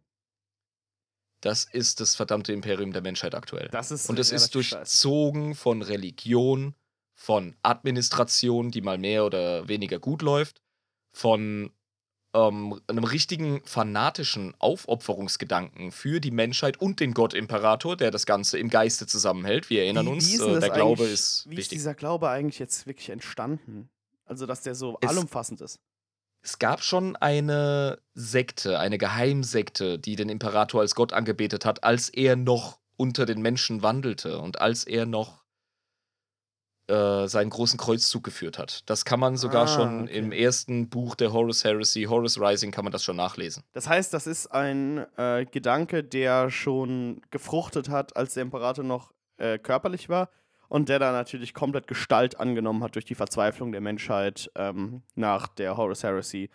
Das 1.41 1.63
ist 1.63 1.99
das 2.01 2.15
verdammte 2.15 2.51
Imperium 2.53 2.91
der 2.91 3.01
Menschheit 3.01 3.33
aktuell. 3.35 3.69
Das 3.71 3.91
ist 3.91 4.09
Und 4.09 4.19
es 4.19 4.31
ist 4.31 4.53
durchzogen 4.55 5.55
von 5.55 5.81
Religion, 5.81 6.75
von 7.15 7.55
Administration, 7.63 8.71
die 8.71 8.81
mal 8.81 8.97
mehr 8.97 9.25
oder 9.25 9.67
weniger 9.67 9.99
gut 9.99 10.21
läuft, 10.21 10.61
von 11.13 11.71
ähm, 12.35 12.79
einem 12.87 13.03
richtigen 13.05 13.61
fanatischen 13.65 14.53
Aufopferungsgedanken 14.59 15.91
für 15.91 16.19
die 16.19 16.29
Menschheit 16.31 16.79
und 16.79 16.99
den 16.99 17.13
Gott 17.13 17.33
Imperator, 17.33 17.97
der 17.97 18.11
das 18.11 18.25
Ganze 18.25 18.59
im 18.59 18.69
Geiste 18.69 19.07
zusammenhält. 19.07 19.69
Wir 19.69 19.83
erinnern 19.83 20.05
Wie- 20.05 20.09
uns, 20.11 20.27
wie 20.29 20.33
ist 20.35 20.41
äh, 20.41 20.59
der 20.59 20.69
Glaube 20.69 21.05
ist 21.05 21.45
Wie 21.47 21.53
ist 21.53 21.57
wichtig. 21.57 21.77
dieser 21.79 21.95
Glaube 21.95 22.29
eigentlich 22.29 22.59
jetzt 22.59 22.85
wirklich 22.85 23.09
entstanden? 23.09 23.89
Also, 24.25 24.45
dass 24.45 24.61
der 24.61 24.75
so 24.75 24.97
Es- 25.01 25.09
allumfassend 25.09 25.61
ist. 25.61 25.79
Es 26.41 26.57
gab 26.59 26.81
schon 26.81 27.15
eine 27.17 27.99
Sekte, 28.13 28.79
eine 28.79 28.97
Geheimsekte, 28.97 29.99
die 29.99 30.15
den 30.15 30.29
Imperator 30.29 30.81
als 30.81 30.95
Gott 30.95 31.13
angebetet 31.13 31.65
hat, 31.65 31.83
als 31.83 32.09
er 32.09 32.35
noch 32.35 32.79
unter 32.95 33.25
den 33.25 33.41
Menschen 33.41 33.81
wandelte 33.81 34.39
und 34.39 34.61
als 34.61 34.83
er 34.85 35.05
noch 35.05 35.43
äh, 36.87 37.27
seinen 37.27 37.49
großen 37.49 37.77
Kreuzzug 37.77 38.23
geführt 38.23 38.57
hat. 38.57 38.89
Das 38.89 39.05
kann 39.05 39.19
man 39.19 39.37
sogar 39.37 39.65
Ah, 39.65 39.67
schon 39.67 40.03
okay. 40.03 40.17
im 40.17 40.31
ersten 40.31 40.89
Buch 40.89 41.15
der 41.15 41.31
Horus 41.33 41.63
Heresy, 41.63 42.03
Horus 42.03 42.39
Rising, 42.39 42.71
kann 42.71 42.83
man 42.83 42.91
das 42.91 43.03
schon 43.03 43.15
nachlesen. 43.15 43.63
Das 43.73 43.87
heißt, 43.87 44.13
das 44.13 44.25
ist 44.25 44.47
ein 44.47 45.05
äh, 45.17 45.45
Gedanke, 45.45 46.03
der 46.03 46.49
schon 46.49 47.21
gefruchtet 47.31 47.89
hat, 47.89 48.15
als 48.17 48.33
der 48.33 48.43
Imperator 48.43 48.83
noch 48.83 49.13
äh, 49.37 49.59
körperlich 49.59 50.09
war 50.09 50.29
und 50.69 50.87
der 50.89 50.99
dann 50.99 51.13
natürlich 51.13 51.53
komplett 51.53 51.87
Gestalt 51.87 52.39
angenommen 52.39 52.83
hat 52.83 52.95
durch 52.95 53.05
die 53.05 53.15
Verzweiflung 53.15 53.71
der 53.73 53.81
Menschheit 53.81 54.49
ähm, 54.55 55.03
nach 55.15 55.47
der 55.47 55.75
Horus 55.77 56.03
Heresy, 56.03 56.49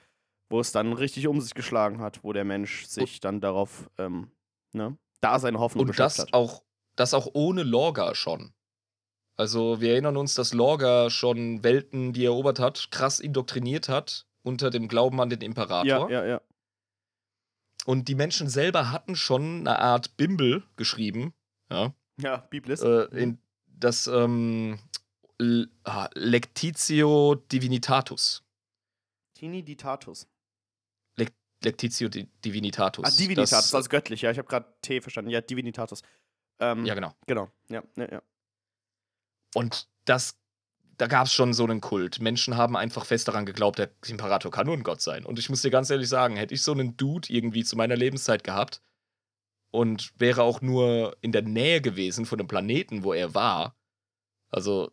wo 0.48 0.60
es 0.60 0.72
dann 0.72 0.92
richtig 0.94 1.26
um 1.28 1.40
sich 1.40 1.54
geschlagen 1.54 2.00
hat, 2.00 2.24
wo 2.24 2.32
der 2.32 2.44
Mensch 2.44 2.86
sich 2.86 3.20
dann 3.20 3.40
darauf, 3.40 3.90
ähm, 3.98 4.30
ne, 4.72 4.96
da 5.20 5.38
seine 5.38 5.58
Hoffnung 5.58 5.88
Und 5.88 5.98
das 5.98 6.18
hat. 6.18 6.32
auch, 6.32 6.62
das 6.96 7.12
auch 7.12 7.28
ohne 7.34 7.62
Lorga 7.62 8.14
schon. 8.14 8.54
Also 9.36 9.80
wir 9.80 9.92
erinnern 9.92 10.16
uns, 10.16 10.34
dass 10.36 10.54
Lorga 10.54 11.10
schon 11.10 11.64
Welten, 11.64 12.12
die 12.12 12.22
er 12.24 12.30
erobert 12.30 12.60
hat, 12.60 12.88
krass 12.92 13.18
indoktriniert 13.20 13.88
hat 13.88 14.26
unter 14.42 14.70
dem 14.70 14.86
Glauben 14.86 15.20
an 15.20 15.28
den 15.30 15.40
Imperator. 15.40 16.08
Ja, 16.10 16.22
ja, 16.22 16.24
ja. 16.24 16.40
Und 17.86 18.08
die 18.08 18.14
Menschen 18.14 18.48
selber 18.48 18.92
hatten 18.92 19.16
schon 19.16 19.66
eine 19.66 19.78
Art 19.78 20.16
Bimbel 20.16 20.62
geschrieben, 20.76 21.34
ja, 21.70 21.92
Ja, 22.18 22.36
Biblis. 22.48 22.80
äh, 22.82 23.06
in 23.12 23.38
das 23.78 24.06
ähm, 24.06 24.78
ah, 25.84 26.08
Lectitio 26.14 27.34
Divinitatus. 27.34 28.42
Tini 29.34 29.62
Ditatus. 29.62 30.26
Lectitio 31.64 32.08
Di 32.08 32.28
Divinitatus. 32.44 33.04
Ah, 33.04 33.10
Divinitatus, 33.10 33.70
Das, 33.70 33.84
ist 33.84 33.90
göttlich, 33.90 34.22
ja, 34.22 34.30
ich 34.30 34.38
habe 34.38 34.48
gerade 34.48 34.66
T 34.82 35.00
verstanden. 35.00 35.30
Ja, 35.30 35.40
Divinitatus. 35.40 36.02
Ähm, 36.60 36.84
ja, 36.84 36.94
genau. 36.94 37.14
Genau, 37.26 37.50
ja, 37.68 37.82
ja, 37.96 38.12
ja. 38.12 38.22
Und 39.54 39.88
das, 40.04 40.36
da 40.96 41.06
gab 41.06 41.26
es 41.26 41.32
schon 41.32 41.54
so 41.54 41.64
einen 41.64 41.80
Kult. 41.80 42.20
Menschen 42.20 42.56
haben 42.56 42.76
einfach 42.76 43.04
fest 43.04 43.28
daran 43.28 43.46
geglaubt, 43.46 43.78
der 43.78 43.90
Imperator 44.06 44.50
kann 44.50 44.66
nur 44.66 44.76
ein 44.76 44.82
Gott 44.82 45.00
sein. 45.00 45.24
Und 45.24 45.38
ich 45.38 45.48
muss 45.48 45.62
dir 45.62 45.70
ganz 45.70 45.90
ehrlich 45.90 46.08
sagen, 46.08 46.36
hätte 46.36 46.54
ich 46.54 46.62
so 46.62 46.72
einen 46.72 46.96
Dude 46.96 47.32
irgendwie 47.32 47.64
zu 47.64 47.76
meiner 47.76 47.96
Lebenszeit 47.96 48.44
gehabt 48.44 48.80
und 49.74 50.12
wäre 50.20 50.44
auch 50.44 50.60
nur 50.60 51.16
in 51.20 51.32
der 51.32 51.42
Nähe 51.42 51.80
gewesen 51.80 52.26
von 52.26 52.38
dem 52.38 52.46
Planeten, 52.46 53.02
wo 53.02 53.12
er 53.12 53.34
war, 53.34 53.76
also, 54.48 54.92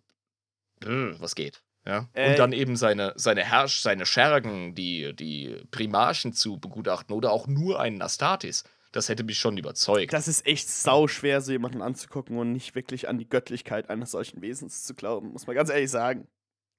äh, 0.83 1.13
was 1.19 1.35
geht? 1.35 1.61
Ja? 1.85 2.09
Äh, 2.13 2.31
und 2.31 2.39
dann 2.39 2.51
eben 2.51 2.75
seine, 2.75 3.13
seine 3.15 3.43
Herrsch, 3.43 3.81
seine 3.81 4.07
Schergen, 4.07 4.73
die, 4.73 5.15
die 5.15 5.63
Primarchen 5.69 6.33
zu 6.33 6.57
begutachten 6.59 7.15
oder 7.15 7.31
auch 7.31 7.45
nur 7.45 7.79
einen 7.79 8.01
Astartes, 8.01 8.63
das 8.91 9.07
hätte 9.07 9.23
mich 9.23 9.37
schon 9.37 9.55
überzeugt. 9.55 10.13
Das 10.13 10.27
ist 10.27 10.47
echt 10.47 10.67
sau 10.67 11.07
schwer, 11.07 11.41
so 11.41 11.51
jemanden 11.51 11.83
anzugucken 11.83 12.39
und 12.39 12.51
nicht 12.51 12.73
wirklich 12.73 13.07
an 13.07 13.19
die 13.19 13.29
Göttlichkeit 13.29 13.87
eines 13.87 14.09
solchen 14.09 14.41
Wesens 14.41 14.83
zu 14.83 14.95
glauben, 14.95 15.31
muss 15.31 15.45
man 15.45 15.55
ganz 15.55 15.69
ehrlich 15.69 15.91
sagen. 15.91 16.27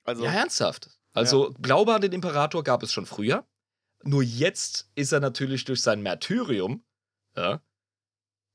Also, 0.03 0.25
Ja, 0.25 0.33
ernsthaft. 0.33 0.91
Also, 1.13 1.55
Glaube 1.63 1.95
an 1.95 2.01
den 2.01 2.11
Imperator 2.11 2.65
gab 2.65 2.83
es 2.83 2.93
schon 2.93 3.07
früher. 3.07 3.47
Nur 4.03 4.25
jetzt 4.25 4.91
ist 4.97 5.13
er 5.13 5.21
natürlich 5.21 5.65
durch 5.65 5.83
sein 5.83 6.03
Märtyrium, 6.03 6.83
ja, 7.37 7.63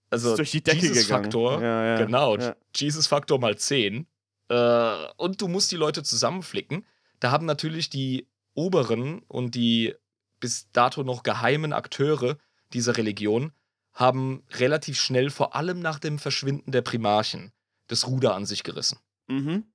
also 0.10 0.36
durch 0.36 0.52
die 0.52 0.64
Decke 0.64 0.88
Jesus 0.88 1.04
gegangen. 1.04 1.26
Faktor, 1.26 1.62
Ja, 1.62 1.86
ja, 1.86 1.98
genau, 2.06 2.38
Ja. 2.38 2.56
Jesus 2.76 3.08
Faktor 3.08 3.40
mal 3.40 3.58
10. 3.58 4.08
Äh, 4.50 4.96
und 5.18 5.42
du 5.42 5.48
musst 5.48 5.72
die 5.72 5.76
Leute 5.76 6.04
zusammenflicken. 6.04 6.86
Da 7.20 7.32
haben 7.32 7.46
natürlich 7.46 7.90
die 7.90 8.28
oberen 8.54 9.20
und 9.28 9.56
die 9.56 9.94
bis 10.40 10.72
dato 10.72 11.04
noch 11.04 11.24
geheimen 11.24 11.74
Akteure 11.74 12.38
dieser 12.74 12.98
Religion 12.98 13.52
haben 13.94 14.44
relativ 14.52 15.00
schnell, 15.00 15.32
vor 15.32 15.56
allem 15.56 15.80
nach 15.80 15.98
dem 15.98 16.20
Verschwinden 16.20 16.72
der 16.72 16.84
Primarchen, 16.84 17.52
das 17.88 18.08
Ruder 18.08 18.36
an 18.36 18.46
sich 18.46 18.64
gerissen. 18.64 19.00
Mhm. 19.28 19.66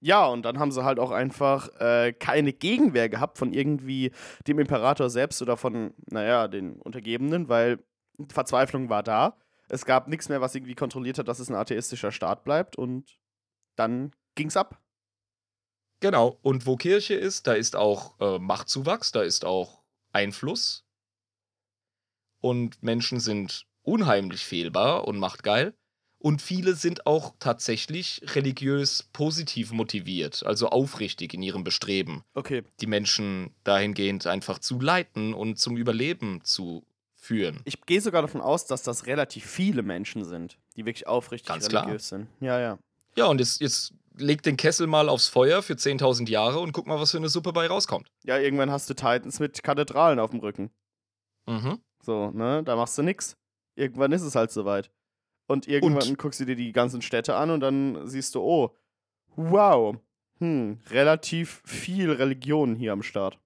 Ja, 0.00 0.26
und 0.26 0.42
dann 0.44 0.60
haben 0.60 0.70
sie 0.70 0.84
halt 0.84 1.00
auch 1.00 1.10
einfach 1.10 1.68
äh, 1.80 2.12
keine 2.12 2.52
Gegenwehr 2.52 3.08
gehabt 3.08 3.36
von 3.36 3.52
irgendwie 3.52 4.12
dem 4.46 4.60
Imperator 4.60 5.10
selbst 5.10 5.42
oder 5.42 5.56
von, 5.56 5.92
naja, 6.06 6.46
den 6.46 6.76
Untergebenen, 6.80 7.48
weil 7.48 7.80
Verzweiflung 8.28 8.90
war 8.90 9.02
da. 9.02 9.36
Es 9.68 9.84
gab 9.84 10.08
nichts 10.08 10.28
mehr, 10.28 10.40
was 10.40 10.54
irgendwie 10.54 10.74
kontrolliert 10.74 11.18
hat, 11.18 11.28
dass 11.28 11.38
es 11.40 11.48
ein 11.48 11.54
atheistischer 11.54 12.12
Staat 12.12 12.44
bleibt 12.44 12.76
und 12.76 13.18
dann 13.76 14.12
ging's 14.34 14.56
ab. 14.56 14.80
Genau. 16.00 16.38
Und 16.42 16.66
wo 16.66 16.76
Kirche 16.76 17.14
ist, 17.14 17.46
da 17.46 17.54
ist 17.54 17.76
auch 17.76 18.18
äh, 18.20 18.38
Machtzuwachs, 18.38 19.12
da 19.12 19.22
ist 19.22 19.44
auch 19.44 19.82
Einfluss. 20.12 20.84
Und 22.40 22.82
Menschen 22.82 23.20
sind 23.20 23.66
unheimlich 23.82 24.44
fehlbar 24.44 25.06
und 25.08 25.18
machtgeil. 25.18 25.74
Und 26.20 26.42
viele 26.42 26.74
sind 26.74 27.06
auch 27.06 27.34
tatsächlich 27.38 28.20
religiös 28.34 29.04
positiv 29.12 29.70
motiviert, 29.70 30.44
also 30.44 30.68
aufrichtig 30.68 31.32
in 31.32 31.42
ihrem 31.42 31.62
Bestreben, 31.62 32.24
Okay. 32.34 32.64
die 32.80 32.88
Menschen 32.88 33.54
dahingehend 33.62 34.26
einfach 34.26 34.58
zu 34.58 34.80
leiten 34.80 35.32
und 35.32 35.60
zum 35.60 35.76
Überleben 35.76 36.42
zu 36.42 36.84
führen. 37.28 37.60
Ich 37.64 37.82
gehe 37.82 38.00
sogar 38.00 38.22
davon 38.22 38.40
aus, 38.40 38.66
dass 38.66 38.82
das 38.82 39.06
relativ 39.06 39.44
viele 39.44 39.82
Menschen 39.82 40.24
sind, 40.24 40.58
die 40.76 40.86
wirklich 40.86 41.06
aufrichtig 41.06 41.48
Ganz 41.48 41.68
klar. 41.68 41.82
religiös 41.82 42.08
sind. 42.08 42.28
Ja, 42.40 42.58
ja. 42.58 42.78
Ja, 43.16 43.26
und 43.26 43.38
jetzt, 43.38 43.60
jetzt 43.60 43.92
leg 44.16 44.42
den 44.42 44.56
Kessel 44.56 44.86
mal 44.86 45.08
aufs 45.08 45.28
Feuer 45.28 45.62
für 45.62 45.74
10.000 45.74 46.28
Jahre 46.28 46.58
und 46.60 46.72
guck 46.72 46.86
mal, 46.86 46.98
was 46.98 47.10
für 47.10 47.18
eine 47.18 47.28
Suppe 47.28 47.52
bei 47.52 47.66
rauskommt. 47.66 48.10
Ja, 48.24 48.38
irgendwann 48.38 48.70
hast 48.70 48.88
du 48.88 48.94
Titans 48.94 49.40
mit 49.40 49.62
Kathedralen 49.62 50.18
auf 50.18 50.30
dem 50.30 50.40
Rücken. 50.40 50.70
Mhm. 51.46 51.78
So, 52.02 52.30
ne? 52.30 52.62
Da 52.64 52.76
machst 52.76 52.96
du 52.96 53.02
nix. 53.02 53.36
Irgendwann 53.76 54.12
ist 54.12 54.22
es 54.22 54.34
halt 54.34 54.50
soweit. 54.50 54.90
Und 55.46 55.68
irgendwann 55.68 56.16
guckst 56.16 56.40
du 56.40 56.46
dir 56.46 56.56
die 56.56 56.72
ganzen 56.72 57.02
Städte 57.02 57.36
an 57.36 57.50
und 57.50 57.60
dann 57.60 58.06
siehst 58.06 58.34
du, 58.34 58.40
oh, 58.40 58.74
wow, 59.36 59.96
hm, 60.38 60.78
relativ 60.90 61.62
viel 61.64 62.10
Religion 62.10 62.74
hier 62.74 62.92
am 62.92 63.02
Start. 63.02 63.38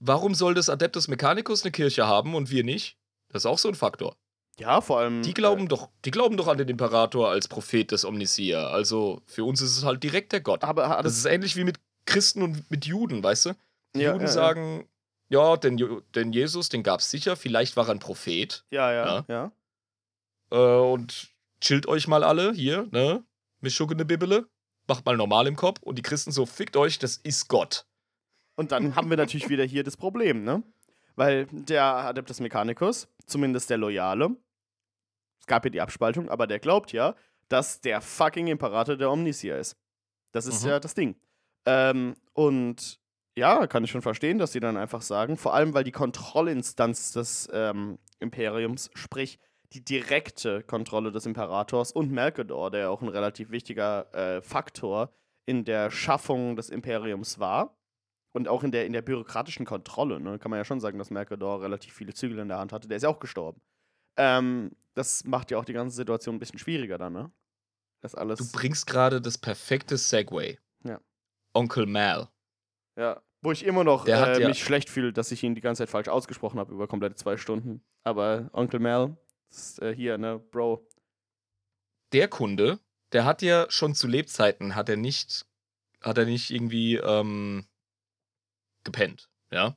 Warum 0.00 0.34
soll 0.34 0.54
das 0.54 0.68
Adeptus 0.68 1.08
Mechanicus 1.08 1.62
eine 1.62 1.72
Kirche 1.72 2.06
haben 2.06 2.34
und 2.34 2.50
wir 2.50 2.64
nicht? 2.64 2.96
Das 3.30 3.42
ist 3.42 3.46
auch 3.46 3.58
so 3.58 3.68
ein 3.68 3.74
Faktor. 3.74 4.16
Ja, 4.58 4.80
vor 4.80 4.98
allem. 5.00 5.22
Die 5.22 5.34
glauben 5.34 5.68
doch, 5.68 5.88
die 6.04 6.10
glauben 6.10 6.36
doch 6.36 6.48
an 6.48 6.58
den 6.58 6.68
Imperator 6.68 7.28
als 7.30 7.46
Prophet 7.48 7.90
des 7.92 8.04
Omniseer. 8.04 8.68
Also 8.68 9.22
für 9.26 9.44
uns 9.44 9.60
ist 9.60 9.76
es 9.76 9.84
halt 9.84 10.02
direkt 10.02 10.32
der 10.32 10.40
Gott. 10.40 10.62
Äh, 10.62 10.66
aber 10.66 11.00
Das 11.02 11.12
es. 11.12 11.18
ist 11.18 11.24
ähnlich 11.26 11.54
wie 11.56 11.64
mit 11.64 11.78
Christen 12.06 12.42
und 12.42 12.68
mit 12.70 12.86
Juden, 12.86 13.22
weißt 13.22 13.46
du? 13.46 13.52
Die 13.94 14.00
Ja, 14.00 14.12
Juden 14.12 14.26
ja, 14.26 14.32
sagen, 14.32 14.88
ja, 15.28 15.56
den, 15.56 15.78
Ju- 15.78 16.02
den 16.14 16.32
Jesus, 16.32 16.68
den 16.68 16.82
gab's 16.82 17.10
sicher, 17.10 17.36
vielleicht 17.36 17.76
war 17.76 17.86
er 17.86 17.92
ein 17.92 17.98
Prophet. 18.00 18.64
Ja, 18.70 18.92
ja, 18.92 19.06
Ja. 19.06 19.24
ja. 19.28 19.52
Äh, 20.50 20.80
und 20.92 21.28
chillt 21.60 21.86
euch 21.86 22.08
mal 22.08 22.24
alle 22.24 22.52
hier, 22.52 22.88
ne? 22.90 23.22
Mit 23.60 23.72
Schuckene 23.72 24.04
Bibbele. 24.04 24.46
Macht 24.86 25.04
mal 25.04 25.16
normal 25.16 25.46
im 25.46 25.56
Kopf. 25.56 25.82
Und 25.82 25.96
die 25.98 26.02
Christen 26.02 26.32
so, 26.32 26.46
fickt 26.46 26.76
euch, 26.76 26.98
das 26.98 27.16
ist 27.16 27.48
Gott. 27.48 27.84
Und 28.58 28.72
dann 28.72 28.96
haben 28.96 29.08
wir 29.08 29.16
natürlich 29.16 29.48
wieder 29.48 29.62
hier 29.62 29.84
das 29.84 29.96
Problem, 29.96 30.42
ne? 30.42 30.64
Weil 31.14 31.46
der 31.52 31.84
Adeptus 31.84 32.40
Mechanicus, 32.40 33.06
zumindest 33.24 33.70
der 33.70 33.78
Loyale, 33.78 34.36
es 35.38 35.46
gab 35.46 35.64
ja 35.64 35.70
die 35.70 35.80
Abspaltung, 35.80 36.28
aber 36.28 36.48
der 36.48 36.58
glaubt 36.58 36.92
ja, 36.92 37.14
dass 37.48 37.80
der 37.80 38.00
fucking 38.00 38.48
Imperator 38.48 38.96
der 38.96 39.12
Omnisier 39.12 39.56
ist. 39.58 39.76
Das 40.32 40.46
ist 40.46 40.64
Mhm. 40.64 40.70
ja 40.70 40.80
das 40.80 40.94
Ding. 40.94 41.14
Ähm, 41.66 42.16
und 42.32 42.98
ja, 43.36 43.68
kann 43.68 43.84
ich 43.84 43.92
schon 43.92 44.02
verstehen, 44.02 44.38
dass 44.38 44.50
sie 44.50 44.60
dann 44.60 44.76
einfach 44.76 45.02
sagen, 45.02 45.36
vor 45.36 45.54
allem 45.54 45.72
weil 45.72 45.84
die 45.84 45.92
Kontrollinstanz 45.92 47.12
des 47.12 47.48
ähm, 47.52 48.00
Imperiums, 48.18 48.90
sprich 48.94 49.38
die 49.72 49.84
direkte 49.84 50.64
Kontrolle 50.64 51.12
des 51.12 51.26
Imperators 51.26 51.92
und 51.92 52.10
Melkador, 52.10 52.72
der 52.72 52.90
auch 52.90 53.02
ein 53.02 53.08
relativ 53.08 53.50
wichtiger 53.52 54.12
äh, 54.12 54.42
Faktor 54.42 55.12
in 55.46 55.64
der 55.64 55.92
Schaffung 55.92 56.56
des 56.56 56.70
Imperiums 56.70 57.38
war, 57.38 57.77
und 58.32 58.48
auch 58.48 58.62
in 58.64 58.70
der, 58.72 58.86
in 58.86 58.92
der 58.92 59.02
bürokratischen 59.02 59.66
Kontrolle, 59.66 60.20
ne, 60.20 60.38
kann 60.38 60.50
man 60.50 60.58
ja 60.58 60.64
schon 60.64 60.80
sagen, 60.80 60.98
dass 60.98 61.10
Mercador 61.10 61.62
relativ 61.62 61.94
viele 61.94 62.14
Zügel 62.14 62.38
in 62.38 62.48
der 62.48 62.58
Hand 62.58 62.72
hatte. 62.72 62.88
Der 62.88 62.96
ist 62.96 63.02
ja 63.02 63.08
auch 63.08 63.20
gestorben. 63.20 63.60
Ähm, 64.16 64.72
das 64.94 65.24
macht 65.24 65.50
ja 65.50 65.58
auch 65.58 65.64
die 65.64 65.72
ganze 65.72 65.96
Situation 65.96 66.36
ein 66.36 66.38
bisschen 66.38 66.58
schwieriger 66.58 66.98
dann, 66.98 67.12
ne? 67.12 67.32
Das 68.00 68.14
alles. 68.14 68.38
Du 68.38 68.50
bringst 68.52 68.86
gerade 68.86 69.20
das 69.20 69.38
perfekte 69.38 69.96
Segway. 69.96 70.58
Ja. 70.84 71.00
Onkel 71.54 71.86
Mal. 71.86 72.28
ja. 72.96 73.22
Wo 73.40 73.52
ich 73.52 73.64
immer 73.64 73.84
noch 73.84 74.04
Der 74.04 74.18
hat 74.18 74.36
äh, 74.36 74.40
ja- 74.40 74.48
mich 74.48 74.64
schlecht 74.64 74.90
fühle, 74.90 75.12
dass 75.12 75.30
ich 75.30 75.44
ihn 75.44 75.54
die 75.54 75.60
ganze 75.60 75.82
Zeit 75.82 75.90
falsch 75.90 76.08
ausgesprochen 76.08 76.58
habe 76.58 76.72
über 76.74 76.88
komplette 76.88 77.14
zwei 77.14 77.36
Stunden. 77.36 77.84
Aber 78.02 78.50
Onkel 78.52 78.80
Mel, 78.80 79.16
ist, 79.48 79.80
äh, 79.80 79.94
hier, 79.94 80.18
ne, 80.18 80.40
Bro. 80.40 80.84
Der 82.12 82.26
Kunde, 82.26 82.80
der 83.12 83.24
hat 83.24 83.42
ja 83.42 83.66
schon 83.70 83.94
zu 83.94 84.08
Lebzeiten, 84.08 84.74
hat 84.74 84.88
er 84.88 84.96
nicht, 84.96 85.46
hat 86.00 86.18
er 86.18 86.24
nicht 86.24 86.50
irgendwie 86.50 86.96
ähm, 86.96 87.64
gepennt, 88.84 89.28
ja? 89.52 89.76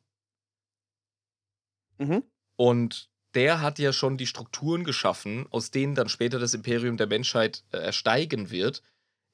Mhm. 1.99 2.23
Und 2.55 3.09
der 3.33 3.61
hat 3.61 3.79
ja 3.79 3.93
schon 3.93 4.17
die 4.17 4.27
Strukturen 4.27 4.83
geschaffen, 4.83 5.47
aus 5.51 5.71
denen 5.71 5.95
dann 5.95 6.09
später 6.09 6.39
das 6.39 6.53
Imperium 6.53 6.97
der 6.97 7.07
Menschheit 7.07 7.63
äh, 7.71 7.77
ersteigen 7.77 8.51
wird. 8.51 8.81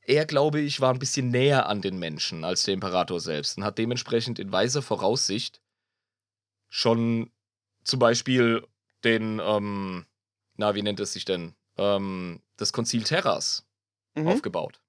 Er, 0.01 0.26
glaube 0.26 0.61
ich, 0.61 0.82
war 0.82 0.93
ein 0.93 0.99
bisschen 0.99 1.30
näher 1.30 1.68
an 1.68 1.82
den 1.82 1.99
Menschen 1.99 2.43
als 2.43 2.63
der 2.63 2.74
Imperator 2.76 3.20
selbst 3.20 3.57
und 3.57 3.63
hat 3.65 3.78
dementsprechend 3.78 4.39
in 4.39 4.51
weiser 4.51 4.82
Voraussicht 4.82 5.61
schon 6.70 7.32
zum 7.84 7.99
Beispiel 7.99 8.65
den, 9.03 9.39
ähm, 9.43 10.05
na, 10.55 10.76
wie 10.76 10.82
nennt 10.82 10.99
es 10.99 11.13
sich 11.13 11.26
denn? 11.26 11.55
Ähm, 11.78 12.41
das 12.57 12.74
Konzil 12.74 13.03
Terras 13.03 13.65
Mhm. 14.15 14.28
aufgebaut. 14.28 14.82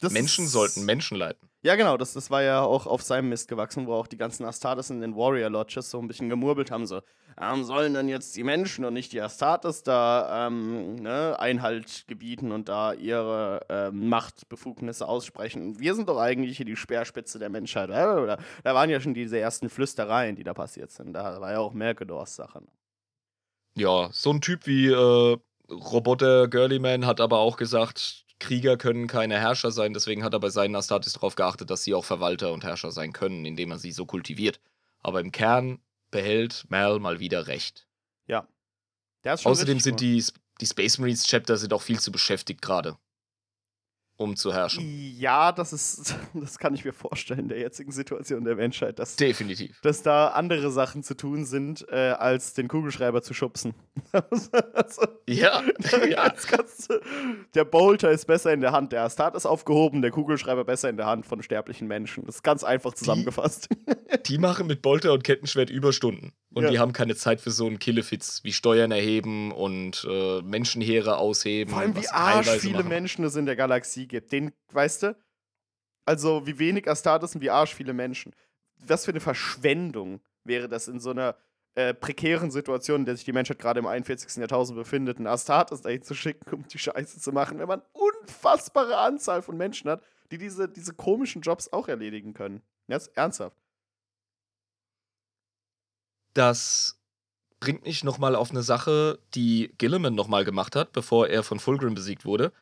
Das 0.00 0.12
Menschen 0.12 0.48
sollten 0.48 0.84
Menschen 0.84 1.18
leiten. 1.18 1.51
Ja, 1.64 1.76
genau, 1.76 1.96
das, 1.96 2.12
das 2.12 2.28
war 2.28 2.42
ja 2.42 2.60
auch 2.62 2.88
auf 2.88 3.02
seinem 3.02 3.28
Mist 3.28 3.46
gewachsen, 3.46 3.86
wo 3.86 3.94
auch 3.94 4.08
die 4.08 4.16
ganzen 4.16 4.44
Astartes 4.44 4.90
in 4.90 5.00
den 5.00 5.14
Warrior 5.14 5.48
Lodges 5.48 5.90
so 5.90 6.00
ein 6.00 6.08
bisschen 6.08 6.28
gemurmelt 6.28 6.72
haben, 6.72 6.86
so, 6.86 7.02
warum 7.36 7.62
sollen 7.62 7.94
denn 7.94 8.08
jetzt 8.08 8.34
die 8.36 8.42
Menschen 8.42 8.84
und 8.84 8.94
nicht 8.94 9.12
die 9.12 9.20
Astartes 9.20 9.84
da 9.84 10.48
ähm, 10.48 10.96
ne, 10.96 11.38
Einhalt 11.38 12.04
gebieten 12.08 12.50
und 12.50 12.68
da 12.68 12.92
ihre 12.94 13.60
ähm, 13.68 14.08
Machtbefugnisse 14.08 15.06
aussprechen? 15.06 15.78
Wir 15.78 15.94
sind 15.94 16.08
doch 16.08 16.18
eigentlich 16.18 16.56
hier 16.56 16.66
die 16.66 16.74
Speerspitze 16.74 17.38
der 17.38 17.48
Menschheit. 17.48 17.90
Da 17.90 18.38
waren 18.64 18.90
ja 18.90 19.00
schon 19.00 19.14
diese 19.14 19.38
ersten 19.38 19.70
Flüstereien, 19.70 20.34
die 20.34 20.44
da 20.44 20.54
passiert 20.54 20.90
sind. 20.90 21.12
Da 21.12 21.40
war 21.40 21.52
ja 21.52 21.58
auch 21.60 21.74
Mercadors 21.74 22.34
Sache. 22.34 22.62
Ja, 23.76 24.08
so 24.12 24.30
ein 24.30 24.40
Typ 24.40 24.66
wie 24.66 24.88
äh, 24.88 25.36
Roboter 25.70 26.48
Girlyman 26.48 27.06
hat 27.06 27.20
aber 27.20 27.38
auch 27.38 27.56
gesagt, 27.56 28.24
Krieger 28.42 28.76
können 28.76 29.06
keine 29.06 29.38
Herrscher 29.38 29.70
sein, 29.70 29.94
deswegen 29.94 30.24
hat 30.24 30.34
er 30.34 30.40
bei 30.40 30.50
seinen 30.50 30.74
Astartes 30.74 31.12
darauf 31.12 31.36
geachtet, 31.36 31.70
dass 31.70 31.84
sie 31.84 31.94
auch 31.94 32.04
Verwalter 32.04 32.52
und 32.52 32.64
Herrscher 32.64 32.90
sein 32.90 33.12
können, 33.12 33.44
indem 33.44 33.70
er 33.70 33.78
sie 33.78 33.92
so 33.92 34.04
kultiviert. 34.04 34.60
Aber 35.00 35.20
im 35.20 35.30
Kern 35.30 35.78
behält 36.10 36.66
Mal 36.68 36.98
mal 36.98 37.20
wieder 37.20 37.46
recht. 37.46 37.86
Ja. 38.26 38.48
Der 39.24 39.34
ist 39.34 39.42
schon 39.42 39.52
Außerdem 39.52 39.78
sind 39.78 40.00
die, 40.00 40.24
die 40.60 40.66
Space 40.66 40.98
Marines 40.98 41.26
Chapter 41.26 41.56
sind 41.56 41.72
auch 41.72 41.82
viel 41.82 42.00
zu 42.00 42.10
beschäftigt 42.10 42.60
gerade, 42.60 42.98
um 44.22 44.36
zu 44.36 44.52
herrschen. 44.52 44.84
Ja, 45.18 45.52
das 45.52 45.72
ist, 45.72 46.16
das 46.34 46.58
kann 46.58 46.74
ich 46.74 46.84
mir 46.84 46.92
vorstellen 46.92 47.40
in 47.40 47.48
der 47.48 47.58
jetzigen 47.58 47.92
Situation 47.92 48.44
der 48.44 48.56
Menschheit, 48.56 48.98
dass 48.98 49.16
Definitiv. 49.16 49.80
dass 49.82 50.02
da 50.02 50.28
andere 50.28 50.70
Sachen 50.70 51.02
zu 51.02 51.14
tun 51.14 51.44
sind, 51.44 51.86
äh, 51.90 52.10
als 52.10 52.54
den 52.54 52.68
Kugelschreiber 52.68 53.22
zu 53.22 53.34
schubsen. 53.34 53.74
also, 54.12 55.02
Ja, 55.28 55.62
ja. 56.08 56.28
du, 56.88 57.00
der 57.54 57.64
Bolter 57.64 58.10
ist 58.10 58.26
besser 58.26 58.52
in 58.52 58.60
der 58.60 58.72
Hand, 58.72 58.92
der 58.92 59.02
Astat 59.02 59.34
ist 59.34 59.46
aufgehoben, 59.46 60.02
der 60.02 60.10
Kugelschreiber 60.10 60.64
besser 60.64 60.88
in 60.88 60.96
der 60.96 61.06
Hand 61.06 61.26
von 61.26 61.42
sterblichen 61.42 61.88
Menschen. 61.88 62.24
Das 62.26 62.36
ist 62.36 62.42
ganz 62.42 62.64
einfach 62.64 62.94
zusammengefasst. 62.94 63.68
Die 64.26 64.38
machen 64.38 64.66
mit 64.66 64.82
Bolter 64.82 65.12
und 65.12 65.24
Kettenschwert 65.24 65.70
Überstunden. 65.70 66.32
Und 66.54 66.64
Ja. 66.64 66.70
die 66.70 66.78
haben 66.78 66.92
keine 66.92 67.16
Zeit 67.16 67.40
für 67.40 67.50
so 67.50 67.66
einen 67.66 67.78
Killefitz 67.78 68.44
wie 68.44 68.52
Steuern 68.52 68.90
erheben 68.90 69.52
und 69.52 70.06
äh, 70.08 70.42
Menschenheere 70.42 71.16
ausheben. 71.16 71.70
Vor 71.72 71.80
allem, 71.80 71.96
wie 71.96 72.08
arsch 72.08 72.48
viele 72.58 72.78
machen. 72.78 72.88
Menschen 72.88 73.24
es 73.24 73.36
in 73.36 73.46
der 73.46 73.56
Galaxie 73.56 74.06
gibt. 74.06 74.32
Den, 74.32 74.52
weißt 74.72 75.04
du? 75.04 75.16
Also, 76.04 76.46
wie 76.46 76.58
wenig 76.58 76.88
Astartes 76.90 77.34
und 77.34 77.40
wie 77.40 77.50
arsch 77.50 77.74
viele 77.74 77.92
Menschen. 77.94 78.34
Was 78.78 79.04
für 79.04 79.12
eine 79.12 79.20
Verschwendung 79.20 80.20
wäre 80.44 80.68
das 80.68 80.88
in 80.88 80.98
so 81.00 81.10
einer 81.10 81.36
äh, 81.74 81.94
prekären 81.94 82.50
Situation, 82.50 83.00
in 83.00 83.06
der 83.06 83.16
sich 83.16 83.24
die 83.24 83.32
Menschheit 83.32 83.58
gerade 83.58 83.78
im 83.80 83.86
41. 83.86 84.36
Jahrtausend 84.36 84.76
befindet, 84.76 85.16
einen 85.18 85.28
Astartes 85.28 85.80
dahin 85.80 86.02
zu 86.02 86.14
schicken, 86.14 86.52
um 86.54 86.66
die 86.68 86.78
Scheiße 86.78 87.18
zu 87.18 87.32
machen, 87.32 87.58
wenn 87.60 87.68
man 87.68 87.80
unfassbare 87.92 88.98
Anzahl 88.98 89.40
von 89.40 89.56
Menschen 89.56 89.88
hat, 89.88 90.02
die 90.30 90.38
diese, 90.38 90.68
diese 90.68 90.92
komischen 90.92 91.40
Jobs 91.40 91.72
auch 91.72 91.88
erledigen 91.88 92.34
können. 92.34 92.60
Jetzt 92.88 93.16
ernsthaft. 93.16 93.56
Das 96.34 96.98
bringt 97.60 97.84
mich 97.84 98.04
nochmal 98.04 98.34
auf 98.34 98.50
eine 98.50 98.62
Sache, 98.62 99.18
die 99.34 99.72
Gilliman 99.78 100.14
nochmal 100.14 100.44
gemacht 100.44 100.74
hat, 100.74 100.92
bevor 100.92 101.28
er 101.28 101.42
von 101.42 101.60
Fulgrim 101.60 101.94
besiegt 101.94 102.24
wurde. 102.24 102.52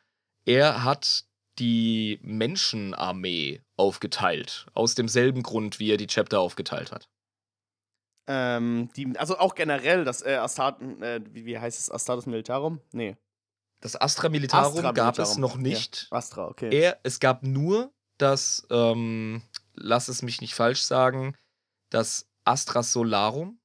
Er 0.45 0.83
hat 0.83 1.25
die 1.59 2.19
Menschenarmee 2.21 3.61
aufgeteilt. 3.77 4.67
Aus 4.73 4.95
demselben 4.95 5.43
Grund, 5.43 5.79
wie 5.79 5.91
er 5.91 5.97
die 5.97 6.07
Chapter 6.07 6.39
aufgeteilt 6.39 6.91
hat. 6.91 7.09
Ähm, 8.27 8.89
die, 8.95 9.17
also 9.17 9.37
auch 9.39 9.55
generell, 9.55 10.05
das 10.05 10.21
äh, 10.21 10.35
Astarten, 10.35 11.01
äh, 11.01 11.21
wie, 11.31 11.45
wie 11.45 11.59
heißt 11.59 11.79
es, 11.79 11.91
Astartes 11.91 12.25
Militarum? 12.25 12.79
Nee. 12.91 13.17
Das 13.81 13.99
Astra 13.99 14.29
Militarum 14.29 14.77
Astra 14.77 14.91
gab 14.91 15.17
es 15.17 15.37
Militarum. 15.37 15.41
noch 15.41 15.57
nicht. 15.57 16.07
Ja, 16.11 16.17
Astra, 16.17 16.47
okay. 16.47 16.69
Er, 16.71 16.99
es 17.03 17.19
gab 17.19 17.41
nur 17.43 17.91
das, 18.17 18.65
ähm, 18.69 19.41
lass 19.73 20.07
es 20.07 20.21
mich 20.21 20.39
nicht 20.39 20.53
falsch 20.53 20.83
sagen, 20.83 21.35
das 21.89 22.29
Astra 22.45 22.83
Solarum. 22.83 23.59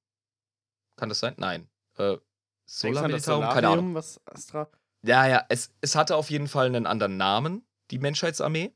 Kann 0.97 1.09
das 1.09 1.21
sein? 1.21 1.35
Nein. 1.37 1.69
Äh, 1.99 2.17
Solar 2.65 3.07
Militarum? 3.07 3.45
Keine 3.49 3.69
Ahnung. 3.69 3.95
Was 3.95 4.21
Astra? 4.27 4.69
Ja, 5.03 5.27
ja, 5.29 5.45
es, 5.49 5.73
es 5.81 5.95
hatte 5.95 6.17
auf 6.17 6.31
jeden 6.31 6.49
Fall 6.49 6.67
einen 6.67 6.87
anderen 6.87 7.17
Namen, 7.17 7.67
die 7.91 7.99
Menschheitsarmee. 7.99 8.75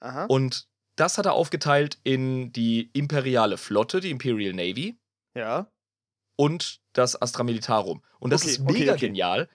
Aha. 0.00 0.24
Und 0.26 0.68
das 0.96 1.18
hat 1.18 1.26
er 1.26 1.34
aufgeteilt 1.34 1.98
in 2.02 2.52
die 2.52 2.90
imperiale 2.94 3.58
Flotte, 3.58 4.00
die 4.00 4.10
Imperial 4.10 4.54
Navy 4.54 4.98
ja. 5.34 5.70
und 6.36 6.80
das 6.94 7.20
Astra 7.20 7.42
Militarum. 7.44 8.02
Und 8.18 8.30
das 8.30 8.42
Okay, 8.42 8.50
ist 8.52 8.60
okay, 8.60 8.72
mega 8.72 8.92
okay. 8.92 9.06
genial, 9.08 9.48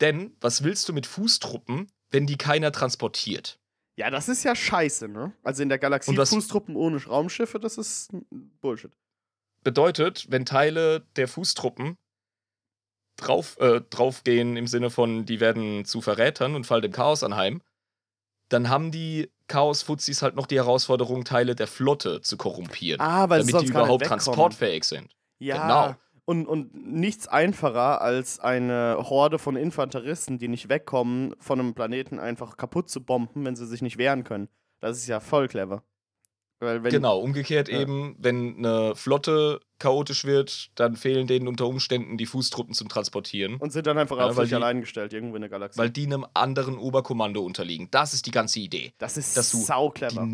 Denn 0.00 0.36
was 0.40 0.62
willst 0.62 0.88
du 0.88 0.92
mit 0.92 1.06
Fußtruppen, 1.06 1.90
wenn 2.10 2.26
die 2.26 2.36
keiner 2.38 2.72
transportiert? 2.72 3.58
Ja, 3.98 4.10
das 4.10 4.28
ist 4.28 4.44
ja 4.44 4.54
scheiße, 4.54 5.08
ne? 5.08 5.32
Also 5.42 5.62
in 5.62 5.70
der 5.70 5.78
Galaxie 5.78 6.14
Fußtruppen 6.14 6.76
ohne 6.76 7.02
Raumschiffe, 7.02 7.58
das 7.58 7.78
ist 7.78 8.10
Bullshit. 8.60 8.92
Bedeutet, 9.66 10.26
wenn 10.28 10.46
Teile 10.46 11.00
der 11.16 11.26
Fußtruppen 11.26 11.96
drauf, 13.16 13.58
äh, 13.58 13.80
draufgehen 13.80 14.56
im 14.56 14.68
Sinne 14.68 14.90
von, 14.90 15.26
die 15.26 15.40
werden 15.40 15.84
zu 15.84 16.00
Verrätern 16.00 16.54
und 16.54 16.68
fallen 16.68 16.82
dem 16.82 16.92
Chaos 16.92 17.24
anheim, 17.24 17.60
dann 18.48 18.68
haben 18.68 18.92
die 18.92 19.28
Chaos-Fuzis 19.48 20.22
halt 20.22 20.36
noch 20.36 20.46
die 20.46 20.54
Herausforderung, 20.54 21.24
Teile 21.24 21.56
der 21.56 21.66
Flotte 21.66 22.20
zu 22.20 22.36
korrumpieren, 22.36 23.00
Ah, 23.00 23.28
weil 23.28 23.44
sie 23.44 23.50
damit 23.50 23.66
die 23.66 23.70
überhaupt 23.72 24.04
transportfähig 24.04 24.84
sind. 24.84 25.16
Ja. 25.40 25.62
Genau. 25.62 25.96
Und, 26.26 26.46
und 26.46 26.72
nichts 26.72 27.26
einfacher 27.26 28.00
als 28.00 28.38
eine 28.38 28.96
Horde 29.00 29.40
von 29.40 29.56
Infanteristen, 29.56 30.38
die 30.38 30.46
nicht 30.46 30.68
wegkommen, 30.68 31.34
von 31.40 31.58
einem 31.58 31.74
Planeten 31.74 32.20
einfach 32.20 32.56
kaputt 32.56 32.88
zu 32.88 33.04
bomben, 33.04 33.44
wenn 33.44 33.56
sie 33.56 33.66
sich 33.66 33.82
nicht 33.82 33.98
wehren 33.98 34.22
können. 34.22 34.48
Das 34.78 34.96
ist 34.96 35.08
ja 35.08 35.18
voll 35.18 35.48
clever. 35.48 35.82
Genau, 36.60 37.18
umgekehrt 37.20 37.68
Ja. 37.68 37.80
eben, 37.80 38.16
wenn 38.18 38.56
eine 38.58 38.94
Flotte 38.96 39.60
chaotisch 39.78 40.24
wird, 40.24 40.70
dann 40.74 40.96
fehlen 40.96 41.26
denen 41.26 41.48
unter 41.48 41.66
Umständen 41.66 42.16
die 42.16 42.24
Fußtruppen 42.24 42.72
zum 42.72 42.88
Transportieren, 42.88 43.56
Und 43.56 43.72
sind 43.72 43.86
dann 43.86 43.98
einfach 43.98 44.16
Ja, 44.16 44.26
auf 44.26 44.36
sich 44.36 44.48
die- 44.48 44.54
allein 44.54 44.80
gestellt, 44.80 45.12
irgendwo 45.12 45.36
in 45.36 45.42
der 45.42 45.50
Galaxie. 45.50 45.78
weil 45.78 45.90
die 45.90 46.06
einem 46.06 46.24
anderen 46.32 46.78
Oberkommando 46.78 47.42
unterliegen. 47.42 47.88
Das 47.90 48.14
ist 48.14 48.24
die 48.26 48.30
ganze 48.30 48.60
Idee. 48.60 48.92
das 48.98 49.16
ist 49.18 49.36
dass 49.36 49.50
du 49.50 49.58
sau 49.58 49.88
Die, 49.90 49.94
clever. 49.98 50.26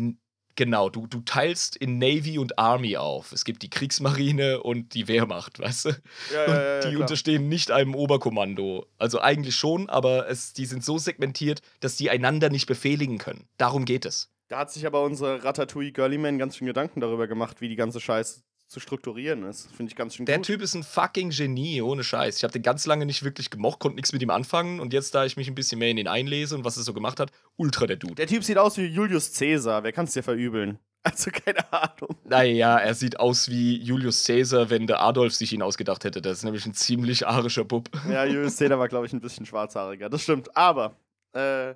genau, 0.55 0.89
du, 0.89 1.07
du 1.07 1.19
teilst 1.21 1.75
in 1.75 1.97
Navy 1.97 2.37
und 2.37 2.57
Army 2.57 2.95
auf. 2.95 3.33
Es 3.33 3.43
gibt 3.43 3.61
die 3.61 3.69
Kriegsmarine 3.69 4.63
und 4.63 4.93
die 4.93 5.09
Wehrmacht, 5.09 5.59
weißt 5.59 5.85
du? 5.85 5.89
Ja, 6.33 6.45
Und 6.45 6.53
ja, 6.53 6.79
die 6.79 6.87
klar. 6.91 7.01
unterstehen 7.01 7.49
nicht 7.49 7.69
einem 7.69 7.95
Oberkommando. 7.95 8.85
Also 8.97 9.19
eigentlich 9.19 9.55
schon, 9.55 9.89
aber 9.89 10.29
es, 10.29 10.53
die 10.53 10.65
sind 10.67 10.85
so 10.85 10.97
segmentiert, 10.97 11.61
dass 11.81 11.97
die 11.97 12.09
einander 12.09 12.49
nicht 12.49 12.65
befehligen 12.67 13.17
können. 13.17 13.45
Darum 13.57 13.83
geht 13.83 14.05
es. 14.05 14.29
Da 14.53 14.59
hat 14.59 14.71
sich 14.71 14.85
aber 14.85 15.01
unser 15.01 15.43
Ratatouille 15.43 15.91
Girlyman 15.91 16.37
ganz 16.37 16.57
schön 16.57 16.67
Gedanken 16.67 16.99
darüber 16.99 17.25
gemacht, 17.27 17.59
wie 17.59 17.69
die 17.69 17.75
ganze 17.75 17.99
Scheiße 17.99 18.43
zu 18.67 18.79
strukturieren 18.79 19.41
ist. 19.45 19.71
Finde 19.75 19.89
ich 19.89 19.95
ganz 19.95 20.13
schön 20.13 20.27
Der 20.27 20.37
gut. 20.37 20.45
Typ 20.45 20.61
ist 20.61 20.75
ein 20.75 20.83
fucking 20.83 21.31
Genie, 21.31 21.81
ohne 21.81 22.03
Scheiß. 22.03 22.37
Ich 22.37 22.43
habe 22.43 22.51
den 22.51 22.61
ganz 22.61 22.85
lange 22.85 23.07
nicht 23.07 23.23
wirklich 23.23 23.49
gemocht, 23.49 23.79
konnte 23.79 23.95
nichts 23.95 24.13
mit 24.13 24.21
ihm 24.21 24.29
anfangen. 24.29 24.79
Und 24.79 24.93
jetzt, 24.93 25.15
da 25.15 25.25
ich 25.25 25.37
mich 25.37 25.47
ein 25.47 25.55
bisschen 25.55 25.79
mehr 25.79 25.89
in 25.89 25.97
ihn 25.97 26.07
einlese 26.07 26.53
und 26.55 26.65
was 26.65 26.77
er 26.77 26.83
so 26.83 26.93
gemacht 26.93 27.19
hat, 27.19 27.31
ultra 27.55 27.87
der 27.87 27.95
Dude. 27.95 28.13
Der 28.13 28.27
Typ 28.27 28.43
sieht 28.43 28.59
aus 28.59 28.77
wie 28.77 28.85
Julius 28.85 29.33
Caesar. 29.33 29.83
Wer 29.83 29.91
kann 29.91 30.05
es 30.05 30.13
dir 30.13 30.21
verübeln? 30.21 30.77
Also 31.01 31.31
keine 31.31 31.73
Ahnung. 31.73 32.15
Naja, 32.23 32.77
er 32.77 32.93
sieht 32.93 33.19
aus 33.19 33.49
wie 33.49 33.75
Julius 33.81 34.23
Caesar, 34.23 34.69
wenn 34.69 34.85
der 34.85 35.01
Adolf 35.01 35.33
sich 35.33 35.51
ihn 35.51 35.63
ausgedacht 35.63 36.03
hätte. 36.03 36.21
Das 36.21 36.37
ist 36.37 36.43
nämlich 36.43 36.67
ein 36.67 36.75
ziemlich 36.75 37.25
arischer 37.25 37.65
Bub. 37.65 37.89
Ja, 38.07 38.23
Julius 38.25 38.57
Caesar 38.57 38.77
war, 38.77 38.87
glaube 38.87 39.07
ich, 39.07 39.13
ein 39.13 39.19
bisschen 39.19 39.47
schwarzhaariger. 39.47 40.09
Das 40.09 40.21
stimmt. 40.21 40.55
Aber, 40.55 40.95
äh, 41.33 41.73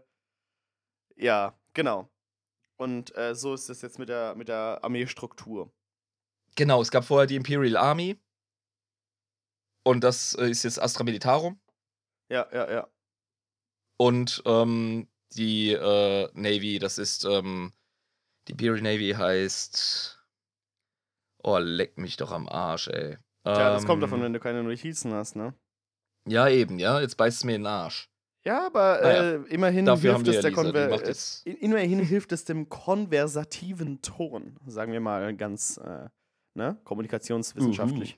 ja, 1.17 1.55
genau. 1.73 2.07
Und 2.77 3.15
äh, 3.17 3.33
so 3.35 3.53
ist 3.53 3.69
es 3.69 3.81
jetzt 3.81 3.99
mit 3.99 4.09
der, 4.09 4.35
mit 4.35 4.47
der 4.47 4.79
Armeestruktur. 4.83 5.73
Genau, 6.55 6.81
es 6.81 6.91
gab 6.91 7.05
vorher 7.05 7.27
die 7.27 7.35
Imperial 7.35 7.77
Army. 7.77 8.19
Und 9.83 10.03
das 10.03 10.33
äh, 10.35 10.49
ist 10.49 10.63
jetzt 10.63 10.81
Astra 10.81 11.03
Militarum. 11.03 11.59
Ja, 12.29 12.47
ja, 12.51 12.71
ja. 12.71 12.87
Und 13.97 14.43
ähm, 14.45 15.07
die 15.33 15.71
äh, 15.71 16.29
Navy, 16.33 16.77
das 16.77 16.97
ist, 16.97 17.25
ähm, 17.25 17.73
die 18.47 18.51
Imperial 18.51 18.81
Navy 18.81 19.13
heißt. 19.17 20.13
Oh, 21.43 21.57
leck 21.57 21.97
mich 21.97 22.17
doch 22.17 22.31
am 22.31 22.47
Arsch, 22.47 22.89
ey. 22.89 23.17
Ja, 23.45 23.71
das 23.71 23.85
kommt 23.85 24.03
Ähm, 24.03 24.09
davon, 24.09 24.21
wenn 24.21 24.33
du 24.33 24.39
keine 24.39 24.63
Notizen 24.63 25.13
hast, 25.13 25.35
ne? 25.35 25.53
Ja, 26.27 26.49
eben, 26.49 26.79
ja. 26.79 26.99
Jetzt 26.99 27.15
beißt 27.15 27.37
es 27.37 27.43
mir 27.43 27.55
in 27.55 27.61
den 27.61 27.67
Arsch. 27.67 28.09
Ja, 28.47 28.65
aber 28.65 29.01
Naja, 29.01 29.31
äh, 29.31 29.35
immerhin 29.49 29.85
Dafür 29.85 30.13
hilft 30.15 30.29
es 30.29 30.35
ja 30.35 30.41
der 30.41 30.51
Lisa, 30.51 30.87
macht 30.87 31.45
äh, 31.45 31.51
immerhin 31.51 31.99
hilft 31.99 32.31
es 32.31 32.45
dem 32.45 32.69
konversativen 32.69 34.01
Ton, 34.01 34.57
sagen 34.65 34.93
wir 34.93 35.01
mal 35.01 35.35
ganz 35.35 35.75
äh, 35.83 36.07
ne? 36.53 36.79
kommunikationswissenschaftlich. 36.85 38.17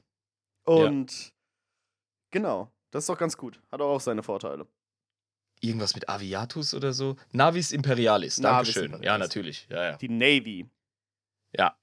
Und 0.66 1.34
genau, 2.30 2.72
das 2.92 3.06
ist 3.06 3.10
doch 3.10 3.18
ganz 3.18 3.38
gut. 3.38 3.60
Hat 3.72 3.82
auch 3.82 4.00
seine 4.00 4.22
Vorteile. 4.22 4.68
Irgendwas 5.62 5.96
mit 5.96 6.08
Aviatus 6.08 6.76
oder 6.76 6.94
so? 6.94 7.16
Navis 7.32 7.72
Imperialis, 7.72 8.38
Navis 8.38 8.76
Dankeschön. 8.76 8.92
Ja, 8.92 9.16
Imperialis. 9.16 9.28
natürlich. 9.28 9.68
Ja, 9.72 9.84
ja. 9.84 9.98
Die 9.98 10.10
Navy. 10.10 10.70
Ja. 11.58 11.76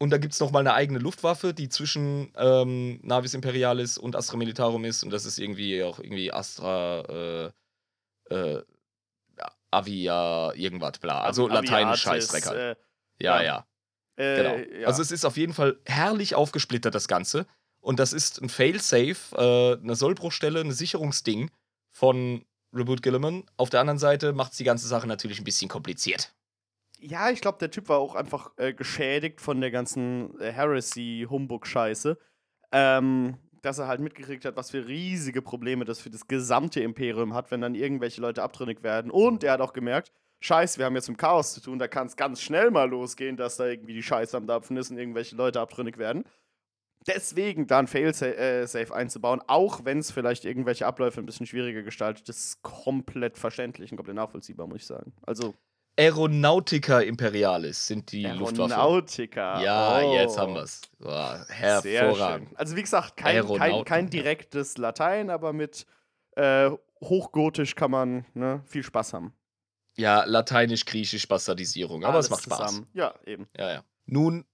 Und 0.00 0.10
da 0.10 0.18
gibt 0.18 0.34
es 0.34 0.40
nochmal 0.40 0.62
eine 0.62 0.74
eigene 0.74 0.98
Luftwaffe, 0.98 1.54
die 1.54 1.68
zwischen 1.68 2.32
ähm, 2.34 2.98
Navis 3.04 3.34
Imperialis 3.34 3.96
und 3.96 4.16
Astra 4.16 4.36
Militarum 4.36 4.84
ist. 4.84 5.04
Und 5.04 5.12
das 5.12 5.24
ist 5.24 5.38
irgendwie 5.38 5.84
auch 5.84 6.00
irgendwie 6.00 6.32
Astra 6.32 7.46
äh, 7.46 7.52
äh, 8.32 8.62
Avia 9.70 10.52
irgendwas, 10.54 10.98
bla. 10.98 11.22
Also 11.22 11.48
Scheißdreck 11.48 12.46
halt. 12.46 12.78
Äh, 12.78 12.80
Ja, 13.18 13.42
ja. 13.42 13.66
ja. 14.18 14.24
äh, 14.24 14.36
Genau. 14.36 14.80
ja. 14.80 14.86
Also 14.86 15.02
es 15.02 15.10
ist 15.10 15.24
auf 15.24 15.36
jeden 15.36 15.54
Fall 15.54 15.78
herrlich 15.86 16.34
aufgesplittert, 16.34 16.94
das 16.94 17.08
Ganze. 17.08 17.46
Und 17.80 17.98
das 17.98 18.12
ist 18.12 18.40
ein 18.40 18.48
Failsafe, 18.48 19.34
äh, 19.36 19.82
eine 19.82 19.96
Sollbruchstelle, 19.96 20.60
ein 20.60 20.72
Sicherungsding 20.72 21.50
von 21.90 22.44
Reboot 22.72 23.02
Gilliman. 23.02 23.44
Auf 23.56 23.70
der 23.70 23.80
anderen 23.80 23.98
Seite 23.98 24.32
macht 24.32 24.52
es 24.52 24.58
die 24.58 24.64
ganze 24.64 24.86
Sache 24.86 25.06
natürlich 25.06 25.40
ein 25.40 25.44
bisschen 25.44 25.68
kompliziert. 25.68 26.34
Ja, 27.00 27.30
ich 27.30 27.40
glaube, 27.40 27.58
der 27.58 27.70
Typ 27.70 27.88
war 27.88 27.98
auch 27.98 28.14
einfach 28.14 28.52
äh, 28.58 28.72
geschädigt 28.72 29.40
von 29.40 29.60
der 29.60 29.72
ganzen 29.72 30.38
äh, 30.38 30.52
Heresy-Humbug-Scheiße. 30.52 32.16
Ähm, 32.70 33.36
dass 33.62 33.78
er 33.78 33.86
halt 33.86 34.00
mitgekriegt 34.00 34.44
hat, 34.44 34.56
was 34.56 34.70
für 34.70 34.86
riesige 34.86 35.40
Probleme 35.40 35.84
das 35.84 36.00
für 36.00 36.10
das 36.10 36.26
gesamte 36.26 36.80
Imperium 36.80 37.32
hat, 37.32 37.50
wenn 37.50 37.60
dann 37.60 37.74
irgendwelche 37.74 38.20
Leute 38.20 38.42
abtrünnig 38.42 38.82
werden. 38.82 39.10
Und 39.10 39.44
er 39.44 39.52
hat 39.52 39.60
auch 39.60 39.72
gemerkt, 39.72 40.12
Scheiß, 40.40 40.76
wir 40.78 40.86
haben 40.86 40.96
jetzt 40.96 41.08
mit 41.08 41.18
Chaos 41.18 41.54
zu 41.54 41.60
tun, 41.60 41.78
da 41.78 41.86
kann 41.86 42.08
es 42.08 42.16
ganz 42.16 42.40
schnell 42.40 42.72
mal 42.72 42.90
losgehen, 42.90 43.36
dass 43.36 43.56
da 43.56 43.66
irgendwie 43.66 43.94
die 43.94 44.02
Scheiße 44.02 44.36
am 44.36 44.48
Dampfen 44.48 44.76
ist 44.76 44.90
und 44.90 44.98
irgendwelche 44.98 45.36
Leute 45.36 45.60
abtrünnig 45.60 45.98
werden. 45.98 46.24
Deswegen 47.06 47.66
da 47.66 47.78
ein 47.78 47.86
Fail-Safe 47.86 48.94
einzubauen, 48.94 49.40
auch 49.46 49.84
wenn 49.84 49.98
es 49.98 50.10
vielleicht 50.10 50.44
irgendwelche 50.44 50.86
Abläufe 50.86 51.20
ein 51.20 51.26
bisschen 51.26 51.46
schwieriger 51.46 51.82
gestaltet, 51.82 52.28
ist 52.28 52.62
komplett 52.62 53.38
verständlich 53.38 53.90
und 53.92 53.96
komplett 53.96 54.16
nachvollziehbar, 54.16 54.66
muss 54.66 54.82
ich 54.82 54.86
sagen. 54.86 55.12
Also, 55.22 55.54
Aeronautica 55.98 57.00
Imperialis 57.00 57.86
sind 57.86 58.12
die 58.12 58.24
Luftwaffe. 58.24 58.74
Aeronautica. 58.74 59.62
Ja, 59.62 60.00
oh. 60.02 60.14
jetzt 60.14 60.38
haben 60.38 60.54
wir 60.54 60.62
es. 60.62 60.80
Hervorragend. 61.48 62.58
Also 62.58 62.76
wie 62.76 62.82
gesagt, 62.82 63.16
kein, 63.16 63.46
kein, 63.46 63.84
kein 63.84 64.10
direktes 64.10 64.78
Latein, 64.78 65.28
aber 65.30 65.52
mit 65.52 65.86
äh, 66.36 66.70
Hochgotisch 67.02 67.74
kann 67.74 67.90
man 67.90 68.24
ne, 68.34 68.62
viel 68.66 68.82
Spaß 68.82 69.12
haben. 69.12 69.34
Ja, 69.96 70.24
lateinisch-griechisch 70.24 71.28
Bastardisierung, 71.28 72.04
aber 72.04 72.14
Alles 72.14 72.26
es 72.26 72.30
macht 72.30 72.44
Spaß. 72.44 72.58
zusammen. 72.58 72.88
Ja, 72.94 73.14
eben. 73.26 73.48
Ja, 73.56 73.70
ja. 73.70 73.84
Nun 74.06 74.46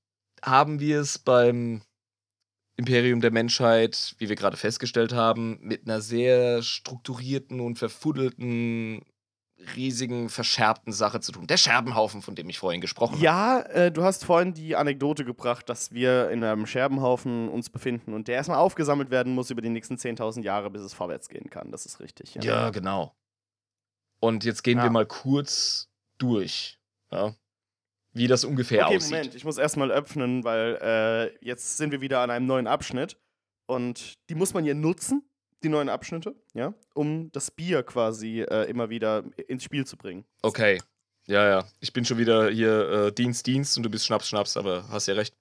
haben 0.43 0.81
wir 0.81 1.01
es 1.01 1.19
beim 1.19 1.83
Imperium 2.77 3.21
der 3.21 3.31
Menschheit, 3.31 4.15
wie 4.19 4.29
wir 4.29 4.37
gerade 4.37 4.57
festgestellt 4.57 5.13
haben, 5.13 5.59
mit 5.61 5.87
einer 5.87 6.01
sehr 6.01 6.63
strukturierten 6.63 7.61
und 7.61 7.79
verfuddelten, 7.79 9.05
riesigen, 9.77 10.29
verscherbten 10.29 10.93
Sache 10.93 11.21
zu 11.21 11.33
tun. 11.33 11.47
Der 11.47 11.57
Scherbenhaufen, 11.57 12.23
von 12.23 12.35
dem 12.35 12.49
ich 12.49 12.59
vorhin 12.59 12.81
gesprochen 12.81 13.15
habe. 13.15 13.25
Ja, 13.25 13.61
äh, 13.61 13.93
du 13.93 14.05
hast 14.05 14.25
vorhin 14.25 14.55
die 14.55 14.77
Anekdote 14.77 15.25
gebracht, 15.25 15.69
dass 15.69 15.93
wir 15.93 16.31
in 16.31 16.45
einem 16.45 16.67
Scherbenhaufen 16.67 17.49
uns 17.49 17.69
befinden 17.71 18.15
und 18.15 18.29
der 18.29 18.37
erstmal 18.37 18.59
aufgesammelt 18.59 19.11
werden 19.11 19.35
muss 19.35 19.51
über 19.51 19.61
die 19.61 19.69
nächsten 19.69 19.97
10.000 19.97 20.43
Jahre, 20.43 20.71
bis 20.71 20.83
es 20.83 20.95
vorwärts 20.95 21.29
gehen 21.29 21.51
kann. 21.51 21.71
Das 21.73 21.87
ist 21.87 22.01
richtig. 22.01 22.35
Ja. 22.37 22.43
Ja, 22.43 22.71
genau. 22.71 23.15
Und 24.21 24.45
jetzt 24.45 24.63
gehen 24.63 24.79
Ja. 24.79 24.85
wir 24.85 24.91
mal 24.91 25.07
kurz 25.07 25.89
durch, 26.19 26.79
ja, 27.13 27.35
wie 28.13 28.27
das 28.27 28.45
ungefähr 28.45 28.87
okay, 28.87 28.97
aussieht. 28.97 29.11
Moment, 29.13 29.35
ich 29.35 29.45
muss 29.45 29.59
erstmal 29.59 29.91
öffnen, 29.91 30.43
weil 30.45 30.79
äh, 30.83 31.45
jetzt 31.45 31.77
sind 31.77 31.93
wir 31.93 32.01
wieder 32.01 32.21
an 32.21 32.31
einem 32.31 32.47
neuen 32.47 32.67
Abschnitt 32.67 33.17
und 33.67 34.15
die 34.29 34.35
muss 34.35 34.55
man 34.55 34.65
hier 34.65 34.75
nutzen, 34.75 35.29
die 35.63 35.69
neuen 35.69 35.89
Abschnitte, 35.89 36.37
ja, 36.55 36.75
um 36.95 37.31
das 37.33 37.51
Bier 37.51 37.83
quasi 37.83 38.43
äh, 38.43 38.69
immer 38.71 38.91
wieder 38.91 39.25
ins 39.49 39.65
Spiel 39.65 39.87
zu 39.87 39.97
bringen. 39.97 40.25
Okay. 40.43 40.81
Ja, 41.27 41.47
ja. 41.47 41.69
Ich 41.81 41.93
bin 41.93 42.05
schon 42.05 42.17
wieder 42.17 42.49
hier 42.49 42.89
äh, 42.91 43.13
Dienst, 43.13 43.47
Dienst 43.47 43.77
und 43.77 43.83
du 43.83 43.91
bist 43.91 44.07
Schnaps, 44.07 44.29
Schnaps, 44.29 44.57
aber 44.57 44.89
hast 44.89 45.09
ja 45.09 45.15
recht. 45.15 45.35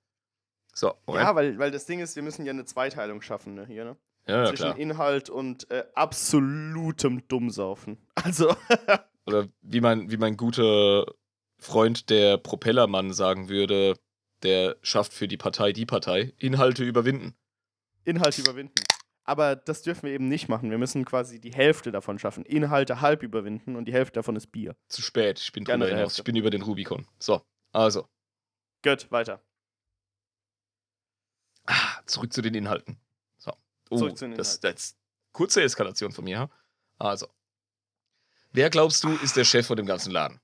So, 0.73 0.93
Moment. 1.05 1.25
Ja, 1.25 1.35
weil, 1.35 1.57
weil 1.57 1.71
das 1.71 1.85
Ding 1.85 2.01
ist, 2.01 2.15
wir 2.15 2.23
müssen 2.23 2.45
ja 2.45 2.51
eine 2.51 2.65
Zweiteilung 2.65 3.21
schaffen, 3.21 3.53
ne, 3.55 3.65
hier, 3.65 3.85
ne? 3.85 3.97
Ja, 4.27 4.43
ja, 4.43 4.49
Zwischen 4.49 4.63
klar. 4.63 4.77
Inhalt 4.77 5.29
und 5.29 5.71
äh, 5.71 5.85
absolutem 5.95 7.27
Dummsaufen. 7.27 7.97
Also, 8.15 8.53
Oder 9.25 9.47
wie 9.61 9.79
mein, 9.79 10.11
wie 10.11 10.17
mein 10.17 10.35
guter 10.35 11.05
Freund, 11.57 12.09
der 12.09 12.37
Propellermann, 12.37 13.13
sagen 13.13 13.47
würde, 13.47 13.95
der 14.43 14.75
schafft 14.81 15.13
für 15.13 15.27
die 15.27 15.37
Partei 15.37 15.71
die 15.71 15.85
Partei. 15.85 16.33
Inhalte 16.37 16.83
überwinden. 16.83 17.35
Inhalt 18.03 18.37
überwinden. 18.37 18.73
Aber 19.27 19.55
das 19.57 19.81
dürfen 19.81 20.03
wir 20.03 20.13
eben 20.13 20.27
nicht 20.27 20.47
machen. 20.47 20.71
Wir 20.71 20.77
müssen 20.77 21.03
quasi 21.03 21.39
die 21.39 21.51
Hälfte 21.53 21.91
davon 21.91 22.17
schaffen. 22.17 22.45
Inhalte 22.45 23.01
halb 23.01 23.23
überwinden 23.23 23.75
und 23.75 23.85
die 23.85 23.93
Hälfte 23.93 24.13
davon 24.13 24.35
ist 24.35 24.47
Bier. 24.47 24.75
Zu 24.87 25.01
spät. 25.01 25.39
Ich 25.39 25.51
bin 25.51 25.65
drüber 25.65 25.87
hinaus. 25.87 26.17
Ich 26.17 26.23
bin 26.23 26.35
über 26.35 26.49
den 26.49 26.61
Rubikon. 26.61 27.05
So, 27.19 27.41
also. 27.73 28.07
Gut, 28.83 29.11
weiter. 29.11 29.43
Ah, 31.65 32.01
zurück 32.05 32.31
zu 32.31 32.41
den 32.41 32.55
Inhalten. 32.55 32.97
So. 33.37 33.51
Oh, 33.89 33.97
Zurück 33.97 34.17
zu 34.17 34.27
den 34.29 34.37
das, 34.37 34.61
das 34.61 34.95
kurze 35.33 35.61
Eskalation 35.61 36.13
von 36.13 36.23
mir. 36.23 36.49
Also, 36.97 37.27
Wer 38.51 38.69
glaubst 38.69 39.03
du, 39.03 39.09
ist 39.17 39.35
der 39.35 39.43
Chef 39.43 39.67
von 39.67 39.77
dem 39.77 39.85
ganzen 39.85 40.11
Laden? 40.11 40.39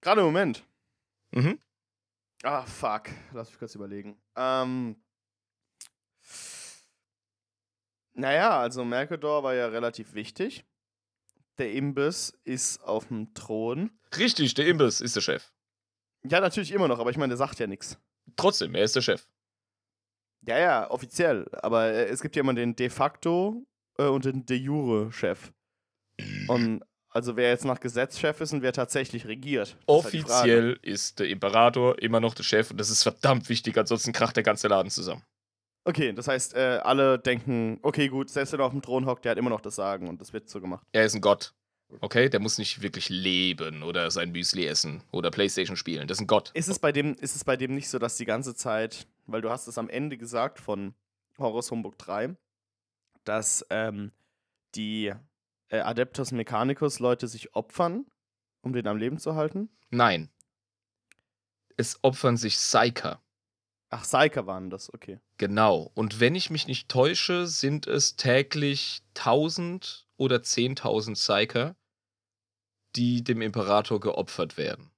Gerade 0.00 0.20
im 0.20 0.26
Moment. 0.28 0.64
Mhm. 1.32 1.60
Ah, 2.42 2.64
fuck. 2.64 3.10
Lass 3.32 3.50
mich 3.50 3.58
kurz 3.58 3.74
überlegen. 3.74 4.18
Ähm. 4.36 4.96
Naja, 8.14 8.58
also 8.58 8.84
Mercador 8.84 9.42
war 9.42 9.54
ja 9.54 9.66
relativ 9.66 10.14
wichtig. 10.14 10.64
Der 11.58 11.72
Imbiss 11.72 12.32
ist 12.44 12.82
auf 12.82 13.08
dem 13.08 13.34
Thron. 13.34 13.90
Richtig, 14.16 14.54
der 14.54 14.66
Imbiss 14.66 15.00
ist 15.00 15.16
der 15.16 15.20
Chef. 15.20 15.52
Ja, 16.24 16.40
natürlich 16.40 16.72
immer 16.72 16.88
noch, 16.88 16.98
aber 16.98 17.10
ich 17.10 17.16
meine, 17.16 17.30
der 17.30 17.36
sagt 17.36 17.58
ja 17.58 17.66
nichts. 17.66 17.98
Trotzdem, 18.36 18.74
er 18.74 18.84
ist 18.84 18.96
der 18.96 19.02
Chef. 19.02 19.26
Ja, 20.46 20.58
ja, 20.58 20.90
offiziell. 20.90 21.46
Aber 21.62 21.86
äh, 21.86 22.06
es 22.06 22.22
gibt 22.22 22.36
ja 22.36 22.40
immer 22.40 22.54
den 22.54 22.76
de 22.76 22.88
facto 22.88 23.66
äh, 23.98 24.04
und 24.04 24.24
den 24.24 24.46
de 24.46 24.56
jure 24.56 25.12
Chef. 25.12 25.52
Und 26.48 26.82
also 27.10 27.36
wer 27.36 27.48
jetzt 27.50 27.64
nach 27.64 27.80
Gesetz 27.80 28.18
Chef 28.18 28.40
ist 28.40 28.52
und 28.52 28.62
wer 28.62 28.72
tatsächlich 28.72 29.26
regiert. 29.26 29.76
Das 29.86 30.06
ist 30.06 30.14
halt. 30.14 30.14
Offiziell 30.24 30.78
ist 30.82 31.18
der 31.18 31.28
Imperator 31.28 31.98
immer 32.00 32.20
noch 32.20 32.34
der 32.34 32.44
Chef 32.44 32.70
und 32.70 32.78
das 32.78 32.90
ist 32.90 33.02
verdammt 33.02 33.48
wichtig, 33.48 33.76
ansonsten 33.76 34.12
kracht 34.12 34.36
der 34.36 34.44
ganze 34.44 34.68
Laden 34.68 34.90
zusammen. 34.90 35.22
Okay, 35.84 36.12
das 36.12 36.28
heißt, 36.28 36.54
äh, 36.54 36.80
alle 36.82 37.18
denken, 37.18 37.78
okay, 37.82 38.08
gut, 38.08 38.30
selbst 38.30 38.52
wenn 38.52 38.60
er 38.60 38.66
auf 38.66 38.72
dem 38.72 38.82
Thron 38.82 39.06
hockt, 39.06 39.24
der 39.24 39.32
hat 39.32 39.38
immer 39.38 39.50
noch 39.50 39.62
das 39.62 39.76
Sagen 39.76 40.08
und 40.08 40.20
das 40.20 40.32
wird 40.32 40.48
so 40.48 40.60
gemacht. 40.60 40.86
Er 40.92 41.04
ist 41.04 41.14
ein 41.14 41.20
Gott. 41.20 41.54
Okay, 42.00 42.28
der 42.28 42.38
muss 42.38 42.58
nicht 42.58 42.82
wirklich 42.82 43.08
leben 43.08 43.82
oder 43.82 44.10
sein 44.10 44.30
Müsli 44.30 44.66
essen 44.66 45.02
oder 45.10 45.30
Playstation 45.30 45.76
spielen. 45.76 46.06
Das 46.06 46.18
ist 46.18 46.22
ein 46.22 46.26
Gott. 46.28 46.50
Ist 46.54 46.68
es 46.68 46.78
bei 46.78 46.92
dem, 46.92 47.14
ist 47.14 47.34
es 47.34 47.44
bei 47.44 47.56
dem 47.56 47.74
nicht 47.74 47.88
so, 47.88 47.98
dass 47.98 48.16
die 48.16 48.26
ganze 48.26 48.54
Zeit, 48.54 49.08
weil 49.26 49.40
du 49.40 49.50
hast 49.50 49.66
es 49.66 49.78
am 49.78 49.88
Ende 49.88 50.16
gesagt 50.16 50.60
von 50.60 50.94
Horus 51.38 51.70
Humbug 51.70 51.98
3, 51.98 52.36
dass 53.24 53.66
ähm, 53.70 54.12
die 54.74 55.12
äh, 55.68 55.80
Adeptus 55.80 56.30
Mechanicus 56.32 57.00
Leute 57.00 57.26
sich 57.26 57.54
opfern, 57.54 58.06
um 58.62 58.72
den 58.72 58.86
am 58.86 58.96
Leben 58.96 59.18
zu 59.18 59.34
halten? 59.34 59.68
Nein. 59.90 60.30
Es 61.76 61.98
opfern 62.02 62.36
sich 62.36 62.54
Psyker. 62.54 63.20
Ach, 63.92 64.02
Psyker 64.02 64.46
waren 64.46 64.70
das, 64.70 64.92
okay. 64.94 65.18
Genau. 65.38 65.90
Und 65.94 66.20
wenn 66.20 66.34
ich 66.36 66.48
mich 66.50 66.66
nicht 66.68 66.88
täusche, 66.88 67.46
sind 67.46 67.86
es 67.88 68.14
täglich 68.16 69.02
1000 69.16 70.06
oder 70.16 70.36
10.000 70.42 71.14
Psyker, 71.14 71.76
die 72.96 73.22
dem 73.24 73.42
Imperator 73.42 73.98
geopfert 74.00 74.56
werden. 74.56 74.90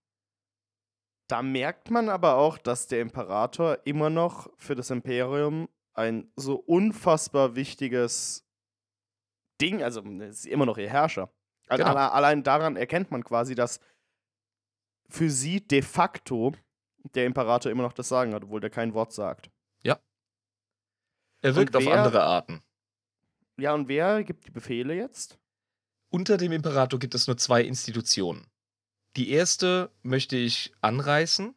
Da 1.28 1.40
merkt 1.43 1.90
man 1.90 2.10
aber 2.10 2.36
auch, 2.36 2.59
dass 2.59 2.86
der 2.86 3.01
Imperator 3.01 3.78
immer 3.86 4.10
noch 4.10 4.51
für 4.59 4.74
das 4.74 4.90
Imperium 4.90 5.69
ein 5.94 6.31
so 6.36 6.56
unfassbar 6.56 7.55
wichtiges 7.55 8.47
Ding, 9.60 9.82
also 9.82 10.02
es 10.20 10.40
ist 10.40 10.47
immer 10.47 10.66
noch 10.66 10.77
ihr 10.77 10.90
Herrscher. 10.90 11.32
Also 11.69 11.85
Genau. 11.85 11.97
alle- 11.97 12.12
Allein 12.12 12.43
daran 12.43 12.77
erkennt 12.77 13.10
man 13.10 13.24
quasi, 13.24 13.55
dass 13.55 13.81
für 15.09 15.31
sie 15.31 15.66
de 15.66 15.81
facto 15.82 16.52
der 17.14 17.26
Imperator 17.26 17.70
immer 17.72 17.82
noch 17.82 17.92
das 17.92 18.08
Sagen 18.08 18.32
hat, 18.34 18.44
obwohl 18.44 18.60
der 18.60 18.70
kein 18.70 18.94
Wort 18.94 19.12
sagt. 19.12 19.50
Er 21.44 21.56
wirkt 21.56 21.74
auf 21.74 21.84
wer- 21.84 21.98
andere 22.04 22.22
Arten. 22.22 22.62
Ja, 23.56 23.74
und 23.74 23.88
wer 23.88 24.22
gibt 24.22 24.46
die 24.46 24.52
Befehle 24.52 24.94
jetzt? 24.94 25.40
Unter 26.08 26.36
dem 26.36 26.52
Imperator 26.52 27.00
gibt 27.00 27.16
es 27.16 27.26
nur 27.26 27.36
zwei 27.36 27.62
Institutionen. 27.64 28.46
Die 29.16 29.30
erste 29.30 29.90
möchte 30.02 30.36
ich 30.36 30.72
anreißen. 30.82 31.52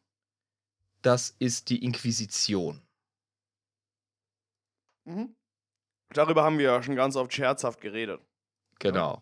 Das 1.04 1.36
ist 1.38 1.70
die 1.70 1.84
Inquisition. 1.84 2.82
Mhm. 5.04 5.36
Darüber 6.10 6.44
haben 6.44 6.58
wir 6.58 6.66
ja 6.66 6.82
schon 6.82 6.96
ganz 6.96 7.16
oft 7.16 7.32
scherzhaft 7.32 7.80
geredet. 7.80 8.22
Genau. 8.80 9.22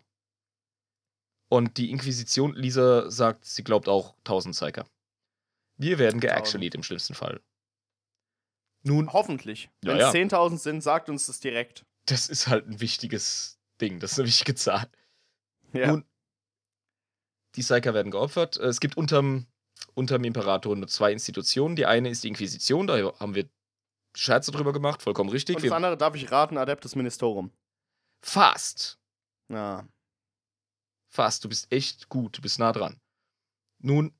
Und 1.50 1.76
die 1.76 1.90
Inquisition, 1.90 2.54
Lisa 2.54 3.10
sagt, 3.10 3.44
sie 3.44 3.64
glaubt 3.64 3.86
auch 3.86 4.16
1000 4.24 4.54
Psyker. 4.54 4.86
Wir 5.76 5.98
werden 5.98 6.20
geactualiert 6.20 6.74
im 6.74 6.82
schlimmsten 6.82 7.14
Fall. 7.14 7.40
Nun, 8.82 9.12
Hoffentlich. 9.12 9.70
Ja, 9.82 9.92
Wenn 9.92 9.98
ja. 9.98 10.08
es 10.08 10.14
10.000 10.14 10.58
sind, 10.58 10.80
sagt 10.82 11.08
uns 11.08 11.26
das 11.26 11.40
direkt. 11.40 11.84
das 12.06 12.28
ist 12.28 12.48
halt 12.48 12.66
ein 12.68 12.80
wichtiges 12.80 13.58
Ding, 13.80 13.98
das 13.98 14.12
ist 14.12 14.18
eine 14.18 14.28
wichtige 14.28 14.54
Zahl. 14.54 14.88
Ja. 15.72 15.88
Nun, 15.88 16.04
die 17.56 17.62
Psyker 17.62 17.94
werden 17.94 18.10
geopfert. 18.12 18.56
Es 18.58 18.80
gibt 18.80 18.96
unterm, 18.96 19.46
unterm 19.94 20.22
Imperator 20.24 20.76
nur 20.76 20.86
zwei 20.88 21.12
Institutionen. 21.12 21.76
Die 21.76 21.86
eine 21.86 22.10
ist 22.10 22.22
die 22.24 22.28
Inquisition, 22.28 22.86
da 22.86 22.96
haben 23.18 23.34
wir 23.34 23.48
Scherze 24.16 24.52
drüber 24.52 24.72
gemacht, 24.72 25.02
vollkommen 25.02 25.30
richtig. 25.30 25.56
und 25.56 25.62
das 25.64 25.70
Wir, 25.70 25.76
andere 25.76 25.96
darf 25.96 26.14
ich 26.14 26.30
raten, 26.30 26.56
Adeptus 26.58 26.94
Ministerum. 26.94 27.50
fast, 28.22 28.98
Ja. 29.50 29.88
fast, 31.12 31.42
du 31.44 31.48
bist 31.48 31.72
echt 31.72 32.08
gut, 32.08 32.36
du 32.38 32.42
bist 32.42 32.58
nah 32.60 32.70
dran. 32.72 33.00
Nun, 33.82 34.14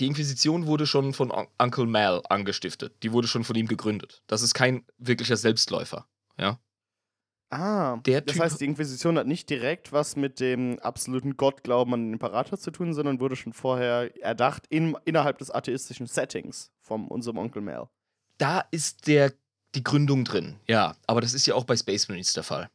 die 0.00 0.06
Inquisition 0.06 0.66
wurde 0.66 0.86
schon 0.86 1.12
von 1.14 1.30
On 1.30 1.46
Uncle 1.58 1.86
Mal 1.86 2.22
angestiftet. 2.28 3.02
Die 3.02 3.12
wurde 3.12 3.28
schon 3.28 3.44
von 3.44 3.56
ihm 3.56 3.66
gegründet. 3.66 4.22
Das 4.26 4.42
ist 4.42 4.54
kein 4.54 4.84
wirklicher 4.98 5.36
Selbstläufer. 5.36 6.06
Ah, 7.50 7.96
Der 8.04 8.20
das 8.20 8.34
Typ- 8.34 8.42
heißt, 8.42 8.60
die 8.60 8.66
Inquisition 8.66 9.16
hat 9.16 9.26
nicht 9.26 9.48
direkt 9.48 9.90
was 9.90 10.16
mit 10.16 10.38
dem 10.38 10.78
absoluten 10.80 11.38
Gottglauben 11.38 11.94
an 11.94 12.04
den 12.04 12.12
Imperator 12.12 12.58
zu 12.58 12.70
tun, 12.70 12.92
sondern 12.92 13.20
wurde 13.20 13.36
schon 13.36 13.54
vorher 13.54 14.14
erdacht 14.22 14.66
in, 14.68 14.94
innerhalb 15.06 15.38
des 15.38 15.50
atheistischen 15.50 16.06
Settings 16.06 16.70
von 16.82 17.08
unserem 17.08 17.38
Onkel 17.38 17.62
Mel. 17.62 17.88
Da 18.36 18.60
ist 18.70 19.06
der, 19.06 19.32
die 19.74 19.82
Gründung 19.82 20.24
drin, 20.26 20.60
ja. 20.66 20.94
Aber 21.06 21.22
das 21.22 21.32
ist 21.32 21.46
ja 21.46 21.54
auch 21.54 21.64
bei 21.64 21.74
Space 21.74 22.08
Marines 22.08 22.34
der 22.34 22.42
Fall. 22.42 22.68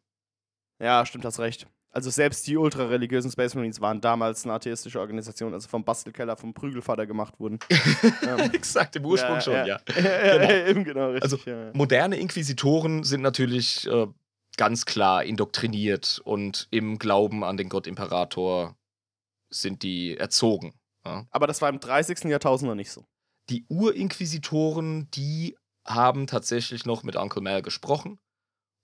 Ja, 0.82 1.06
stimmt, 1.06 1.26
hast 1.26 1.40
recht. 1.40 1.68
Also 1.96 2.10
selbst 2.10 2.48
die 2.48 2.58
ultrareligiösen 2.58 3.30
Space 3.30 3.54
Marines 3.54 3.80
waren 3.80 4.02
damals 4.02 4.46
eine 4.46 4.54
atheistische 4.54 5.00
Organisation, 5.00 5.54
also 5.54 5.70
vom 5.70 5.84
Bastelkeller, 5.84 6.36
vom 6.36 6.52
Prügelvater 6.52 7.06
gemacht 7.06 7.40
wurden. 7.40 7.60
ähm, 8.28 8.52
Exakt, 8.52 8.96
im 8.96 9.06
Ursprung 9.06 9.40
schon, 9.42 9.54
ja. 9.54 9.66
ja. 9.68 9.80
ja, 9.96 10.68
eben 10.68 10.84
genau, 10.84 11.12
richtig. 11.12 11.24
Also, 11.24 11.38
ja, 11.50 11.66
ja. 11.66 11.72
Moderne 11.74 12.18
Inquisitoren 12.18 13.04
sind 13.04 13.22
natürlich 13.22 13.88
äh, 13.88 14.08
ganz 14.58 14.86
klar 14.86 15.24
indoktriniert 15.24 16.20
und 16.24 16.68
im 16.72 16.98
Glauben 16.98 17.44
an 17.44 17.58
den 17.58 17.70
Gott 17.70 17.86
Imperator 17.86 18.76
sind 19.52 19.84
die 19.84 20.18
erzogen. 20.18 20.74
Ja. 21.06 21.28
Aber 21.30 21.46
das 21.46 21.62
war 21.62 21.70
im 21.70 21.80
30. 21.80 22.24
Jahrtausend 22.24 22.68
noch 22.68 22.76
nicht 22.76 22.92
so. 22.92 23.06
Die 23.50 23.66
Urinquisitoren, 23.70 25.12
die 25.12 25.56
haben 25.86 26.26
tatsächlich 26.26 26.86
noch 26.86 27.04
mit 27.04 27.16
Uncle 27.16 27.44
Mal 27.44 27.62
gesprochen 27.62 28.18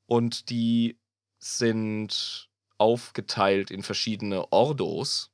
und 0.06 0.52
die 0.52 1.00
sind 1.40 2.49
aufgeteilt 2.80 3.70
in 3.70 3.84
verschiedene 3.84 4.52
Ordos. 4.52 5.32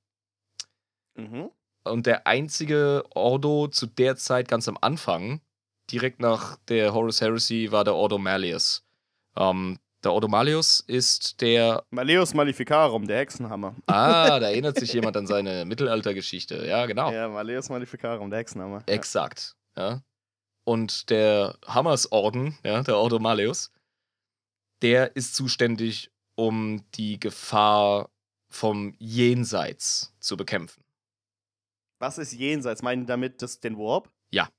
Mhm. 1.15 1.49
Und 1.83 2.05
der 2.07 2.27
einzige 2.27 3.03
Ordo 3.11 3.67
zu 3.67 3.85
der 3.85 4.15
Zeit 4.15 4.47
ganz 4.47 4.67
am 4.67 4.77
Anfang, 4.81 5.41
direkt 5.91 6.19
nach 6.19 6.57
der 6.67 6.93
Horus 6.93 7.21
Heresy, 7.21 7.71
war 7.71 7.83
der 7.83 7.95
Ordo 7.95 8.17
Malleus. 8.17 8.83
Ähm, 9.37 9.79
der 10.03 10.13
Ordo 10.13 10.27
Malleus 10.27 10.81
ist 10.81 11.41
der. 11.41 11.83
Maleus 11.89 12.33
Maleficarum, 12.33 13.07
der 13.07 13.19
Hexenhammer. 13.19 13.75
Ah, 13.87 14.39
da 14.39 14.47
erinnert 14.49 14.79
sich 14.79 14.93
jemand 14.93 15.17
an 15.17 15.27
seine 15.27 15.65
Mittelaltergeschichte. 15.65 16.65
Ja, 16.65 16.85
genau. 16.85 17.11
Ja, 17.11 17.27
Maleus 17.27 17.69
Maleficarum, 17.69 18.29
der 18.29 18.39
Hexenhammer. 18.39 18.83
Exakt. 18.87 19.55
Ja. 19.77 20.01
Und 20.63 21.09
der 21.09 21.57
Hammersorden, 21.65 22.57
ja, 22.63 22.81
der 22.81 22.97
Ordo 22.97 23.19
Malleus, 23.19 23.71
der 24.81 25.15
ist 25.15 25.35
zuständig, 25.35 26.11
um 26.35 26.83
die 26.95 27.19
Gefahr 27.19 28.09
vom 28.49 28.93
Jenseits 28.99 30.13
zu 30.19 30.37
bekämpfen. 30.37 30.83
Was 31.99 32.17
ist 32.17 32.33
Jenseits? 32.33 32.81
Meinen 32.81 33.01
die 33.01 33.07
damit 33.07 33.41
das, 33.41 33.59
den 33.59 33.77
Warp? 33.77 34.11
Ja. 34.31 34.49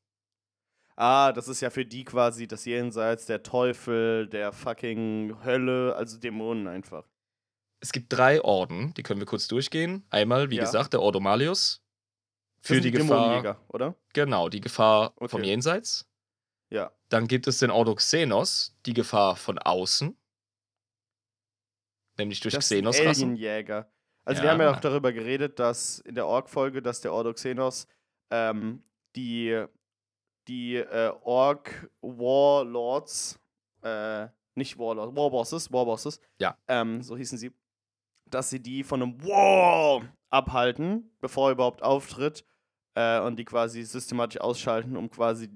Ah, 0.96 1.32
das 1.32 1.48
ist 1.48 1.60
ja 1.60 1.68
für 1.70 1.84
die 1.84 2.04
quasi 2.04 2.48
das 2.48 2.64
Jenseits, 2.64 3.26
der 3.26 3.42
Teufel, 3.42 4.26
der 4.28 4.52
fucking 4.52 5.44
Hölle, 5.44 5.94
also 5.94 6.18
Dämonen 6.18 6.66
einfach. 6.66 7.06
Es 7.80 7.92
gibt 7.92 8.10
drei 8.12 8.40
Orden, 8.42 8.94
die 8.94 9.02
können 9.02 9.20
wir 9.20 9.26
kurz 9.26 9.46
durchgehen. 9.48 10.06
Einmal, 10.08 10.50
wie 10.50 10.56
Ja. 10.56 10.62
gesagt, 10.64 10.94
der 10.94 11.02
Ordo 11.02 11.20
Malleus. 11.20 11.82
Das 12.62 12.68
Für 12.68 12.80
die 12.80 12.90
Gefahr. 12.90 13.60
Oder? 13.68 13.94
Genau, 14.14 14.48
die 14.48 14.62
Gefahr 14.62 15.12
Okay. 15.16 15.28
vom 15.28 15.44
Jenseits. 15.44 16.08
Ja. 16.70 16.90
Dann 17.10 17.28
gibt 17.28 17.46
es 17.46 17.58
den 17.58 17.70
Ordo 17.70 17.94
Xenos, 17.94 18.74
die 18.86 18.94
Gefahr 18.94 19.36
von 19.36 19.58
außen. 19.58 20.16
Nämlich 22.18 22.40
durch 22.40 22.54
Das 22.54 22.68
sind 22.68 22.84
Xenos-Rassen. 22.84 23.30
Alienjäger. 23.30 23.90
Also 24.24 24.40
Ja. 24.40 24.44
wir 24.44 24.50
haben 24.52 24.60
ja 24.60 24.70
auch 24.72 24.80
darüber 24.80 25.12
geredet, 25.12 25.58
dass 25.58 25.98
in 26.00 26.14
der 26.14 26.26
Ork-Folge, 26.26 26.82
dass 26.82 27.00
der 27.00 27.12
Ordo 27.12 27.32
Xenos 27.32 27.86
ähm, 28.30 28.82
die, 29.14 29.64
die 30.48 30.76
äh, 30.76 31.12
Ork-Warlords, 31.22 33.38
äh, 33.82 34.28
nicht 34.54 34.78
Warlords, 34.78 35.14
Warbosses, 35.16 35.72
Warbosses, 35.72 36.20
Ja. 36.40 36.56
ähm, 36.68 37.02
so 37.02 37.16
hießen 37.16 37.38
sie, 37.38 37.52
dass 38.28 38.50
sie 38.50 38.60
die 38.60 38.82
von 38.82 39.02
einem 39.02 39.22
War 39.22 40.02
abhalten, 40.30 41.10
bevor 41.20 41.50
er 41.50 41.52
überhaupt 41.52 41.82
auftritt 41.82 42.44
äh, 42.94 43.20
und 43.20 43.36
die 43.38 43.44
quasi 43.44 43.82
systematisch 43.84 44.40
ausschalten, 44.40 44.96
um 44.96 45.08
quasi 45.10 45.48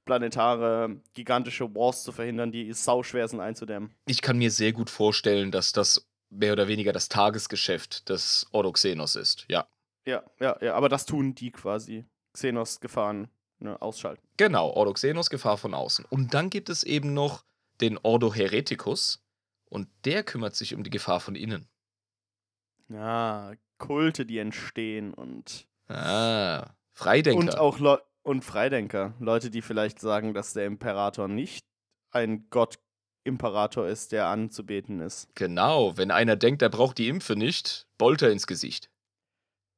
interplanetare, 0.00 1.00
gigantische 1.14 1.74
Wars 1.74 2.02
zu 2.02 2.12
verhindern, 2.12 2.52
die 2.52 2.72
sauschwer 2.72 3.26
sind 3.28 3.40
einzudämmen. 3.40 3.94
Ich 4.06 4.22
kann 4.22 4.38
mir 4.38 4.50
sehr 4.50 4.72
gut 4.72 4.90
vorstellen, 4.90 5.50
dass 5.50 5.72
das 5.72 6.08
mehr 6.30 6.52
oder 6.52 6.68
weniger 6.68 6.92
das 6.92 7.08
Tagesgeschäft 7.08 8.08
des 8.08 8.46
Ordoxenos 8.52 9.16
ist, 9.16 9.46
ja. 9.48 9.66
Ja, 10.06 10.22
ja, 10.40 10.56
ja, 10.60 10.74
aber 10.74 10.88
das 10.88 11.06
tun 11.06 11.34
die 11.34 11.50
quasi. 11.50 12.04
Xenos-Gefahren 12.32 13.28
ne, 13.58 13.80
ausschalten. 13.82 14.26
Genau, 14.36 14.70
Ordoxenos, 14.70 15.30
Gefahr 15.30 15.58
von 15.58 15.74
außen. 15.74 16.04
Und 16.08 16.32
dann 16.32 16.48
gibt 16.48 16.68
es 16.68 16.84
eben 16.84 17.12
noch 17.12 17.44
den 17.80 17.98
Ordo 17.98 18.32
Hereticus 18.32 19.22
und 19.68 19.88
der 20.04 20.22
kümmert 20.22 20.54
sich 20.54 20.74
um 20.74 20.84
die 20.84 20.90
Gefahr 20.90 21.20
von 21.20 21.34
innen. 21.34 21.68
Ja, 22.88 23.52
Kulte, 23.78 24.26
die 24.26 24.38
entstehen 24.38 25.12
und. 25.12 25.66
Ah, 25.88 26.70
Freidenker. 26.92 27.38
Und 27.38 27.58
auch 27.58 27.78
Le 27.78 28.00
und 28.22 28.44
Freidenker. 28.44 29.14
Leute, 29.18 29.50
die 29.50 29.62
vielleicht 29.62 30.00
sagen, 30.00 30.34
dass 30.34 30.52
der 30.52 30.66
Imperator 30.66 31.28
nicht 31.28 31.66
ein 32.10 32.48
Gott-Imperator 32.50 33.86
ist, 33.86 34.12
der 34.12 34.26
anzubeten 34.26 35.00
ist. 35.00 35.28
Genau, 35.34 35.96
wenn 35.96 36.10
einer 36.10 36.36
denkt, 36.36 36.62
er 36.62 36.70
braucht 36.70 36.98
die 36.98 37.08
Impfe 37.08 37.36
nicht, 37.36 37.86
Bolter 37.98 38.30
ins 38.30 38.46
Gesicht. 38.46 38.90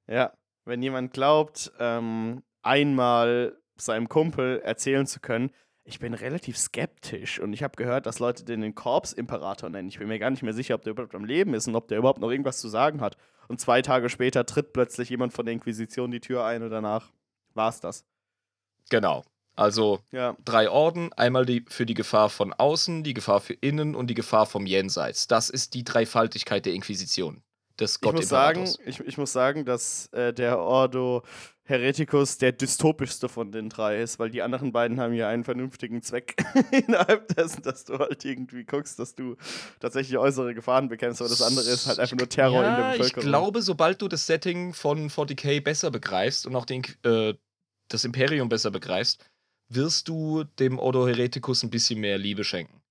Ja, 0.08 0.32
wenn 0.64 0.82
jemand 0.82 1.12
glaubt, 1.12 1.72
ähm, 1.78 2.42
einmal 2.62 3.58
seinem 3.76 4.08
Kumpel 4.08 4.60
erzählen 4.60 5.06
zu 5.06 5.20
können, 5.20 5.50
ich 5.84 5.98
bin 5.98 6.14
relativ 6.14 6.56
skeptisch 6.56 7.40
und 7.40 7.52
ich 7.52 7.64
habe 7.64 7.74
gehört, 7.74 8.06
dass 8.06 8.20
Leute 8.20 8.44
den 8.44 8.60
den 8.60 8.74
Korps-Imperator 8.74 9.68
nennen. 9.68 9.88
Ich 9.88 9.98
bin 9.98 10.06
mir 10.06 10.20
gar 10.20 10.30
nicht 10.30 10.44
mehr 10.44 10.52
sicher, 10.52 10.76
ob 10.76 10.82
der 10.82 10.92
überhaupt 10.92 11.14
am 11.14 11.24
Leben 11.24 11.54
ist 11.54 11.66
und 11.66 11.74
ob 11.74 11.88
der 11.88 11.98
überhaupt 11.98 12.20
noch 12.20 12.30
irgendwas 12.30 12.60
zu 12.60 12.68
sagen 12.68 13.00
hat. 13.00 13.16
Und 13.48 13.60
zwei 13.60 13.82
Tage 13.82 14.08
später 14.08 14.46
tritt 14.46 14.72
plötzlich 14.72 15.10
jemand 15.10 15.32
von 15.32 15.44
der 15.44 15.54
Inquisition 15.54 16.12
die 16.12 16.20
Tür 16.20 16.44
ein 16.44 16.62
und 16.62 16.70
danach 16.70 17.10
war 17.54 17.68
es 17.68 17.80
das. 17.80 18.04
Genau. 18.90 19.24
Also 19.54 20.00
Ja, 20.12 20.36
drei 20.44 20.70
Orden, 20.70 21.12
einmal 21.12 21.44
die 21.44 21.64
für 21.68 21.84
die 21.84 21.94
Gefahr 21.94 22.30
von 22.30 22.52
außen, 22.52 23.04
die 23.04 23.14
Gefahr 23.14 23.40
für 23.40 23.52
innen 23.54 23.94
und 23.94 24.06
die 24.08 24.14
Gefahr 24.14 24.46
vom 24.46 24.66
Jenseits. 24.66 25.26
Das 25.26 25.50
ist 25.50 25.74
die 25.74 25.84
Dreifaltigkeit 25.84 26.64
der 26.64 26.72
Inquisition. 26.72 27.42
Des 27.78 27.98
ich 28.02 28.12
muss 28.12 28.28
sagen, 28.28 28.68
ich, 28.84 29.00
ich 29.00 29.18
muss 29.18 29.32
sagen, 29.32 29.64
dass 29.64 30.06
äh, 30.12 30.32
der 30.32 30.58
Ordo 30.58 31.22
Hereticus 31.64 32.38
der 32.38 32.52
dystopischste 32.52 33.28
von 33.28 33.52
den 33.52 33.68
drei 33.68 34.00
ist, 34.00 34.18
weil 34.18 34.30
die 34.30 34.42
anderen 34.42 34.72
beiden 34.72 35.00
haben 35.00 35.14
ja 35.14 35.28
einen 35.28 35.44
vernünftigen 35.44 36.02
Zweck 36.02 36.34
innerhalb 36.70 37.28
dessen, 37.28 37.62
dass 37.62 37.84
du 37.84 37.98
halt 37.98 38.24
irgendwie 38.24 38.64
guckst, 38.64 38.98
dass 38.98 39.14
du 39.14 39.36
tatsächlich 39.80 40.18
äußere 40.18 40.54
Gefahren 40.54 40.88
bekämpfst, 40.88 41.22
aber 41.22 41.30
das 41.30 41.40
andere 41.40 41.64
ist 41.70 41.86
halt 41.86 41.98
einfach 41.98 42.16
nur 42.16 42.28
Terror 42.28 42.62
ja, 42.62 42.68
in 42.70 42.76
der 42.76 42.90
Ich 42.92 42.98
Bevölkerung. 42.98 43.28
glaube, 43.28 43.62
sobald 43.62 44.02
du 44.02 44.08
das 44.08 44.26
Setting 44.26 44.74
von 44.74 45.08
40k 45.08 45.62
besser 45.62 45.90
begreifst 45.90 46.46
und 46.46 46.56
auch 46.56 46.66
den, 46.66 46.82
äh, 47.04 47.34
das 47.92 48.04
Imperium 48.04 48.48
besser 48.48 48.70
begreifst, 48.70 49.24
wirst 49.68 50.08
du 50.08 50.44
dem 50.44 50.78
Ordo 50.78 51.06
Hereticus 51.06 51.62
ein 51.62 51.70
bisschen 51.70 52.00
mehr 52.00 52.18
Liebe 52.18 52.44
schenken. 52.44 52.82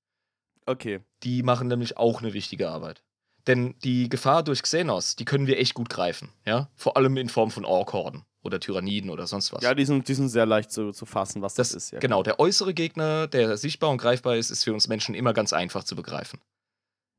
Okay. 0.65 0.99
Die 1.23 1.44
machen 1.44 1.68
nämlich 1.68 1.98
auch 1.98 2.22
eine 2.22 2.34
wichtige 2.34 2.69
Arbeit. 2.69 3.03
Denn 3.48 3.76
die 3.84 4.10
Gefahr 4.10 4.44
durch 4.44 4.61
Xenos, 4.61 5.15
die 5.15 5.26
können 5.26 5.48
wir 5.48 5.60
echt 5.60 5.73
gut 5.73 5.90
greifen. 5.90 6.30
Ja? 6.45 6.69
Vor 6.76 6.98
allem 6.98 7.18
in 7.18 7.30
Form 7.30 7.49
von 7.49 7.65
Orkhorden 7.65 8.23
oder 8.44 8.60
Tyranniden 8.60 9.10
oder 9.10 9.28
sonst 9.28 9.52
was. 9.52 9.64
Ja, 9.64 9.73
die 9.73 9.86
sind, 9.86 10.07
die 10.07 10.14
sind 10.14 10.30
sehr 10.30 10.45
leicht 10.45 10.72
zu, 10.72 10.91
zu 10.91 11.06
fassen, 11.06 11.41
was 11.41 11.56
das, 11.56 11.69
das 11.69 11.84
ist. 11.84 11.91
Ja. 11.91 11.99
Genau, 11.99 12.23
der 12.23 12.40
äußere 12.40 12.73
Gegner, 12.73 13.28
der 13.28 13.57
sichtbar 13.57 13.90
und 13.90 13.98
greifbar 13.98 14.36
ist, 14.36 14.52
ist 14.52 14.64
für 14.64 14.73
uns 14.73 14.88
Menschen 14.88 15.15
immer 15.15 15.34
ganz 15.34 15.53
einfach 15.53 15.84
zu 15.84 15.95
begreifen. 15.95 16.40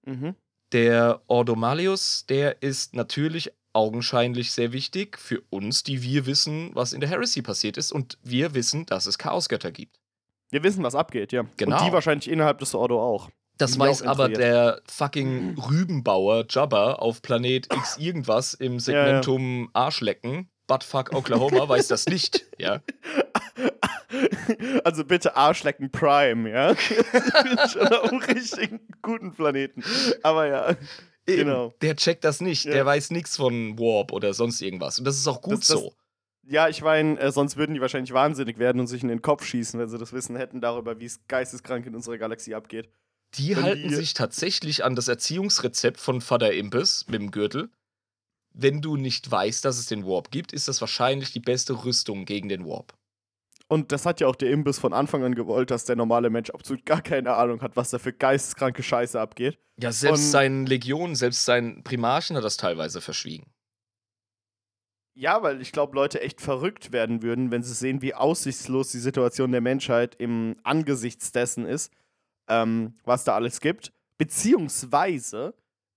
Mhm. 0.07 0.37
Der 0.73 1.21
Ordo 1.27 1.55
Malleus, 1.55 2.25
der 2.27 2.63
ist 2.63 2.95
natürlich 2.95 3.53
augenscheinlich 3.73 4.53
sehr 4.53 4.73
wichtig 4.73 5.19
für 5.19 5.43
uns, 5.51 5.83
die 5.83 6.03
wir 6.03 6.27
wissen, 6.27 6.71
was 6.75 6.93
in 6.93 7.01
der 7.01 7.11
Heresy 7.11 7.43
passiert 7.43 7.77
ist 7.77 7.93
und 7.93 8.19
wir 8.23 8.55
wissen, 8.55 8.87
dass 8.87 9.07
es 9.07 9.19
Chaosgötter 9.19 9.73
gibt. 9.73 9.99
Wir 10.51 10.63
wissen, 10.63 10.83
was 10.83 10.95
abgeht, 10.95 11.33
ja. 11.33 11.45
Genau. 11.57 11.79
Und 11.79 11.87
die 11.87 11.93
wahrscheinlich 11.93 12.31
innerhalb 12.31 12.59
des 12.59 12.75
Ordo 12.75 13.03
auch. 13.03 13.31
Das 13.59 13.79
weiß 13.79 14.03
auch 14.03 14.09
aber 14.09 14.29
der 14.29 14.81
fucking 14.87 15.59
Rübenbauer 15.59 16.47
Jabba 16.49 16.95
auf 16.95 17.23
Planet 17.23 17.73
X 17.73 17.97
irgendwas 17.99 18.55
im 18.55 18.81
Segmentum 18.81 19.71
Arschlecken, 19.73 20.49
Buttfuck 20.67 21.15
Oklahoma, 21.15 21.69
weiß 21.69 21.89
das 21.89 22.07
nicht, 22.07 22.47
ja. 22.59 22.81
Also 24.85 25.05
bitte 25.05 25.37
Arschlecken 25.37 25.91
Prime, 25.91 26.51
ja? 26.51 26.73
Ich 26.73 26.89
bin 27.43 27.59
schon 27.69 27.89
auf 27.89 28.13
einem 28.13 28.21
richtigen 28.21 28.81
guten 29.01 29.33
Planeten. 29.33 29.83
Aber 30.23 30.47
ja, 30.47 30.77
Eben, 31.27 31.45
Genau. 31.45 31.75
Der 31.83 31.97
checkt 31.97 32.25
das 32.25 32.41
nicht, 32.41 32.65
Ja. 32.65 32.73
der 32.73 32.87
weiß 32.87 33.11
nichts 33.11 33.37
von 33.37 33.79
Warp 33.79 34.13
oder 34.13 34.35
sonst 34.35 34.61
irgendwas. 34.61 34.99
Und 34.99 35.05
das 35.05 35.17
ist 35.17 35.27
auch 35.29 35.41
gut 35.41 35.53
Das- 35.59 35.69
das- 35.69 35.79
so. 35.81 35.95
ja, 36.43 36.69
ich 36.69 36.83
meine, 36.83 37.19
äh, 37.21 37.31
sonst 37.31 37.57
würden 37.57 37.75
die 37.75 37.81
wahrscheinlich 37.81 38.13
wahnsinnig 38.13 38.59
werden 38.59 38.81
und 38.81 38.87
sich 38.89 39.03
in 39.03 39.09
den 39.09 39.23
Kopf 39.23 39.45
schießen, 39.45 39.79
wenn 39.79 39.89
sie 39.89 39.99
das 39.99 40.13
Wissen 40.13 40.37
hätten 40.37 40.61
darüber, 40.61 40.99
wie 40.99 41.05
es 41.07 41.21
geisteskrank 41.29 41.87
in 41.87 41.95
unserer 41.95 42.19
Galaxie 42.19 42.55
abgeht. 42.55 42.89
Die 43.35 43.57
Wenn 43.57 43.63
halten 43.63 43.89
die- 43.89 43.95
sich 43.95 44.15
tatsächlich 44.15 44.85
an 44.85 44.95
das 44.97 45.09
Erziehungsrezept 45.09 46.01
von 46.01 46.21
Vater 46.21 46.53
Impes 46.53 47.07
mit 47.09 47.21
dem 47.21 47.31
Gürtel. 47.31 47.71
Wenn 48.55 48.83
du 48.83 48.97
nicht 48.97 49.31
weißt, 49.31 49.65
dass 49.65 49.79
es 49.79 49.87
den 49.87 50.05
Warp 50.05 50.31
gibt, 50.31 50.53
ist 50.53 50.69
das 50.69 50.81
wahrscheinlich 50.83 51.33
die 51.33 51.41
beste 51.41 51.85
Rüstung 51.85 52.27
gegen 52.27 52.49
den 52.51 52.67
Warp. 52.67 52.93
Und 53.73 53.91
das 53.91 54.05
hat 54.05 54.21
ja 54.21 54.27
auch 54.27 54.37
der 54.37 54.51
Imbiss 54.51 54.79
von 54.79 54.93
Anfang 54.93 55.25
an 55.25 55.35
gewollt, 55.35 55.71
dass 55.71 55.87
der 55.87 55.97
normale 55.97 56.29
Mensch 56.29 56.51
absolut 56.51 56.85
gar 56.85 57.01
keine 57.01 57.33
Ahnung 57.35 57.63
hat, 57.63 57.75
was 57.75 57.89
da 57.89 57.99
für 57.99 58.13
geisteskranke 58.13 58.83
Scheiße 58.83 59.19
abgeht. 59.19 59.59
Ja, 59.81 59.91
selbst 59.91 60.25
Und- 60.25 60.31
seinen 60.31 60.67
Legionen, 60.67 61.15
selbst 61.17 61.47
seinen 61.47 61.83
Primarchen 61.83 62.37
hat 62.37 62.45
das 62.45 62.59
teilweise 62.59 63.01
verschwiegen. 63.01 63.51
Ja, 65.15 65.43
weil 65.43 65.63
ich 65.63 65.73
glaube, 65.73 65.95
Leute 65.95 66.21
echt 66.21 66.43
verrückt 66.43 66.93
werden 66.93 67.23
würden, 67.23 67.51
wenn 67.51 67.63
sie 67.63 67.73
sehen, 67.73 68.03
wie 68.03 68.13
aussichtslos 68.13 68.93
die 68.93 68.99
Situation 68.99 69.53
der 69.53 69.63
Menschheit 69.63 70.17
im 70.17 70.55
Angesichts 70.65 71.33
dessen 71.33 71.65
ist, 71.65 71.91
ähm, 72.49 72.99
was 73.05 73.25
da 73.25 73.35
alles 73.35 73.63
gibt. 73.63 73.91
Beziehungsweise, 74.19 75.55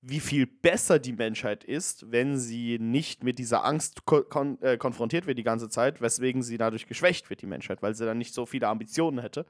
wie 0.07 0.19
viel 0.19 0.45
besser 0.45 0.99
die 0.99 1.14
Menschheit 1.14 1.64
ist, 1.64 2.11
wenn 2.11 2.38
sie 2.38 2.77
nicht 2.80 3.23
mit 3.23 3.40
dieser 3.40 3.65
Angst 3.65 4.06
ko 4.06 4.22
kon 4.23 4.61
äh, 4.61 4.77
konfrontiert 4.77 5.26
wird 5.26 5.38
die 5.38 5.44
ganze 5.44 5.68
Zeit, 5.68 5.99
weswegen 5.99 6.44
sie 6.44 6.57
dadurch 6.57 6.86
geschwächt 6.86 7.30
wird, 7.30 7.41
die 7.41 7.48
Menschheit, 7.48 7.82
weil 7.82 7.95
sie 7.95 8.06
dann 8.06 8.18
nicht 8.19 8.34
so 8.34 8.45
viele 8.45 8.68
Ambitionen 8.68 9.19
hätte, 9.19 9.45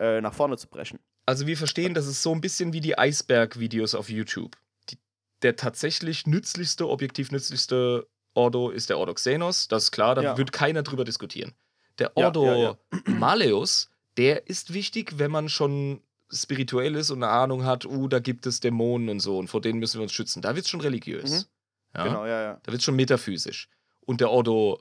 äh, 0.00 0.20
nach 0.20 0.34
vorne 0.34 0.56
zu 0.56 0.68
brechen. 0.68 0.98
Also 1.24 1.46
wir 1.46 1.56
verstehen, 1.56 1.94
das 1.94 2.08
ist 2.08 2.22
so 2.22 2.32
ein 2.32 2.40
bisschen 2.40 2.72
wie 2.72 2.80
die 2.80 2.98
Eisberg-Videos 2.98 3.94
auf 3.94 4.10
YouTube. 4.10 4.56
Die, 4.90 4.98
der 5.42 5.54
tatsächlich 5.54 6.26
nützlichste, 6.26 6.88
objektiv 6.88 7.30
nützlichste 7.30 8.08
Ordo 8.34 8.70
ist 8.70 8.90
der 8.90 8.98
Ordo 8.98 9.14
Xenos, 9.14 9.68
das 9.68 9.84
ist 9.84 9.92
klar, 9.92 10.16
da 10.16 10.22
Ja. 10.22 10.38
wird 10.38 10.52
keiner 10.52 10.82
drüber 10.82 11.04
diskutieren. 11.04 11.52
Der 11.98 12.16
Ordo 12.16 12.44
ja, 12.46 12.56
ja. 12.56 12.76
Maleus, 13.06 13.90
der 14.16 14.48
ist 14.48 14.72
wichtig, 14.74 15.18
wenn 15.18 15.30
man 15.30 15.48
schon 15.48 16.00
spirituell 16.32 16.94
ist 16.96 17.10
und 17.10 17.22
eine 17.22 17.32
Ahnung 17.32 17.64
hat, 17.64 17.84
uh, 17.84 18.08
da 18.08 18.18
gibt 18.18 18.46
es 18.46 18.60
Dämonen 18.60 19.08
und 19.08 19.20
so 19.20 19.38
und 19.38 19.48
vor 19.48 19.60
denen 19.60 19.78
müssen 19.78 19.98
wir 19.98 20.02
uns 20.02 20.12
schützen. 20.12 20.42
Da 20.42 20.54
wird 20.54 20.64
es 20.64 20.70
schon 20.70 20.80
religiös. 20.80 21.48
Ja? 21.94 22.04
Genau, 22.04 22.26
ja, 22.26 22.42
ja. 22.42 22.60
Da 22.62 22.72
wird 22.72 22.80
es 22.80 22.84
schon 22.84 22.96
metaphysisch. 22.96 23.68
Und 24.00 24.20
der 24.20 24.30
Ordo 24.30 24.80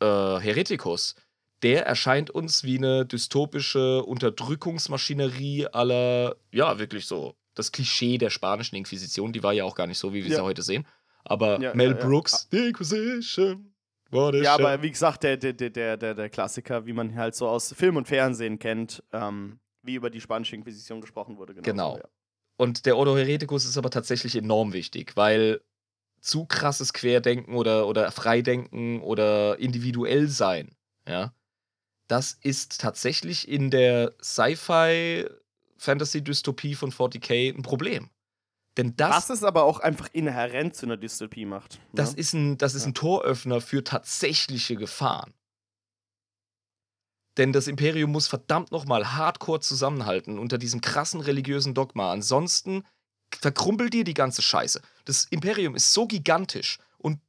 äh, 0.00 0.06
Hereticus, 0.06 1.14
der 1.62 1.86
erscheint 1.86 2.30
uns 2.30 2.64
wie 2.64 2.78
eine 2.78 3.04
dystopische 3.04 4.02
Unterdrückungsmaschinerie 4.04 5.66
aller, 5.66 6.36
ja, 6.52 6.78
wirklich 6.78 7.06
so, 7.06 7.34
das 7.54 7.72
Klischee 7.72 8.16
der 8.16 8.30
spanischen 8.30 8.76
Inquisition, 8.76 9.32
die 9.32 9.42
war 9.42 9.52
ja 9.52 9.64
auch 9.64 9.74
gar 9.74 9.86
nicht 9.86 9.98
so, 9.98 10.14
wie 10.14 10.24
wir 10.24 10.30
Ja. 10.30 10.36
sie 10.36 10.44
heute 10.44 10.62
sehen. 10.62 10.86
Aber 11.24 11.60
Ja, 11.60 11.74
Mel 11.74 11.96
ja. 11.98 12.06
Brooks, 12.06 12.48
The 12.50 12.68
Inquisition. 12.68 13.74
What 14.10 14.34
Ja, 14.34 14.54
aber 14.54 14.82
wie 14.82 14.90
gesagt, 14.90 15.22
der, 15.22 15.36
der, 15.36 15.52
der, 15.52 15.70
der, 15.70 15.96
der, 15.96 16.14
der 16.14 16.30
Klassiker, 16.30 16.86
wie 16.86 16.92
man 16.92 17.14
halt 17.14 17.34
so 17.34 17.46
aus 17.48 17.72
Film 17.74 17.96
und 17.96 18.08
Fernsehen 18.08 18.58
kennt, 18.58 19.02
ähm, 19.12 19.60
wie 19.82 19.94
über 19.94 20.10
die 20.10 20.20
spanische 20.20 20.56
Inquisition 20.56 21.00
gesprochen 21.00 21.36
wurde. 21.38 21.54
Genau. 21.54 21.64
Genau. 21.64 21.96
Ja. 21.98 22.04
Und 22.56 22.84
der 22.86 22.96
Ordo 22.96 23.16
Hereticus 23.16 23.64
ist 23.64 23.78
aber 23.78 23.90
tatsächlich 23.90 24.36
enorm 24.36 24.72
wichtig, 24.72 25.16
weil 25.16 25.60
zu 26.20 26.44
krasses 26.44 26.92
Querdenken 26.92 27.54
oder, 27.54 27.86
oder 27.86 28.10
Freidenken 28.12 29.00
oder 29.00 29.58
individuell 29.58 30.28
sein, 30.28 30.74
ja, 31.08 31.32
das 32.08 32.36
ist 32.42 32.80
tatsächlich 32.80 33.48
in 33.48 33.70
der 33.70 34.12
Sci-Fi-Fantasy-Dystopie 34.20 36.74
von 36.74 36.92
40k 36.92 37.56
ein 37.56 37.62
Problem. 37.62 38.10
Denn 38.76 38.94
das, 38.96 39.28
Was 39.28 39.30
es 39.30 39.42
aber 39.44 39.64
auch 39.64 39.80
einfach 39.80 40.08
inhärent 40.12 40.74
zu 40.76 40.86
einer 40.86 40.96
Dystopie 40.96 41.44
macht. 41.44 41.74
ne? 41.74 41.80
das 41.94 42.14
ist, 42.14 42.32
ein, 42.34 42.56
das 42.58 42.74
ist 42.74 42.82
Ja. 42.82 42.88
ein 42.90 42.94
Toröffner 42.94 43.60
für 43.60 43.82
tatsächliche 43.82 44.76
Gefahren. 44.76 45.32
Denn 47.36 47.52
das 47.52 47.68
Imperium 47.68 48.10
muss 48.10 48.26
verdammt 48.26 48.72
nochmal 48.72 49.12
hardcore 49.12 49.60
zusammenhalten 49.60 50.38
unter 50.38 50.58
diesem 50.58 50.80
krassen 50.80 51.20
religiösen 51.20 51.74
Dogma. 51.74 52.12
Ansonsten 52.12 52.84
verkrumpelt 53.38 53.92
dir 53.92 54.04
die 54.04 54.14
ganze 54.14 54.42
Scheiße. 54.42 54.82
Das 55.04 55.24
Imperium 55.26 55.74
ist 55.74 55.92
so 55.92 56.06
gigantisch 56.06 56.78
und 56.98 57.20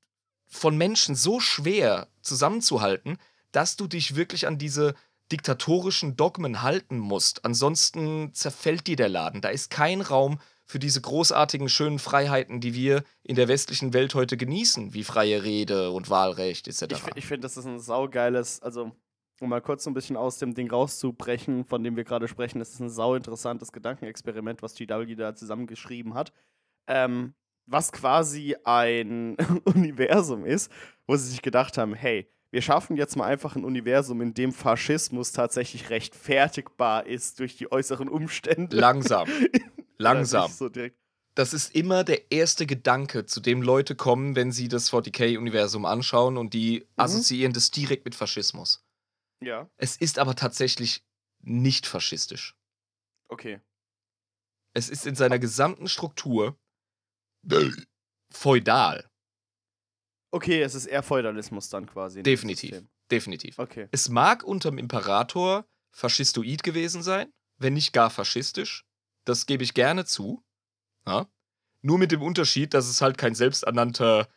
von 0.47 0.77
Menschen 0.77 1.15
so 1.15 1.39
schwer 1.39 2.07
zusammenzuhalten, 2.21 3.17
dass 3.51 3.77
du 3.77 3.87
dich 3.87 4.15
wirklich 4.15 4.47
an 4.47 4.57
diese 4.57 4.95
diktatorischen 5.31 6.17
Dogmen 6.17 6.61
halten 6.61 6.97
musst. 6.97 7.45
Ansonsten 7.45 8.33
zerfällt 8.33 8.87
dir 8.87 8.97
der 8.97 9.09
Laden. 9.09 9.41
Da 9.41 9.49
ist 9.49 9.69
kein 9.69 10.01
Raum 10.01 10.39
für 10.65 10.79
diese 10.79 11.01
großartigen, 11.01 11.69
schönen 11.69 11.99
Freiheiten, 11.99 12.59
die 12.59 12.73
wir 12.73 13.03
in 13.23 13.35
der 13.35 13.47
westlichen 13.47 13.93
Welt 13.93 14.13
heute 14.13 14.37
genießen, 14.37 14.93
wie 14.93 15.03
freie 15.03 15.43
Rede 15.43 15.91
und 15.91 16.09
Wahlrecht 16.09 16.67
etc. 16.67 16.83
Ich, 16.91 17.01
ich 17.15 17.25
finde, 17.25 17.41
das 17.41 17.57
ist 17.57 17.65
ein 17.65 17.79
saugeiles, 17.79 18.61
also 18.61 18.91
um 19.41 19.49
mal 19.49 19.61
kurz 19.61 19.83
so 19.83 19.89
ein 19.89 19.95
bisschen 19.95 20.15
aus 20.15 20.37
dem 20.37 20.53
Ding 20.53 20.69
rauszubrechen, 20.69 21.65
von 21.65 21.83
dem 21.83 21.95
wir 21.95 22.03
gerade 22.03 22.27
sprechen, 22.27 22.59
das 22.59 22.73
ist 22.73 22.79
ein 22.79 22.89
sau 22.89 23.15
interessantes 23.15 23.71
Gedankenexperiment, 23.71 24.61
was 24.61 24.75
GW 24.75 25.15
da 25.15 25.35
zusammengeschrieben 25.35 26.13
hat. 26.13 26.31
Ähm, 26.87 27.33
was 27.65 27.91
quasi 27.91 28.55
ein 28.63 29.35
Universum 29.65 30.45
ist, 30.45 30.71
wo 31.07 31.15
sie 31.15 31.29
sich 31.29 31.41
gedacht 31.41 31.77
haben, 31.77 31.95
hey, 31.95 32.29
wir 32.51 32.61
schaffen 32.61 32.97
jetzt 32.97 33.15
mal 33.15 33.25
einfach 33.25 33.55
ein 33.55 33.65
Universum, 33.65 34.21
in 34.21 34.33
dem 34.33 34.51
Faschismus 34.51 35.31
tatsächlich 35.31 35.89
rechtfertigbar 35.89 37.07
ist 37.07 37.39
durch 37.39 37.55
die 37.55 37.71
äußeren 37.71 38.09
Umstände. 38.09 38.75
Langsam. 38.77 39.27
Langsam. 39.97 40.51
So. 40.51 40.69
Das 41.33 41.53
ist 41.53 41.73
immer 41.73 42.03
der 42.03 42.31
erste 42.31 42.65
Gedanke, 42.65 43.25
zu 43.25 43.39
dem 43.39 43.61
Leute 43.61 43.95
kommen, 43.95 44.35
wenn 44.35 44.51
sie 44.51 44.67
das 44.67 44.91
40k-Universum 44.91 45.85
anschauen 45.85 46.37
und 46.37 46.53
die 46.53 46.85
assoziieren 46.97 47.53
das 47.53 47.71
direkt 47.71 48.03
mit 48.03 48.15
Faschismus. 48.15 48.83
Ja, 49.43 49.69
Es 49.77 49.97
ist 49.97 50.19
aber 50.19 50.35
tatsächlich 50.35 51.03
nicht 51.39 51.87
faschistisch. 51.87 52.55
okay. 53.29 53.59
Es 54.73 54.87
ist 54.87 55.05
in 55.05 55.15
seiner 55.15 55.37
gesamten 55.37 55.89
Struktur 55.89 56.57
feudal. 58.31 59.09
Okay, 60.33 60.61
es 60.61 60.75
ist 60.75 60.85
eher 60.85 61.03
Feudalismus 61.03 61.67
dann 61.69 61.87
quasi. 61.87 62.19
in 62.19 62.23
dem 62.23 62.31
Definitiv. 62.31 62.83
Definitiv. 63.11 63.59
Okay. 63.59 63.89
Es 63.91 64.07
mag 64.07 64.43
unterm 64.43 64.77
Imperator 64.77 65.65
faschistoid 65.91 66.63
gewesen 66.63 67.03
sein, 67.03 67.33
wenn 67.57 67.73
nicht 67.73 67.91
gar 67.91 68.09
faschistisch. 68.09 68.85
Das 69.25 69.45
gebe 69.45 69.63
ich 69.63 69.73
gerne 69.73 70.05
zu. 70.05 70.41
Ja? 71.05 71.27
Nur 71.81 71.97
mit 71.97 72.13
dem 72.13 72.21
Unterschied, 72.21 72.73
dass 72.73 72.87
es 72.87 73.01
halt 73.01 73.17
kein 73.17 73.35
selbsternannter 73.35 74.29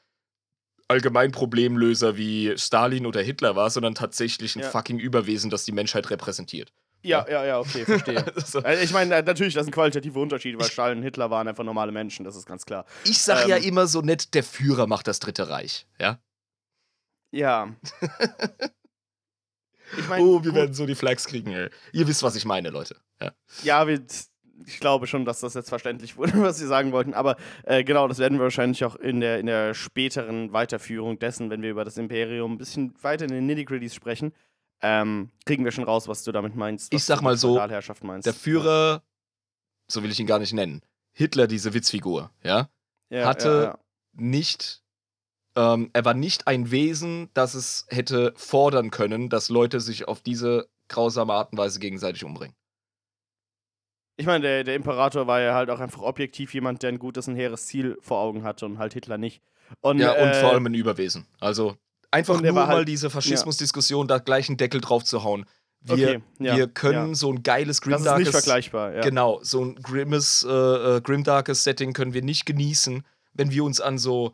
Allgemeinproblemlöser 0.89 2.16
wie 2.16 2.56
Stalin 2.59 3.06
oder 3.06 3.23
Hitler 3.23 3.56
war, 3.56 3.70
sondern 3.70 3.94
tatsächlich 3.94 4.56
ein 4.56 4.61
Ja. 4.62 4.70
fucking 4.70 4.98
Überwesen, 4.98 5.51
das 5.51 5.65
die 5.65 5.73
Menschheit 5.73 6.11
repräsentiert. 6.11 6.73
Ja, 7.02 7.27
ja, 7.28 7.44
ja, 7.44 7.59
okay, 7.61 7.85
verstehe. 7.85 8.24
Also, 8.36 8.61
Also 8.61 8.82
ich 8.82 8.93
meine, 8.93 9.23
natürlich, 9.23 9.52
das 9.55 9.65
sind 9.65 9.74
qualitative 9.74 10.19
Unterschiede, 10.19 10.59
weil 10.59 10.70
Stalin 10.70 10.98
und 10.98 11.05
Hitler 11.05 11.31
waren 11.31 11.47
einfach 11.48 11.65
normale 11.65 11.93
Menschen, 11.93 12.24
das 12.24 12.35
ist 12.36 12.47
ganz 12.47 12.65
klar. 12.65 12.86
ich 13.05 13.20
sag 13.20 13.47
ja 13.47 13.56
Ähm. 13.56 13.65
immer 13.65 13.86
so 13.86 14.01
nett, 14.01 14.32
der 14.35 14.43
Führer 14.43 14.86
macht 14.86 15.06
das 15.06 15.20
Dritte 15.20 15.48
Reich. 15.51 15.86
Ja? 16.01 16.19
Ja. 17.31 17.74
ich 19.98 20.09
meine, 20.09 20.24
Oh, 20.24 20.43
wir 20.43 20.51
gut, 20.51 20.55
werden 20.55 20.74
so 20.74 20.86
die 20.86 20.94
Flags 20.94 21.27
kriegen, 21.27 21.52
ey. 21.52 21.69
Ihr 21.93 22.06
wisst, 22.09 22.23
was 22.23 22.36
ich 22.36 22.44
meine, 22.44 22.70
Leute. 22.70 22.97
Ja. 23.20 23.32
ja, 23.62 23.86
wir, 23.86 24.01
ich 24.66 24.81
glaube 24.81 25.06
schon, 25.06 25.24
dass 25.24 25.40
das 25.40 25.55
jetzt 25.55 25.68
verständlich 25.68 26.16
wurde, 26.16 26.32
was 26.40 26.59
Sie 26.59 26.66
sagen 26.66 26.93
wollten, 26.93 27.14
aber 27.14 27.36
äh, 27.64 27.85
genau, 27.85 28.09
das 28.09 28.18
werden 28.18 28.39
wir 28.39 28.44
wahrscheinlich 28.44 28.85
auch 28.85 28.97
in 28.97 29.20
der, 29.20 29.39
in 29.40 29.47
der 29.47 29.74
späteren 29.74 30.52
Weiterführung 30.52 31.18
dessen, 31.18 31.51
wenn 31.51 31.62
wir 31.62 31.70
über 31.70 31.85
das 31.85 31.97
Imperium 31.98 32.52
ein 32.52 32.59
bisschen 32.59 32.94
weiter 33.02 33.24
in 33.24 33.31
den 33.32 33.47
Nitty-Gritties 33.47 33.94
sprechen, 33.94 34.32
ähm, 34.82 35.31
kriegen 35.47 35.64
wir 35.64 35.72
schon 35.72 35.85
raus, 35.85 36.09
was 36.09 36.24
du 36.24 36.32
damit 36.32 36.56
meinst. 36.56 36.93
Ich 36.93 37.05
sag 37.05 37.22
mal 37.22 37.36
so. 37.36 37.55
Der 38.26 38.35
Führer, 38.35 39.02
so 39.89 40.02
will 40.02 40.10
ich 40.10 40.20
ihn 40.20 40.26
gar 40.26 40.39
nicht 40.39 40.52
nennen, 40.52 40.82
Hitler, 41.12 41.47
diese 41.47 41.74
Witzfigur, 41.74 42.31
ja, 42.43 42.68
ja, 43.10 43.24
hatte- 43.26 43.48
ja, 43.48 43.62
ja. 43.64 43.78
nicht, 44.14 44.82
ähm, 45.56 45.90
er 45.93 46.05
war 46.05 46.14
nicht 46.14 46.47
ein 46.48 46.70
Wesen, 46.70 47.31
das 47.35 47.55
es 47.55 47.86
hätte 47.89 48.32
fordern 48.36 48.90
können, 48.90 49.28
dass 49.31 49.48
Leute 49.48 49.81
sich 49.81 50.09
auf 50.09 50.20
diese 50.20 50.68
grausame 50.89 51.32
Art 51.32 51.52
und 51.52 51.59
Weise 51.59 51.78
gegenseitig 51.81 52.24
umbringen. 52.24 52.55
Ich 54.16 54.26
meine, 54.26 54.42
der, 54.42 54.64
der 54.64 54.74
Imperator 54.76 55.26
war 55.26 55.40
ja 55.40 55.54
halt 55.54 55.70
auch 55.70 55.80
einfach 55.80 56.02
objektiv 56.02 56.54
jemand, 56.54 56.82
der 56.82 56.90
ein 56.90 56.98
gutes 56.98 57.26
und 57.26 57.34
hehres 57.34 57.66
Ziel 57.66 57.98
vor 58.00 58.18
Augen 58.18 58.44
hatte 58.44 58.66
und 58.66 58.78
halt 58.78 58.94
Hitler 58.94 59.18
nicht. 59.18 59.42
Und, 59.80 59.98
Ja, 59.98 60.12
und 60.12 60.28
äh, 60.28 60.40
vor 60.40 60.52
allem 60.52 60.66
ein 60.66 60.74
Überwesen. 60.74 61.26
Also 61.40 61.76
einfach 62.10 62.40
nur 62.40 62.54
war 62.54 62.68
halt- 62.68 62.78
mal 62.78 62.84
diese 62.84 63.10
Faschismusdiskussion 63.10 64.06
da 64.06 64.18
gleich 64.18 64.48
einen 64.48 64.56
Deckel 64.56 64.80
drauf 64.80 65.04
zu 65.04 65.24
hauen. 65.24 65.46
Wir, 65.80 65.92
okay, 65.92 66.22
ja, 66.38 66.56
wir 66.56 66.68
können 66.68 67.08
ja. 67.08 67.14
so 67.14 67.30
ein 67.30 67.42
geiles 67.42 67.80
Das 67.80 67.86
ist 67.86 67.90
nicht 67.90 68.04
Grimdarkes 68.04 68.30
vergleichbar, 68.30 68.94
ja. 68.94 69.00
Genau, 69.02 69.40
so 69.42 69.62
ein 69.64 69.74
grimmes, 69.76 70.46
äh, 70.48 70.50
äh, 70.50 71.00
grimdarkes 71.02 71.62
Setting 71.64 71.92
können 71.92 72.14
wir 72.14 72.22
nicht 72.22 72.46
genießen, 72.46 73.04
wenn 73.34 73.50
wir 73.50 73.64
uns 73.64 73.82
an 73.82 73.98
so 73.98 74.32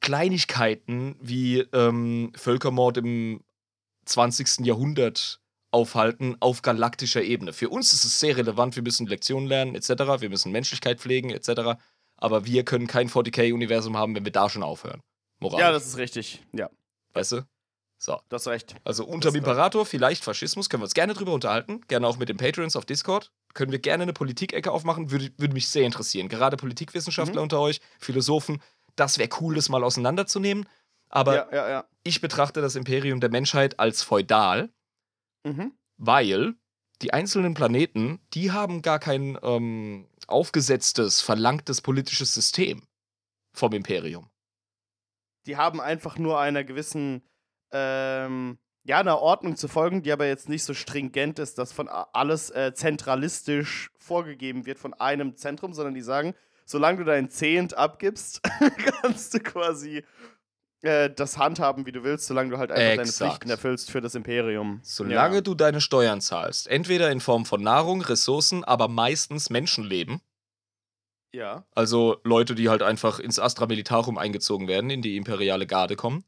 Kleinigkeiten 0.00 1.16
wie 1.20 1.60
ähm, 1.72 2.32
Völkermord 2.36 2.98
im 2.98 3.42
20. 4.04 4.66
Jahrhundert 4.66 5.40
aufhalten 5.72 6.36
auf 6.40 6.62
galaktischer 6.62 7.22
Ebene. 7.22 7.52
Für 7.52 7.68
uns 7.70 7.92
ist 7.92 8.04
es 8.04 8.20
sehr 8.20 8.36
relevant, 8.36 8.76
wir 8.76 8.82
müssen 8.82 9.06
Lektionen 9.06 9.48
lernen, 9.48 9.74
etc., 9.74 9.88
wir 10.20 10.28
müssen 10.28 10.52
Menschlichkeit 10.52 11.00
pflegen, 11.00 11.30
etc., 11.30 11.80
aber 12.16 12.46
wir 12.46 12.64
können 12.64 12.86
kein 12.86 13.08
40k-Universum 13.08 13.96
haben, 13.96 14.14
wenn 14.14 14.24
wir 14.24 14.32
da 14.32 14.48
schon 14.48 14.62
aufhören. 14.62 15.02
Moralisch. 15.40 15.60
Ja, 15.60 15.72
das 15.72 15.86
ist 15.86 15.96
richtig. 15.96 16.42
Ja, 16.52 16.70
weißt 17.14 17.32
du? 17.32 17.46
So. 17.98 18.20
du 18.28 18.34
hast 18.34 18.48
recht. 18.48 18.74
Also 18.84 19.04
unter 19.04 19.30
dem 19.30 19.36
ist 19.36 19.42
wahr. 19.42 19.52
Imperator 19.52 19.86
vielleicht 19.86 20.24
Faschismus, 20.24 20.68
können 20.68 20.82
wir 20.82 20.86
uns 20.86 20.94
gerne 20.94 21.14
drüber 21.14 21.32
unterhalten. 21.32 21.80
Gerne 21.86 22.06
auch 22.06 22.16
mit 22.16 22.28
den 22.28 22.36
Patrons 22.36 22.74
auf 22.74 22.84
Discord. 22.84 23.30
Können 23.54 23.70
wir 23.70 23.78
gerne 23.78 24.02
eine 24.02 24.12
Politikecke 24.12 24.72
aufmachen, 24.72 25.10
würde, 25.10 25.30
würde 25.36 25.54
mich 25.54 25.68
sehr 25.68 25.84
interessieren. 25.84 26.28
Gerade 26.28 26.56
Politikwissenschaftler 26.56 27.40
Mhm. 27.40 27.44
unter 27.44 27.60
euch, 27.60 27.80
Philosophen, 28.00 28.60
das 28.96 29.18
wäre 29.18 29.28
cool, 29.40 29.54
das 29.54 29.68
mal 29.68 29.84
auseinanderzunehmen. 29.84 30.66
Aber 31.10 31.34
ja, 31.34 31.48
ja, 31.52 31.68
ja. 31.68 31.84
ich 32.02 32.20
betrachte 32.20 32.60
das 32.60 32.74
Imperium 32.74 33.20
der 33.20 33.30
Menschheit 33.30 33.78
als 33.78 34.02
feudal, 34.02 34.70
Mhm. 35.44 35.72
weil 35.96 36.54
die 37.02 37.12
einzelnen 37.12 37.54
Planeten, 37.54 38.20
die 38.32 38.52
haben 38.52 38.80
gar 38.80 38.98
kein 38.98 39.36
ähm, 39.42 40.08
aufgesetztes, 40.28 41.20
verlangtes 41.20 41.80
politisches 41.80 42.32
System 42.32 42.82
vom 43.52 43.72
Imperium. 43.72 44.30
Die 45.46 45.56
haben 45.56 45.80
einfach 45.80 46.18
nur 46.18 46.38
einer 46.38 46.62
gewissen, 46.62 47.22
ähm, 47.72 48.58
ja, 48.84 49.00
einer 49.00 49.18
Ordnung 49.18 49.56
zu 49.56 49.66
folgen, 49.68 50.02
die 50.02 50.12
aber 50.12 50.26
jetzt 50.26 50.48
nicht 50.48 50.64
so 50.64 50.74
stringent 50.74 51.38
ist, 51.38 51.58
dass 51.58 51.72
von 51.72 51.88
alles 51.88 52.50
äh, 52.50 52.72
zentralistisch 52.74 53.90
vorgegeben 53.98 54.66
wird 54.66 54.78
von 54.78 54.94
einem 54.94 55.36
Zentrum, 55.36 55.72
sondern 55.72 55.94
die 55.94 56.02
sagen, 56.02 56.34
solange 56.64 56.98
du 56.98 57.04
dein 57.04 57.28
Zehnt 57.28 57.74
abgibst, 57.74 58.42
kannst 59.02 59.34
du 59.34 59.40
quasi 59.40 60.04
äh, 60.82 61.10
das 61.10 61.38
handhaben, 61.38 61.86
wie 61.86 61.92
du 61.92 62.02
willst, 62.02 62.26
solange 62.26 62.50
du 62.50 62.58
halt 62.58 62.70
einfach 62.72 62.96
deine 62.96 63.02
Exakt. 63.02 63.30
Pflichten 63.30 63.50
erfüllst 63.50 63.90
für 63.90 64.00
das 64.00 64.14
Imperium. 64.14 64.80
Solange 64.82 65.36
ja. 65.36 65.40
du 65.40 65.54
deine 65.54 65.80
Steuern 65.80 66.20
zahlst, 66.20 66.66
entweder 66.66 67.10
in 67.10 67.20
Form 67.20 67.46
von 67.46 67.62
Nahrung, 67.62 68.02
Ressourcen, 68.02 68.64
aber 68.64 68.88
meistens 68.88 69.48
Menschenleben, 69.48 70.20
Ja. 71.32 71.64
Also 71.74 72.20
Leute, 72.24 72.54
die 72.54 72.68
halt 72.68 72.82
einfach 72.82 73.18
ins 73.18 73.38
Astra 73.38 73.66
Militarum 73.66 74.18
eingezogen 74.18 74.68
werden, 74.68 74.90
in 74.90 75.02
die 75.02 75.16
imperiale 75.16 75.66
Garde 75.66 75.96
kommen. 75.96 76.24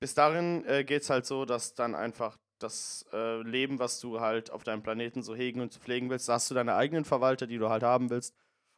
Bis 0.00 0.14
darin 0.14 0.64
äh, 0.66 0.84
geht 0.84 1.02
es 1.02 1.10
halt 1.10 1.26
so, 1.26 1.44
dass 1.44 1.74
dann 1.74 1.94
einfach 1.94 2.38
das 2.58 3.04
äh, 3.12 3.42
Leben, 3.42 3.78
was 3.78 4.00
du 4.00 4.20
halt 4.20 4.50
auf 4.50 4.64
deinem 4.64 4.82
Planeten 4.82 5.22
so 5.22 5.34
hegen 5.34 5.60
und 5.60 5.74
pflegen 5.74 6.08
willst, 6.10 6.28
da 6.28 6.34
hast 6.34 6.50
du 6.50 6.54
deine 6.54 6.74
eigenen 6.74 7.04
Verwalter, 7.04 7.46
die 7.46 7.58
du 7.58 7.68
halt 7.68 7.82
haben 7.82 8.08
willst 8.08 8.34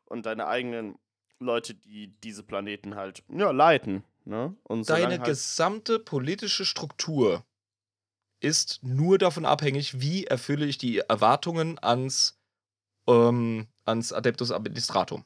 und 0.06 0.26
deine 0.26 0.46
eigenen 0.46 0.98
Leute, 1.38 1.74
die 1.74 2.08
diese 2.24 2.42
Planeten 2.42 2.96
halt 2.96 3.22
ja, 3.28 3.50
leiten. 3.50 4.02
Ne? 4.28 4.54
Deine 4.86 5.08
halt, 5.08 5.24
gesamte 5.24 5.98
politische 5.98 6.66
Struktur 6.66 7.46
ist 8.40 8.80
nur 8.82 9.16
davon 9.16 9.46
abhängig, 9.46 10.00
wie 10.02 10.26
erfülle 10.26 10.66
ich 10.66 10.76
die 10.76 10.98
Erwartungen 10.98 11.78
ans, 11.82 12.38
ähm, 13.06 13.68
ans 13.86 14.12
Adeptus 14.12 14.52
Administratum. 14.52 15.24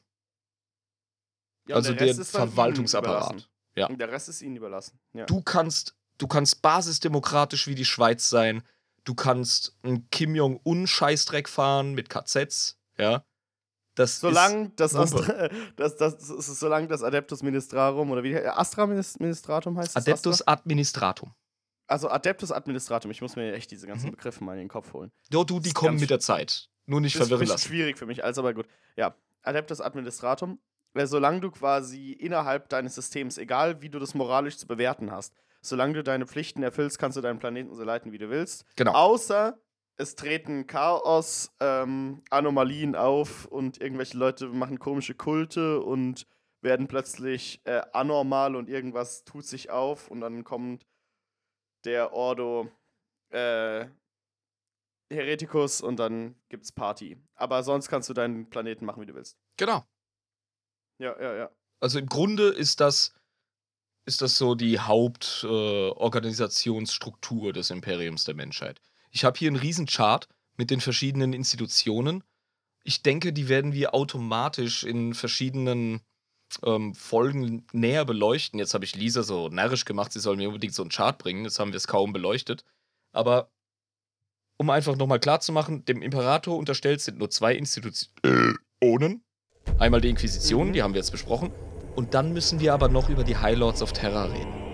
ja, 1.67 1.75
also 1.75 1.93
der 1.93 2.13
der 2.13 2.25
Verwaltungsapparat. 2.25 3.49
Ja. 3.75 3.87
Und 3.87 3.99
Der 3.99 4.09
Rest 4.09 4.29
ist 4.29 4.41
ihnen 4.41 4.55
überlassen. 4.55 4.97
Ja. 5.11 5.25
Du 5.25 5.41
kannst, 5.41 5.97
du 6.17 6.27
kannst 6.27 6.61
basisdemokratisch 6.61 7.67
wie 7.67 7.75
die 7.75 7.85
Schweiz 7.85 8.29
sein. 8.29 8.63
Du 9.03 9.15
kannst 9.15 9.77
einen 9.83 10.09
Kim 10.11 10.33
Jong-un 10.33 10.87
Scheißdreck 10.87 11.49
fahren 11.49 11.93
mit 11.93 12.09
KZs, 12.09 12.79
ja. 12.97 13.25
Das 13.95 14.19
Solange 14.19 14.71
das. 14.75 14.95
Astra, 14.95 15.49
das, 15.75 15.95
das, 15.97 16.17
das, 16.17 16.29
ist- 16.29 16.59
solange 16.59 16.87
das 16.87 17.03
Adeptus 17.03 17.43
Ministrarum 17.43 18.09
oder 18.11 18.23
wie 18.23 18.35
Astra 18.37 18.85
Minis- 18.85 19.19
Ministratum 19.19 19.77
heißt 19.77 19.89
ist 19.89 19.95
es? 19.97 20.07
Adeptus 20.07 20.41
Astra? 20.41 20.53
Administratum. 20.53 21.33
Also 21.87 22.09
Adeptus 22.09 22.51
Administratum, 22.51 23.11
ich 23.11 23.21
muss 23.21 23.35
mir 23.35 23.53
echt 23.53 23.69
diese 23.69 23.85
ganzen 23.87 24.07
Mhm. 24.07 24.11
Begriffe 24.11 24.43
mal 24.43 24.53
in 24.53 24.59
den 24.59 24.69
Kopf 24.69 24.93
holen. 24.93 25.11
Jo, 25.31 25.43
du, 25.43 25.59
die 25.59 25.69
ist 25.69 25.75
kommen 25.75 25.99
mit 25.99 26.09
der 26.09 26.19
Zeit. 26.19 26.69
Nur 26.85 27.01
nicht 27.01 27.15
ist 27.15 27.21
verwirren 27.27 27.47
lassen. 27.47 27.67
schwierig 27.67 27.97
für 27.97 28.05
mich, 28.05 28.23
also 28.23 28.41
aber 28.41 28.53
gut. 28.53 28.67
Ja, 28.95 29.15
Adeptus 29.43 29.79
Administratum, 29.81 30.59
äh, 30.95 31.05
solange 31.05 31.41
du 31.41 31.51
quasi 31.51 32.13
innerhalb 32.13 32.69
deines 32.69 32.95
Systems, 32.95 33.37
egal 33.37 33.81
wie 33.81 33.89
du 33.89 33.99
das 33.99 34.13
moralisch 34.15 34.57
zu 34.57 34.65
bewerten 34.67 35.11
hast, 35.11 35.33
solange 35.61 35.93
du 35.93 36.03
deine 36.03 36.25
Pflichten 36.25 36.63
erfüllst, 36.63 36.97
kannst 36.99 37.17
du 37.17 37.21
deinen 37.21 37.39
Planeten 37.39 37.73
so 37.75 37.83
leiten, 37.83 38.11
wie 38.11 38.17
du 38.17 38.29
willst. 38.29 38.65
Genau. 38.75 38.93
Außer 38.93 39.57
es 39.97 40.15
treten 40.15 40.67
Chaos, 40.67 41.51
ähm, 41.59 42.23
Anomalien 42.29 42.95
auf 42.95 43.45
und 43.45 43.81
irgendwelche 43.81 44.17
Leute 44.17 44.47
machen 44.47 44.79
komische 44.79 45.15
Kulte 45.15 45.81
und 45.81 46.27
werden 46.61 46.87
plötzlich 46.87 47.61
äh, 47.65 47.81
anormal 47.91 48.55
und 48.55 48.69
irgendwas 48.69 49.23
tut 49.23 49.45
sich 49.45 49.69
auf 49.69 50.09
und 50.09 50.21
dann 50.21 50.43
kommt 50.43 50.87
der 51.85 52.13
Ordo 52.13 52.71
äh, 53.29 53.85
Heretikus 55.11 55.81
und 55.81 55.97
dann 55.97 56.35
gibt's 56.49 56.71
Party. 56.71 57.17
Aber 57.35 57.61
sonst 57.63 57.89
kannst 57.89 58.09
du 58.09 58.13
deinen 58.13 58.49
Planeten 58.49 58.85
machen, 58.85 59.01
wie 59.01 59.05
du 59.05 59.13
willst. 59.13 59.37
Genau. 59.57 59.85
Ja, 60.99 61.19
ja, 61.21 61.35
ja. 61.35 61.51
Also 61.79 61.99
im 61.99 62.07
Grunde 62.07 62.47
ist 62.47 62.79
das, 62.79 63.13
ist 64.05 64.21
das 64.21 64.37
so 64.37 64.55
die 64.55 64.79
Hauptorganisationsstruktur 64.79 67.49
äh, 67.49 67.53
des 67.53 67.69
Imperiums 67.69 68.23
der 68.23 68.35
Menschheit. 68.35 68.81
Ich 69.13 69.23
habe 69.23 69.37
hier 69.37 69.47
einen 69.47 69.57
riesen 69.57 69.85
Chart 69.85 70.27
mit 70.57 70.71
den 70.71 70.81
verschiedenen 70.81 71.33
Institutionen. 71.33 72.23
Ich 72.83 73.03
denke, 73.03 73.31
die 73.31 73.47
werden 73.47 73.71
wir 73.71 73.93
automatisch 73.93 74.83
in 74.83 75.13
verschiedenen 75.13 76.01
ähm, 76.65 76.95
Folgen 76.95 77.65
näher 77.71 78.05
beleuchten. 78.05 78.59
Jetzt 78.59 78.73
habe 78.73 78.85
ich 78.85 78.95
Lisa 78.95 79.23
so 79.23 79.49
närrisch 79.49 79.85
gemacht, 79.85 80.11
sie 80.11 80.19
soll 80.19 80.35
mir 80.35 80.47
unbedingt 80.49 80.73
so 80.73 80.81
einen 80.81 80.89
Chart 80.89 81.17
bringen. 81.17 81.45
Jetzt 81.45 81.59
haben 81.59 81.71
wir 81.71 81.77
es 81.77 81.87
kaum 81.87 82.11
beleuchtet. 82.11 82.65
Aber 83.11 83.51
um 84.57 84.69
einfach 84.71 84.95
nochmal 84.95 85.19
klarzumachen, 85.19 85.85
dem 85.85 86.01
Imperator 86.01 86.57
unterstellt 86.57 87.01
sind 87.01 87.19
nur 87.19 87.29
zwei 87.29 87.55
Institutionen. 87.55 89.23
Einmal 89.77 90.01
die 90.01 90.09
Inquisition, 90.09 90.69
Mhm. 90.69 90.73
die 90.73 90.83
haben 90.83 90.93
wir 90.93 90.99
jetzt 90.99 91.11
besprochen. 91.11 91.51
Und 91.95 92.15
dann 92.15 92.33
müssen 92.33 92.59
wir 92.59 92.73
aber 92.73 92.89
noch 92.89 93.09
über 93.09 93.23
die 93.23 93.37
High 93.37 93.57
Lords 93.57 93.83
of 93.83 93.93
Terror 93.93 94.31
reden. 94.33 94.72